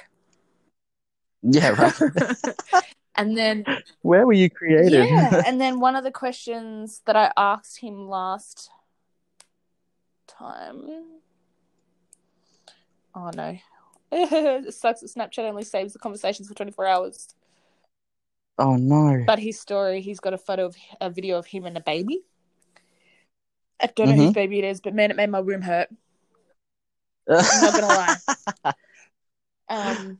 Yeah, 1.41 1.70
right. 1.70 1.93
and 3.16 3.38
then 3.38 3.66
Where 4.02 4.26
were 4.26 4.34
you 4.34 4.50
created? 4.50 5.08
yeah, 5.08 5.41
and 5.48 5.62
then 5.62 5.80
one 5.80 5.96
of 5.96 6.04
the 6.04 6.12
questions 6.12 7.02
that 7.06 7.16
I 7.16 7.32
asked 7.38 7.80
him 7.80 8.10
last 8.10 8.72
time. 10.28 11.22
Oh 13.16 13.30
no. 13.34 13.58
it 14.12 14.74
sucks 14.74 15.00
that 15.00 15.10
Snapchat 15.16 15.48
only 15.48 15.64
saves 15.64 15.93
the 15.93 16.00
conversations 16.00 16.50
for 16.50 16.56
24 16.56 16.88
hours. 16.88 17.34
Oh 18.58 18.76
no. 18.76 19.24
But 19.26 19.39
his 19.39 19.60
story, 19.60 20.01
he's 20.01 20.20
got 20.20 20.34
a 20.34 20.38
photo 20.38 20.66
of 20.66 20.76
a 21.01 21.10
video 21.10 21.38
of 21.38 21.45
him 21.45 21.66
and 21.66 21.78
a 21.78 21.82
baby. 21.82 22.24
I 23.82 23.88
don't 23.88 24.10
know 24.10 24.16
whose 24.16 24.34
baby 24.34 24.60
it 24.60 24.66
is, 24.66 24.82
but 24.82 24.93
man, 24.93 25.12
it 25.12 25.18
made 25.18 25.30
my 25.30 25.39
room 25.39 25.62
hurt. 25.62 25.89
I'm 27.30 27.62
not 27.62 27.74
gonna 27.74 27.88
lie. 27.88 28.74
Um, 29.68 30.20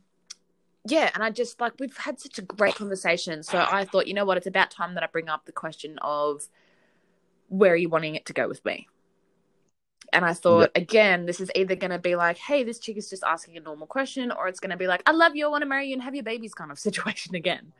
yeah, 0.88 1.08
and 1.14 1.22
I 1.22 1.30
just 1.30 1.60
like 1.60 1.74
we've 1.78 1.96
had 1.96 2.20
such 2.20 2.38
a 2.38 2.42
great 2.42 2.74
conversation. 2.74 3.44
So 3.44 3.58
I 3.58 3.84
thought, 3.84 4.08
you 4.08 4.14
know 4.14 4.24
what, 4.24 4.36
it's 4.36 4.48
about 4.48 4.72
time 4.72 4.94
that 4.94 5.04
I 5.04 5.06
bring 5.06 5.28
up 5.28 5.46
the 5.46 5.52
question 5.52 5.98
of 6.02 6.48
where 7.48 7.72
are 7.72 7.76
you 7.76 7.88
wanting 7.88 8.16
it 8.16 8.26
to 8.26 8.32
go 8.32 8.48
with 8.48 8.64
me? 8.64 8.88
And 10.12 10.24
I 10.24 10.34
thought, 10.34 10.70
again, 10.74 11.26
this 11.26 11.40
is 11.40 11.50
either 11.54 11.74
going 11.74 11.90
to 11.90 11.98
be 11.98 12.14
like, 12.16 12.38
hey, 12.38 12.62
this 12.62 12.78
chick 12.78 12.96
is 12.96 13.10
just 13.10 13.24
asking 13.24 13.56
a 13.56 13.60
normal 13.60 13.86
question, 13.86 14.30
or 14.30 14.46
it's 14.48 14.60
going 14.60 14.70
to 14.70 14.76
be 14.76 14.86
like, 14.86 15.02
I 15.06 15.12
love 15.12 15.34
you, 15.34 15.46
I 15.46 15.48
want 15.48 15.62
to 15.62 15.68
marry 15.68 15.88
you 15.88 15.94
and 15.94 16.02
have 16.02 16.14
your 16.14 16.24
babies 16.24 16.54
kind 16.54 16.70
of 16.70 16.78
situation 16.88 17.34
again. 17.34 17.72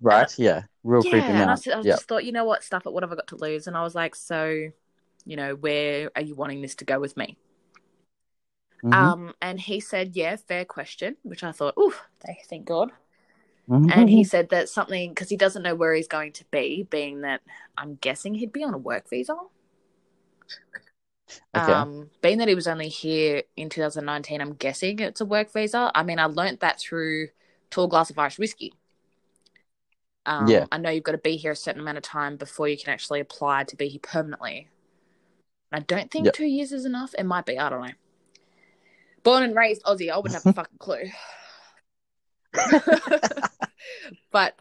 Right? 0.00 0.32
Yeah. 0.38 0.62
Real 0.82 1.02
yeah, 1.02 1.10
creeping 1.10 1.40
and 1.40 1.50
I, 1.50 1.54
s- 1.54 1.66
I 1.68 1.82
Yeah. 1.82 1.96
just 1.96 2.08
thought, 2.08 2.24
you 2.24 2.32
know 2.32 2.44
what, 2.44 2.62
stuff 2.64 2.86
it, 2.86 2.92
what 2.92 3.02
have 3.02 3.12
I 3.12 3.16
got 3.16 3.26
to 3.28 3.36
lose? 3.36 3.66
And 3.66 3.76
I 3.76 3.82
was 3.82 3.94
like, 3.94 4.14
so, 4.14 4.70
you 5.26 5.36
know, 5.36 5.54
where 5.54 6.10
are 6.16 6.22
you 6.22 6.34
wanting 6.34 6.62
this 6.62 6.74
to 6.76 6.84
go 6.84 7.00
with 7.00 7.16
me? 7.16 7.36
Mhm. 8.82 8.92
Um, 8.92 9.34
and 9.42 9.60
he 9.60 9.80
said, 9.80 10.14
yeah, 10.14 10.36
fair 10.36 10.64
question, 10.64 11.16
which 11.22 11.42
I 11.42 11.52
thought, 11.52 11.74
ooh, 11.78 11.94
thank, 12.48 12.64
God. 12.66 12.92
Mhm. 13.68 13.90
And 13.92 14.08
he 14.08 14.24
said 14.24 14.50
that 14.50 14.68
something 14.68 15.10
because 15.10 15.28
he 15.28 15.36
doesn't 15.36 15.62
know 15.62 15.74
where 15.74 15.94
he's 15.94 16.08
going 16.08 16.32
to 16.32 16.44
be, 16.50 16.86
being 16.88 17.22
that 17.22 17.42
I'm 17.76 17.96
guessing 17.96 18.34
he'd 18.34 18.52
be 18.52 18.64
on 18.64 18.74
a 18.74 18.78
work 18.78 19.08
visa. 19.10 19.36
Okay. 21.56 21.72
Um, 21.72 22.10
being 22.20 22.38
that 22.38 22.48
he 22.48 22.54
was 22.54 22.66
only 22.66 22.88
here 22.88 23.42
in 23.56 23.68
2019, 23.70 24.40
I'm 24.40 24.54
guessing 24.54 24.98
it's 24.98 25.20
a 25.20 25.24
work 25.24 25.52
visa. 25.52 25.90
I 25.94 26.02
mean, 26.02 26.18
I 26.18 26.26
learnt 26.26 26.60
that 26.60 26.80
through 26.80 27.28
Tall 27.70 27.86
Glass 27.88 28.10
of 28.10 28.18
Irish 28.18 28.38
Whiskey. 28.38 28.72
Um, 30.26 30.46
Yeah. 30.48 30.66
I 30.72 30.78
know 30.78 30.90
you've 30.90 31.04
got 31.04 31.12
to 31.12 31.18
be 31.18 31.36
here 31.36 31.52
a 31.52 31.56
certain 31.56 31.80
amount 31.80 31.98
of 31.98 32.02
time 32.04 32.36
before 32.36 32.68
you 32.68 32.76
can 32.78 32.90
actually 32.92 33.20
apply 33.20 33.64
to 33.64 33.76
be 33.76 33.88
here 33.88 34.00
permanently. 34.02 34.68
I 35.72 35.80
don't 35.80 36.10
think 36.10 36.26
Yep. 36.26 36.34
two 36.34 36.46
years 36.46 36.72
is 36.72 36.84
enough. 36.84 37.14
It 37.18 37.24
might 37.24 37.46
be. 37.46 37.58
I 37.58 37.68
don't 37.68 37.82
know. 37.86 37.92
Born 39.22 39.42
and 39.42 39.56
raised 39.56 39.82
Aussie, 39.84 40.10
I 40.10 40.16
wouldn't 40.18 40.34
have 40.34 40.46
a 40.46 40.52
fucking 40.54 40.78
clue. 40.78 41.04
but 44.30 44.54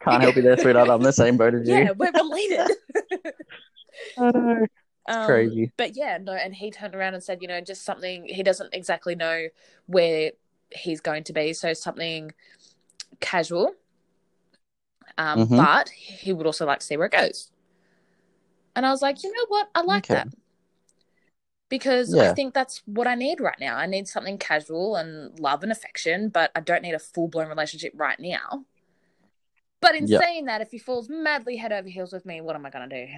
Can't 0.00 0.22
help 0.22 0.36
you 0.36 0.42
there, 0.42 0.56
sweetheart. 0.58 0.88
I'm 0.90 1.02
the 1.02 1.12
same 1.12 1.36
boat 1.36 1.54
as 1.54 1.66
you. 1.68 1.74
yeah, 1.76 1.90
we're 1.92 2.12
related. 2.12 2.76
I 4.18 4.30
know. 4.30 4.66
Um, 5.06 5.26
crazy. 5.26 5.70
But 5.76 5.96
yeah, 5.96 6.18
no, 6.20 6.32
and 6.32 6.54
he 6.54 6.70
turned 6.70 6.94
around 6.94 7.14
and 7.14 7.22
said, 7.22 7.42
you 7.42 7.48
know, 7.48 7.60
just 7.60 7.84
something 7.84 8.24
he 8.26 8.42
doesn't 8.42 8.72
exactly 8.74 9.14
know 9.14 9.48
where 9.86 10.32
he's 10.70 11.00
going 11.00 11.24
to 11.24 11.32
be, 11.32 11.52
so 11.52 11.72
something 11.74 12.32
casual. 13.20 13.74
Um, 15.16 15.38
Mhm. 15.40 15.56
but 15.56 15.90
he 15.90 16.32
would 16.32 16.46
also 16.46 16.66
like 16.66 16.80
to 16.80 16.86
see 16.86 16.96
where 16.96 17.06
it 17.06 17.12
goes. 17.12 17.50
And 18.76 18.84
I 18.86 18.90
was 18.90 19.02
like, 19.02 19.22
you 19.22 19.32
know 19.32 19.46
what? 19.48 19.68
I 19.74 19.82
like 19.82 20.04
Okay. 20.04 20.14
that. 20.14 20.28
Because 21.68 22.14
I 22.14 22.28
think 22.28 22.54
that's 22.54 22.82
what 22.86 23.06
I 23.06 23.14
need 23.14 23.40
right 23.40 23.58
now. 23.58 23.76
I 23.76 23.86
need 23.86 24.06
something 24.06 24.38
casual 24.38 24.96
and 24.96 25.36
love 25.40 25.62
and 25.62 25.72
affection, 25.72 26.28
but 26.28 26.52
I 26.54 26.60
don't 26.60 26.82
need 26.82 26.94
a 26.94 26.98
full 26.98 27.26
blown 27.28 27.48
relationship 27.48 27.92
right 27.96 28.18
now. 28.20 28.64
But 29.80 29.94
in 29.94 30.06
Yep. 30.06 30.20
saying 30.20 30.46
that, 30.46 30.60
if 30.62 30.70
he 30.70 30.78
falls 30.78 31.08
madly 31.08 31.56
head 31.56 31.72
over 31.72 31.88
heels 31.88 32.12
with 32.12 32.26
me, 32.26 32.40
what 32.40 32.56
am 32.56 32.66
I 32.66 32.70
going 32.70 32.88
to 32.88 33.06
do? 33.06 33.12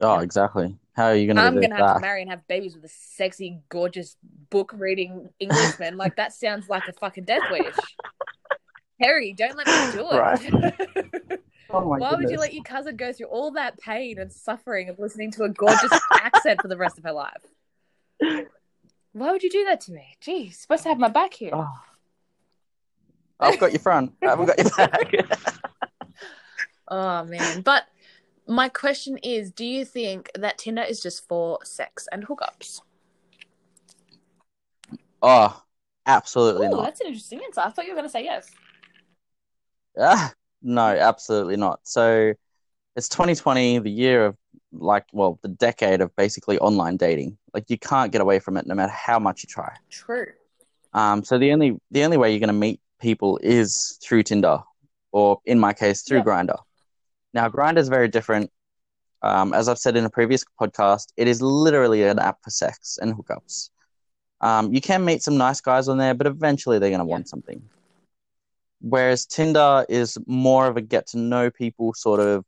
Oh, 0.00 0.18
Yeah. 0.18 0.20
exactly. 0.20 0.78
How 0.94 1.06
are 1.06 1.14
you 1.14 1.26
going 1.26 1.36
to 1.36 1.42
I'm 1.42 1.58
gonna 1.60 1.74
have 1.76 1.86
to 1.86 1.96
marry 1.96 2.22
and 2.22 2.30
have 2.30 2.46
babies 2.48 2.74
with 2.74 2.84
a 2.84 2.88
sexy, 2.88 3.60
gorgeous 3.68 4.16
book 4.50 4.72
reading 4.76 5.30
Englishman. 5.38 5.96
like 5.96 6.16
that 6.16 6.32
sounds 6.32 6.68
like 6.68 6.88
a 6.88 6.92
fucking 6.92 7.24
death 7.24 7.48
wish. 7.48 7.96
Harry, 9.00 9.32
don't 9.32 9.56
let 9.56 9.66
me 9.66 9.92
do 9.92 10.08
it. 10.10 11.40
Oh 11.72 11.88
my 11.88 11.98
Why 11.98 12.14
would 12.16 12.28
you 12.28 12.36
let 12.36 12.52
your 12.52 12.64
cousin 12.64 12.96
go 12.96 13.12
through 13.12 13.28
all 13.28 13.52
that 13.52 13.78
pain 13.78 14.18
and 14.18 14.32
suffering 14.32 14.88
of 14.88 14.98
listening 14.98 15.30
to 15.30 15.44
a 15.44 15.48
gorgeous 15.50 15.92
accent 16.20 16.60
for 16.60 16.66
the 16.66 16.76
rest 16.76 16.98
of 16.98 17.04
her 17.04 17.12
life? 17.12 17.44
Why 19.12 19.30
would 19.30 19.44
you 19.44 19.50
do 19.50 19.64
that 19.66 19.80
to 19.82 19.92
me? 19.92 20.16
Gee, 20.20 20.36
you're 20.38 20.52
supposed 20.52 20.82
to 20.82 20.88
have 20.88 20.98
my 20.98 21.06
back 21.10 21.32
here. 21.32 21.52
Oh. 21.54 21.68
I've 23.38 23.60
got 23.60 23.70
your 23.70 23.78
front. 23.78 24.14
I 24.20 24.30
haven't 24.30 24.46
got 24.46 24.58
your 24.58 24.70
back. 24.70 25.12
Oh 26.88 27.24
man. 27.26 27.60
But 27.62 27.84
my 28.48 28.68
question 28.68 29.16
is, 29.18 29.52
do 29.52 29.64
you 29.64 29.84
think 29.84 30.28
that 30.34 30.58
Tinder 30.58 30.82
is 30.82 31.00
just 31.00 31.28
for 31.28 31.64
sex 31.64 32.08
and 32.10 32.26
hookups? 32.26 32.80
oh, 35.22 35.62
absolutely 36.04 36.66
Oh, 36.66 36.70
not. 36.70 36.82
that's 36.82 37.00
an 37.00 37.06
interesting 37.06 37.40
answer. 37.44 37.60
I 37.60 37.70
thought 37.70 37.84
you 37.84 37.92
were 37.92 37.96
gonna 37.96 38.08
say 38.08 38.24
yes. 38.24 38.50
Ah, 39.98 40.32
no, 40.62 40.82
absolutely 40.82 41.56
not. 41.56 41.80
So 41.84 42.34
it's 42.96 43.08
2020, 43.08 43.78
the 43.80 43.90
year 43.90 44.26
of 44.26 44.36
like, 44.72 45.06
well, 45.12 45.38
the 45.42 45.48
decade 45.48 46.00
of 46.00 46.14
basically 46.16 46.58
online 46.58 46.96
dating. 46.96 47.38
Like 47.54 47.70
you 47.70 47.78
can't 47.78 48.12
get 48.12 48.20
away 48.20 48.38
from 48.38 48.56
it 48.56 48.66
no 48.66 48.74
matter 48.74 48.92
how 48.92 49.18
much 49.18 49.42
you 49.42 49.48
try. 49.48 49.74
True. 49.90 50.26
Um, 50.92 51.24
so 51.24 51.38
the 51.38 51.52
only 51.52 51.76
the 51.90 52.04
only 52.04 52.16
way 52.16 52.30
you're 52.30 52.40
going 52.40 52.48
to 52.48 52.52
meet 52.52 52.80
people 53.00 53.38
is 53.42 53.98
through 54.02 54.24
Tinder, 54.24 54.58
or 55.12 55.40
in 55.44 55.58
my 55.58 55.72
case, 55.72 56.02
through 56.02 56.18
Yeah. 56.18 56.24
Grindr. 56.24 56.58
Now, 57.32 57.48
Grindr 57.48 57.78
is 57.78 57.88
very 57.88 58.08
different. 58.08 58.50
Um, 59.22 59.52
as 59.52 59.68
I've 59.68 59.78
said 59.78 59.96
in 59.96 60.04
a 60.04 60.10
previous 60.10 60.44
podcast, 60.60 61.08
it 61.16 61.28
is 61.28 61.40
literally 61.42 62.02
an 62.04 62.18
app 62.18 62.38
for 62.42 62.50
sex 62.50 62.98
and 63.00 63.14
hookups. 63.14 63.70
Um, 64.40 64.72
you 64.72 64.80
can 64.80 65.04
meet 65.04 65.22
some 65.22 65.36
nice 65.36 65.60
guys 65.60 65.88
on 65.88 65.98
there, 65.98 66.14
but 66.14 66.26
eventually 66.26 66.78
they're 66.78 66.90
going 66.90 67.00
to 67.00 67.06
Yeah. 67.06 67.10
want 67.12 67.28
something. 67.28 67.62
Whereas 68.80 69.26
Tinder 69.26 69.84
is 69.88 70.16
more 70.26 70.66
of 70.66 70.76
a 70.76 70.80
get 70.80 71.06
to 71.08 71.18
know 71.18 71.50
people 71.50 71.92
sort 71.94 72.20
of 72.20 72.44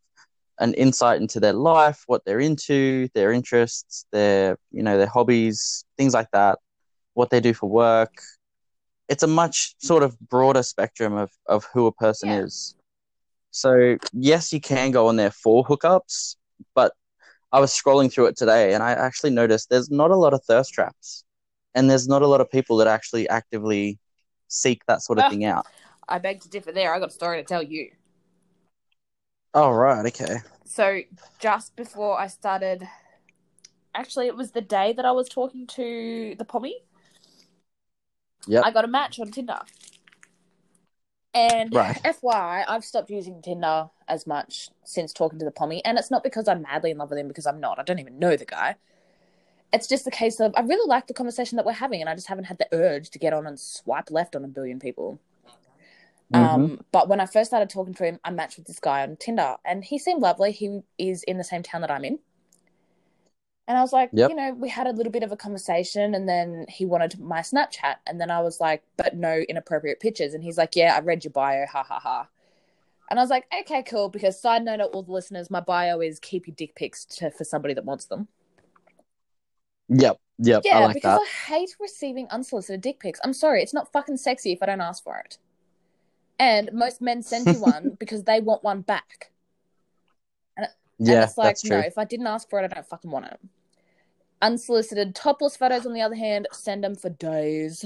an 0.58 0.74
insight 0.74 1.20
into 1.20 1.40
their 1.40 1.52
life, 1.52 2.04
what 2.06 2.24
they're 2.24 2.40
into, 2.40 3.08
their 3.14 3.32
interests, 3.32 4.06
their 4.12 4.56
you 4.70 4.82
know 4.82 4.96
their 4.98 5.06
hobbies, 5.08 5.84
things 5.96 6.14
like 6.14 6.30
that, 6.32 6.58
what 7.14 7.30
they 7.30 7.40
do 7.40 7.52
for 7.54 7.68
work. 7.68 8.12
It's 9.08 9.22
a 9.22 9.26
much 9.26 9.74
sort 9.78 10.02
of 10.02 10.18
broader 10.20 10.62
spectrum 10.62 11.14
of 11.14 11.30
of 11.46 11.66
who 11.72 11.86
a 11.86 11.92
person 11.92 12.30
Yeah. 12.30 12.40
is. 12.44 12.74
So 13.50 13.98
yes, 14.12 14.52
you 14.52 14.60
can 14.60 14.90
go 14.92 15.08
on 15.08 15.16
there 15.16 15.30
for 15.30 15.64
hookups, 15.64 16.36
but 16.74 16.92
I 17.52 17.60
was 17.60 17.72
scrolling 17.72 18.10
through 18.10 18.26
it 18.26 18.36
today 18.36 18.72
and 18.72 18.82
I 18.82 18.92
actually 18.92 19.30
noticed 19.30 19.68
there's 19.68 19.90
not 19.90 20.10
a 20.10 20.16
lot 20.16 20.32
of 20.32 20.42
thirst 20.44 20.72
traps, 20.72 21.24
and 21.74 21.90
there's 21.90 22.08
not 22.08 22.22
a 22.22 22.26
lot 22.26 22.40
of 22.40 22.50
people 22.50 22.78
that 22.78 22.86
actually 22.86 23.28
actively 23.28 23.98
seek 24.48 24.80
that 24.86 25.02
sort 25.02 25.18
of 25.18 25.26
Ah. 25.26 25.28
thing 25.28 25.44
out. 25.44 25.66
I 26.08 26.18
beg 26.18 26.40
to 26.42 26.48
differ 26.48 26.72
there. 26.72 26.94
I 26.94 26.98
got 26.98 27.08
a 27.10 27.12
story 27.12 27.38
to 27.38 27.44
tell 27.44 27.62
you. 27.62 27.90
Oh 29.54 29.70
right, 29.70 30.06
okay. 30.06 30.38
So 30.64 31.00
just 31.38 31.76
before 31.76 32.18
I 32.18 32.26
started, 32.26 32.88
actually, 33.94 34.26
it 34.26 34.36
was 34.36 34.52
the 34.52 34.60
day 34.60 34.92
that 34.92 35.04
I 35.04 35.12
was 35.12 35.28
talking 35.28 35.66
to 35.68 36.34
the 36.38 36.44
Pommie. 36.44 36.82
Yeah. 38.46 38.62
I 38.64 38.70
got 38.70 38.84
a 38.84 38.88
match 38.88 39.20
on 39.20 39.30
Tinder. 39.30 39.60
And 41.34 41.74
Right. 41.74 41.98
FYI, 42.04 42.64
I've 42.68 42.84
stopped 42.84 43.10
using 43.10 43.40
Tinder 43.40 43.88
as 44.06 44.26
much 44.26 44.68
since 44.84 45.12
talking 45.12 45.38
to 45.38 45.44
the 45.44 45.50
Pommie, 45.50 45.84
and 45.84 45.98
it's 45.98 46.10
not 46.10 46.22
because 46.22 46.46
I'm 46.46 46.62
madly 46.62 46.90
in 46.90 46.98
love 46.98 47.10
with 47.10 47.18
him, 47.18 47.28
because 47.28 47.46
I'm 47.46 47.60
not. 47.60 47.78
I 47.78 47.82
don't 47.84 47.98
even 48.00 48.18
know 48.18 48.36
the 48.36 48.44
guy. 48.44 48.76
It's 49.72 49.86
just 49.88 50.06
a 50.06 50.10
case 50.10 50.40
of 50.40 50.52
I 50.56 50.60
really 50.60 50.86
like 50.86 51.06
the 51.06 51.14
conversation 51.14 51.56
that 51.56 51.64
we're 51.66 51.72
having, 51.72 52.00
and 52.00 52.08
I 52.10 52.14
just 52.14 52.28
haven't 52.28 52.44
had 52.44 52.58
the 52.58 52.68
urge 52.72 53.10
to 53.10 53.18
get 53.18 53.32
on 53.32 53.46
and 53.46 53.58
swipe 53.58 54.10
left 54.10 54.36
on 54.36 54.44
a 54.44 54.48
billion 54.48 54.78
people. 54.78 55.18
Um, 56.34 56.80
but 56.92 57.08
when 57.08 57.20
I 57.20 57.26
first 57.26 57.50
started 57.50 57.70
talking 57.70 57.94
to 57.94 58.04
him, 58.04 58.18
I 58.24 58.30
matched 58.30 58.56
with 58.56 58.66
this 58.66 58.80
guy 58.80 59.02
on 59.02 59.16
Tinder, 59.16 59.56
and 59.64 59.84
he 59.84 59.98
seemed 59.98 60.22
lovely. 60.22 60.52
He 60.52 60.80
is 60.98 61.22
in 61.24 61.38
the 61.38 61.44
same 61.44 61.62
town 61.62 61.82
that 61.82 61.90
I'm 61.90 62.04
in. 62.04 62.18
And 63.68 63.78
I 63.78 63.80
was 63.80 63.92
like, 63.92 64.10
Yep. 64.12 64.30
you 64.30 64.36
know, 64.36 64.52
we 64.54 64.68
had 64.68 64.86
a 64.86 64.92
little 64.92 65.12
bit 65.12 65.22
of 65.22 65.32
a 65.32 65.36
conversation, 65.36 66.14
and 66.14 66.28
then 66.28 66.66
he 66.68 66.84
wanted 66.84 67.18
my 67.20 67.40
Snapchat, 67.40 67.96
and 68.06 68.20
then 68.20 68.30
I 68.30 68.40
was 68.40 68.60
like, 68.60 68.82
but 68.96 69.16
no 69.16 69.38
inappropriate 69.48 70.00
pictures. 70.00 70.34
And 70.34 70.42
he's 70.42 70.58
like, 70.58 70.74
yeah, 70.74 70.96
I 70.96 71.00
read 71.00 71.24
your 71.24 71.32
bio, 71.32 71.66
ha 71.66 71.82
ha 71.82 72.00
ha. 72.00 72.28
And 73.10 73.18
I 73.18 73.22
was 73.22 73.30
like, 73.30 73.46
okay, 73.60 73.82
cool. 73.82 74.08
Because 74.08 74.40
side 74.40 74.64
note 74.64 74.78
to 74.78 74.84
all 74.86 75.02
the 75.02 75.12
listeners, 75.12 75.50
my 75.50 75.60
bio 75.60 76.00
is 76.00 76.18
keep 76.18 76.46
your 76.46 76.54
dick 76.56 76.74
pics 76.74 77.04
to, 77.04 77.30
for 77.30 77.44
somebody 77.44 77.74
that 77.74 77.84
wants 77.84 78.06
them. 78.06 78.28
Yep. 79.88 80.18
Yep. 80.38 80.62
Yeah, 80.64 80.78
I 80.78 80.84
like 80.86 80.94
because 80.94 81.18
that. 81.18 81.20
I 81.20 81.54
hate 81.58 81.76
receiving 81.78 82.26
unsolicited 82.30 82.80
dick 82.80 83.00
pics. 83.00 83.20
I'm 83.22 83.34
sorry, 83.34 83.62
it's 83.62 83.74
not 83.74 83.92
fucking 83.92 84.16
sexy 84.16 84.52
if 84.52 84.62
I 84.62 84.66
don't 84.66 84.80
ask 84.80 85.04
for 85.04 85.18
it. 85.18 85.38
And 86.42 86.72
most 86.72 87.00
men 87.00 87.22
send 87.22 87.46
you 87.46 87.60
one 87.60 87.96
because 88.00 88.24
they 88.24 88.40
want 88.40 88.64
one 88.64 88.80
back. 88.80 89.30
Yeah, 90.98 91.14
and 91.14 91.22
it's 91.22 91.38
like, 91.38 91.54
that's 91.54 91.62
true. 91.62 91.78
no, 91.78 91.82
if 91.84 91.96
I 91.96 92.04
didn't 92.04 92.26
ask 92.26 92.50
for 92.50 92.60
it, 92.60 92.64
I 92.64 92.74
don't 92.74 92.86
fucking 92.86 93.10
want 93.12 93.26
it. 93.26 93.40
Unsolicited 94.40 95.14
topless 95.14 95.56
photos, 95.56 95.86
on 95.86 95.92
the 95.92 96.00
other 96.00 96.16
hand, 96.16 96.48
send 96.50 96.82
them 96.82 96.96
for 96.96 97.10
days. 97.10 97.84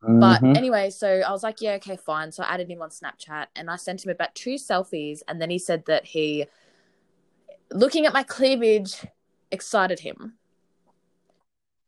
But 0.00 0.42
Mhm. 0.42 0.56
anyway, 0.56 0.90
so 0.90 1.08
I 1.08 1.32
was 1.32 1.42
like, 1.42 1.60
yeah, 1.60 1.72
okay, 1.72 1.96
fine. 1.96 2.30
So 2.30 2.44
I 2.44 2.54
added 2.54 2.70
him 2.70 2.82
on 2.82 2.90
Snapchat 2.90 3.46
and 3.56 3.68
I 3.68 3.74
sent 3.74 4.04
him 4.04 4.10
about 4.10 4.34
two 4.36 4.54
selfies. 4.54 5.22
And 5.26 5.42
then 5.42 5.50
he 5.50 5.58
said 5.58 5.86
that 5.86 6.04
he, 6.06 6.46
looking 7.72 8.06
at 8.06 8.12
my 8.12 8.22
cleavage, 8.22 9.04
excited 9.50 9.98
him. 10.00 10.34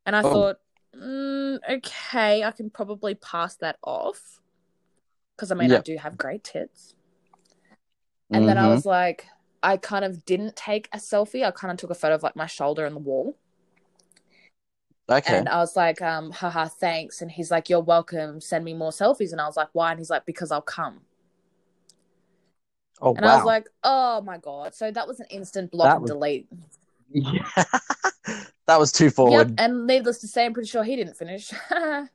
And 0.07 0.17
I 0.17 0.23
Oh. 0.23 0.33
thought, 0.33 0.57
mm, 0.95 1.59
okay, 1.71 2.43
I 2.43 2.51
can 2.51 2.69
probably 2.69 3.15
pass 3.15 3.55
that 3.57 3.79
off. 3.85 4.40
Because 5.41 5.51
I 5.51 5.55
mean, 5.55 5.73
I 5.73 5.79
do 5.81 5.97
have 5.97 6.19
great 6.19 6.45
tits. 6.45 6.95
And 8.31 8.47
then 8.47 8.59
I 8.59 8.65
Mhm. 8.67 8.75
was 8.75 8.85
like, 8.85 9.27
I 9.63 9.79
kind 9.79 10.05
of 10.05 10.27
didn't 10.27 10.55
take 10.55 10.87
a 10.93 10.99
selfie. 10.99 11.43
I 11.47 11.51
kind 11.51 11.73
of 11.73 11.79
took 11.79 11.89
a 11.89 11.95
photo 11.95 12.15
of 12.15 12.23
like 12.23 12.37
my 12.37 12.45
shoulder 12.45 12.85
and 12.85 12.95
the 12.95 13.01
wall. 13.01 13.39
okay. 15.09 15.39
And 15.39 15.49
I 15.49 15.57
was 15.57 15.77
like, 15.77 16.03
um, 16.03 16.31
haha, 16.31 16.67
thanks. 16.67 17.23
And 17.23 17.31
he's 17.31 17.51
like, 17.51 17.71
You're 17.71 17.81
welcome. 17.81 18.39
Send 18.43 18.67
me 18.67 18.75
more 18.75 18.91
selfies. 18.91 19.33
And 19.33 19.41
I 19.41 19.47
was 19.47 19.57
like, 19.57 19.71
Why? 19.73 19.93
And 19.93 19.99
he's 19.99 20.11
like, 20.11 20.27
Because 20.27 20.53
I'll 20.53 20.61
come. 20.61 21.01
oh 23.01 23.15
And 23.15 23.25
wow. 23.25 23.33
I 23.33 23.37
was 23.37 23.45
like, 23.47 23.67
Oh 23.83 24.21
my 24.21 24.37
God. 24.37 24.75
So 24.75 24.91
that 24.91 25.09
was 25.09 25.21
an 25.21 25.27
instant 25.31 25.71
block 25.71 25.87
That 25.87 25.93
and 25.95 26.03
was- 26.03 26.11
delete. 26.11 26.49
Yeah. 27.13 27.49
that 28.67 28.79
was 28.79 28.93
too 28.93 29.09
forward. 29.09 29.49
Yep. 29.49 29.55
And 29.59 29.87
needless 29.87 30.19
to 30.19 30.29
say, 30.29 30.45
I'm 30.45 30.53
pretty 30.53 30.69
sure 30.69 30.85
he 30.85 30.97
didn't 30.97 31.17
finish. 31.17 31.51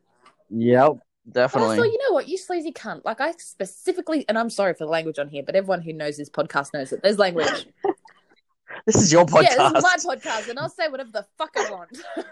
Yep. 0.52 1.00
Definitely. 1.32 1.78
thought, 1.78 1.92
you 1.92 2.00
know 2.08 2.14
what, 2.14 2.28
you 2.28 2.38
sleazy 2.38 2.72
cunt. 2.72 3.02
Like 3.04 3.20
I 3.20 3.32
specifically 3.34 4.26
and 4.30 4.38
I'm 4.38 4.50
sorry 4.50 4.74
for 4.74 4.86
the 4.86 4.92
language 4.92 5.20
on 5.20 5.30
here, 5.30 5.44
but 5.44 5.56
everyone 5.56 5.82
who 5.82 5.92
knows 5.94 6.18
this 6.18 6.30
podcast 6.30 6.74
knows 6.74 6.90
that 6.92 7.02
there's 7.02 7.20
language. 7.20 7.68
This 8.86 8.98
is 8.98 9.12
your 9.12 9.26
podcast. 9.26 9.56
Yeah, 9.58 9.70
this 9.74 9.84
is 9.96 10.06
my 10.06 10.16
podcast, 10.16 10.50
and 10.50 10.60
I'll 10.60 10.70
say 10.70 10.88
whatever 10.90 11.10
the 11.12 11.26
fuck 11.38 11.52
I 11.58 11.72
want. 11.72 11.98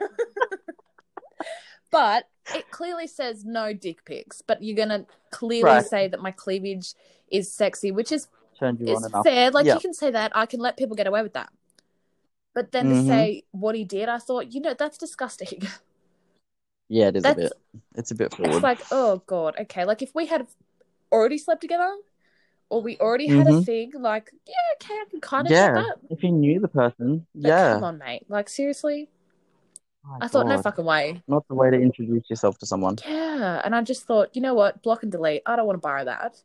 but 1.92 2.28
it 2.54 2.70
clearly 2.70 3.08
says 3.08 3.46
no 3.46 3.74
dick 3.74 4.04
pics. 4.06 4.42
But 4.42 4.64
you're 4.64 4.76
gonna 4.76 5.06
clearly 5.32 5.64
Right. 5.64 5.86
say 5.86 6.08
that 6.08 6.22
my 6.22 6.32
cleavage 6.32 6.94
is 7.30 7.52
sexy, 7.52 7.92
which 7.92 8.12
is 8.12 8.28
is 8.62 9.08
fair. 9.24 9.52
Like 9.52 9.66
Yeah. 9.66 9.76
you 9.76 9.80
can 9.80 9.94
say 9.94 10.12
that. 10.12 10.32
I 10.36 10.46
can 10.46 10.60
let 10.60 10.78
people 10.78 10.96
get 10.96 11.08
away 11.08 11.22
with 11.24 11.34
that. 11.34 11.50
But 12.54 12.72
then 12.72 12.90
to 12.90 12.96
Mhm. 12.96 13.08
say 13.08 13.44
what 13.52 13.76
he 13.76 13.84
did, 13.84 14.10
I 14.10 14.20
thought, 14.20 14.54
you 14.54 14.62
know, 14.62 14.74
that's 14.74 14.98
disgusting. 14.98 15.64
Yeah, 16.94 17.08
it 17.08 17.16
is 17.16 17.24
a 17.24 17.34
That's 17.34 17.40
bit. 17.42 17.54
It's 17.96 18.12
a 18.12 18.16
bit 18.16 18.36
forward. 18.36 18.54
it's 18.54 18.62
like, 18.64 18.80
oh 18.92 19.24
god, 19.26 19.56
okay. 19.62 19.84
Like 19.84 20.04
if 20.04 20.14
we 20.14 20.28
had 20.28 20.46
already 21.12 21.40
slept 21.40 21.62
together, 21.62 21.92
or 22.70 22.84
we 22.84 22.98
already 23.00 23.28
had 23.28 23.48
a 23.48 23.52
Mhm. 23.52 23.66
thing, 23.66 23.92
like 24.00 24.30
yeah, 24.46 24.54
okay, 24.76 24.94
I 24.94 25.06
can 25.10 25.20
kind 25.20 25.48
of 25.48 25.52
Yeah. 25.52 25.74
that. 25.74 25.98
if 26.12 26.22
you 26.22 26.32
knew 26.32 26.60
the 26.60 26.68
person, 26.68 27.26
But 27.34 27.48
yeah. 27.48 27.74
come 27.74 27.84
on, 27.84 27.98
mate. 27.98 28.26
Like 28.30 28.48
seriously, 28.48 29.10
I 30.22 30.28
thought 30.28 30.46
no 30.46 30.58
God. 30.58 30.64
fucking 30.64 30.86
way. 30.86 31.24
Not 31.28 31.48
the 31.48 31.56
way 31.56 31.72
to 31.72 31.78
introduce 31.82 32.30
yourself 32.30 32.60
to 32.60 32.68
someone. 32.68 32.98
Yeah, 33.08 33.60
and 33.66 33.76
I 33.76 33.82
just 33.82 34.06
thought, 34.06 34.36
you 34.36 34.44
know 34.44 34.54
what, 34.54 34.84
block 34.84 35.02
and 35.02 35.12
delete. 35.12 35.42
I 35.48 35.56
don't 35.56 35.66
want 35.66 35.78
to 35.78 35.82
borrow 35.82 36.06
that. 36.06 36.44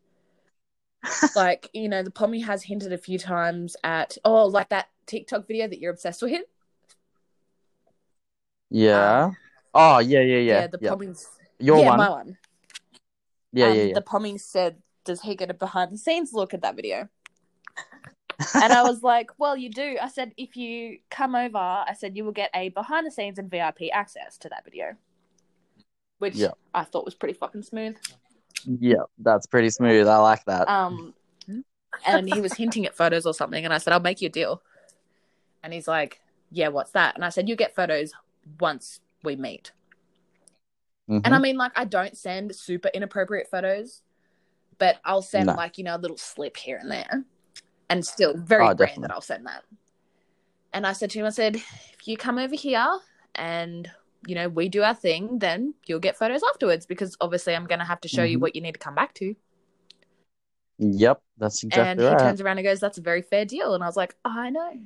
like, 1.37 1.69
you 1.75 1.91
know, 1.91 2.03
the 2.03 2.11
Pommie 2.11 2.41
has 2.41 2.63
hinted 2.63 2.93
a 2.95 2.99
few 2.99 3.19
times 3.19 3.77
at, 3.85 4.17
oh, 4.25 4.47
like 4.47 4.71
that 4.71 4.89
TikTok 5.05 5.47
video 5.47 5.69
that 5.69 5.79
you're 5.79 5.93
obsessed 5.93 6.23
with. 6.23 6.43
Yeah. 8.71 9.33
Oh, 9.75 9.99
yeah, 9.99 10.21
yeah, 10.21 10.37
yeah. 10.39 10.61
Yeah, 10.61 10.67
the 10.67 10.79
yeah. 10.81 10.91
Pommie's. 10.91 11.29
Your 11.59 11.79
yeah, 11.79 11.89
one. 11.89 11.99
my 11.99 12.11
one. 12.11 12.39
Yeah, 13.53 13.67
and 13.67 13.77
yeah, 13.77 13.83
yeah. 13.85 13.95
The 13.95 14.03
Pommie 14.03 14.39
said, 14.39 14.77
does 15.05 15.23
he 15.23 15.35
get 15.35 15.51
a 15.51 15.55
behind 15.55 15.93
the 15.93 15.99
scenes 15.99 16.33
look 16.33 16.55
at 16.55 16.63
that 16.63 16.77
video? 16.77 17.09
and 18.55 18.73
I 18.73 18.83
was 18.83 19.03
like, 19.03 19.31
well, 19.39 19.57
you 19.57 19.71
do. 19.71 19.97
I 20.01 20.09
said, 20.09 20.33
if 20.37 20.57
you 20.57 20.99
come 21.11 21.35
over, 21.35 21.59
I 21.59 21.95
said, 21.99 22.17
you 22.17 22.25
will 22.25 22.33
get 22.33 22.51
a 22.55 22.69
behind 22.69 23.07
the 23.07 23.11
scenes 23.11 23.39
and 23.39 23.51
VIP 23.51 23.93
access 23.93 24.39
to 24.39 24.49
that 24.51 24.65
video. 24.65 24.97
Which 26.19 26.35
Yeah. 26.35 26.53
I 26.75 26.85
thought 26.85 27.05
was 27.05 27.15
pretty 27.15 27.35
fucking 27.35 27.63
smooth. 27.63 27.97
yeah, 28.65 29.03
that's 29.19 29.47
pretty 29.47 29.71
smooth. 29.71 30.07
I 30.09 30.19
like 30.19 30.45
that. 30.47 30.69
Um, 30.69 31.15
and 32.07 32.33
he 32.33 32.41
was 32.41 32.55
hinting 32.55 32.87
at 32.87 32.97
photos 32.97 33.27
or 33.27 33.35
something, 33.35 33.65
and 33.65 33.73
I 33.73 33.79
said, 33.79 33.93
"I'll 33.93 34.01
make 34.01 34.21
you 34.21 34.27
a 34.27 34.31
deal." 34.31 34.63
And 35.63 35.73
he's 35.73 35.89
like, 35.89 36.21
"Yeah, 36.51 36.69
what's 36.69 36.91
that?" 36.93 37.15
And 37.15 37.25
I 37.25 37.29
said, 37.31 37.49
"You 37.49 37.57
get 37.57 37.75
photos 37.75 38.13
once 38.61 39.01
we 39.23 39.37
meet." 39.37 39.73
Mhm. 41.09 41.23
And 41.25 41.35
I 41.35 41.39
mean, 41.39 41.57
like, 41.57 41.73
I 41.77 41.85
don't 41.85 42.17
send 42.17 42.55
super 42.55 42.89
inappropriate 42.95 43.49
photos, 43.51 44.03
but 44.79 45.01
I'll 45.05 45.23
send 45.23 45.47
No. 45.47 45.55
like 45.55 45.79
you 45.79 45.85
know 45.85 45.97
a 45.97 45.99
little 45.99 46.17
slip 46.19 46.57
here 46.57 46.79
and 46.79 46.91
there, 46.91 47.25
and 47.89 48.05
still 48.05 48.37
very 48.37 48.65
Oh, 48.67 48.75
definitely. 48.75 49.03
that 49.03 49.11
I'll 49.11 49.21
send 49.21 49.47
that. 49.47 49.65
And 50.73 50.87
I 50.87 50.93
said 50.93 51.11
to 51.11 51.19
him, 51.19 51.27
I 51.27 51.31
said, 51.31 51.57
"If 51.57 52.07
you 52.07 52.17
come 52.17 52.39
over 52.39 52.55
here 52.55 52.87
and 53.35 53.91
you 54.27 54.35
know 54.35 54.49
we 54.49 54.69
do 54.69 54.83
our 54.83 54.95
thing, 54.95 55.39
then 55.39 55.75
you'll 55.87 56.01
get 56.01 56.17
photos 56.17 56.43
afterwards 56.53 56.87
because 56.87 57.17
obviously 57.21 57.55
I'm 57.57 57.67
going 57.67 57.79
to 57.79 57.85
have 57.85 58.01
to 58.03 58.09
show 58.09 58.23
you 58.25 58.39
Mhm. 58.39 58.43
what 58.43 58.55
you 58.55 58.61
need 58.61 58.73
to 58.73 58.79
come 58.79 58.95
back 58.95 59.15
to." 59.15 59.35
Yep, 60.79 61.23
that's 61.39 61.63
exactly 61.65 61.81
and 61.83 62.01
exactly 62.01 62.25
he 62.25 62.29
turns 62.29 62.41
around 62.41 62.59
and 62.59 62.65
goes, 62.65 62.81
"That's 62.81 62.99
a 62.99 63.03
very 63.03 63.23
fair 63.23 63.45
deal." 63.45 63.75
And 63.75 63.83
I 63.83 63.87
was 63.87 63.97
like, 63.97 64.15
"I 64.25 64.51
know." 64.51 64.81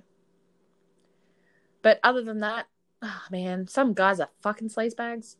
But 1.82 1.98
other 2.02 2.22
than 2.22 2.40
that, 2.40 2.66
oh, 3.03 3.22
man, 3.30 3.66
some 3.66 3.94
guys 3.94 4.20
are 4.20 4.30
fucking 4.40 4.68
sleaze 4.68 4.96
bags. 4.96 5.36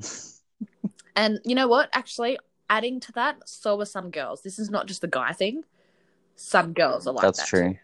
And 1.18 1.40
you 1.44 1.56
know 1.56 1.66
what? 1.66 1.90
Actually, 1.92 2.38
adding 2.70 3.00
to 3.00 3.12
that, 3.12 3.48
so 3.48 3.80
are 3.80 3.84
some 3.84 4.12
girls. 4.12 4.42
This 4.42 4.60
is 4.60 4.70
not 4.70 4.86
just 4.86 5.00
the 5.00 5.08
guy 5.08 5.32
thing. 5.32 5.64
Some 6.36 6.72
girls 6.72 7.08
are 7.08 7.12
like 7.12 7.22
that's 7.22 7.40
that. 7.40 7.48
true. 7.48 7.76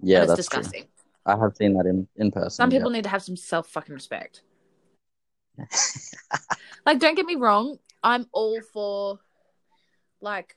Yeah, 0.00 0.26
that's 0.26 0.32
true. 0.32 0.36
disgusting. 0.36 0.84
I 1.24 1.38
have 1.38 1.56
seen 1.56 1.72
that 1.72 1.86
in, 1.86 2.06
in 2.16 2.30
person. 2.30 2.50
Some 2.50 2.70
yeah. 2.70 2.78
people 2.78 2.90
need 2.90 3.04
to 3.04 3.08
have 3.08 3.22
some 3.22 3.34
self 3.34 3.68
fucking 3.68 3.94
respect. 3.94 4.42
like, 6.84 6.98
don't 6.98 7.14
get 7.14 7.24
me 7.24 7.36
wrong. 7.36 7.78
I'm 8.02 8.26
all 8.30 8.60
for, 8.60 9.18
like, 10.20 10.54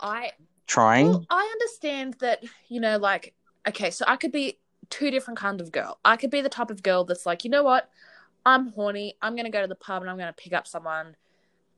I 0.00 0.30
Trying? 0.66 1.08
Well, 1.08 1.26
I 1.28 1.50
understand 1.52 2.14
that, 2.20 2.42
you 2.68 2.80
know, 2.80 2.96
like, 2.96 3.34
okay, 3.68 3.90
so 3.90 4.06
I 4.08 4.16
could 4.16 4.32
be 4.32 4.58
two 4.90 5.10
different 5.10 5.38
kinds 5.38 5.60
of 5.60 5.72
girl. 5.72 5.98
I 6.04 6.16
could 6.16 6.30
be 6.30 6.40
the 6.40 6.48
type 6.48 6.70
of 6.70 6.82
girl 6.82 7.04
that's 7.04 7.26
like, 7.26 7.44
you 7.44 7.50
know 7.50 7.62
what? 7.62 7.90
I'm 8.46 8.68
horny. 8.68 9.16
I'm 9.22 9.34
going 9.34 9.46
to 9.46 9.50
go 9.50 9.62
to 9.62 9.66
the 9.66 9.74
pub 9.74 10.02
and 10.02 10.10
I'm 10.10 10.16
going 10.16 10.28
to 10.28 10.32
pick 10.32 10.52
up 10.52 10.66
someone, 10.66 11.16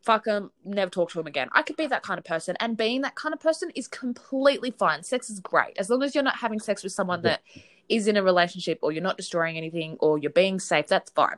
fuck 0.03 0.25
them, 0.25 0.51
never 0.65 0.91
talk 0.91 1.11
to 1.11 1.19
them 1.19 1.27
again. 1.27 1.49
I 1.53 1.63
could 1.63 1.77
be 1.77 1.87
that 1.87 2.03
kind 2.03 2.19
of 2.19 2.25
person. 2.25 2.57
And 2.61 2.77
being 2.77 3.03
that 3.03 3.15
kind 3.15 3.33
of 3.33 3.41
person 3.41 3.71
is 3.75 3.89
completely 3.89 4.71
fine. 4.73 5.03
Sex 5.03 5.31
is 5.31 5.41
great. 5.41 5.77
As 5.79 5.91
long 5.91 6.03
as 6.03 6.15
you're 6.15 6.25
not 6.25 6.37
having 6.37 6.61
sex 6.61 6.83
with 6.83 6.93
someone 6.93 7.23
that 7.23 7.43
is 7.89 8.09
in 8.09 8.17
a 8.17 8.23
relationship 8.23 8.81
or 8.83 8.91
you're 8.93 9.03
not 9.03 9.17
destroying 9.17 9.57
anything 9.57 9.97
or 10.01 10.19
you're 10.19 10.31
being 10.31 10.59
safe, 10.59 10.89
that's 10.89 11.11
fine. 11.11 11.37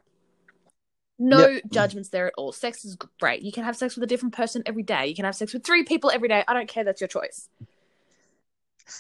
No 1.19 1.49
Yep. 1.49 1.62
judgments 1.70 2.09
there 2.11 2.28
at 2.28 2.35
all. 2.39 2.53
Sex 2.53 2.85
is 2.85 2.97
great. 3.20 3.43
You 3.43 3.53
can 3.53 3.65
have 3.65 3.77
sex 3.77 3.97
with 3.97 4.05
a 4.05 4.07
different 4.07 4.35
person 4.35 4.62
every 4.66 4.85
day. 4.85 5.09
You 5.09 5.15
can 5.15 5.24
have 5.24 5.35
sex 5.35 5.53
with 5.53 5.65
three 5.65 5.82
people 5.82 6.11
every 6.11 6.28
day. 6.28 6.45
I 6.47 6.55
don't 6.55 6.69
care. 6.69 6.85
That's 6.85 7.01
your 7.01 7.09
choice. 7.09 7.49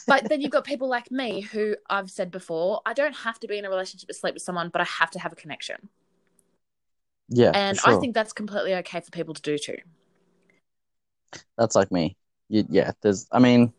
But 0.06 0.28
then 0.28 0.40
you've 0.40 0.50
got 0.50 0.64
people 0.64 0.88
like 0.88 1.10
me 1.10 1.40
who 1.40 1.76
I've 1.88 2.10
said 2.10 2.30
before, 2.30 2.80
I 2.86 2.92
don't 2.94 3.14
have 3.16 3.38
to 3.40 3.46
be 3.48 3.58
in 3.58 3.64
a 3.64 3.70
relationship 3.70 4.08
to 4.08 4.14
sleep 4.14 4.34
with 4.34 4.42
someone, 4.42 4.68
but 4.70 4.80
I 4.80 4.84
have 4.84 5.10
to 5.12 5.18
have 5.18 5.32
a 5.32 5.36
connection. 5.36 5.88
Yeah, 7.28 7.52
And 7.52 7.78
sure. 7.78 7.94
I 7.94 8.00
think 8.00 8.14
that's 8.14 8.32
completely 8.32 8.74
okay 8.76 9.00
for 9.00 9.10
people 9.10 9.34
to 9.34 9.42
do 9.42 9.58
too. 9.58 9.78
that's 11.56 11.74
like 11.74 11.90
me. 11.92 12.16
You, 12.48 12.64
yeah, 12.68 12.92
there's. 13.02 13.26
I 13.32 13.38
mean, 13.38 13.72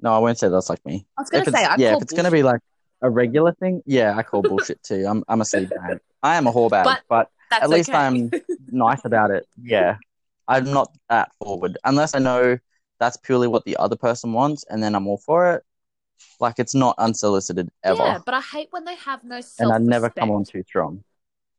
no, 0.00 0.12
I 0.12 0.18
won't 0.18 0.38
say 0.38 0.48
that's 0.48 0.68
like 0.70 0.84
me. 0.84 1.06
I 1.16 1.22
was 1.22 1.30
going 1.30 1.44
to 1.44 1.50
say, 1.50 1.64
I 1.64 1.76
yeah, 1.76 1.88
call 1.88 1.96
if 1.98 2.02
it's 2.02 2.12
gonna 2.12 2.30
be 2.30 2.42
like 2.42 2.60
a 3.02 3.10
regular 3.10 3.52
thing, 3.52 3.82
yeah, 3.86 4.16
I 4.16 4.22
call 4.22 4.42
bullshit 4.42 4.82
too. 4.82 5.04
I'm 5.06 5.24
I'm 5.28 5.40
a 5.40 5.44
seed 5.44 5.70
bag. 5.70 5.98
I 6.22 6.36
am 6.36 6.46
a 6.46 6.52
whore 6.52 6.70
bag, 6.70 6.86
But 6.86 7.02
but 7.08 7.30
at 7.60 7.70
least 7.70 7.90
okay. 7.90 7.98
I'm 7.98 8.32
nice 8.70 9.04
about 9.04 9.30
it. 9.30 9.46
Yeah, 9.62 9.96
I'm 10.48 10.72
not 10.72 10.92
that 11.08 11.30
forward 11.42 11.78
unless 11.84 12.14
I 12.14 12.18
know 12.18 12.58
that's 13.02 13.16
purely 13.16 13.48
what 13.48 13.64
the 13.64 13.76
other 13.78 13.96
person 13.96 14.32
wants, 14.32 14.64
and 14.70 14.80
then 14.80 14.94
I'm 14.94 15.08
all 15.08 15.18
for 15.18 15.54
it. 15.54 15.64
Like 16.38 16.60
it's 16.60 16.74
not 16.74 16.94
unsolicited 16.98 17.68
ever, 17.82 17.96
Yeah, 17.98 18.20
but 18.24 18.32
I 18.32 18.40
hate 18.40 18.68
when 18.70 18.84
they 18.84 18.94
have 18.94 19.24
no 19.24 19.40
self. 19.40 19.72
and 19.72 19.72
I 19.72 19.78
never 19.78 20.08
come 20.08 20.30
on 20.30 20.44
too 20.44 20.62
strong. 20.62 21.02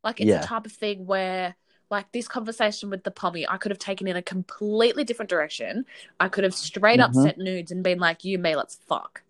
Like 0.05 0.21
it's 0.21 0.29
Yeah. 0.29 0.39
the 0.39 0.47
type 0.47 0.65
of 0.65 0.71
thing 0.71 1.05
where 1.05 1.55
like 1.89 2.09
this 2.13 2.29
conversation 2.29 2.89
with 2.89 3.03
the 3.03 3.11
pommie, 3.11 3.45
I 3.47 3.57
could 3.57 3.71
have 3.71 3.79
taken 3.79 4.07
in 4.07 4.15
a 4.15 4.21
completely 4.21 5.03
different 5.03 5.29
direction. 5.29 5.85
I 6.17 6.29
could 6.29 6.45
have 6.45 6.55
straight 6.55 7.01
up 7.01 7.11
Mhm. 7.11 7.23
sent 7.23 7.37
nudes 7.39 7.71
and 7.73 7.83
been 7.83 7.99
like, 7.99 8.23
"You, 8.23 8.39
me, 8.39 8.55
let's 8.55 8.75
fuck." 8.75 9.23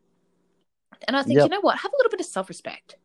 And 1.07 1.17
I 1.17 1.23
think 1.23 1.37
Yep. 1.37 1.45
you 1.45 1.49
know 1.49 1.61
what? 1.61 1.79
Have 1.79 1.91
a 1.91 1.97
little 1.97 2.11
bit 2.11 2.19
of 2.19 2.27
self 2.27 2.47
respect. 2.47 2.97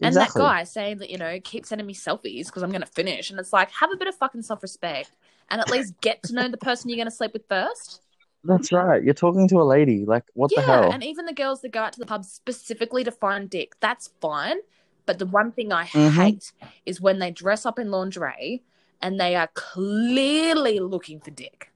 Exactly. 0.00 0.06
And 0.08 0.16
that 0.16 0.34
guy 0.34 0.64
saying 0.64 0.98
that, 0.98 1.10
you 1.10 1.18
know, 1.18 1.38
keep 1.44 1.66
sending 1.66 1.86
me 1.86 1.94
selfies 1.94 2.46
because 2.46 2.62
I'm 2.62 2.70
going 2.70 2.80
to 2.80 2.86
finish. 2.86 3.30
And 3.30 3.38
it's 3.38 3.52
like, 3.52 3.70
have 3.72 3.92
a 3.92 3.96
bit 3.96 4.08
of 4.08 4.16
fucking 4.16 4.42
self 4.42 4.62
respect 4.62 5.12
and 5.52 5.60
at 5.60 5.70
least 5.70 5.92
get 6.00 6.22
to 6.24 6.32
know 6.32 6.48
the 6.48 6.56
person 6.56 6.88
you're 6.88 6.96
going 6.96 7.06
to 7.06 7.14
sleep 7.14 7.34
with 7.34 7.46
first. 7.46 8.00
That's 8.42 8.72
right. 8.72 9.04
You're 9.04 9.14
talking 9.14 9.46
to 9.48 9.60
a 9.60 9.62
lady. 9.62 10.04
Like, 10.04 10.24
what 10.32 10.50
yeah. 10.50 10.62
the 10.62 10.66
hell? 10.66 10.90
And 10.92 11.04
even 11.04 11.26
the 11.26 11.34
girls 11.34 11.60
that 11.60 11.70
go 11.72 11.80
out 11.82 11.92
to 11.92 12.00
the 12.00 12.06
pub 12.06 12.24
specifically 12.24 13.04
to 13.04 13.12
find 13.12 13.48
dick, 13.48 13.74
that's 13.78 14.10
fine. 14.20 14.56
But 15.04 15.18
the 15.18 15.26
one 15.26 15.52
thing 15.52 15.70
I 15.70 15.84
Mhm. 15.84 16.10
hate 16.12 16.52
is 16.86 17.00
when 17.00 17.18
they 17.18 17.30
dress 17.30 17.66
up 17.66 17.78
in 17.78 17.90
lingerie 17.90 18.62
and 19.00 19.20
they 19.20 19.36
are 19.36 19.48
clearly 19.54 20.80
looking 20.80 21.20
for 21.20 21.30
dick. 21.30 21.70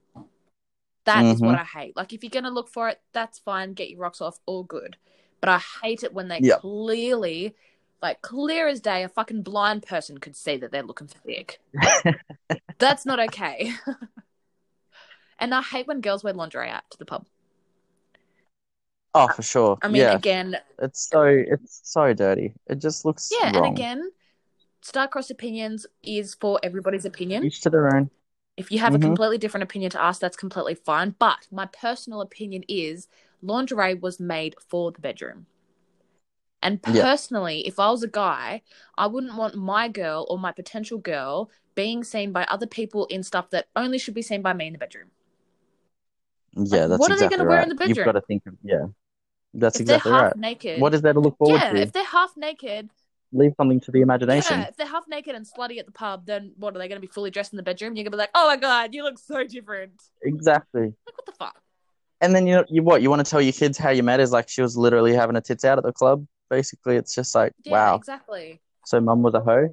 That 1.05 1.23
is 1.25 1.39
what 1.39 1.55
Mhm. 1.55 1.59
I 1.61 1.63
hate. 1.63 1.95
Like, 1.95 2.11
if 2.13 2.23
you're 2.23 2.31
going 2.31 2.43
to 2.45 2.49
look 2.49 2.67
for 2.67 2.89
it, 2.89 2.99
that's 3.13 3.37
fine. 3.39 3.73
Get 3.73 3.89
your 3.89 3.99
rocks 3.99 4.21
off, 4.21 4.39
all 4.45 4.63
good. 4.63 4.97
But 5.39 5.49
I 5.49 5.59
hate 5.83 6.03
it 6.03 6.13
when 6.13 6.27
they 6.29 6.39
Yep. 6.39 6.61
clearly, 6.61 7.55
like, 8.01 8.21
clear 8.21 8.67
as 8.67 8.81
day, 8.81 9.03
a 9.03 9.09
fucking 9.09 9.43
blind 9.43 9.83
person 9.83 10.17
could 10.17 10.35
see 10.35 10.57
that 10.57 10.71
they're 10.71 10.83
looking 10.83 11.07
for 11.07 11.19
dick. 11.25 11.61
that's 12.79 13.05
not 13.05 13.19
okay. 13.19 13.71
and 15.39 15.53
I 15.53 15.61
hate 15.61 15.87
when 15.87 16.01
girls 16.01 16.23
wear 16.23 16.33
lingerie 16.33 16.69
out 16.69 16.89
to 16.91 16.97
the 16.97 17.05
pub. 17.05 17.25
Oh, 19.13 19.27
for 19.27 19.41
sure. 19.41 19.77
I 19.81 19.87
mean, 19.87 20.03
yeah, 20.03 20.15
again, 20.15 20.57
it's 20.79 21.09
so 21.09 21.23
it's 21.23 21.81
so 21.83 22.13
dirty. 22.13 22.53
It 22.67 22.79
just 22.79 23.05
looks 23.05 23.31
yeah, 23.31 23.47
wrong. 23.47 23.55
and 23.57 23.65
again, 23.65 24.11
star-crossed 24.81 25.31
opinions 25.31 25.85
is 26.03 26.35
for 26.35 26.59
everybody's 26.63 27.05
opinion. 27.05 27.43
Each 27.43 27.61
to 27.61 27.69
their 27.69 27.95
own. 27.95 28.09
If 28.57 28.71
you 28.71 28.79
have 28.79 28.93
a 28.95 28.97
Mhm. 28.97 29.01
completely 29.03 29.37
different 29.37 29.63
opinion 29.63 29.91
to 29.91 30.03
us, 30.03 30.19
that's 30.19 30.37
completely 30.37 30.75
fine. 30.75 31.15
But 31.19 31.47
my 31.51 31.67
personal 31.67 32.21
opinion 32.21 32.63
is 32.67 33.07
lingerie 33.41 33.93
was 33.95 34.19
made 34.19 34.55
for 34.67 34.91
the 34.91 34.99
bedroom. 34.99 35.45
And 36.61 36.81
Yeah. 36.85 37.03
personally, 37.03 37.65
if 37.67 37.79
I 37.79 37.89
was 37.91 38.03
a 38.03 38.07
guy, 38.07 38.61
I 38.97 39.07
wouldn't 39.07 39.35
want 39.35 39.55
my 39.55 39.87
girl 39.87 40.25
or 40.29 40.37
my 40.39 40.51
potential 40.51 40.97
girl 40.97 41.49
being 41.77 42.03
seen 42.03 42.31
by 42.33 42.43
other 42.49 42.65
people 42.67 43.05
in 43.05 43.21
stuff 43.23 43.51
that 43.51 43.67
only 43.75 43.99
should 43.99 44.15
be 44.15 44.21
seen 44.23 44.41
by 44.41 44.51
me 44.53 44.65
in 44.67 44.73
the 44.73 44.79
bedroom. 44.79 45.09
Yeah, 46.55 46.87
that's 46.87 46.99
what 46.99 47.11
are 47.11 47.15
they 47.15 47.25
exactly 47.25 47.37
gonna 47.37 47.47
wear 47.49 47.57
right. 47.59 47.63
in 47.63 47.69
the 47.69 47.75
bedroom? 47.75 47.97
You've 47.97 48.05
got 48.05 48.19
to 48.19 48.21
think 48.21 48.43
of 48.47 48.55
yeah. 48.63 48.85
That's 49.53 49.77
if 49.77 49.81
exactly 49.81 50.11
they're 50.11 50.19
half 50.19 50.31
right. 50.31 50.37
naked, 50.37 50.81
What 50.81 50.93
is 50.93 51.01
there 51.01 51.13
to 51.13 51.19
look 51.19 51.37
forward 51.37 51.61
yeah, 51.61 51.71
to? 51.73 51.79
if 51.79 51.91
they're 51.93 52.03
half 52.03 52.35
naked, 52.35 52.89
Leave 53.33 53.51
something 53.57 53.79
to 53.81 53.91
the 53.91 54.01
imagination. 54.01 54.59
yeah, 54.59 54.67
if 54.67 54.77
they're 54.77 54.87
half 54.87 55.03
naked 55.07 55.35
and 55.35 55.45
slutty 55.45 55.79
at 55.79 55.85
the 55.85 55.91
pub, 55.91 56.25
then 56.25 56.53
what 56.57 56.73
are 56.75 56.79
they 56.79 56.87
going 56.87 56.99
to 57.01 57.05
be 57.05 57.11
fully 57.11 57.29
dressed 57.29 57.51
in 57.53 57.57
the 57.57 57.63
bedroom? 57.63 57.95
You're 57.95 58.03
going 58.05 58.11
to 58.11 58.17
be 58.17 58.17
like, 58.17 58.29
oh 58.33 58.47
my 58.47 58.55
god, 58.55 58.93
you 58.95 59.03
look 59.03 59.19
so 59.19 59.43
different. 59.43 60.01
Exactly. 60.23 60.81
Like 60.83 61.17
what 61.17 61.25
the 61.25 61.31
fuck? 61.33 61.61
And 62.21 62.33
then 62.35 62.47
you 62.47 62.63
you 62.69 62.81
what 62.83 63.01
you 63.01 63.09
want 63.09 63.23
to 63.23 63.29
tell 63.29 63.41
your 63.41 63.53
kids 63.53 63.77
how 63.77 63.89
you 63.91 64.01
met 64.01 64.19
is 64.19 64.31
like 64.31 64.49
she 64.49 64.61
was 64.61 64.75
literally 64.75 65.13
having 65.13 65.35
her 65.35 65.41
tits 65.41 65.63
out 65.65 65.77
at 65.77 65.83
the 65.83 65.93
club. 65.93 66.25
Basically, 66.49 66.95
it's 66.95 67.13
just 67.13 67.35
like 67.35 67.53
Yeah, 67.63 67.73
wow. 67.73 67.95
exactly. 67.95 68.61
So 68.87 69.01
mum 69.01 69.21
was 69.21 69.33
a 69.33 69.41
hoe. 69.41 69.67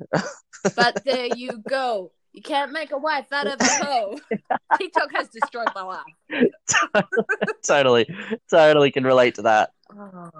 But 0.74 1.04
there 1.04 1.26
you 1.26 1.62
go. 1.68 2.10
You 2.32 2.42
can't 2.42 2.72
make 2.72 2.90
a 2.90 2.98
wife 2.98 3.32
out 3.32 3.46
of 3.46 3.60
a 3.60 3.64
hoe. 3.64 4.18
TikTok 4.76 5.12
has 5.14 5.28
destroyed 5.28 5.68
my 5.72 5.82
life. 5.82 6.44
totally, 7.62 8.08
totally 8.50 8.90
can 8.90 9.04
relate 9.04 9.36
to 9.36 9.42
that. 9.42 9.70
Oh. 9.96 10.30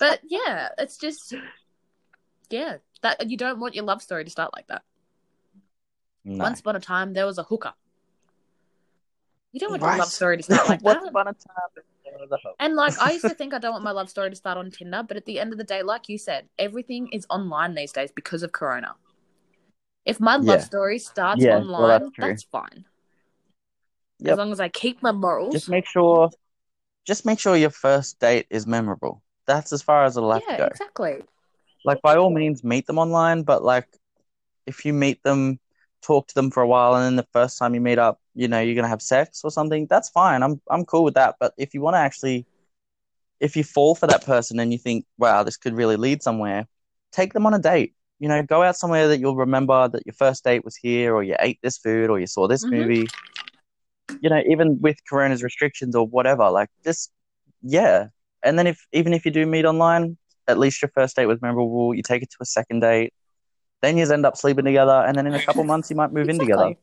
But 0.00 0.18
yeah, 0.24 0.70
it's 0.78 0.96
just 0.96 1.32
yeah, 2.50 2.78
that 3.02 3.30
you 3.30 3.36
don't 3.36 3.60
want 3.60 3.76
your 3.76 3.84
love 3.84 4.02
story 4.02 4.24
to 4.24 4.30
start 4.30 4.50
like 4.52 4.66
that. 4.66 4.82
No. 6.24 6.42
Once 6.42 6.58
upon 6.58 6.74
a 6.74 6.80
time, 6.80 7.12
there 7.12 7.24
was 7.26 7.38
a 7.38 7.44
hooker. 7.44 7.72
You 9.52 9.60
don't 9.60 9.70
want 9.70 9.82
Right. 9.82 9.90
your 9.90 9.98
love 9.98 10.08
story 10.10 10.38
to 10.38 10.42
start 10.42 10.68
like 10.68 10.82
Once 10.82 11.04
that. 11.04 11.10
upon 11.10 11.28
a 11.28 11.34
time, 11.34 11.84
there 12.12 12.20
was 12.20 12.30
a 12.32 12.36
hoe. 12.36 12.54
And 12.60 12.74
like 12.76 12.98
I 13.00 13.12
used 13.12 13.26
to 13.26 13.34
think 13.34 13.54
I 13.54 13.58
don't 13.58 13.72
want 13.72 13.84
my 13.84 13.90
love 13.90 14.10
story 14.10 14.30
to 14.30 14.36
start 14.36 14.58
on 14.58 14.70
Tinder, 14.70 15.02
but 15.02 15.16
at 15.16 15.24
the 15.24 15.40
end 15.40 15.52
of 15.52 15.58
the 15.58 15.64
day, 15.64 15.82
like 15.82 16.08
you 16.08 16.18
said, 16.18 16.48
everything 16.58 17.08
is 17.12 17.26
online 17.30 17.74
these 17.74 17.92
days 17.92 18.12
because 18.12 18.42
of 18.42 18.52
Corona. 18.52 18.94
If 20.04 20.20
my 20.20 20.36
love 20.36 20.60
Yeah. 20.60 20.64
story 20.64 20.98
starts 20.98 21.44
Yeah, 21.44 21.56
online, 21.56 21.70
well, 21.78 21.88
that's, 21.88 22.10
that's 22.18 22.42
fine. 22.44 22.84
Yep. 24.18 24.32
As 24.32 24.38
long 24.38 24.52
as 24.52 24.60
I 24.60 24.68
keep 24.68 25.02
my 25.02 25.12
morals. 25.12 25.54
Just 25.54 25.68
make 25.68 25.86
sure, 25.86 26.30
just 27.06 27.24
make 27.24 27.40
sure 27.40 27.56
your 27.56 27.70
first 27.70 28.18
date 28.18 28.46
is 28.50 28.66
memorable. 28.66 29.22
That's 29.46 29.72
as 29.72 29.82
far 29.82 30.04
as 30.04 30.16
it'll 30.16 30.32
have 30.32 30.46
yeah, 30.46 30.56
to 30.56 30.58
go. 30.58 30.68
exactly. 30.68 31.22
Like 31.84 32.02
by 32.02 32.16
all 32.16 32.30
means, 32.30 32.62
meet 32.62 32.86
them 32.86 32.98
online, 32.98 33.42
but 33.42 33.64
like 33.64 33.88
if 34.66 34.84
you 34.84 34.92
meet 34.92 35.22
them, 35.22 35.58
talk 36.02 36.28
to 36.28 36.34
them 36.34 36.50
for 36.50 36.62
a 36.62 36.66
while, 36.68 36.94
and 36.94 37.04
then 37.04 37.16
the 37.16 37.26
first 37.32 37.58
time 37.58 37.74
you 37.74 37.80
meet 37.80 37.98
up, 37.98 38.20
you 38.34 38.48
know 38.48 38.60
you're 38.60 38.74
gonna 38.74 38.88
have 38.88 39.02
sex 39.02 39.42
or 39.44 39.50
something. 39.50 39.86
That's 39.88 40.08
fine. 40.08 40.42
I'm 40.42 40.60
I'm 40.70 40.84
cool 40.84 41.04
with 41.04 41.14
that. 41.14 41.36
But 41.40 41.54
if 41.56 41.74
you 41.74 41.80
want 41.80 41.94
to 41.94 41.98
actually, 41.98 42.46
if 43.40 43.56
you 43.56 43.64
fall 43.64 43.94
for 43.94 44.06
that 44.06 44.24
person 44.24 44.58
and 44.60 44.72
you 44.72 44.78
think, 44.78 45.04
wow, 45.18 45.42
this 45.42 45.56
could 45.56 45.74
really 45.74 45.96
lead 45.96 46.22
somewhere, 46.22 46.66
take 47.12 47.32
them 47.32 47.46
on 47.46 47.54
a 47.54 47.58
date. 47.58 47.94
You 48.18 48.28
know, 48.28 48.42
go 48.42 48.62
out 48.62 48.76
somewhere 48.76 49.08
that 49.08 49.18
you'll 49.18 49.36
remember 49.36 49.88
that 49.88 50.06
your 50.06 50.14
first 50.14 50.44
date 50.44 50.64
was 50.64 50.76
here, 50.76 51.14
or 51.14 51.22
you 51.22 51.36
ate 51.40 51.58
this 51.62 51.78
food, 51.78 52.10
or 52.10 52.20
you 52.20 52.26
saw 52.26 52.46
this 52.46 52.64
Mhm. 52.64 52.70
movie. 52.70 53.08
You 54.20 54.30
know, 54.30 54.42
even 54.48 54.80
with 54.80 54.96
Corona's 55.08 55.42
restrictions 55.42 55.96
or 55.96 56.06
whatever, 56.06 56.48
like 56.50 56.68
just 56.84 57.10
yeah. 57.62 58.08
And 58.44 58.58
then 58.58 58.66
if 58.66 58.86
even 58.92 59.12
if 59.12 59.24
you 59.24 59.30
do 59.30 59.46
meet 59.46 59.64
online, 59.64 60.16
at 60.48 60.58
least 60.58 60.82
your 60.82 60.90
first 60.94 61.16
date 61.16 61.26
was 61.26 61.40
memorable. 61.40 61.94
You 61.94 62.02
take 62.02 62.22
it 62.22 62.30
to 62.30 62.36
a 62.40 62.44
second 62.44 62.80
date, 62.80 63.12
then 63.82 63.98
you 63.98 64.10
end 64.10 64.24
up 64.24 64.36
sleeping 64.36 64.64
together, 64.64 65.04
and 65.06 65.16
then 65.16 65.26
in 65.26 65.34
a 65.34 65.42
couple 65.42 65.64
months 65.72 65.90
you 65.90 65.96
might 65.96 66.12
move 66.12 66.28
in 66.28 66.38
together. 66.38 66.74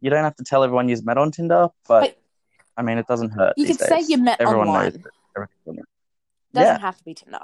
You 0.00 0.10
don't 0.10 0.22
have 0.24 0.36
to 0.36 0.44
tell 0.44 0.62
everyone 0.62 0.88
you've 0.88 1.04
met 1.04 1.18
on 1.18 1.30
Tinder, 1.30 1.68
but, 1.88 2.00
But- 2.00 2.18
I 2.76 2.82
mean 2.82 2.98
it 2.98 3.06
doesn't 3.06 3.30
hurt. 3.30 3.54
You 3.56 3.66
could 3.66 3.80
say 3.80 4.02
you 4.06 4.18
met 4.18 4.40
Everyone 4.40 4.68
online. 4.68 4.84
knows 4.84 4.92
that 4.94 5.12
everything's 5.36 5.66
on 5.66 5.76
there. 5.76 5.84
Doesn't 6.52 6.74
Yeah, 6.74 6.80
have 6.80 6.98
to 6.98 7.04
be 7.04 7.14
Tinder. 7.14 7.40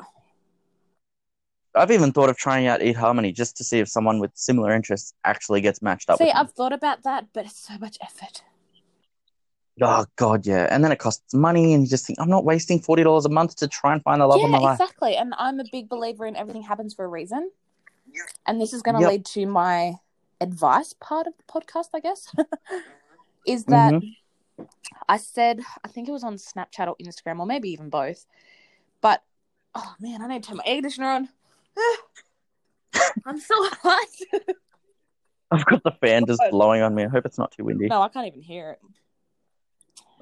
I've 1.75 1.93
even 1.93 2.13
thought 2.13 2.29
of 2.29 2.37
trying 2.37 2.67
out 2.67 2.81
eHarmony 2.81 3.33
just 3.33 3.57
to 3.59 3.65
see 3.65 3.79
if 3.79 3.89
someone 3.89 4.19
with 4.19 4.33
similar 4.35 4.73
interests 4.73 5.15
actually 5.25 5.61
gets 5.61 5.81
matched 5.81 6.11
up. 6.11 6.19
See. 6.19 6.31
I've 6.31 6.51
thought 6.51 6.73
about 6.73 7.05
that, 7.05 7.27
but 7.33 7.47
it's 7.47 7.65
so 7.65 7.79
much 7.79 7.97
effort. 8.03 8.43
Oh 9.81 10.05
god, 10.17 10.47
yeah, 10.47 10.67
and 10.71 10.85
then 10.85 10.93
it 10.93 10.99
costs 10.99 11.33
money, 11.33 11.73
and 11.73 11.83
you 11.85 11.89
just 11.89 12.07
think 12.07 12.21
I'm 12.21 12.29
not 12.29 12.45
wasting 12.45 12.81
forty 12.81 13.03
dollars 13.03 13.25
a 13.25 13.31
month 13.31 13.57
to 13.57 13.69
try 13.69 13.93
and 13.95 14.03
find 14.03 14.21
the 14.21 14.27
love 14.27 14.41
yeah, 14.41 14.47
of 14.47 14.51
my 14.51 14.59
life. 14.59 14.81
exactly. 14.81 15.17
And 15.17 15.33
I'm 15.39 15.59
a 15.61 15.65
big 15.73 15.89
believer 15.89 16.27
in 16.27 16.37
everything 16.37 16.63
happens 16.63 16.93
for 16.93 17.05
a 17.05 17.09
reason. 17.09 17.51
And 18.47 18.61
this 18.61 18.73
is 18.73 18.83
going 18.83 18.95
to 18.97 19.01
Yep. 19.03 19.11
lead 19.11 19.25
to 19.27 19.47
my 19.47 19.95
advice 20.41 20.95
part 21.01 21.27
of 21.27 21.35
the 21.37 21.45
podcast, 21.45 21.89
I 21.95 22.01
guess. 22.01 22.29
is 23.47 23.65
that 23.67 23.93
Mm-hmm. 23.95 24.65
I 25.09 25.17
said, 25.17 25.61
I 25.85 25.89
think 25.89 26.09
it 26.09 26.13
was 26.13 26.25
on 26.25 26.35
Snapchat 26.37 26.87
or 26.87 26.97
Instagram, 27.03 27.41
or 27.41 27.47
maybe 27.47 27.71
even 27.71 27.89
both. 27.89 28.27
But 29.01 29.23
oh 29.75 29.95
man, 30.01 30.21
I 30.23 30.27
need 30.27 30.43
to 30.43 30.49
turn 30.49 30.59
my 30.59 30.65
air 30.67 30.77
conditioner 30.77 31.09
on. 31.09 31.29
I'm 33.27 33.39
so 33.39 33.55
hot. 33.83 34.07
I've 35.51 35.65
got 35.65 35.83
the 35.83 35.93
fan 35.93 36.27
just 36.27 36.43
blowing 36.51 36.83
on 36.83 36.95
me. 36.95 37.05
I 37.05 37.09
hope 37.09 37.25
it's 37.27 37.39
not 37.39 37.53
too 37.53 37.65
windy. 37.65 37.87
no, 37.89 38.03
I 38.03 38.09
can't 38.09 38.27
even 38.27 38.43
hear 38.43 38.71
it. 38.73 38.81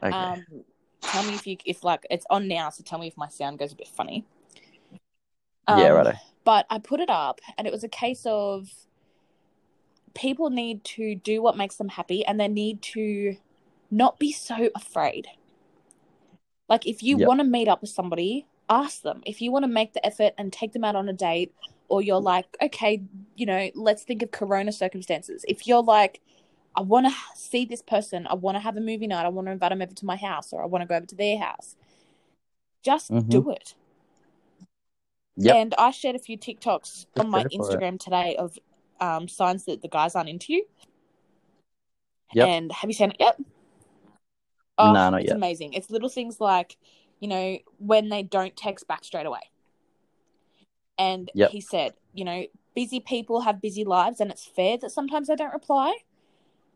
Okay. 0.02 0.16
Um, 0.16 0.44
tell 1.00 1.24
me 1.24 1.34
if 1.34 1.46
you 1.46 1.56
if 1.64 1.82
like 1.82 2.06
it's 2.10 2.26
on 2.30 2.46
now, 2.48 2.70
so 2.70 2.82
tell 2.84 2.98
me 2.98 3.08
if 3.08 3.16
my 3.16 3.28
sound 3.28 3.58
goes 3.58 3.72
a 3.72 3.76
bit 3.76 3.88
funny. 3.88 4.24
Yeah, 5.68 5.88
Um, 5.88 5.90
righto. 5.90 6.12
But 6.44 6.66
I 6.70 6.78
put 6.78 7.00
it 7.00 7.10
up, 7.10 7.40
and 7.56 7.66
it 7.66 7.72
was 7.72 7.84
a 7.84 7.88
case 7.88 8.22
of 8.26 8.68
people 10.14 10.50
need 10.50 10.82
to 10.84 11.14
do 11.14 11.42
what 11.42 11.56
makes 11.56 11.76
them 11.76 11.88
happy, 11.88 12.24
and 12.24 12.40
they 12.40 12.48
need 12.48 12.82
to 12.82 13.36
not 13.90 14.18
be 14.18 14.32
so 14.32 14.70
afraid. 14.74 15.26
Like 16.68 16.86
if 16.86 17.02
you 17.02 17.16
Yep. 17.16 17.28
want 17.28 17.40
to 17.40 17.44
meet 17.44 17.68
up 17.68 17.80
with 17.80 17.90
somebody, 17.90 18.46
ask 18.68 19.02
them. 19.02 19.22
If 19.26 19.40
you 19.40 19.52
want 19.52 19.64
to 19.64 19.68
make 19.68 19.92
the 19.94 20.04
effort 20.04 20.34
and 20.38 20.52
take 20.52 20.72
them 20.72 20.84
out 20.84 20.96
on 20.96 21.08
a 21.08 21.12
date, 21.12 21.54
or 21.88 22.02
you're 22.02 22.20
like, 22.20 22.46
okay, 22.62 23.02
you 23.36 23.46
know, 23.46 23.70
let's 23.74 24.02
think 24.04 24.22
of 24.22 24.30
Corona 24.30 24.72
circumstances. 24.72 25.44
If 25.48 25.66
you're 25.66 25.82
like, 25.82 26.20
I 26.76 26.82
want 26.82 27.06
to 27.06 27.14
see 27.34 27.64
this 27.64 27.82
person, 27.82 28.26
I 28.26 28.34
want 28.34 28.56
to 28.56 28.60
have 28.60 28.76
a 28.76 28.80
movie 28.80 29.06
night, 29.06 29.24
I 29.24 29.28
want 29.28 29.46
to 29.48 29.52
invite 29.52 29.70
them 29.70 29.82
over 29.82 29.94
to 29.94 30.06
my 30.06 30.16
house, 30.16 30.52
or 30.52 30.62
I 30.62 30.66
want 30.66 30.82
to 30.82 30.86
go 30.86 30.96
over 30.96 31.06
to 31.06 31.14
their 31.16 31.38
house, 31.38 31.76
just 32.84 33.12
Mhm. 33.12 33.30
do 33.30 33.50
it. 33.50 33.74
Yep. 35.40 35.54
And 35.54 35.74
I 35.78 35.92
shared 35.92 36.16
a 36.16 36.18
few 36.18 36.36
TikToks 36.36 36.82
Just 36.82 37.06
on 37.18 37.30
my 37.30 37.42
for 37.42 37.46
it. 37.46 37.52
Instagram 37.52 37.98
today 37.98 38.36
of 38.36 38.58
um, 39.00 39.28
signs 39.28 39.64
that 39.66 39.82
the 39.82 39.88
guys 39.88 40.16
aren't 40.16 40.28
into 40.28 40.52
you. 40.52 40.66
Yep. 42.34 42.48
And 42.48 42.72
have 42.72 42.90
you 42.90 42.94
seen 42.94 43.10
it 43.10 43.16
yet? 43.20 43.36
Oh, 44.76 44.92
No, 44.92 45.10
not 45.10 45.20
it's 45.20 45.28
yet. 45.28 45.36
amazing. 45.36 45.74
It's 45.74 45.90
little 45.90 46.08
things 46.08 46.40
like, 46.40 46.76
you 47.20 47.28
know, 47.28 47.58
when 47.78 48.08
they 48.08 48.24
don't 48.24 48.56
text 48.56 48.88
back 48.88 49.04
straight 49.04 49.26
away. 49.26 49.40
And 50.98 51.30
Yep. 51.34 51.50
he 51.50 51.60
said, 51.60 51.94
you 52.12 52.24
know, 52.24 52.44
busy 52.74 52.98
people 52.98 53.42
have 53.42 53.62
busy 53.62 53.84
lives, 53.84 54.20
and 54.20 54.32
it's 54.32 54.44
fair 54.44 54.76
that 54.78 54.90
sometimes 54.90 55.28
they 55.28 55.36
don't 55.36 55.52
reply. 55.52 55.96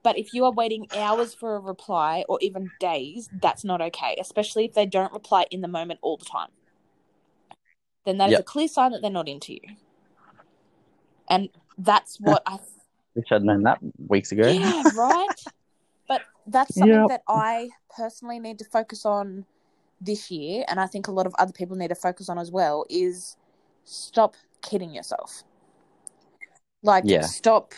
But 0.04 0.18
if 0.18 0.32
you 0.34 0.44
are 0.44 0.52
waiting 0.52 0.86
hours 0.96 1.34
for 1.34 1.56
a 1.56 1.60
reply 1.60 2.24
or 2.28 2.38
even 2.40 2.70
days, 2.78 3.28
that's 3.40 3.64
not 3.64 3.80
okay, 3.80 4.16
especially 4.20 4.64
if 4.64 4.74
they 4.74 4.86
don't 4.86 5.12
reply 5.12 5.46
in 5.50 5.60
the 5.60 5.68
moment 5.68 5.98
all 6.02 6.16
the 6.16 6.24
time. 6.24 6.48
Then 8.04 8.18
that 8.18 8.26
is 8.28 8.32
Yep. 8.32 8.40
a 8.40 8.44
clear 8.44 8.68
sign 8.68 8.92
that 8.92 9.02
they're 9.02 9.10
not 9.10 9.28
into 9.28 9.54
you. 9.54 9.60
And 11.28 11.48
that's 11.78 12.18
what 12.20 12.42
I 12.46 12.58
Wish 13.14 13.26
I'd 13.30 13.42
known 13.44 13.62
that 13.64 13.78
weeks 14.08 14.32
ago. 14.32 14.48
Yeah, 14.48 14.84
right. 14.94 15.28
but 16.08 16.22
that's 16.46 16.74
something 16.74 17.00
Yep. 17.00 17.08
that 17.08 17.22
I 17.28 17.70
personally 17.94 18.40
need 18.40 18.58
to 18.60 18.64
focus 18.64 19.04
on 19.04 19.44
this 20.00 20.30
year, 20.30 20.64
and 20.66 20.80
I 20.80 20.86
think 20.86 21.08
a 21.08 21.12
lot 21.12 21.26
of 21.26 21.34
other 21.38 21.52
people 21.52 21.76
need 21.76 21.88
to 21.88 21.94
focus 21.94 22.28
on 22.28 22.38
as 22.38 22.50
well. 22.50 22.86
Is 22.88 23.36
stop 23.84 24.34
kidding 24.62 24.94
yourself. 24.94 25.44
Like, 26.82 27.04
Yeah. 27.06 27.20
stop. 27.20 27.74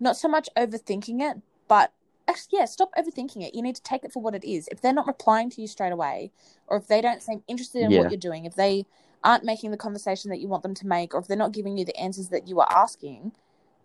Not 0.00 0.16
so 0.16 0.28
much 0.28 0.48
overthinking 0.56 1.20
it, 1.20 1.40
but 1.68 1.92
actually, 2.26 2.58
yeah, 2.58 2.64
stop 2.66 2.90
overthinking 2.96 3.42
it. 3.46 3.54
You 3.54 3.62
need 3.62 3.76
to 3.76 3.82
take 3.82 4.04
it 4.04 4.12
for 4.12 4.20
what 4.22 4.34
it 4.34 4.44
is. 4.44 4.68
If 4.70 4.80
they're 4.80 4.92
not 4.92 5.06
replying 5.06 5.50
to 5.50 5.60
you 5.60 5.66
straight 5.68 5.92
away, 5.92 6.30
or 6.66 6.76
if 6.76 6.86
they 6.88 7.00
don't 7.00 7.22
seem 7.22 7.42
interested 7.48 7.82
in 7.82 7.90
Yeah. 7.92 8.00
what 8.00 8.10
you're 8.10 8.18
doing, 8.18 8.44
if 8.44 8.54
they 8.54 8.86
aren't 9.24 9.44
making 9.44 9.70
the 9.70 9.76
conversation 9.76 10.30
that 10.30 10.40
you 10.40 10.48
want 10.48 10.62
them 10.62 10.74
to 10.74 10.86
make, 10.86 11.14
or 11.14 11.18
if 11.20 11.26
they're 11.26 11.36
not 11.36 11.52
giving 11.52 11.76
you 11.76 11.84
the 11.84 11.96
answers 11.96 12.28
that 12.28 12.46
you 12.48 12.60
are 12.60 12.70
asking, 12.70 13.32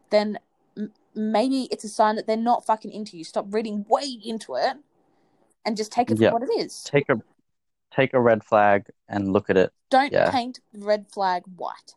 then 0.09 0.37
m- 0.77 0.91
maybe 1.15 1.67
it's 1.71 1.83
a 1.83 1.89
sign 1.89 2.15
that 2.15 2.27
they're 2.27 2.37
not 2.37 2.65
fucking 2.65 2.91
into 2.91 3.17
you. 3.17 3.23
Stop 3.23 3.47
reading 3.49 3.85
way 3.89 4.19
into 4.23 4.55
it 4.55 4.77
and 5.65 5.75
just 5.77 5.91
take 5.91 6.11
it 6.11 6.17
for 6.17 6.23
Yeah. 6.23 6.31
what 6.31 6.43
it 6.43 6.51
is. 6.57 6.83
Take 6.83 7.09
a 7.09 7.15
take 7.95 8.13
a 8.13 8.19
red 8.19 8.43
flag 8.43 8.87
and 9.07 9.31
look 9.31 9.49
at 9.51 9.57
it. 9.57 9.71
Don't 9.91 10.11
Yeah. 10.11 10.31
paint 10.31 10.59
the 10.73 10.79
red 10.85 11.07
flag 11.11 11.43
white. 11.55 11.93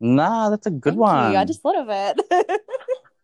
Nah, 0.00 0.50
that's 0.50 0.66
a 0.66 0.70
good 0.70 0.92
Thank 0.94 1.00
one. 1.00 1.32
you. 1.32 1.38
I 1.38 1.44
just 1.44 1.62
thought 1.62 1.76
of 1.76 1.88
it. 1.90 2.60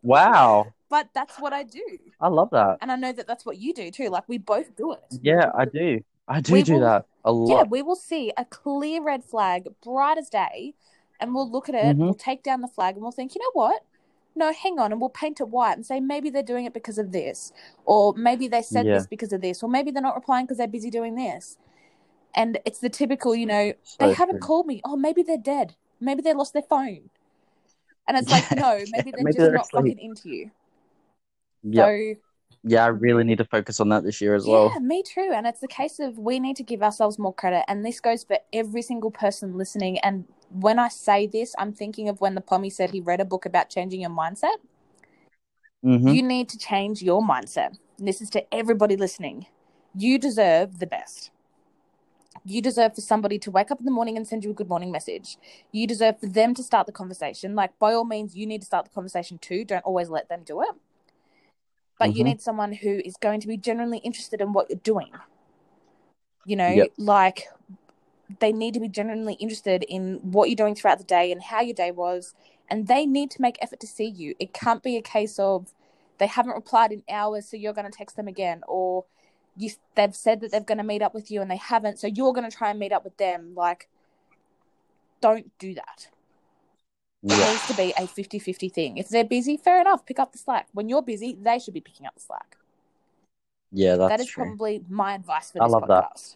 Wow, 0.05 0.73
but 0.89 1.11
that's 1.15 1.39
what 1.39 1.53
I 1.53 1.63
do. 1.63 1.81
I 2.21 2.27
love 2.27 2.51
that. 2.51 2.79
And 2.81 2.91
I 2.91 2.97
know 2.97 3.13
that 3.13 3.29
that's 3.29 3.47
what 3.47 3.59
you 3.59 3.73
do 3.73 3.93
too. 3.93 4.09
Like 4.09 4.29
we 4.29 4.37
both 4.37 4.75
do 4.75 4.91
it. 4.95 4.99
Yeah, 5.23 5.53
I 5.57 5.65
do. 5.65 6.01
I 6.33 6.41
do 6.41 6.53
We 6.53 6.63
do 6.63 6.75
will- 6.75 6.81
that 6.81 7.07
a 7.25 7.33
lot. 7.33 7.49
Yeah, 7.57 7.63
we 7.65 7.83
will 7.83 7.97
see 7.97 8.33
a 8.37 8.45
clear 8.45 9.03
red 9.03 9.23
flag, 9.25 9.69
bright 9.85 10.19
as 10.19 10.29
day, 10.31 10.75
and 11.21 11.35
we'll 11.35 11.49
look 11.51 11.69
at 11.69 11.75
it, 11.75 11.97
Mhm. 11.97 11.99
we'll 11.99 12.15
take 12.15 12.43
down 12.43 12.61
the 12.63 12.69
flag, 12.69 12.95
and 12.95 13.03
we'll 13.03 13.13
think, 13.13 13.35
you 13.35 13.41
know 13.41 13.51
what? 13.53 13.85
No, 14.35 14.51
hang 14.53 14.79
on, 14.79 14.93
and 14.93 15.01
we'll 15.01 15.11
paint 15.11 15.41
it 15.41 15.49
white 15.49 15.77
and 15.77 15.85
say 15.85 16.01
maybe 16.01 16.31
they're 16.31 16.43
doing 16.43 16.65
it 16.65 16.73
because 16.73 16.97
of 16.99 17.13
this, 17.13 17.53
or 17.85 18.15
maybe 18.15 18.49
they 18.49 18.63
said 18.63 18.87
Yeah. 18.87 18.95
this 18.95 19.07
because 19.07 19.33
of 19.33 19.43
this, 19.43 19.63
or 19.63 19.69
maybe 19.69 19.91
they're 19.91 20.03
not 20.03 20.15
replying 20.15 20.47
because 20.47 20.57
they're 20.59 20.67
busy 20.67 20.91
doing 20.91 21.15
this. 21.17 21.59
And 22.35 22.59
it's 22.65 22.79
the 22.79 22.89
typical, 22.89 23.35
you 23.35 23.45
know, 23.45 23.75
So 23.83 23.97
they 24.07 24.15
haven't 24.15 24.41
called 24.41 24.67
me. 24.67 24.81
Oh, 24.85 24.97
maybe 24.97 25.23
they're 25.23 25.37
dead. 25.37 25.77
Maybe 26.01 26.23
they 26.23 26.33
lost 26.33 26.55
their 26.55 26.63
phone. 26.63 27.11
And 28.09 28.17
it's 28.17 28.31
like, 28.31 28.51
no, 28.57 28.79
maybe 28.91 29.11
they're 29.11 29.23
Maybe 29.23 29.33
just 29.33 29.39
they're 29.39 29.53
not 29.53 29.67
asleep. 29.67 29.93
fucking 29.97 29.99
into 29.99 30.29
you. 30.31 30.51
Yeah, 31.63 31.85
So 31.87 32.15
yeah, 32.65 32.85
I 32.85 32.89
really 32.89 33.25
need 33.25 33.39
to 33.39 33.45
focus 33.45 33.81
on 33.81 33.89
that 33.89 34.05
this 34.05 34.21
year 34.21 34.35
as 34.35 34.47
well. 34.47 34.69
Yeah, 34.75 34.79
me 34.81 35.03
too. 35.03 35.33
And 35.35 35.47
it's 35.47 35.61
the 35.61 35.69
case 35.69 35.99
of 35.99 36.19
we 36.19 36.39
need 36.39 36.57
to 36.57 36.63
give 36.63 36.83
ourselves 36.83 37.19
more 37.19 37.35
credit. 37.35 37.65
And 37.67 37.85
this 37.85 38.01
goes 38.01 38.23
for 38.23 38.39
every 38.53 38.83
single 38.83 39.11
person 39.11 39.57
listening. 39.57 39.99
And 39.99 40.27
when 40.51 40.79
I 40.79 40.89
say 40.89 41.27
this, 41.27 41.55
I'm 41.59 41.73
thinking 41.73 42.09
of 42.09 42.21
when 42.21 42.35
the 42.35 42.41
Pommie 42.41 42.71
said 42.71 42.91
he 42.91 43.01
read 43.01 43.21
a 43.21 43.25
book 43.25 43.47
about 43.47 43.69
changing 43.69 44.01
your 44.01 44.11
mindset. 44.11 44.57
hmm 45.83 46.09
You 46.09 46.23
need 46.23 46.49
to 46.51 46.59
change 46.59 47.03
your 47.03 47.21
mindset. 47.23 47.79
And 47.99 48.07
this 48.07 48.21
is 48.21 48.31
to 48.31 48.55
everybody 48.55 48.97
listening. 48.97 49.47
You 49.97 50.19
deserve 50.19 50.79
the 50.79 50.87
best. 50.87 51.31
You 52.45 52.63
deserve 52.63 52.95
for 52.95 53.01
somebody 53.01 53.39
to 53.41 53.51
wake 53.51 53.71
up 53.71 53.79
in 53.79 53.85
the 53.85 53.93
morning 53.93 54.17
and 54.17 54.27
send 54.27 54.45
you 54.45 54.51
a 54.51 54.55
good 54.55 54.69
morning 54.69 54.91
message. 54.91 55.37
You 55.71 55.87
deserve 55.87 56.19
for 56.21 56.27
them 56.27 56.55
to 56.55 56.63
start 56.63 56.87
the 56.87 56.93
conversation. 56.93 57.55
Like, 57.55 57.79
by 57.79 57.93
all 57.93 58.05
means, 58.05 58.35
you 58.35 58.47
need 58.47 58.63
to 58.63 58.67
start 58.67 58.87
the 58.87 58.91
conversation 58.91 59.39
too. 59.39 59.65
Don't 59.65 59.85
always 59.85 60.09
let 60.09 60.29
them 60.29 60.43
do 60.45 60.63
it. 60.63 60.71
But 62.03 62.17
you 62.17 62.25
Mhm. 62.25 62.27
need 62.27 62.41
someone 62.41 62.73
who 62.73 63.01
is 63.05 63.17
going 63.17 63.41
to 63.41 63.47
be 63.47 63.57
genuinely 63.57 63.99
interested 63.99 64.41
in 64.41 64.53
what 64.53 64.69
you're 64.69 64.79
doing. 64.79 65.13
You 66.45 66.57
know, 66.57 66.69
Yep. 66.73 66.89
like 66.99 67.49
they 68.41 68.53
need 68.53 68.75
to 68.75 68.81
be 68.81 68.89
genuinely 68.89 69.35
interested 69.35 69.85
in 69.85 70.19
what 70.33 70.49
you're 70.49 70.57
doing 70.57 70.75
throughout 70.75 70.99
the 70.99 71.05
day 71.05 71.31
and 71.31 71.43
how 71.43 71.61
your 71.61 71.75
day 71.75 71.93
was. 71.93 72.35
And 72.69 72.89
they 72.89 73.07
need 73.07 73.31
to 73.33 73.43
make 73.43 73.57
effort 73.61 73.79
to 73.81 73.87
see 73.87 74.07
you. 74.07 74.35
It 74.41 74.53
can't 74.53 74.83
be 74.83 74.97
a 74.97 75.03
case 75.03 75.39
of 75.39 75.73
they 76.19 76.27
haven't 76.27 76.55
replied 76.55 76.91
in 76.91 77.05
hours, 77.09 77.49
so 77.49 77.57
you're 77.57 77.73
going 77.73 77.91
to 77.91 77.97
text 77.97 78.17
them 78.17 78.27
again, 78.29 78.63
or 78.67 79.05
you 79.57 79.71
they've 79.95 80.17
said 80.17 80.41
that 80.41 80.51
they're 80.51 80.61
going 80.61 80.79
to 80.79 80.85
meet 80.85 81.03
up 81.03 81.15
with 81.15 81.31
you 81.31 81.41
and 81.41 81.51
they 81.51 81.57
haven't, 81.57 81.99
so 81.99 82.07
you're 82.07 82.33
going 82.33 82.49
to 82.51 82.57
try 82.57 82.71
and 82.71 82.79
meet 82.79 82.93
up 82.93 83.05
with 83.05 83.17
them. 83.17 83.55
Like, 83.55 83.89
don't 85.21 85.57
do 85.59 85.75
that. 85.75 86.09
It 87.25 87.39
Yeah, 87.39 87.53
needs 87.53 87.67
to 87.69 87.75
be 87.77 87.95
a 87.97 88.07
50 88.07 88.39
50 88.39 88.69
thing. 88.69 88.99
If 88.99 89.09
they're 89.09 89.25
busy, 89.25 89.57
fair 89.57 89.81
enough, 89.81 90.05
pick 90.05 90.19
up 90.19 90.33
the 90.33 90.39
slack. 90.39 90.69
When 90.73 90.89
you're 90.89 91.03
busy, 91.03 91.39
they 91.41 91.59
should 91.59 91.75
be 91.75 91.81
picking 91.81 92.07
up 92.07 92.15
the 92.15 92.21
slack. 92.21 92.57
yeah, 93.71 93.97
that's 93.97 94.11
that 94.11 94.21
is 94.21 94.27
true. 94.29 94.45
probably 94.45 94.85
my 94.89 95.15
advice 95.15 95.51
for 95.51 95.61
I 95.61 95.65
this 95.65 95.73
love 95.73 95.89
that. 95.89 96.35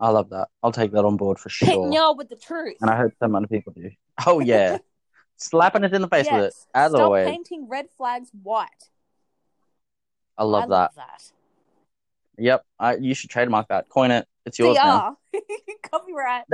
I 0.00 0.10
love 0.10 0.30
that. 0.30 0.48
I'll 0.62 0.72
take 0.72 0.90
that 0.92 1.04
on 1.04 1.16
board 1.16 1.38
for 1.38 1.48
Hitting 1.48 1.84
sure. 1.84 1.92
y'all 1.92 2.16
with 2.16 2.28
the 2.28 2.36
truth. 2.36 2.76
And 2.80 2.90
I 2.90 2.96
hope 2.96 3.12
so 3.20 3.28
many 3.28 3.46
people 3.46 3.72
do. 3.72 3.90
Oh 4.26 4.40
yeah, 4.40 4.78
slapping 5.36 5.84
it 5.84 5.94
in 5.94 6.02
the 6.02 6.08
face 6.08 6.26
with 6.30 6.40
it 6.40 6.44
Yes. 6.46 6.66
as 6.74 6.90
Stop 6.90 7.02
always. 7.02 7.26
painting 7.26 7.68
red 7.68 7.86
flags 7.96 8.30
white. 8.42 8.68
I 10.36 10.42
love 10.44 10.64
I 10.64 10.66
that. 10.66 10.72
love 10.72 10.94
that. 10.96 11.22
Yep, 12.36 12.64
I, 12.80 12.96
you 12.96 13.14
should 13.14 13.30
trademark 13.30 13.68
that. 13.68 13.88
Coin 13.88 14.10
it. 14.10 14.26
It's 14.46 14.58
yours 14.58 14.76
now. 14.76 15.16
CR. 15.32 15.40
Copyright. 15.90 16.44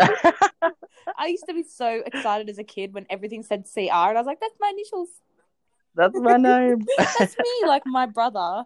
I 1.18 1.26
used 1.26 1.44
to 1.48 1.54
be 1.54 1.62
so 1.64 2.02
excited 2.06 2.48
as 2.48 2.58
a 2.58 2.64
kid 2.64 2.92
when 2.92 3.06
everything 3.10 3.42
said 3.42 3.64
CR, 3.72 3.80
and 3.80 3.94
I 3.94 4.12
was 4.12 4.26
like, 4.26 4.40
that's 4.40 4.54
my 4.60 4.70
initials. 4.72 5.08
That's 5.94 6.14
my 6.16 6.36
name. 6.36 6.86
That's 6.96 7.36
me. 7.36 7.66
like 7.66 7.82
my 7.86 8.06
brother. 8.06 8.64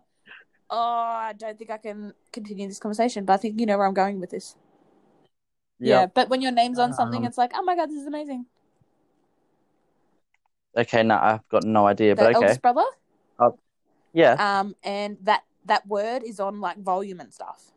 Oh, 0.71 0.79
I 0.79 1.35
don't 1.37 1.59
think 1.59 1.71
I 1.71 1.79
can 1.79 2.13
continue 2.33 2.69
this 2.69 2.79
conversation, 2.79 3.25
but 3.25 3.35
I 3.35 3.37
think 3.39 3.61
you 3.61 3.67
know 3.67 3.79
where 3.79 3.87
I'm 3.87 3.95
going 3.95 4.21
with 4.21 4.31
this. 4.31 4.57
Yeah, 5.79 6.07
but 6.07 6.29
when 6.29 6.41
your 6.41 6.53
name's 6.53 6.79
on 6.79 6.93
something, 6.93 7.21
Um, 7.21 7.27
it's 7.27 7.39
like, 7.39 7.53
oh 7.55 7.63
my 7.63 7.77
god, 7.77 7.91
this 7.91 8.01
is 8.01 8.07
amazing. 8.07 8.47
Okay, 10.77 11.03
no, 11.03 11.17
I've 11.17 11.49
got 11.49 11.65
no 11.65 11.87
idea, 11.87 12.15
The 12.15 12.23
but 12.23 12.27
okay. 12.27 12.35
eldest 12.35 12.63
brother. 12.63 12.85
Yeah. 14.15 14.61
Um, 14.61 14.77
and 14.85 15.19
that 15.23 15.43
that 15.67 15.87
word 15.87 16.23
is 16.23 16.41
on 16.41 16.61
like 16.61 16.79
volume 16.79 17.21
and 17.21 17.35
stuff. 17.35 17.74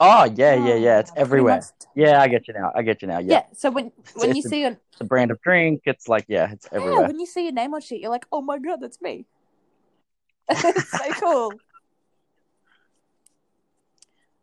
Oh, 0.00 0.24
yeah, 0.24 0.54
yeah, 0.54 0.74
yeah. 0.74 0.98
It's 1.00 1.12
everywhere. 1.16 1.62
Yeah, 1.94 2.20
I 2.20 2.28
get 2.28 2.48
you 2.48 2.54
now. 2.54 2.72
I 2.74 2.82
get 2.82 3.02
you 3.02 3.08
now. 3.08 3.18
Yeah. 3.18 3.34
Yeah. 3.34 3.42
So 3.52 3.70
when 3.70 3.92
when 4.14 4.30
you 4.30 4.38
it's 4.38 4.46
a- 4.46 4.48
see 4.48 4.64
It's 4.64 5.00
a 5.00 5.04
brand 5.04 5.30
of 5.30 5.40
drink. 5.42 5.82
It's 5.84 6.08
like, 6.08 6.24
yeah, 6.28 6.50
it's 6.52 6.68
everywhere. 6.72 7.02
yeah, 7.02 7.06
when 7.06 7.20
you 7.20 7.26
see 7.26 7.44
your 7.44 7.52
name 7.52 7.74
on 7.74 7.80
shit, 7.80 8.00
you're 8.00 8.10
like, 8.10 8.26
oh 8.32 8.40
my 8.40 8.58
god, 8.58 8.80
that's 8.80 9.00
me. 9.00 9.26
it's 10.48 10.90
so 10.90 11.12
cool. 11.20 11.52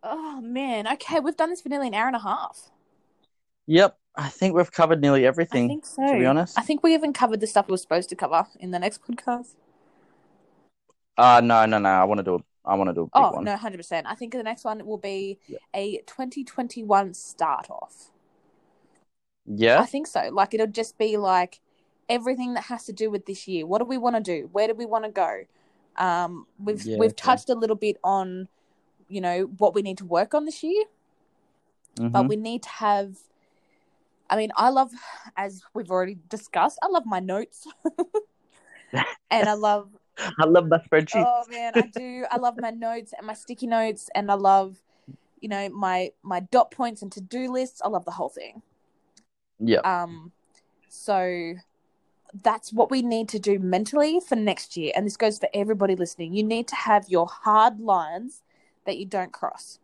Oh 0.03 0.39
man. 0.41 0.87
Okay, 0.87 1.19
we've 1.19 1.35
done 1.35 1.49
this 1.49 1.61
for 1.61 1.69
nearly 1.69 1.87
an 1.87 1.93
hour 1.93 2.07
and 2.07 2.15
a 2.15 2.19
half. 2.19 2.69
Yep. 3.67 3.97
I 4.15 4.29
think 4.29 4.55
we've 4.55 4.71
covered 4.71 5.01
nearly 5.01 5.25
everything. 5.25 5.65
I 5.65 5.67
think 5.67 5.85
so. 5.85 6.07
to 6.07 6.19
be 6.19 6.25
honest. 6.25 6.57
I 6.57 6.61
think 6.61 6.83
we 6.83 6.93
even 6.93 7.13
covered 7.13 7.39
the 7.41 7.47
stuff 7.47 7.67
we 7.67 7.71
were 7.71 7.77
supposed 7.77 8.09
to 8.09 8.15
cover 8.15 8.47
in 8.59 8.71
the 8.71 8.79
next 8.79 9.01
podcast. 9.03 9.55
Uh 11.17 11.41
no, 11.43 11.65
no, 11.65 11.79
no. 11.79 11.89
I 11.89 12.03
want 12.05 12.19
to 12.19 12.23
do 12.23 12.35
a 12.35 12.39
I 12.65 12.75
want 12.75 12.89
to 12.89 12.93
do 12.93 13.01
a 13.01 13.05
big 13.05 13.11
Oh 13.15 13.31
one. 13.31 13.45
no, 13.45 13.55
hundred 13.57 13.77
percent. 13.77 14.07
I 14.07 14.15
think 14.15 14.33
the 14.33 14.43
next 14.43 14.63
one 14.65 14.85
will 14.85 14.97
be 14.97 15.39
Yeah. 15.47 15.57
a 15.73 15.97
2021 16.05 17.13
start 17.13 17.69
off. 17.69 18.11
Yeah. 19.45 19.81
I 19.81 19.85
think 19.85 20.07
so. 20.07 20.29
Like 20.31 20.53
it'll 20.53 20.67
just 20.67 20.97
be 20.97 21.17
like 21.17 21.59
everything 22.07 22.53
that 22.55 22.65
has 22.65 22.85
to 22.85 22.93
do 22.93 23.09
with 23.09 23.25
this 23.25 23.47
year. 23.47 23.65
What 23.65 23.79
do 23.79 23.85
we 23.85 23.97
want 23.97 24.15
to 24.15 24.21
do? 24.21 24.49
Where 24.51 24.67
do 24.67 24.73
we 24.73 24.85
want 24.85 25.05
to 25.05 25.11
go? 25.11 25.43
Um, 25.97 26.45
we've 26.59 26.85
Yeah, 26.85 26.97
we've 26.97 27.11
okay. 27.11 27.21
touched 27.21 27.49
a 27.49 27.55
little 27.55 27.75
bit 27.75 27.97
on, 28.03 28.47
you 29.07 29.21
know, 29.21 29.43
what 29.57 29.73
we 29.73 29.81
need 29.81 29.97
to 29.99 30.05
work 30.05 30.33
on 30.33 30.45
this 30.45 30.63
year, 30.63 30.85
but 31.97 32.23
Mhm. 32.23 32.29
we 32.29 32.35
need 32.35 32.63
to 32.63 32.69
have. 32.69 33.17
I 34.29 34.35
mean, 34.37 34.51
I 34.55 34.69
love, 34.69 34.91
as 35.35 35.63
we've 35.73 35.89
already 35.89 36.17
discussed, 36.29 36.77
I 36.83 36.87
love 36.87 37.05
my 37.07 37.19
notes, 37.19 37.65
and 39.31 39.49
I 39.49 39.53
love 39.53 39.89
I 40.39 40.45
love 40.45 40.67
my 40.67 40.77
spreadsheet. 40.77 41.23
Oh 41.25 41.43
man, 41.49 41.73
I 41.75 41.81
do. 41.81 42.25
I 42.29 42.37
love 42.37 42.55
my 42.59 42.71
notes 42.71 43.13
and 43.17 43.25
my 43.27 43.33
sticky 43.33 43.67
notes, 43.67 44.09
and 44.15 44.31
I 44.31 44.35
love, 44.35 44.77
you 45.39 45.49
know, 45.49 45.69
my 45.69 46.11
my 46.23 46.41
dot 46.41 46.71
points 46.71 47.01
and 47.01 47.11
to 47.13 47.21
do 47.21 47.51
lists. 47.51 47.81
I 47.83 47.87
love 47.87 48.05
the 48.05 48.11
whole 48.11 48.29
thing. 48.29 48.61
yeah. 49.59 49.79
Um, 49.79 50.31
so 50.89 51.55
that's 52.43 52.71
what 52.73 52.91
we 52.91 53.01
need 53.01 53.29
to 53.29 53.39
do 53.39 53.59
mentally 53.59 54.19
for 54.19 54.35
next 54.35 54.77
year, 54.77 54.91
and 54.95 55.05
this 55.05 55.17
goes 55.17 55.39
for 55.39 55.49
everybody 55.53 55.95
listening. 55.95 56.33
You 56.33 56.43
need 56.43 56.67
to 56.69 56.75
have 56.75 57.05
your 57.07 57.27
hard 57.27 57.79
lines 57.79 58.41
that 58.85 58.97
you 58.97 59.05
don't 59.05 59.31
cross. 59.31 59.79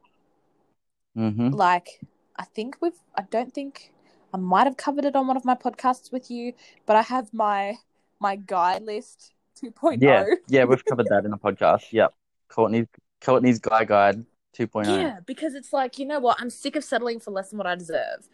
Mm-hmm. 1.17 1.49
Like, 1.49 2.01
I 2.37 2.43
think 2.43 2.77
we've. 2.81 2.99
I 3.15 3.23
don't 3.29 3.53
think 3.53 3.93
I 4.33 4.37
might 4.37 4.65
have 4.65 4.77
covered 4.77 5.05
it 5.05 5.15
on 5.15 5.27
one 5.27 5.37
of 5.37 5.45
my 5.45 5.55
podcasts 5.55 6.11
with 6.11 6.29
you, 6.29 6.53
but 6.85 6.95
I 6.95 7.03
have 7.03 7.33
my 7.33 7.77
my 8.19 8.35
guide 8.35 8.81
list 8.83 9.34
2.0. 9.63 10.01
Yeah. 10.01 10.25
Yeah, 10.47 10.65
we've 10.65 10.83
covered 10.89 11.07
that 11.09 11.25
in 11.25 11.31
the 11.31 11.37
podcast. 11.37 11.91
Yep. 11.91 12.13
Courtney's 12.49 12.87
Courtney's 13.21 13.59
Guy 13.59 13.85
Guide 13.85 14.17
oh. 14.19 14.63
2.0. 14.63 14.87
Yeah, 14.87 15.19
because 15.25 15.55
it's 15.55 15.73
like, 15.73 15.99
you 15.99 16.05
know 16.05 16.19
what? 16.19 16.37
I'm 16.39 16.49
sick 16.49 16.75
of 16.75 16.83
settling 16.83 17.19
for 17.19 17.31
less 17.31 17.49
than 17.49 17.57
what 17.57 17.67
I 17.67 17.75
deserve. 17.75 18.27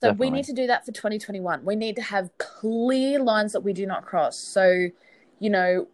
So 0.00 0.12
we 0.12 0.30
need 0.30 0.44
to 0.44 0.52
do 0.52 0.68
that 0.68 0.86
for 0.86 0.92
2021. 0.92 1.64
We 1.64 1.74
need 1.74 1.96
to 1.96 2.02
have 2.02 2.30
clear 2.38 3.20
lines 3.20 3.52
that 3.52 3.62
we 3.62 3.72
do 3.72 3.84
not 3.84 4.06
cross. 4.06 4.38
So, 4.38 4.90
you 5.40 5.50
know, 5.50 5.88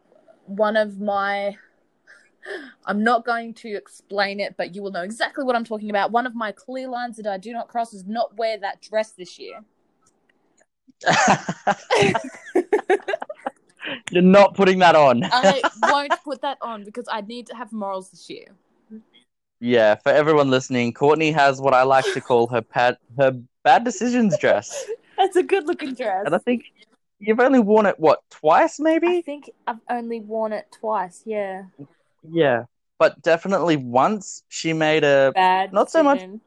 one 0.45 0.77
of 0.77 1.01
my 1.01 1.57
I'm 2.87 3.03
not 3.03 3.25
going 3.25 3.55
to 3.55 3.75
explain 3.75 4.41
it, 4.41 4.57
but 4.57 4.75
you 4.75 4.83
will 4.83 4.91
know 4.91 5.03
exactly 5.03 5.45
what 5.45 5.57
I'm 5.57 5.65
talking 5.65 5.91
about. 5.91 6.11
One 6.11 6.27
of 6.27 6.35
my 6.35 6.53
clear 6.53 6.89
lines 6.89 7.17
that 7.17 7.27
I 7.27 7.39
do 7.39 7.53
not 7.53 7.69
cross 7.69 7.95
is 7.95 8.05
not 8.07 8.37
wear 8.37 8.59
that 8.59 8.83
dress 8.83 9.13
this 9.13 9.39
year. 9.39 9.61
You're 14.11 14.23
not 14.23 14.55
putting 14.55 14.79
that 14.81 14.95
on. 14.97 15.25
I 15.25 15.61
won't 15.91 16.13
put 16.25 16.43
that 16.43 16.59
on 16.61 16.85
because 16.85 17.07
I 17.11 17.21
need 17.23 17.47
to 17.49 17.55
have 17.57 17.73
morals 17.73 18.11
this 18.11 18.29
year. 18.31 18.47
Yeah, 19.61 19.95
for 19.95 20.11
everyone 20.11 20.51
listening, 20.51 20.93
Courtney 20.93 21.31
has 21.33 21.61
what 21.61 21.75
I 21.75 21.83
like 21.85 22.05
to 22.13 22.21
call 22.21 22.47
her 22.49 22.61
pad, 22.61 22.99
her 23.17 23.33
bad 23.63 23.85
decisions 23.85 24.37
dress, 24.39 24.85
That's 25.17 25.37
a 25.37 25.43
good 25.43 25.67
looking 25.67 25.95
dress. 25.95 26.25
and 26.27 26.35
I 26.35 26.39
think 26.39 26.65
you've 27.21 27.41
only 27.41 27.61
worn 27.61 27.87
it 27.87 27.99
what 27.99 28.19
twice, 28.31 28.79
maybe. 28.81 29.07
I 29.07 29.21
think 29.23 29.49
I've 29.67 29.79
only 29.89 30.21
worn 30.21 30.53
it 30.53 30.67
twice. 30.73 31.23
Yeah. 31.25 31.65
Yeah, 32.31 32.65
but 32.99 33.23
definitely 33.23 33.77
once 33.77 34.43
she 34.49 34.73
made 34.73 35.05
a 35.05 35.33
Bad. 35.35 35.73
Not 35.73 35.91
so 35.91 36.03
much- 36.03 36.19
decision. 36.19 36.41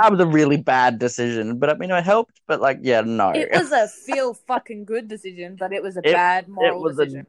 That 0.00 0.10
was 0.10 0.20
a 0.20 0.26
really 0.26 0.56
bad 0.56 0.98
decision. 0.98 1.58
But 1.58 1.70
I 1.70 1.74
mean, 1.74 1.90
it 1.90 2.04
helped. 2.04 2.40
But 2.46 2.60
like, 2.60 2.78
yeah, 2.82 3.00
no, 3.02 3.30
It 3.30 3.50
was 3.52 3.72
a 3.72 3.88
feel 3.88 4.34
fucking 4.34 4.84
good 4.84 5.08
decision, 5.08 5.56
but 5.58 5.72
it 5.72 5.82
was 5.82 5.96
a 5.96 6.00
It- 6.00 6.12
bad 6.12 6.48
moral 6.48 6.80
was 6.82 6.98
a 6.98 7.04
decision. 7.04 7.26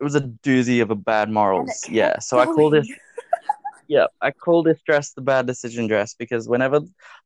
it 0.00 0.04
was 0.04 0.14
a 0.14 0.20
doozy 0.20 0.82
of 0.82 0.90
a 0.90 0.94
bad 0.96 1.30
morals. 1.30 1.82
Yeah, 1.88 2.18
so 2.18 2.38
I 2.38 2.46
call 2.46 2.70
this 2.70 2.88
yeah, 3.88 4.06
I 4.20 4.30
call 4.30 4.62
this 4.62 4.80
dress 4.82 5.12
the 5.12 5.20
bad 5.20 5.46
decision 5.46 5.86
dress 5.86 6.14
because 6.14 6.48
whenever 6.48 6.80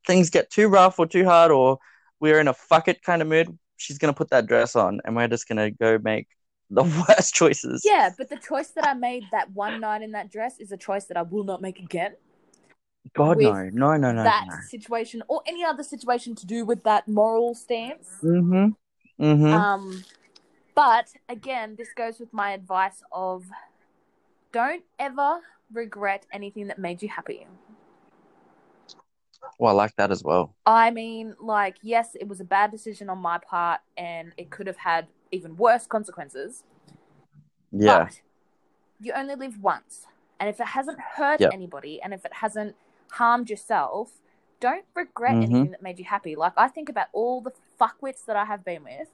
things 0.07 0.29
get 0.31 0.51
too 0.51 0.69
rough 0.69 0.99
or 0.99 1.07
too 1.07 1.25
hard 1.25 1.51
or 1.53 1.79
we're 2.21 2.41
in 2.41 2.49
a 2.49 2.55
fuck 2.55 2.89
it 2.89 3.03
kind 3.03 3.23
of 3.23 3.29
mood, 3.29 3.57
she's 3.77 3.99
gonna 3.99 4.13
put 4.13 4.31
that 4.31 4.47
dress 4.47 4.75
on 4.77 5.01
and 5.05 5.15
we're 5.17 5.29
just 5.29 5.47
gonna 5.49 5.71
go 5.71 5.99
make 6.03 6.27
the 6.71 6.83
worst 7.09 7.33
choices. 7.35 7.83
Yeah, 7.85 8.11
but 8.19 8.29
the 8.29 8.37
choice 8.37 8.69
that 8.73 8.87
I 8.87 8.95
made 8.95 9.25
that 9.33 9.51
one 9.53 9.81
night 9.81 10.03
in 10.03 10.13
that 10.13 10.31
dress 10.31 10.59
is 10.59 10.73
a 10.73 10.77
choice 10.77 11.05
that 11.07 11.17
I 11.17 11.23
will 11.23 11.45
not 11.45 11.63
make 11.63 11.79
again. 11.79 12.15
God 13.15 13.39
with 13.39 13.47
no, 13.47 13.71
no, 13.73 13.97
no, 13.97 14.13
no, 14.13 14.23
that 14.23 14.47
no. 14.49 14.57
situation 14.69 15.23
or 15.29 15.43
any 15.47 15.65
other 15.65 15.83
situation 15.83 16.35
to 16.37 16.47
do 16.47 16.65
with 16.65 16.85
that 16.85 17.09
moral 17.09 17.55
stance. 17.55 18.09
Mm-hmm. 18.23 18.69
Mm-hmm. 19.25 19.53
Um, 19.53 20.05
but 20.75 21.09
again, 21.29 21.75
this 21.77 21.89
goes 21.97 22.21
with 22.21 22.33
my 22.33 22.53
advice 22.53 23.03
of 23.11 23.45
don't 24.53 24.85
ever 24.99 25.41
regret 25.73 26.27
anything 26.33 26.69
that 26.69 26.79
made 26.79 27.03
you 27.03 27.09
happy. 27.09 27.47
well, 29.59 29.73
I 29.73 29.75
like 29.77 29.97
that 29.97 30.11
as 30.11 30.23
well. 30.23 30.55
I 30.67 30.91
mean, 30.91 31.35
like, 31.41 31.77
yes, 31.83 32.11
it 32.15 32.29
was 32.29 32.41
a 32.41 32.45
bad 32.45 32.71
decision 32.71 33.09
on 33.11 33.19
my 33.19 33.39
part 33.39 33.81
and 33.97 34.33
it 34.37 34.51
could 34.51 34.67
have 34.67 34.77
had 34.77 35.09
even 35.33 35.57
worse 35.57 35.87
consequences. 35.87 36.63
Yeah. 37.73 38.05
But 38.05 38.21
you 39.01 39.13
only 39.13 39.35
live 39.35 39.61
once. 39.61 40.07
And 40.41 40.49
if 40.49 40.61
it 40.61 40.69
hasn't 40.69 41.01
hurt 41.01 41.41
Yep. 41.41 41.53
anybody 41.53 42.01
and 42.01 42.15
if 42.15 42.25
it 42.25 42.33
hasn't 42.35 42.77
harmed 43.13 43.51
yourself, 43.51 44.21
don't 44.61 44.85
regret 44.95 45.35
Mhm. 45.35 45.43
anything 45.45 45.71
that 45.71 45.83
made 45.83 45.99
you 45.99 46.05
happy. 46.05 46.35
Like, 46.37 46.53
I 46.57 46.69
think 46.69 46.89
about 46.89 47.09
all 47.13 47.41
the 47.41 47.53
fuckwits 47.81 48.25
that 48.25 48.37
I 48.37 48.45
have 48.45 48.65
been 48.65 48.85
with, 48.85 49.09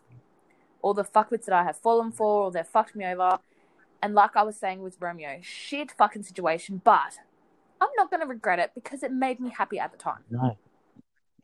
all 0.82 0.94
the 0.94 1.04
fuckwits 1.04 1.44
that 1.44 1.52
I 1.54 1.64
have 1.64 1.76
fallen 1.76 2.12
for, 2.12 2.44
or 2.44 2.50
they've 2.50 2.66
fucked 2.66 2.96
me 2.96 3.04
over. 3.04 3.38
And 4.02 4.14
like 4.14 4.36
I 4.36 4.42
was 4.42 4.56
saying 4.56 4.82
with 4.82 5.00
Romeo, 5.00 5.38
shit 5.42 5.92
fucking 5.92 6.24
situation, 6.24 6.80
but 6.84 7.18
I'm 7.80 7.90
not 7.96 8.10
going 8.10 8.20
to 8.20 8.26
regret 8.26 8.58
it 8.58 8.72
because 8.74 9.02
it 9.02 9.12
made 9.12 9.40
me 9.40 9.50
happy 9.50 9.78
at 9.78 9.92
the 9.92 9.98
time. 9.98 10.24
No. 10.30 10.56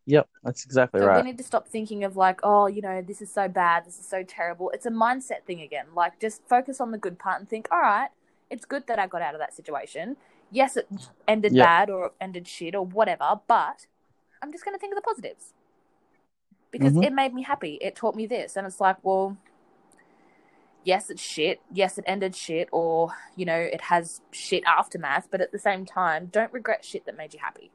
Yep, 0.06 0.28
that's 0.42 0.64
exactly 0.64 1.00
So 1.00 1.06
right. 1.06 1.22
we 1.22 1.30
need 1.30 1.38
to 1.38 1.44
stop 1.44 1.68
thinking 1.68 2.04
of 2.04 2.16
like, 2.16 2.40
oh, 2.42 2.66
you 2.66 2.82
know, 2.82 3.00
this 3.00 3.22
is 3.22 3.32
so 3.32 3.48
bad, 3.48 3.84
this 3.84 3.98
is 3.98 4.06
so 4.06 4.22
terrible. 4.22 4.70
It's 4.70 4.86
a 4.86 4.90
mindset 4.90 5.44
thing 5.44 5.60
again. 5.60 5.86
Like, 5.94 6.18
just 6.18 6.42
focus 6.48 6.80
on 6.80 6.90
the 6.90 6.98
good 6.98 7.18
part 7.18 7.38
and 7.40 7.48
think, 7.48 7.68
all 7.70 7.80
right, 7.80 8.08
it's 8.50 8.64
good 8.64 8.86
that 8.88 8.98
I 8.98 9.06
got 9.06 9.22
out 9.22 9.34
of 9.34 9.40
that 9.40 9.54
situation. 9.54 10.16
Yes, 10.50 10.76
it 10.76 10.88
ended 11.28 11.54
Yeah. 11.54 11.64
bad 11.64 11.90
or 11.90 12.12
ended 12.20 12.48
shit 12.48 12.74
or 12.74 12.84
whatever, 12.84 13.40
but 13.46 13.86
I'm 14.42 14.52
just 14.52 14.64
going 14.64 14.74
to 14.74 14.78
think 14.80 14.92
of 14.92 14.96
the 14.96 15.02
positives 15.02 15.52
because 16.70 16.94
Mhm. 16.94 17.04
it 17.04 17.12
made 17.12 17.32
me 17.34 17.42
happy. 17.42 17.74
It 17.80 17.94
taught 17.94 18.14
me 18.16 18.26
this, 18.26 18.56
and 18.56 18.66
it's 18.66 18.80
like, 18.80 18.96
well, 19.02 19.36
yes, 20.82 21.08
it's 21.10 21.22
shit. 21.22 21.60
Yes, 21.72 21.98
it 21.98 22.04
ended 22.06 22.34
shit, 22.34 22.68
or 22.72 23.14
you 23.36 23.44
know, 23.44 23.58
it 23.58 23.82
has 23.82 24.20
shit 24.32 24.64
aftermath. 24.66 25.28
But 25.30 25.40
at 25.40 25.52
the 25.52 25.58
same 25.58 25.84
time, 25.86 26.26
don't 26.26 26.52
regret 26.52 26.84
shit 26.84 27.04
that 27.06 27.16
made 27.16 27.32
you 27.34 27.40
happy. 27.40 27.70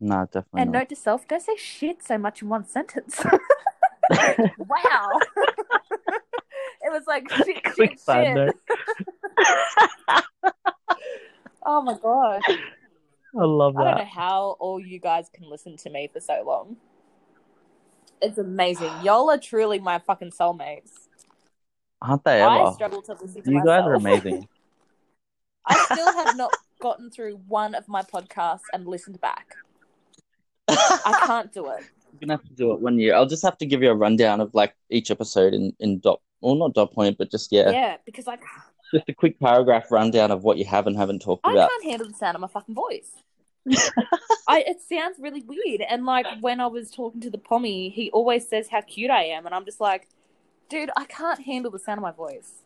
No, 0.00 0.24
definitely 0.26 0.62
And 0.62 0.72
not. 0.72 0.78
note 0.78 0.88
to 0.90 0.96
self: 0.96 1.26
don't 1.28 1.42
say 1.42 1.56
shit 1.56 2.02
so 2.02 2.18
much 2.18 2.42
in 2.42 2.48
one 2.48 2.64
sentence. 2.64 3.22
wow. 4.58 5.20
it 6.80 6.90
was 6.90 7.04
like 7.06 7.28
shit, 7.30 7.62
Quick 7.64 7.98
shit, 7.98 7.98
shit. 8.06 8.56
Oh 11.70 11.82
my 11.82 11.94
god. 12.02 12.40
I 13.38 13.44
love 13.44 13.74
that. 13.74 13.80
I 13.80 13.84
don't 13.90 13.98
know 13.98 14.04
how 14.10 14.56
all 14.58 14.80
you 14.80 14.98
guys 14.98 15.28
can 15.32 15.48
listen 15.50 15.76
to 15.78 15.90
me 15.90 16.08
for 16.10 16.18
so 16.18 16.42
long. 16.46 16.76
It's 18.22 18.38
amazing. 18.38 18.90
Y'all 19.02 19.30
are 19.30 19.38
truly 19.38 19.78
my 19.78 19.98
fucking 19.98 20.30
soulmates. 20.30 20.92
Aren't 22.00 22.24
they 22.24 22.40
I 22.40 22.62
ever? 22.62 22.72
struggle 22.72 23.02
to 23.02 23.12
listen 23.12 23.42
to 23.42 23.50
You 23.50 23.58
myself. 23.58 23.66
guys 23.66 23.86
are 23.86 23.94
amazing. 23.94 24.48
I 25.66 25.74
still 25.92 26.10
have 26.12 26.36
not 26.36 26.52
gotten 26.80 27.10
through 27.10 27.36
one 27.48 27.74
of 27.74 27.86
my 27.86 28.02
podcasts 28.02 28.62
and 28.72 28.86
listened 28.86 29.20
back. 29.20 29.56
I 30.68 31.22
can't 31.26 31.52
do 31.52 31.68
it. 31.70 31.82
You're 32.12 32.20
gonna 32.20 32.32
have 32.34 32.48
to 32.48 32.54
do 32.54 32.72
it 32.72 32.80
one 32.80 32.98
year. 32.98 33.14
I'll 33.14 33.26
just 33.26 33.42
have 33.44 33.58
to 33.58 33.66
give 33.66 33.82
you 33.82 33.90
a 33.90 33.94
rundown 33.94 34.40
of 34.40 34.54
like 34.54 34.74
each 34.88 35.10
episode 35.10 35.52
in 35.52 35.74
in 35.80 35.98
dot, 35.98 36.22
well, 36.40 36.54
not 36.54 36.72
dot 36.72 36.92
point, 36.94 37.18
but 37.18 37.30
just 37.30 37.52
yeah, 37.52 37.70
Yeah, 37.70 37.96
because 38.06 38.26
like 38.26 38.40
just 38.92 39.08
a 39.08 39.14
quick 39.14 39.38
paragraph 39.38 39.90
rundown 39.90 40.30
of 40.30 40.44
what 40.44 40.58
you 40.58 40.64
have 40.64 40.86
and 40.86 40.96
haven't 40.96 41.22
talked 41.22 41.46
I 41.46 41.52
about. 41.52 41.64
I 41.64 41.68
can't 41.68 41.84
handle 41.84 42.08
the 42.08 42.14
sound 42.14 42.34
of 42.34 42.40
my 42.40 42.48
fucking 42.48 42.74
voice. 42.74 43.12
I 44.48 44.60
it 44.66 44.80
sounds 44.80 45.18
really 45.18 45.42
weird. 45.42 45.82
And 45.82 46.06
like 46.06 46.26
when 46.40 46.60
I 46.60 46.66
was 46.66 46.90
talking 46.90 47.20
to 47.22 47.30
the 47.30 47.38
pommie, 47.38 47.90
he 47.90 48.10
always 48.10 48.48
says 48.48 48.68
how 48.68 48.80
cute 48.80 49.10
I 49.10 49.24
am, 49.24 49.46
and 49.46 49.54
I'm 49.54 49.64
just 49.64 49.80
like, 49.80 50.08
dude, 50.68 50.90
I 50.96 51.04
can't 51.04 51.42
handle 51.42 51.70
the 51.70 51.78
sound 51.78 51.98
of 51.98 52.02
my 52.02 52.12
voice. 52.12 52.62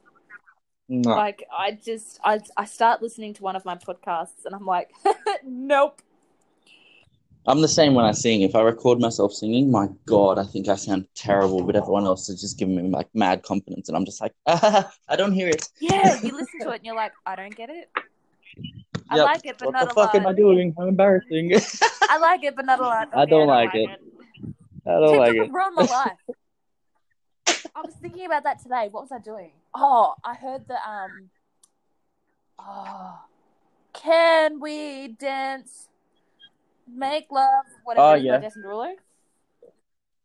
No. 0.88 1.10
Like 1.10 1.44
I 1.56 1.72
just 1.72 2.20
I 2.24 2.40
I 2.56 2.66
start 2.66 3.02
listening 3.02 3.34
to 3.34 3.42
one 3.42 3.56
of 3.56 3.64
my 3.64 3.74
podcasts, 3.74 4.44
and 4.44 4.54
I'm 4.54 4.66
like, 4.66 4.90
nope. 5.44 6.02
I'm 7.46 7.60
the 7.60 7.68
same 7.68 7.94
when 7.94 8.04
I 8.04 8.12
sing. 8.12 8.42
If 8.42 8.54
I 8.54 8.62
record 8.62 9.00
myself 9.00 9.32
singing, 9.32 9.70
my 9.70 9.88
God, 10.06 10.38
I 10.38 10.44
think 10.44 10.68
I 10.68 10.76
sound 10.76 11.08
terrible, 11.14 11.62
but 11.64 11.74
everyone 11.74 12.04
else 12.04 12.28
is 12.28 12.40
just 12.40 12.56
giving 12.58 12.76
me 12.76 12.88
like 12.88 13.08
mad 13.14 13.42
confidence, 13.42 13.88
and 13.88 13.96
I'm 13.96 14.04
just 14.04 14.20
like, 14.20 14.32
ah, 14.46 14.92
I 15.08 15.16
don't 15.16 15.32
hear 15.32 15.48
it. 15.48 15.68
Yeah, 15.80 16.14
you 16.22 16.36
listen 16.36 16.60
to 16.60 16.70
it 16.70 16.76
and 16.76 16.84
you're 16.86 16.94
like, 16.94 17.12
I 17.26 17.34
don't 17.34 17.54
get 17.54 17.68
it. 17.68 17.90
I 19.10 19.16
Yep. 19.16 19.24
like 19.24 19.46
it, 19.46 19.56
but 19.58 19.66
What 19.66 19.72
not 19.72 19.82
a 19.82 19.86
lot. 19.86 19.96
What 19.96 20.12
the 20.12 20.18
fuck 20.18 20.22
am 20.22 20.26
I 20.26 20.32
doing? 20.32 20.74
How 20.78 20.86
embarrassing. 20.86 21.52
I 22.08 22.18
like 22.18 22.44
it, 22.44 22.54
but 22.54 22.64
not 22.64 22.78
a 22.78 22.82
lot. 22.82 23.08
I 23.12 23.22
Okay, 23.22 23.30
don't 23.30 23.48
like 23.48 23.74
it. 23.74 23.90
I 24.86 24.90
don't 24.90 25.18
like 25.18 25.34
it. 25.34 25.50
ruin 25.50 25.74
my 25.74 25.82
life. 25.90 26.12
I 27.74 27.80
was 27.82 27.94
thinking 28.00 28.26
about 28.26 28.44
that 28.44 28.62
today. 28.62 28.88
What 28.90 29.02
was 29.02 29.12
I 29.12 29.18
doing? 29.18 29.50
Oh, 29.74 30.14
I 30.24 30.34
heard 30.34 30.68
the 30.68 30.76
um. 30.88 31.30
Oh, 32.58 33.18
can 33.92 34.60
we 34.60 35.08
dance? 35.08 35.88
Make 36.94 37.30
love, 37.30 37.64
whatever 37.84 38.06
Oh, 38.08 38.12
it 38.14 38.22
yeah. 38.24 38.36
by 38.38 38.42
Jason 38.44 38.62
Derulo. 38.62 38.94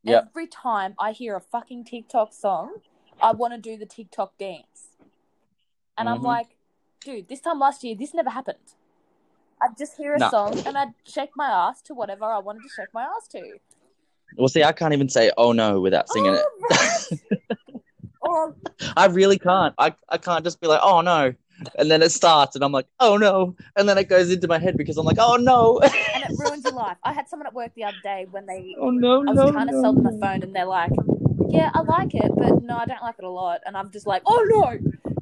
Yep. 0.03 0.27
Every 0.29 0.47
time 0.47 0.95
I 0.99 1.11
hear 1.11 1.35
a 1.35 1.41
fucking 1.41 1.85
TikTok 1.85 2.33
song, 2.33 2.81
I 3.21 3.31
want 3.31 3.53
to 3.53 3.59
do 3.59 3.77
the 3.77 3.85
TikTok 3.85 4.37
dance, 4.37 4.89
and 5.97 6.07
I'm 6.07 6.19
Mhm. 6.19 6.23
like, 6.23 6.57
dude, 7.01 7.27
this 7.27 7.41
time 7.41 7.59
last 7.59 7.83
year, 7.83 7.95
this 7.95 8.13
never 8.13 8.29
happened. 8.29 8.73
I'd 9.61 9.77
just 9.77 9.97
hear 9.97 10.13
a 10.15 10.19
No. 10.19 10.29
song 10.29 10.53
and 10.67 10.77
I'd 10.77 10.93
shake 11.03 11.31
my 11.35 11.47
ass 11.49 11.81
to 11.83 11.95
whatever 11.95 12.25
I 12.25 12.37
wanted 12.37 12.61
to 12.63 12.69
shake 12.69 12.93
my 12.93 13.03
ass 13.03 13.27
to. 13.29 13.59
Well, 14.35 14.49
see, 14.49 14.63
I 14.63 14.71
can't 14.71 14.93
even 14.93 15.09
say 15.09 15.31
"oh 15.35 15.51
no" 15.51 15.79
without 15.81 16.07
singing 16.09 16.33
it. 16.35 16.43
Oh, 16.61 16.67
right. 16.69 17.21
or 18.21 18.55
I 18.95 19.05
really 19.07 19.39
can't. 19.39 19.73
I, 19.79 19.95
I 20.09 20.17
can't 20.19 20.43
just 20.43 20.59
be 20.61 20.67
like, 20.67 20.81
oh 20.83 21.01
no. 21.01 21.33
And 21.77 21.89
then 21.89 22.01
it 22.01 22.11
starts 22.11 22.55
and 22.55 22.63
I'm 22.63 22.71
like, 22.71 22.87
oh 22.99 23.17
no. 23.17 23.55
And 23.75 23.87
then 23.87 23.97
it 23.97 24.09
goes 24.09 24.31
into 24.31 24.47
my 24.47 24.59
head 24.59 24.77
because 24.77 24.97
I'm 24.97 25.05
like, 25.05 25.17
oh 25.19 25.35
no. 25.35 25.79
and 25.81 26.23
it 26.23 26.31
ruins 26.37 26.65
your 26.65 26.73
life. 26.73 26.97
I 27.03 27.13
had 27.13 27.27
someone 27.27 27.47
at 27.47 27.53
work 27.53 27.71
the 27.75 27.83
other 27.83 27.97
day 28.03 28.27
when 28.29 28.45
they 28.45 28.75
oh 28.79 28.89
no, 28.89 29.21
I 29.21 29.31
was 29.31 29.35
no. 29.35 29.51
trying 29.51 29.67
to 29.67 29.73
sell 29.81 29.93
them 29.93 30.05
a 30.05 30.19
phone 30.19 30.43
and 30.43 30.55
they're 30.55 30.65
like, 30.65 30.91
Yeah, 31.49 31.71
I 31.73 31.81
like 31.81 32.13
it, 32.13 32.31
but 32.35 32.61
no, 32.61 32.77
I 32.77 32.85
don't 32.85 33.01
like 33.01 33.15
it 33.17 33.25
a 33.25 33.29
lot. 33.29 33.61
And 33.65 33.75
I'm 33.75 33.91
just 33.91 34.07
like, 34.07 34.21
Oh 34.25 34.45
no, 34.49 34.77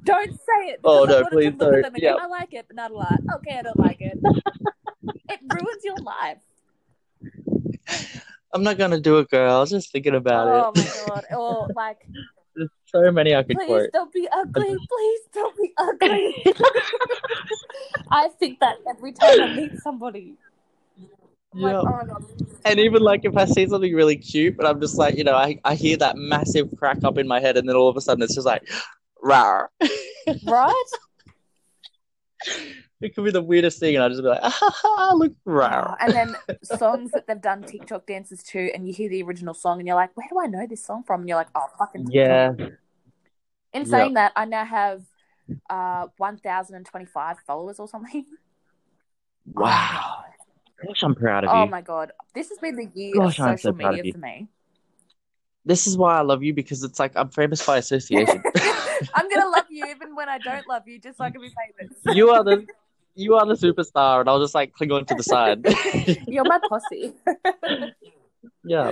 don't 0.06 0.32
say 0.32 0.70
it. 0.70 0.80
Oh, 0.84 1.06
no, 1.06 1.26
please 1.26 1.53
don't. 1.57 1.82
go, 1.82 1.90
Yep. 1.95 2.18
I 2.22 2.28
like 2.28 2.53
it, 2.53 2.66
but 2.68 2.76
not 2.76 2.91
a 2.91 2.95
lot. 2.95 3.20
Okay, 3.36 3.57
I 3.57 3.62
don't 3.64 3.80
like 3.80 4.02
it. 4.02 4.18
it 5.30 5.40
ruins 5.44 5.84
your 5.84 5.98
life. 5.98 6.38
I'm 8.53 8.64
not 8.64 8.78
gonna 8.78 8.99
do 8.99 9.20
it, 9.20 9.30
girl. 9.30 9.57
I 9.57 9.60
was 9.60 9.72
just 9.72 9.91
thinking 9.91 10.16
about 10.16 10.48
oh 10.48 10.52
it. 10.52 10.64
Oh 10.64 10.72
my 10.76 11.12
god. 11.12 11.26
Or 11.38 11.68
like, 11.76 12.07
There's 12.56 12.69
so 12.88 13.11
many 13.11 13.36
I 13.36 13.44
could 13.44 13.57
quote. 13.57 13.68
please 13.68 13.73
quote. 13.73 13.91
don't 13.91 14.14
be 14.14 14.27
ugly. 14.32 14.77
Please 14.90 15.22
don't 15.34 15.57
be 15.57 15.73
ugly. 15.77 16.56
I 18.11 18.30
think 18.40 18.60
that 18.60 18.77
every 18.88 19.11
time 19.11 19.41
I 19.41 19.56
meet 19.56 19.80
somebody. 19.80 20.36
Yeah. 21.53 21.80
like, 21.80 22.10
oh. 22.10 22.27
And 22.65 22.80
even 22.80 23.02
like 23.02 23.22
if 23.23 23.38
I 23.38 23.45
see 23.45 23.68
something 23.68 23.94
really 23.94 24.18
cute, 24.18 24.57
but 24.57 24.65
I'm 24.65 24.80
just 24.82 24.98
like, 24.98 25.15
you 25.18 25.23
know, 25.23 25.36
I, 25.36 25.60
I 25.64 25.76
hear 25.76 25.98
that 25.98 26.18
massive 26.18 26.69
crack 26.77 27.03
up 27.03 27.18
in 27.18 27.27
my 27.27 27.40
head, 27.40 27.57
and 27.57 27.68
then 27.68 27.76
all 27.76 27.90
of 27.90 27.98
a 27.98 28.02
sudden 28.02 28.23
it's 28.23 28.36
just 28.36 28.45
like, 28.48 28.64
rawr. 29.23 29.68
Right? 30.45 30.84
It 33.01 33.13
could 33.13 33.26
be 33.26 33.31
the 33.31 33.41
weirdest 33.41 33.80
thing, 33.80 33.95
and 33.95 34.03
I'll 34.03 34.09
just 34.09 34.22
be 34.22 34.27
like, 34.30 34.39
ah, 34.41 34.49
ha, 34.49 34.69
ha, 34.73 35.13
look, 35.15 35.34
rawr. 35.45 35.97
and 35.99 36.13
then 36.13 36.35
songs 36.63 37.11
that 37.11 37.27
they've 37.27 37.41
done 37.41 37.63
TikTok 37.63 38.07
dances 38.07 38.41
to, 38.43 38.72
and 38.73 38.88
you 38.88 38.93
hear 38.93 39.09
the 39.09 39.22
original 39.23 39.53
song, 39.53 39.80
and 39.80 39.88
you're 39.88 39.95
like, 39.97 40.15
"Where 40.15 40.27
do 40.30 40.39
I 40.39 40.47
know 40.47 40.65
this 40.65 40.84
song 40.84 41.03
from?" 41.03 41.22
And 41.22 41.30
you're 41.30 41.38
like, 41.38 41.49
"Oh, 41.55 41.67
fucking 41.77 42.07
Yeah. 42.09 42.53
In 43.73 43.85
saying 43.85 44.13
that, 44.13 44.31
I 44.35 44.45
now 44.45 44.63
have 44.65 45.03
uh 45.69 46.07
1,025 46.17 47.39
followers 47.45 47.80
or 47.80 47.88
something. 47.88 48.26
Wow. 49.53 50.23
Gosh, 50.85 51.03
I'm 51.03 51.15
proud 51.15 51.43
of 51.45 51.53
Oh 51.53 51.65
you. 51.65 51.72
my 51.72 51.81
god, 51.81 52.11
this 52.34 52.49
has 52.49 52.57
been 52.59 52.76
the 52.76 52.89
year 52.95 53.15
Gosh, 53.15 53.39
of 53.39 53.45
so 53.45 53.55
social 53.55 53.69
of 53.72 53.77
media 53.77 54.11
for 54.11 54.17
me. 54.17 54.47
This 55.65 55.88
is 55.88 55.97
why 55.97 56.17
I 56.17 56.22
love 56.22 56.43
you 56.43 56.53
because 56.53 56.84
it's 56.84 56.99
like 56.99 57.13
I'm 57.15 57.30
famous 57.30 57.65
by 57.65 57.77
association. 57.80 58.41
I'm 59.15 59.30
gonna 59.30 59.49
love 59.49 59.65
you 59.69 59.85
even 59.89 60.15
when 60.15 60.30
I 60.30 60.38
don't 60.38 60.67
love 60.67 60.88
you, 60.88 60.99
just 60.99 61.17
so 61.17 61.23
I 61.23 61.31
can 61.31 61.41
be 61.41 61.49
famous. 61.49 62.15
you 62.15 62.30
are 62.30 62.43
the 62.43 62.65
you 63.15 63.35
are 63.35 63.45
the 63.45 63.53
superstar, 63.55 64.19
and 64.21 64.29
I'll 64.29 64.39
just 64.41 64.55
like 64.55 64.73
cling 64.73 64.91
on 64.91 65.05
to 65.05 65.15
the 65.15 65.23
side. 65.23 65.65
You're 66.27 66.43
my 66.45 66.59
posse. 66.69 67.13
yeah, 68.65 68.91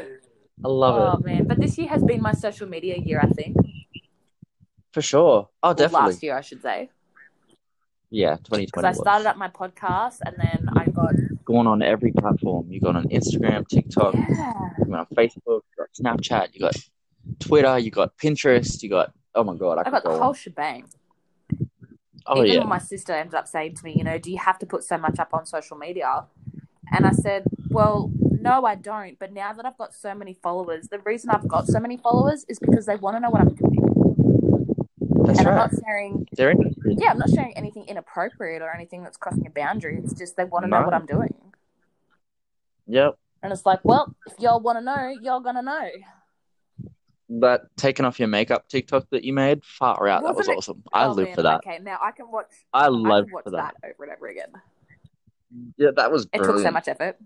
I 0.64 0.68
love 0.68 0.96
oh 0.96 1.04
it 1.06 1.10
Oh 1.16 1.22
man, 1.24 1.46
but 1.46 1.60
this 1.60 1.78
year 1.78 1.88
has 1.90 2.04
been 2.04 2.22
my 2.22 2.34
social 2.34 2.68
media 2.68 2.96
year. 2.98 3.20
I 3.22 3.28
think 3.28 3.56
for 4.92 5.02
sure. 5.02 5.50
Oh, 5.64 5.68
Well, 5.70 5.74
definitely. 5.74 6.08
last 6.12 6.24
year, 6.24 6.38
I 6.38 6.42
should 6.42 6.62
say, 6.62 6.90
Yeah, 8.12 8.36
2020. 8.38 8.66
because 8.68 8.84
I 8.86 8.92
started 8.94 9.28
up 9.28 9.38
my 9.38 9.50
podcast 9.50 10.20
and 10.26 10.36
then 10.38 10.70
I 10.76 10.86
got 10.86 11.14
going 11.46 11.68
on 11.68 11.82
every 11.82 12.12
platform. 12.12 12.68
You 12.72 12.80
got 12.80 12.96
on 12.96 13.06
Instagram, 13.10 13.68
TikTok, 13.68 14.14
yeah. 14.14 14.54
you 14.80 14.86
got 14.86 15.00
on 15.00 15.08
Facebook, 15.18 15.62
you 15.68 15.76
got 15.78 15.90
Snapchat, 16.00 16.54
you 16.54 16.60
got 16.62 16.76
Twitter, 17.40 17.80
you 17.80 17.90
got 17.92 18.16
Pinterest, 18.18 18.82
you 18.84 18.90
got 18.90 19.12
oh 19.36 19.44
my 19.44 19.56
god, 19.56 19.80
I, 19.80 19.84
I 19.88 19.92
got 19.92 20.04
the 20.04 20.12
whole 20.12 20.22
on. 20.30 20.34
shebang. 20.36 20.86
Oh 22.26 22.44
Even 22.44 22.62
yeah, 22.62 22.64
my 22.64 22.80
sister 22.80 23.14
ended 23.14 23.36
up 23.36 23.48
saying 23.48 23.76
to 23.76 23.84
me, 23.84 23.94
you 23.98 24.04
know, 24.04 24.18
do 24.18 24.32
you 24.32 24.38
have 24.38 24.58
to 24.60 24.66
put 24.66 24.84
so 24.84 24.98
much 24.98 25.20
up 25.20 25.34
on 25.34 25.46
social 25.46 25.78
media? 25.78 26.26
And 26.92 27.06
I 27.06 27.12
said, 27.12 27.44
well, 27.70 28.12
no, 28.20 28.66
I 28.66 28.76
don't. 28.76 29.18
But 29.20 29.34
now 29.34 29.54
that 29.54 29.66
I've 29.66 29.78
got 29.78 29.94
so 29.94 30.14
many 30.14 30.34
followers, 30.34 30.88
the 30.90 31.00
reason 31.00 31.30
I've 31.32 31.48
got 31.48 31.68
so 31.68 31.80
many 31.80 31.98
followers 31.98 32.46
is 32.48 32.60
because 32.60 32.86
they 32.86 32.96
want 32.96 33.16
to 33.18 33.20
know 33.20 33.30
what 33.30 33.42
I'm 33.42 33.54
doing. 33.56 33.80
that's 35.26 35.40
and 35.40 35.48
I'm 35.48 35.56
right. 35.56 35.72
not 35.72 35.82
sharing, 35.86 36.28
They're 36.34 36.52
interested. 36.52 36.98
yeah, 37.00 37.12
I'm 37.12 37.18
not 37.18 37.30
sharing 37.30 37.58
anything 37.58 37.86
inappropriate 37.88 38.62
or 38.62 38.74
anything 38.74 39.04
that's 39.04 39.18
crossing 39.18 39.48
a 39.48 39.50
boundary. 39.50 40.00
It's 40.04 40.14
just 40.14 40.38
they 40.38 40.44
want 40.46 40.66
to 40.66 40.70
know 40.70 40.82
what 40.82 40.94
I'm 40.94 41.06
doing. 41.06 41.34
Yep. 42.88 43.16
And 43.42 43.52
it's 43.52 43.66
like, 43.66 43.80
well, 43.84 44.16
if 44.28 44.34
y'all 44.40 44.60
want 44.60 44.78
to 44.78 44.84
know, 44.84 45.14
y'all 45.22 45.40
gonna 45.42 45.62
know. 45.62 45.90
That 47.30 47.62
taking 47.78 48.06
off 48.06 48.20
your 48.20 48.28
makeup 48.28 48.68
TikTok 48.68 49.10
that 49.12 49.24
you 49.24 49.34
made, 49.34 49.64
far 49.64 50.08
out. 50.08 50.24
That 50.24 50.36
was 50.36 50.48
it- 50.48 50.58
awesome. 50.58 50.84
I 50.92 51.06
Oh, 51.06 51.12
live 51.14 51.28
man, 51.28 51.36
for 51.36 51.42
that. 51.44 51.56
Okay, 51.66 51.80
now 51.82 51.98
I 52.02 52.12
can 52.12 52.30
watch. 52.30 52.48
I 52.74 52.88
love 52.90 53.28
watch 53.32 53.44
for 53.46 53.52
that. 53.52 53.76
that. 53.82 53.92
over 53.96 54.04
and 54.04 54.14
over 54.14 54.28
again. 54.28 54.50
Yeah, 55.78 55.92
that 55.96 56.12
was 56.12 56.28
It 56.34 56.44
took 56.44 56.60
so 56.60 56.72
much 56.72 56.88
effort. 56.88 57.18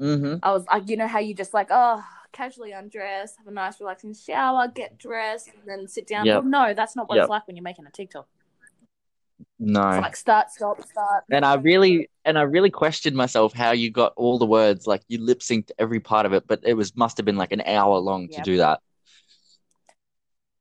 Mm-hmm. 0.00 0.36
I 0.42 0.52
was 0.52 0.64
like, 0.66 0.88
you 0.88 0.96
know 0.96 1.06
how 1.06 1.18
you 1.18 1.34
just 1.34 1.52
like, 1.54 1.68
oh, 1.70 2.02
casually 2.32 2.72
undress, 2.72 3.36
have 3.36 3.46
a 3.46 3.50
nice 3.50 3.80
relaxing 3.80 4.14
shower, 4.14 4.68
get 4.68 4.98
dressed, 4.98 5.48
and 5.48 5.62
then 5.66 5.88
sit 5.88 6.06
down. 6.06 6.26
Yep. 6.26 6.44
No, 6.44 6.72
that's 6.74 6.96
not 6.96 7.08
what 7.08 7.16
Yep. 7.16 7.24
it's 7.24 7.30
like 7.30 7.46
when 7.46 7.56
you're 7.56 7.62
making 7.62 7.86
a 7.86 7.90
TikTok. 7.90 8.26
No. 9.58 9.88
It's 9.90 10.02
like 10.02 10.16
start, 10.16 10.50
stop, 10.50 10.82
start. 10.82 11.24
And 11.30 11.44
I 11.44 11.54
really 11.54 12.08
and 12.24 12.38
I 12.38 12.42
really 12.42 12.70
questioned 12.70 13.16
myself 13.16 13.52
how 13.52 13.72
you 13.72 13.90
got 13.90 14.12
all 14.16 14.38
the 14.38 14.46
words, 14.46 14.86
like 14.86 15.02
you 15.08 15.20
lip 15.20 15.40
synced 15.40 15.70
every 15.78 16.00
part 16.00 16.26
of 16.26 16.32
it, 16.32 16.46
but 16.46 16.60
it 16.64 16.74
was 16.74 16.96
must 16.96 17.16
have 17.16 17.26
been 17.26 17.36
like 17.36 17.52
an 17.52 17.62
hour 17.62 17.98
long 17.98 18.28
to 18.28 18.40
do 18.42 18.58
that. 18.58 18.80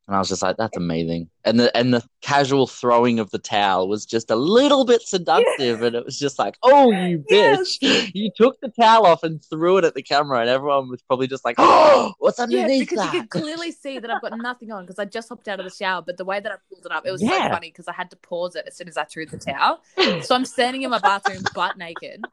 And 0.10 0.16
I 0.16 0.20
was 0.20 0.30
just 0.30 0.42
like, 0.42 0.58
that's 0.58 0.76
amazing. 0.76 1.30
And 1.46 1.60
the 1.60 1.76
and 1.78 1.94
the 1.94 2.04
casual 2.22 2.66
throwing 2.66 3.20
of 3.20 3.30
the 3.30 3.38
towel 3.38 3.88
was 3.88 4.08
just 4.08 4.32
a 4.32 4.36
little 4.36 4.84
bit 4.84 5.04
seductive, 5.04 5.84
and 5.84 5.96
it 5.96 6.04
was 6.04 6.18
just 6.18 6.40
like, 6.40 6.58
oh 6.64 6.92
you 6.92 7.20
Yes. 7.30 7.78
bitch. 7.80 8.10
You 8.16 8.32
took 8.36 8.60
the 8.60 8.70
towel 8.70 9.06
off 9.06 9.22
and 9.24 9.40
threw 9.52 9.78
it 9.78 9.86
at 9.86 9.94
the 9.94 10.02
camera, 10.02 10.40
and 10.40 10.50
everyone 10.50 10.90
was 10.90 11.04
probably 11.04 11.28
just 11.28 11.46
like, 11.46 11.58
Oh, 11.60 12.14
what's 12.18 12.40
Yeah, 12.48 12.70
underneath 12.70 12.80
because 12.80 12.96
that? 12.96 13.06
you 13.06 13.12
can 13.12 13.28
clearly 13.28 13.72
see 13.72 14.00
that 14.00 14.10
I've 14.10 14.22
got 14.22 14.34
nothing 14.34 14.72
on 14.72 14.86
because 14.86 14.98
I 15.00 15.06
just 15.06 15.30
hopped 15.30 15.48
out 15.48 15.60
of 15.60 15.66
the 15.66 15.70
shower. 15.70 16.02
But 16.02 16.18
the 16.18 16.26
way 16.26 16.40
that 16.40 16.52
I 16.52 16.56
pulled 16.70 16.86
it 16.86 16.92
up, 16.92 17.06
it 17.06 17.12
was 17.12 17.28
so 17.28 17.42
funny 17.44 17.70
because 17.70 17.88
I 17.88 17.94
had 17.94 18.10
to 18.12 18.16
pause 18.16 18.56
it 18.56 18.66
as 18.68 18.78
soon 18.78 18.88
as 18.88 18.98
I 18.98 19.04
threw 19.04 19.26
the 19.26 19.38
towel. 19.38 19.82
So 20.20 20.36
I'm 20.36 20.46
standing 20.46 20.84
in 20.84 20.90
my 20.90 21.00
bathroom 21.00 21.50
butt 21.54 21.78
naked, 21.78 22.26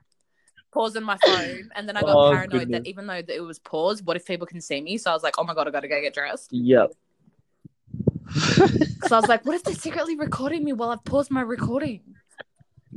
pausing 0.72 1.02
my 1.04 1.16
phone, 1.16 1.70
and 1.74 1.88
then 1.88 1.96
I 1.96 2.04
got 2.04 2.12
Oh, 2.12 2.22
paranoid 2.22 2.50
goodness. 2.50 2.80
that 2.82 2.86
even 2.88 3.06
though 3.06 3.22
it 3.28 3.40
was 3.42 3.58
paused, 3.58 4.06
what 4.06 4.16
if 4.16 4.24
people 4.26 4.46
can 4.46 4.60
see 4.60 4.80
me? 4.80 4.96
So 4.98 5.10
I 5.10 5.14
was 5.14 5.22
like, 5.24 5.34
oh 5.38 5.44
my 5.44 5.54
god, 5.54 5.68
I 5.68 5.70
gotta 5.72 5.88
go 5.88 6.00
get 6.00 6.14
dressed. 6.14 6.52
Yep. 6.52 6.92
Because 8.32 9.12
I 9.12 9.16
was 9.16 9.28
like, 9.28 9.44
what 9.46 9.54
if 9.54 9.62
they're 9.64 9.74
secretly 9.74 10.16
recording 10.16 10.64
me 10.64 10.72
while 10.72 10.90
I've 10.90 11.04
paused 11.04 11.30
my 11.30 11.42
recording? 11.42 12.02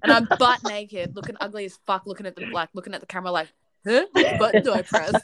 And 0.01 0.11
I'm 0.11 0.27
butt 0.39 0.63
naked, 0.63 1.15
looking 1.15 1.35
ugly 1.39 1.65
as 1.65 1.77
fuck, 1.85 2.05
looking 2.05 2.25
at 2.25 2.35
the 2.35 2.45
like, 2.47 2.69
looking 2.73 2.93
at 2.93 3.01
the 3.01 3.05
camera, 3.05 3.31
like, 3.31 3.49
huh? 3.85 4.05
Which 4.13 4.27
button 4.39 4.63
do 4.63 4.71
I 4.73 4.81
press? 4.81 5.13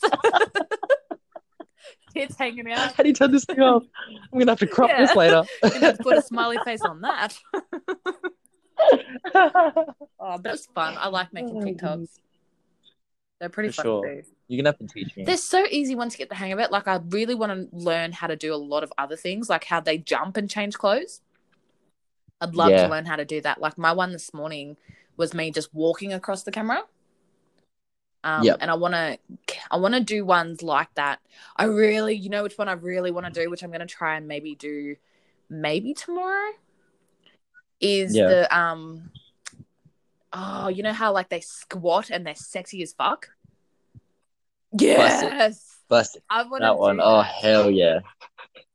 Tits 2.14 2.36
hanging 2.38 2.72
out. 2.72 2.94
How 2.94 3.04
do 3.04 3.10
you 3.10 3.16
turn 3.16 3.32
this 3.32 3.46
thing 3.46 3.60
off? 3.62 3.84
I'm 4.32 4.40
gonna 4.40 4.52
have 4.52 4.60
to 4.60 4.68
crop 4.68 4.92
this 4.98 5.12
Yeah. 5.12 5.18
later. 5.20 5.44
You 5.74 5.80
know, 5.80 5.94
put 5.94 6.18
a 6.18 6.22
smiley 6.22 6.58
face 6.64 6.82
on 6.82 7.02
that. 7.02 7.38
Oh, 9.34 10.38
but 10.38 10.54
it's 10.54 10.66
fun. 10.68 10.96
I 10.98 11.08
like 11.08 11.34
making 11.34 11.58
Oh, 11.58 11.66
TikToks. 11.66 12.20
They're 13.40 13.50
pretty 13.50 13.70
For 13.70 13.76
fun 13.76 13.86
sure. 13.86 14.24
You're 14.48 14.64
gonna 14.64 14.70
have 14.78 14.88
to 14.88 14.94
teach 14.94 15.16
me. 15.18 15.26
They're 15.26 15.38
so 15.38 15.66
easy 15.72 15.96
once 15.96 16.14
you 16.14 16.18
get 16.20 16.30
the 16.30 16.36
hang 16.36 16.52
of 16.52 16.60
it. 16.60 16.72
Like 16.72 16.88
I 16.88 17.00
really 17.10 17.36
want 17.36 17.52
to 17.52 17.76
learn 17.76 18.12
how 18.12 18.28
to 18.28 18.36
do 18.36 18.54
a 18.54 18.58
lot 18.58 18.84
of 18.84 18.94
other 18.98 19.16
things, 19.16 19.50
like 19.50 19.66
how 19.66 19.80
they 19.80 19.98
jump 19.98 20.38
and 20.38 20.50
change 20.50 20.78
clothes. 20.78 21.22
I'd 22.42 22.56
love 22.56 22.72
Yeah. 22.72 22.84
to 22.84 22.90
learn 22.90 23.06
how 23.06 23.16
to 23.16 23.26
do 23.26 23.42
that. 23.42 23.60
Like 23.60 23.78
my 23.78 23.92
one 23.92 24.12
this 24.12 24.34
morning 24.34 24.78
was 25.18 25.34
me 25.34 25.52
just 25.52 25.74
walking 25.74 26.14
across 26.14 26.44
the 26.44 26.52
camera. 26.52 26.84
Um, 28.24 28.44
Yep. 28.44 28.58
and 28.60 28.72
I 28.72 28.74
want 28.74 28.94
to, 28.96 29.20
I 29.70 29.78
want 29.78 29.94
to 29.94 30.00
do 30.02 30.26
ones 30.26 30.64
like 30.64 30.94
that. 30.96 31.20
I 31.56 31.66
really, 31.66 32.16
you 32.16 32.30
know, 32.30 32.44
which 32.44 32.58
one 32.58 32.68
I 32.68 32.74
really 32.74 33.12
want 33.12 33.26
to 33.28 33.32
do, 33.32 33.50
which 33.50 33.64
I'm 33.64 33.70
going 33.70 33.82
to 33.82 33.86
try 33.86 34.18
and 34.18 34.28
maybe 34.28 34.56
do, 34.56 34.96
maybe 35.50 35.94
tomorrow, 35.94 36.52
is 37.80 38.16
Yeah. 38.16 38.28
the 38.28 38.58
um, 38.58 39.12
oh, 40.34 40.68
you 40.70 40.82
know 40.84 40.94
how 40.94 41.14
like 41.14 41.30
they 41.30 41.42
squat 41.42 42.10
and 42.10 42.26
they're 42.26 42.36
sexy 42.36 42.82
as 42.82 42.94
fuck. 42.94 43.30
Yes, 44.80 45.78
Bust 45.88 46.16
it. 46.18 46.24
I 46.30 46.44
want 46.44 46.62
that 46.62 46.78
one. 46.78 47.00
Oh 47.02 47.22
hell 47.22 47.70
yeah! 47.70 48.00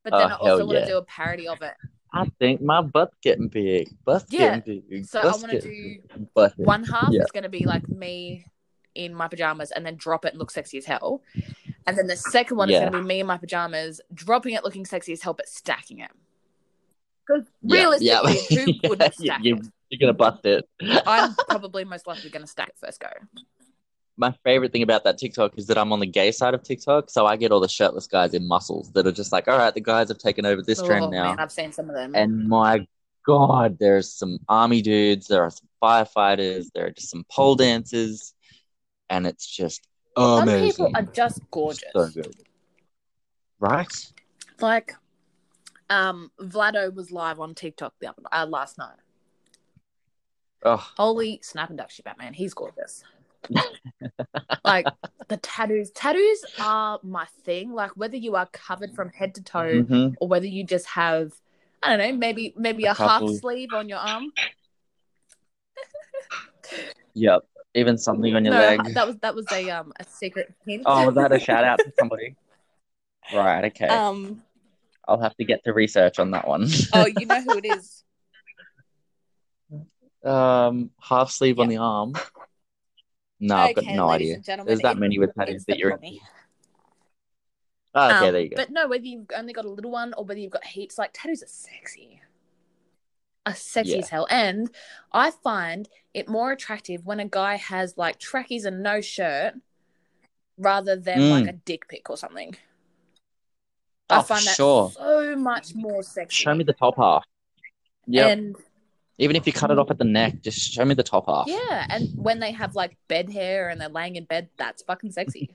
But 0.04 0.12
then 0.12 0.30
Oh, 0.32 0.34
I 0.34 0.50
also 0.50 0.64
want 0.66 0.70
to 0.78 0.80
yeah. 0.80 0.86
do 0.86 0.96
a 0.98 1.04
parody 1.04 1.48
of 1.48 1.60
it. 1.62 1.74
I 2.12 2.24
think 2.38 2.60
my 2.62 2.80
butt's 2.82 3.16
getting 3.22 3.48
big. 3.48 3.88
Butt's 4.04 4.26
Yeah. 4.32 4.58
getting 4.58 4.82
big. 4.88 5.04
So 5.06 5.20
I 5.20 5.26
want 5.26 5.50
to 5.50 5.60
do 5.60 5.68
big. 5.70 6.34
Bust 6.34 6.54
it. 6.58 6.64
one 6.66 6.84
half 6.84 7.12
Yeah. 7.12 7.22
is 7.22 7.30
going 7.32 7.42
to 7.44 7.48
be 7.48 7.66
like 7.66 7.88
me 7.88 8.44
in 8.94 9.14
my 9.14 9.28
pajamas 9.28 9.70
and 9.70 9.86
then 9.86 9.94
drop 9.96 10.24
it 10.24 10.30
and 10.32 10.38
look 10.38 10.50
sexy 10.50 10.78
as 10.78 10.84
hell. 10.84 11.22
And 11.86 11.96
then 11.96 12.06
the 12.08 12.16
second 12.16 12.56
one 12.56 12.68
is 12.70 12.78
going 12.80 12.92
to 12.92 12.98
be 12.98 13.04
me 13.04 13.20
in 13.20 13.26
my 13.26 13.36
pajamas, 13.38 14.00
dropping 14.12 14.54
it 14.54 14.64
looking 14.64 14.84
sexy 14.84 15.12
as 15.12 15.22
hell, 15.22 15.34
but 15.34 15.48
stacking 15.48 16.00
it. 16.00 16.10
Because 17.26 17.44
Yeah, 17.62 17.82
realistically, 17.82 18.38
yeah. 18.50 18.64
who 18.82 18.88
wouldn't 18.88 19.14
Yeah, 19.18 19.34
stack 19.34 19.44
you- 19.44 19.56
it? 19.56 19.66
You're 19.92 19.98
gonna 19.98 20.12
bust 20.16 20.46
it. 20.46 20.64
I'm 20.80 21.34
probably 21.48 21.84
most 21.84 22.06
likely 22.06 22.30
going 22.30 22.42
to 22.44 22.46
stack 22.46 22.68
it 22.68 22.76
first 22.78 23.00
go. 23.00 23.08
My 24.20 24.34
favorite 24.44 24.70
thing 24.70 24.82
about 24.82 25.04
that 25.04 25.16
TikTok 25.16 25.58
is 25.58 25.66
that 25.66 25.78
I'm 25.78 25.92
on 25.92 25.98
the 25.98 26.06
gay 26.06 26.30
side 26.30 26.52
of 26.52 26.62
TikTok, 26.62 27.08
so 27.10 27.26
I 27.26 27.36
get 27.36 27.50
all 27.50 27.60
the 27.60 27.68
shirtless 27.68 28.06
guys 28.06 28.34
in 28.34 28.46
muscles 28.46 28.92
that 28.92 29.06
are 29.06 29.12
just 29.12 29.32
like, 29.32 29.48
all 29.48 29.56
right, 29.56 29.74
the 29.74 29.80
guys 29.80 30.08
have 30.08 30.18
taken 30.18 30.44
over 30.44 30.62
this 30.62 30.78
oh, 30.80 30.86
trend 30.86 31.10
now. 31.10 31.30
man, 31.30 31.40
I've 31.40 31.50
seen 31.50 31.72
some 31.72 31.88
of 31.88 31.96
them. 31.96 32.14
And 32.14 32.46
my 32.46 32.86
God, 33.26 33.78
there's 33.80 34.12
some 34.12 34.38
army 34.48 34.82
dudes, 34.82 35.26
there 35.26 35.42
are 35.42 35.50
some 35.50 35.68
firefighters, 35.82 36.66
there 36.74 36.86
are 36.86 36.90
just 36.90 37.10
some 37.10 37.24
pole 37.30 37.56
dancers, 37.56 38.34
and 39.08 39.26
it's 39.26 39.46
just 39.46 39.88
some 40.16 40.42
amazing. 40.42 40.70
people 40.70 40.92
are 40.94 41.02
just 41.02 41.40
gorgeous. 41.50 41.82
So 41.94 42.08
good. 42.10 42.34
Right? 43.58 44.12
Like, 44.60 44.94
um, 45.88 46.30
Vlado 46.38 46.94
was 46.94 47.10
live 47.10 47.40
on 47.40 47.54
TikTok 47.54 47.94
the 48.00 48.08
other 48.08 48.22
uh, 48.30 48.46
last 48.46 48.76
night. 48.76 48.98
Oh, 50.62 50.76
Holy 50.96 51.40
snap 51.42 51.70
and 51.70 51.78
duck 51.78 51.90
shit, 51.90 52.04
Batman. 52.04 52.34
He's 52.34 52.52
gorgeous. 52.52 53.02
like 54.64 54.86
the 55.28 55.36
tattoos. 55.38 55.90
Tattoos 55.90 56.44
are 56.60 57.00
my 57.02 57.26
thing. 57.44 57.72
Like 57.72 57.92
whether 57.96 58.16
you 58.16 58.36
are 58.36 58.46
covered 58.46 58.94
from 58.94 59.10
head 59.10 59.34
to 59.36 59.42
toe 59.42 59.82
mhm. 59.82 60.14
or 60.20 60.28
whether 60.28 60.46
you 60.46 60.64
just 60.64 60.86
have 60.86 61.32
I 61.82 61.96
don't 61.96 61.98
know, 61.98 62.16
maybe 62.16 62.54
maybe 62.56 62.84
A 62.84 62.92
a, 62.92 62.94
half 62.94 63.22
sleeve 63.40 63.72
on 63.72 63.88
your 63.88 63.98
arm. 63.98 64.32
Yep. 67.14 67.42
Even 67.74 67.98
something 67.98 68.34
on 68.34 68.44
your 68.44 68.54
no, 68.54 68.60
leg. 68.60 68.94
that 68.94 69.06
was 69.06 69.16
that 69.18 69.34
was 69.34 69.46
a 69.52 69.70
um 69.70 69.92
a 69.98 70.04
secret 70.04 70.52
hint. 70.66 70.82
Oh, 70.86 71.06
was 71.06 71.14
that 71.14 71.32
a 71.32 71.38
shout 71.38 71.64
out 71.64 71.78
to 71.78 71.92
somebody? 71.98 72.34
Right, 73.32 73.66
okay. 73.66 73.86
um 73.86 74.42
I'll 75.06 75.20
have 75.20 75.36
to 75.36 75.44
get 75.44 75.64
to 75.64 75.72
research 75.72 76.18
on 76.18 76.32
that 76.32 76.46
one. 76.46 76.68
oh 76.92 77.06
you 77.06 77.26
know 77.26 77.40
who 77.42 77.58
it 77.58 77.66
is. 77.66 78.04
um, 80.24 80.90
half 81.00 81.30
sleeve 81.30 81.58
on 81.58 81.68
the 81.68 81.78
arm. 81.78 82.14
No, 83.40 83.56
I've 83.56 83.74
got 83.74 83.84
no 83.86 84.10
idea. 84.10 84.38
There's 84.64 84.80
that 84.80 84.98
many 84.98 85.18
with 85.18 85.30
it's 85.30 85.38
tattoos 85.38 85.64
that 85.66 85.78
you're 85.78 85.92
Pommie. 85.96 86.08
into. 86.14 86.20
Oh, 87.94 88.06
okay, 88.16 88.26
Um, 88.28 88.32
there 88.32 88.42
you 88.42 88.48
go. 88.50 88.56
But 88.56 88.70
no, 88.70 88.86
whether 88.86 89.04
you've 89.04 89.26
only 89.34 89.52
got 89.52 89.64
a 89.64 89.68
little 89.68 89.90
one 89.90 90.12
or 90.14 90.24
whether 90.24 90.38
you've 90.38 90.52
got 90.52 90.64
heaps, 90.64 90.98
like 90.98 91.10
tattoos 91.12 91.42
are 91.42 91.46
sexy. 91.46 92.20
are 93.46 93.54
sexy 93.54 93.92
Yeah. 93.92 93.98
as 93.98 94.10
hell. 94.10 94.26
And 94.30 94.70
I 95.12 95.30
find 95.30 95.88
it 96.12 96.28
more 96.28 96.52
attractive 96.52 97.06
when 97.06 97.20
a 97.20 97.26
guy 97.26 97.56
has 97.56 97.96
like 97.96 98.18
trackies 98.18 98.66
and 98.66 98.82
no 98.82 99.00
shirt 99.00 99.54
rather 100.58 100.94
than 100.94 101.18
Mm. 101.18 101.30
like 101.30 101.46
a 101.48 101.52
dick 101.56 101.88
pic 101.88 102.10
or 102.10 102.18
something. 102.18 102.54
I 104.10 104.18
Oh, 104.18 104.22
find 104.22 104.44
that 104.44 104.56
sure. 104.56 104.90
so 104.90 105.36
much 105.36 105.74
more 105.74 106.02
sexy. 106.02 106.42
Show 106.42 106.54
me 106.54 106.64
the 106.64 106.74
top 106.74 106.96
half. 106.98 107.24
Yeah. 108.06 108.26
And 108.28 108.56
Even 109.20 109.36
if 109.36 109.46
you 109.46 109.52
cut 109.52 109.70
it 109.70 109.78
off 109.78 109.90
at 109.90 109.98
the 109.98 110.04
neck, 110.04 110.40
just 110.40 110.72
show 110.72 110.82
me 110.84 110.94
the 110.94 111.02
top 111.02 111.26
half. 111.26 111.46
yeah, 111.46 111.86
and 111.90 112.08
when 112.16 112.40
they 112.40 112.52
have 112.52 112.74
like 112.74 112.96
bed 113.06 113.28
hair 113.30 113.68
and 113.68 113.78
they're 113.80 113.88
laying 113.90 114.16
in 114.16 114.24
bed, 114.24 114.48
that's 114.56 114.82
fucking 114.82 115.12
sexy. 115.12 115.50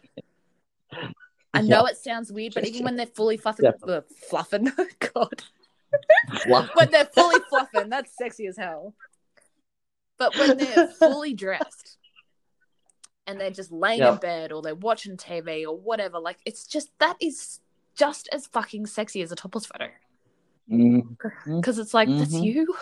I 1.53 1.61
know 1.61 1.85
it 1.85 1.97
sounds 1.97 2.31
weird, 2.31 2.53
but 2.53 2.65
even 2.65 2.83
when 2.83 2.95
they're 2.95 3.05
fully 3.07 3.37
fluffing, 3.37 3.65
uh, 3.87 4.01
fluffing, 4.29 4.71
God, 5.13 5.43
when 6.75 6.91
they're 6.91 7.05
fully 7.05 7.39
fluffing, 7.49 7.89
that's 7.89 8.15
sexy 8.15 8.45
as 8.45 8.55
hell. 8.57 8.93
But 10.19 10.37
when 10.37 10.57
they're 10.57 10.87
fully 10.99 11.33
dressed 11.33 11.97
and 13.25 13.39
they're 13.41 13.49
just 13.51 13.71
laying 13.71 13.99
in 14.13 14.17
bed 14.17 14.51
or 14.51 14.61
they're 14.61 14.75
watching 14.75 15.17
TV 15.17 15.65
or 15.65 15.75
whatever, 15.75 16.19
like 16.19 16.37
it's 16.45 16.67
just 16.67 16.89
that 16.99 17.15
is 17.19 17.61
just 17.95 18.29
as 18.31 18.45
fucking 18.47 18.85
sexy 18.85 19.21
as 19.23 19.31
a 19.31 19.35
topless 19.35 19.65
photo 19.65 19.89
because 21.45 21.77
it's 21.79 21.93
like 21.93 22.09
that's 22.09 22.33
Mhm. 22.33 22.43
you. 22.43 22.75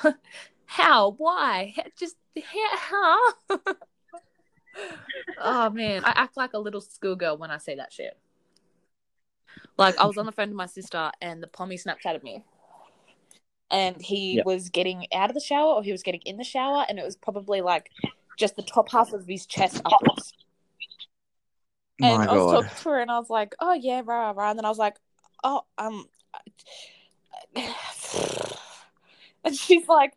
How? 0.73 1.11
Why? 1.19 1.75
Just 1.99 2.15
how? 2.43 3.19
oh 5.37 5.69
man, 5.69 6.01
I 6.03 6.13
act 6.15 6.35
like 6.35 6.53
a 6.53 6.57
little 6.57 6.81
schoolgirl 6.81 7.37
when 7.37 7.51
I 7.51 7.59
say 7.59 7.75
that 7.75 7.93
shit. 7.93 8.17
Like 9.77 9.99
I 9.99 10.07
was 10.07 10.17
on 10.17 10.25
the 10.25 10.31
phone 10.31 10.49
to 10.49 10.55
my 10.55 10.65
sister 10.65 11.11
and 11.21 11.43
the 11.43 11.47
pommie 11.47 11.77
Snapchatted 11.77 12.23
me. 12.23 12.43
And 13.69 14.01
he 14.01 14.37
Yep. 14.37 14.45
was 14.47 14.69
getting 14.69 15.05
out 15.13 15.29
of 15.29 15.35
the 15.35 15.41
shower 15.41 15.73
or 15.75 15.83
he 15.83 15.91
was 15.91 16.01
getting 16.01 16.21
in 16.25 16.37
the 16.37 16.43
shower 16.43 16.87
and 16.89 16.97
it 16.97 17.05
was 17.05 17.17
probably 17.17 17.61
like 17.61 17.91
just 18.35 18.55
the 18.55 18.63
top 18.63 18.91
half 18.91 19.13
of 19.13 19.27
his 19.27 19.45
chest 19.45 19.79
upwards. 19.85 20.33
And 22.01 22.13
my 22.13 22.25
I 22.25 22.33
was 22.33 22.45
God. 22.47 22.49
talking 22.49 22.77
to 22.81 22.89
her 22.89 22.99
and 22.99 23.11
I 23.11 23.19
was 23.19 23.29
like, 23.29 23.53
Oh 23.59 23.73
yeah, 23.73 24.01
rah 24.03 24.31
rah 24.31 24.49
and 24.49 24.57
then 24.57 24.65
I 24.65 24.69
was 24.69 24.79
like, 24.79 24.95
Oh, 25.43 25.65
um 25.77 26.07
and 29.43 29.55
she's 29.55 29.87
like, 29.87 30.13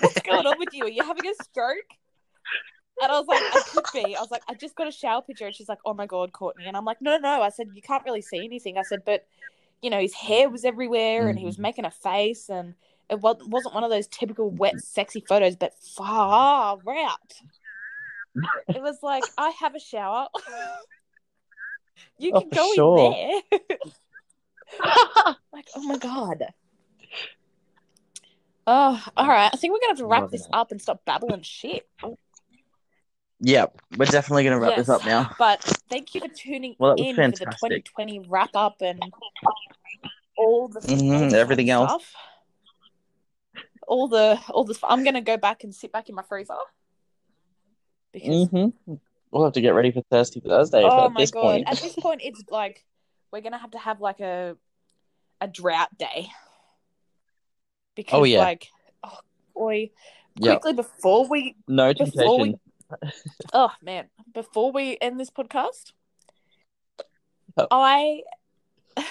What's 0.00 0.20
going 0.22 0.46
on 0.46 0.58
with 0.58 0.72
you? 0.72 0.84
Are 0.84 0.88
you 0.90 1.04
having 1.04 1.26
a 1.26 1.34
stroke? 1.44 1.92
And 3.02 3.12
I 3.12 3.18
was 3.18 3.26
like, 3.26 3.42
I 3.42 3.62
could 3.72 3.84
be. 3.92 4.16
I 4.16 4.20
was 4.20 4.30
like, 4.30 4.42
I 4.48 4.54
just 4.54 4.74
got 4.74 4.88
a 4.88 4.92
shower 4.92 5.20
picture. 5.20 5.46
And 5.46 5.54
she's 5.54 5.68
like, 5.68 5.80
oh 5.84 5.92
my 5.92 6.06
God, 6.06 6.32
Courtney. 6.32 6.64
And 6.66 6.76
I'm 6.76 6.84
like, 6.84 7.02
no, 7.02 7.18
no, 7.18 7.18
no. 7.18 7.42
I 7.42 7.50
said, 7.50 7.68
you 7.74 7.82
can't 7.82 8.04
really 8.04 8.22
see 8.22 8.42
anything. 8.42 8.78
I 8.78 8.82
said, 8.82 9.02
but, 9.04 9.26
you 9.82 9.90
know, 9.90 10.00
his 10.00 10.14
hair 10.14 10.48
was 10.48 10.64
everywhere 10.64 11.28
and 11.28 11.38
he 11.38 11.44
was 11.44 11.58
mm. 11.58 11.60
making 11.60 11.84
a 11.84 11.90
face. 11.90 12.48
And 12.48 12.74
it 13.10 13.20
wasn't 13.20 13.74
one 13.74 13.84
of 13.84 13.90
those 13.90 14.06
typical 14.06 14.50
wet, 14.50 14.80
sexy 14.80 15.22
photos, 15.28 15.56
but 15.56 15.74
far 15.74 16.78
out. 16.88 17.34
It 18.68 18.82
was 18.82 18.98
like, 19.02 19.24
I 19.36 19.50
have 19.60 19.74
a 19.74 19.80
shower. 19.80 20.28
you 22.18 22.32
Oh, 22.34 22.40
can 22.40 22.50
for 22.50 22.56
go 22.56 22.72
sure. 22.74 23.14
in 23.14 23.42
there. 23.50 23.78
like, 25.52 25.68
oh 25.74 25.82
my 25.82 25.98
God. 25.98 26.44
Oh, 28.66 29.04
all 29.16 29.28
right. 29.28 29.50
I 29.52 29.56
think 29.56 29.72
we're 29.72 29.78
going 29.78 29.96
to 29.96 30.02
have 30.02 30.06
to 30.06 30.06
wrap 30.06 30.30
this 30.30 30.48
up 30.52 30.70
and 30.72 30.80
stop 30.82 31.04
babbling 31.04 31.42
shit. 31.42 31.88
Yep, 33.40 33.80
we're 33.98 34.06
definitely 34.06 34.44
gonna 34.44 34.58
wrap 34.58 34.76
this 34.76 34.88
up 34.88 35.04
now. 35.04 35.30
But 35.38 35.62
thank 35.90 36.14
you 36.14 36.22
for 36.22 36.28
tuning 36.28 36.74
Well, 36.78 36.94
in 36.94 37.14
for 37.14 37.28
the 37.30 37.36
2020 37.36 38.20
wrap 38.20 38.50
up 38.54 38.76
and 38.80 39.12
all 40.38 40.68
the 40.68 40.80
Mhm, 40.80 41.30
fun 41.30 41.34
everything 41.34 41.68
else. 41.68 42.14
All 43.86 44.08
the 44.08 44.40
all 44.48 44.64
the 44.64 44.76
I'm 44.84 45.04
gonna 45.04 45.20
go 45.20 45.36
back 45.36 45.64
and 45.64 45.74
sit 45.74 45.92
back 45.92 46.08
in 46.08 46.14
my 46.14 46.22
freezer 46.22 46.54
because 48.12 48.48
hmm 48.48 48.68
We'll 49.30 49.44
have 49.44 49.52
to 49.52 49.60
get 49.60 49.74
ready 49.74 49.90
for 49.92 50.00
Thirsty 50.10 50.40
Thursday 50.40 50.82
oh 50.84 51.04
at 51.06 51.12
my 51.12 51.20
this 51.20 51.30
god, 51.30 51.42
point. 51.42 51.68
at 51.68 51.78
this 51.78 51.94
point 51.94 52.22
it's 52.24 52.42
like 52.50 52.86
we're 53.30 53.42
gonna 53.42 53.58
have 53.58 53.72
to 53.72 53.78
have 53.78 54.00
like 54.00 54.20
a 54.20 54.56
a 55.42 55.46
drought 55.46 55.96
day 55.98 56.28
because 57.96 58.20
Oh, 58.20 58.24
yeah. 58.24 58.38
like 58.38 58.68
oh 59.02 59.18
boy 59.54 59.90
Yep. 60.38 60.60
quickly 60.60 60.74
before 60.74 61.26
we 61.28 61.56
No 61.66 61.92
before 61.94 62.38
we- 62.40 62.54
oh 63.52 63.72
man 63.82 64.06
before 64.32 64.70
we 64.70 64.96
end 65.00 65.18
this 65.18 65.30
podcast 65.30 65.92
Oh. 67.56 67.66
i 67.70 68.22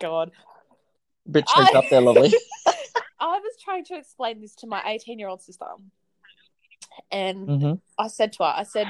god 0.00 0.32
Bit 1.30 1.46
choked 1.46 1.74
I- 1.74 1.78
up 1.78 1.84
there, 1.90 2.00
lovely. 2.00 2.34
i 3.20 3.38
was 3.38 3.52
trying 3.64 3.84
to 3.86 3.94
explain 3.96 4.40
this 4.40 4.54
to 4.56 4.66
my 4.66 4.82
18 4.84 5.18
year 5.18 5.28
old 5.28 5.40
sister 5.42 5.66
and 7.10 7.48
hmm 7.62 7.72
i 7.98 8.08
said 8.08 8.32
to 8.34 8.42
her 8.42 8.52
i 8.56 8.64
said 8.64 8.88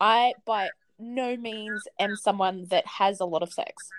i 0.00 0.32
by 0.46 0.70
no 0.98 1.36
means 1.36 1.82
am 1.98 2.14
someone 2.16 2.66
that 2.70 2.86
has 2.86 3.18
a 3.20 3.24
lot 3.24 3.42
of 3.42 3.52
sex 3.52 3.90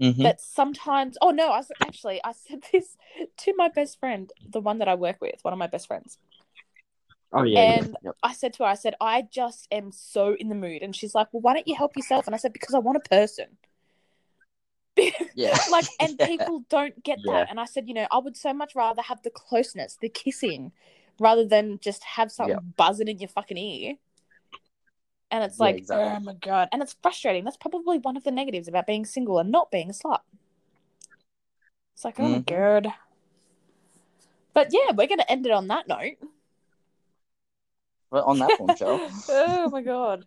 hmm 0.00 0.22
but 0.22 0.40
sometimes 0.40 1.16
oh 1.20 1.30
no 1.30 1.50
i 1.50 1.62
actually 1.82 2.20
i 2.24 2.32
said 2.32 2.62
this 2.72 2.96
to 3.36 3.52
my 3.56 3.68
best 3.68 3.98
friend 3.98 4.32
the 4.48 4.60
one 4.60 4.78
that 4.78 4.88
i 4.88 4.94
work 4.94 5.16
with 5.20 5.38
one 5.42 5.52
of 5.52 5.58
my 5.58 5.66
best 5.66 5.86
friends 5.86 6.18
Oh 7.32 7.42
yeah. 7.42 7.60
yeah. 7.60 7.78
and- 7.78 7.96
Yep. 8.02 8.16
I 8.22 8.32
said 8.32 8.54
to 8.54 8.62
her, 8.64 8.70
I 8.70 8.74
said, 8.74 8.94
I 9.00 9.22
just 9.22 9.68
am 9.70 9.92
so 9.92 10.34
in 10.34 10.48
the 10.48 10.54
mood. 10.54 10.82
And 10.82 10.96
she's 10.96 11.14
like, 11.14 11.28
Well, 11.30 11.42
why 11.42 11.52
don't 11.52 11.68
you 11.68 11.74
help 11.76 11.94
yourself? 11.94 12.26
And 12.26 12.34
I 12.34 12.38
said, 12.38 12.54
Because 12.54 12.74
I 12.74 12.78
want 12.78 12.96
a 12.96 13.08
person. 13.08 13.58
Yeah. 15.34 15.56
like, 15.70 15.84
and 16.00 16.16
Yeah. 16.18 16.26
people 16.26 16.64
don't 16.68 17.02
get 17.04 17.18
Yeah. 17.24 17.32
that. 17.32 17.50
And 17.50 17.60
I 17.60 17.66
said, 17.66 17.86
You 17.86 17.94
know, 17.94 18.06
I 18.10 18.18
would 18.18 18.36
so 18.36 18.52
much 18.54 18.74
rather 18.74 19.02
have 19.02 19.22
the 19.22 19.30
closeness, 19.30 19.98
the 20.00 20.08
kissing, 20.08 20.72
rather 21.20 21.44
than 21.44 21.78
just 21.80 22.02
have 22.02 22.32
something 22.32 22.56
Yeah. 22.56 22.72
buzzing 22.76 23.08
in 23.08 23.18
your 23.18 23.28
fucking 23.28 23.58
ear. 23.58 23.94
And 25.30 25.44
it's 25.44 25.58
Yeah, 25.58 25.64
like, 25.64 25.76
exactly. 25.76 26.06
oh 26.16 26.20
my 26.20 26.34
God. 26.34 26.68
And 26.72 26.82
it's 26.82 26.96
frustrating. 27.02 27.44
That's 27.44 27.56
probably 27.56 27.98
one 27.98 28.16
of 28.16 28.24
the 28.24 28.30
negatives 28.30 28.68
about 28.68 28.86
being 28.86 29.04
single 29.04 29.38
and 29.38 29.50
not 29.50 29.70
being 29.70 29.90
a 29.90 29.92
slut. 29.92 30.20
It's 31.94 32.04
like, 32.04 32.18
oh 32.18 32.28
my 32.28 32.38
Mhm. 32.38 32.46
God. 32.46 32.94
But 34.54 34.68
yeah, 34.72 34.92
we're 34.92 35.06
going 35.06 35.18
to 35.18 35.30
end 35.30 35.46
it 35.46 35.52
on 35.52 35.68
that 35.68 35.86
note. 35.86 36.16
But 38.10 38.24
on 38.24 38.38
that 38.38 38.50
bombshell. 38.58 39.00
oh 39.28 39.68
my 39.70 39.82
god. 39.82 40.24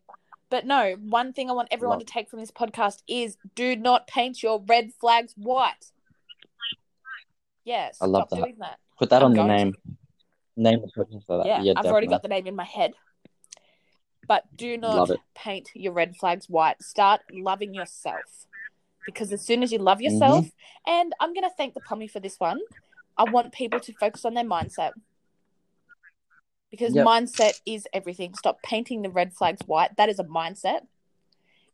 But 0.50 0.66
no, 0.66 0.94
one 1.00 1.34
thing 1.34 1.50
I 1.50 1.54
want 1.54 1.70
everyone 1.72 1.98
Love 1.98 2.06
to 2.06 2.14
take 2.14 2.30
from 2.30 2.40
this 2.40 2.52
podcast 2.52 3.02
is 3.08 3.38
do 3.56 3.76
not 3.76 4.06
paint 4.06 4.44
your 4.44 4.62
red 4.68 4.92
flags 4.94 5.34
white. 5.36 5.92
Yes, 7.64 7.98
I 8.02 8.06
love 8.06 8.30
that. 8.30 8.48
that. 8.60 8.80
Put 9.00 9.10
that 9.10 9.22
I'm 9.24 9.28
on 9.28 9.32
the 9.32 9.38
going 9.38 9.50
to. 9.50 9.56
name. 9.56 9.76
Name 10.58 10.82
the 10.82 10.88
podcast 10.88 11.26
for 11.26 11.38
that. 11.38 11.46
Yeah, 11.48 11.62
Yeah, 11.62 11.74
I've 11.78 11.86
already 11.86 12.08
got 12.08 12.22
the 12.22 12.28
name 12.28 12.46
in 12.48 12.56
my 12.56 12.66
head. 12.66 12.94
But 14.28 14.46
do 14.58 14.78
not 14.78 15.10
paint 15.36 15.70
your 15.74 15.94
red 15.94 16.16
flags 16.16 16.50
white. 16.50 16.82
Start 16.82 17.22
loving 17.32 17.74
yourself. 17.74 18.48
Because 19.06 19.32
as 19.34 19.42
soon 19.46 19.64
as 19.64 19.72
you 19.72 19.80
love 19.80 20.02
yourself, 20.02 20.46
Mm-hmm. 20.46 20.92
and 20.92 21.14
I'm 21.20 21.34
going 21.34 21.44
to 21.44 21.56
thank 21.56 21.74
the 21.74 21.80
Pommie 21.82 22.08
for 22.08 22.20
this 22.20 22.40
one, 22.40 22.62
I 23.18 23.26
want 23.26 23.52
people 23.52 23.80
to 23.82 23.94
focus 23.94 24.24
on 24.26 24.36
their 24.36 24.46
mindset. 24.46 24.94
Because 26.70 26.96
Yep. 26.96 27.06
mindset 27.06 27.54
is 27.66 27.88
everything. 27.92 28.34
Stop 28.36 28.62
painting 28.64 29.02
the 29.02 29.10
red 29.10 29.34
flags 29.34 29.62
white. 29.66 29.98
That 29.98 30.08
is 30.08 30.20
a 30.20 30.24
mindset. 30.24 30.88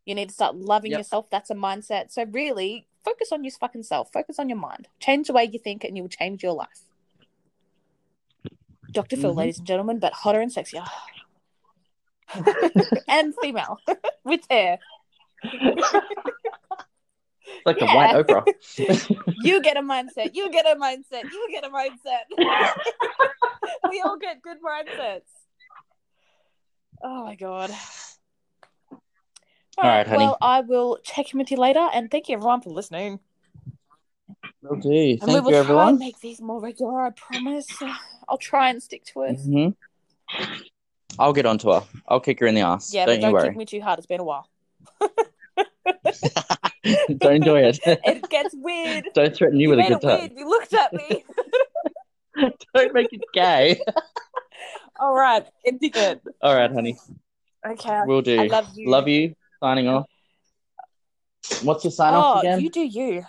You 0.05 0.15
need 0.15 0.29
to 0.29 0.33
start 0.33 0.55
loving 0.55 0.91
Yep. 0.91 0.99
yourself. 0.99 1.29
That's 1.29 1.51
a 1.51 1.55
mindset. 1.55 2.11
So 2.11 2.23
really, 2.23 2.87
focus 3.03 3.31
on 3.31 3.43
your 3.43 3.51
fucking 3.51 3.83
self. 3.83 4.11
Focus 4.11 4.39
on 4.39 4.49
your 4.49 4.57
mind. 4.57 4.87
Change 4.99 5.27
the 5.27 5.33
way 5.33 5.43
you 5.43 5.59
think, 5.59 5.83
and 5.83 5.95
you 5.95 6.01
will 6.03 6.09
change 6.09 6.41
your 6.41 6.53
life. 6.53 6.85
Dr. 8.93 9.17
Phil, 9.17 9.33
Mhm. 9.33 9.37
ladies 9.37 9.57
and 9.59 9.67
gentlemen, 9.67 9.99
but 9.99 10.13
hotter 10.13 10.41
and 10.41 10.51
sexier. 10.51 10.87
and 13.07 13.33
female 13.41 13.79
with 14.23 14.41
hair. 14.49 14.79
like 17.65 17.79
the 17.79 17.85
Yeah. 17.85 17.93
white 17.93 18.27
Oprah. 18.27 18.45
You 19.39 19.61
get 19.61 19.77
a 19.77 19.81
mindset. 19.81 20.33
You 20.33 20.51
get 20.51 20.65
a 20.65 20.75
mindset. 20.79 21.23
You 21.31 21.47
get 21.51 21.65
a 21.65 21.69
mindset. 21.69 22.23
we 23.89 24.01
all 24.01 24.17
get 24.17 24.41
good 24.41 24.57
mindsets. 24.61 25.21
Oh 27.01 27.25
my 27.25 27.35
god. 27.35 27.71
All 29.79 29.83
right, 29.89 30.07
honey. 30.07 30.17
Well, 30.25 30.37
I 30.41 30.61
will 30.61 30.97
check 31.03 31.31
in 31.33 31.37
with 31.37 31.51
you 31.51 31.57
later, 31.57 31.87
and 31.93 32.09
thank 32.09 32.29
you 32.29 32.35
everyone 32.35 32.61
for 32.61 32.71
listening. 32.71 33.19
Will 34.63 34.77
do. 34.77 34.89
and 34.89 35.19
we 35.21 35.25
Thank 35.25 35.29
will 35.29 35.51
you, 35.51 35.55
try 35.55 35.59
everyone. 35.59 35.89
and 35.89 35.99
make 35.99 36.19
these 36.19 36.41
more 36.41 36.59
regular. 36.59 37.01
I 37.01 37.11
promise. 37.11 37.81
I'll 38.27 38.39
try 38.39 38.69
and 38.69 38.81
stick 38.81 39.05
to 39.13 39.21
it. 39.21 39.35
hmm 39.37 39.69
I'll 41.19 41.33
get 41.33 41.45
onto 41.45 41.71
her. 41.71 41.83
I'll 42.07 42.19
kick 42.19 42.39
her 42.39 42.47
in 42.47 42.55
the 42.55 42.61
ass. 42.61 42.93
Yeah, 42.93 43.05
don't 43.05 43.21
but 43.21 43.31
don't 43.31 43.43
kick 43.43 43.57
me 43.57 43.65
too 43.65 43.81
hard. 43.81 43.99
It's 43.99 44.07
been 44.07 44.19
a 44.19 44.23
while. 44.23 44.47
don't 47.17 47.43
do 47.43 47.55
it. 47.55 47.79
It 47.85 48.29
gets 48.29 48.55
weird. 48.55 49.09
don't 49.13 49.35
threaten 49.35 49.59
you, 49.59 49.69
you 49.71 49.75
with 49.75 49.85
a 49.85 49.89
good 49.89 49.97
it 49.97 50.01
time. 50.01 50.19
weird. 50.19 50.31
You 50.35 50.49
looked 50.49 50.73
at 50.73 50.93
me. 50.93 51.25
don't 52.73 52.93
make 52.93 53.11
it 53.11 53.21
gay. 53.33 53.81
All 54.99 55.13
right, 55.13 55.45
ending 55.65 55.91
it. 55.93 56.21
All 56.41 56.55
right, 56.55 56.71
honey. 56.71 56.97
Okay. 57.65 58.01
We'll 58.05 58.21
do. 58.21 58.41
I 58.41 58.47
love 58.47 58.69
you. 58.75 58.89
Love 58.89 59.07
you. 59.07 59.35
Signing 59.59 59.87
off. 59.87 60.05
What's 61.63 61.83
your 61.83 61.91
sign 61.91 62.13
oh, 62.13 62.17
off 62.17 62.43
again? 62.43 62.61
you 62.61 62.69
do 62.69 62.81
you. 62.81 63.25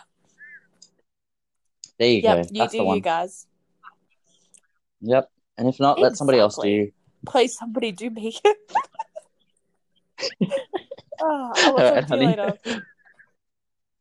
There 1.99 2.09
you 2.09 2.21
Yep, 2.21 2.37
go. 2.37 2.49
you 2.53 2.59
That's 2.61 2.73
do 2.73 2.79
the 2.79 2.85
one. 2.85 2.97
you 2.97 3.03
guys. 3.03 3.47
Yep. 5.01 5.31
And 5.57 5.69
if 5.69 5.81
not, 5.81 5.99
let 5.99 6.17
somebody 6.17 6.39
else 6.39 6.55
Exactly. 6.55 6.87
do. 6.87 6.93
Please, 7.29 7.57
somebody 7.57 7.93
do 7.93 8.11
me. 8.11 8.39
oh, 11.21 11.53
I 11.55 11.71
will 11.71 11.79
Alright, 11.79 12.07
talk 12.09 12.19
to 12.19 12.25
you 12.25 12.27
later. 12.27 12.59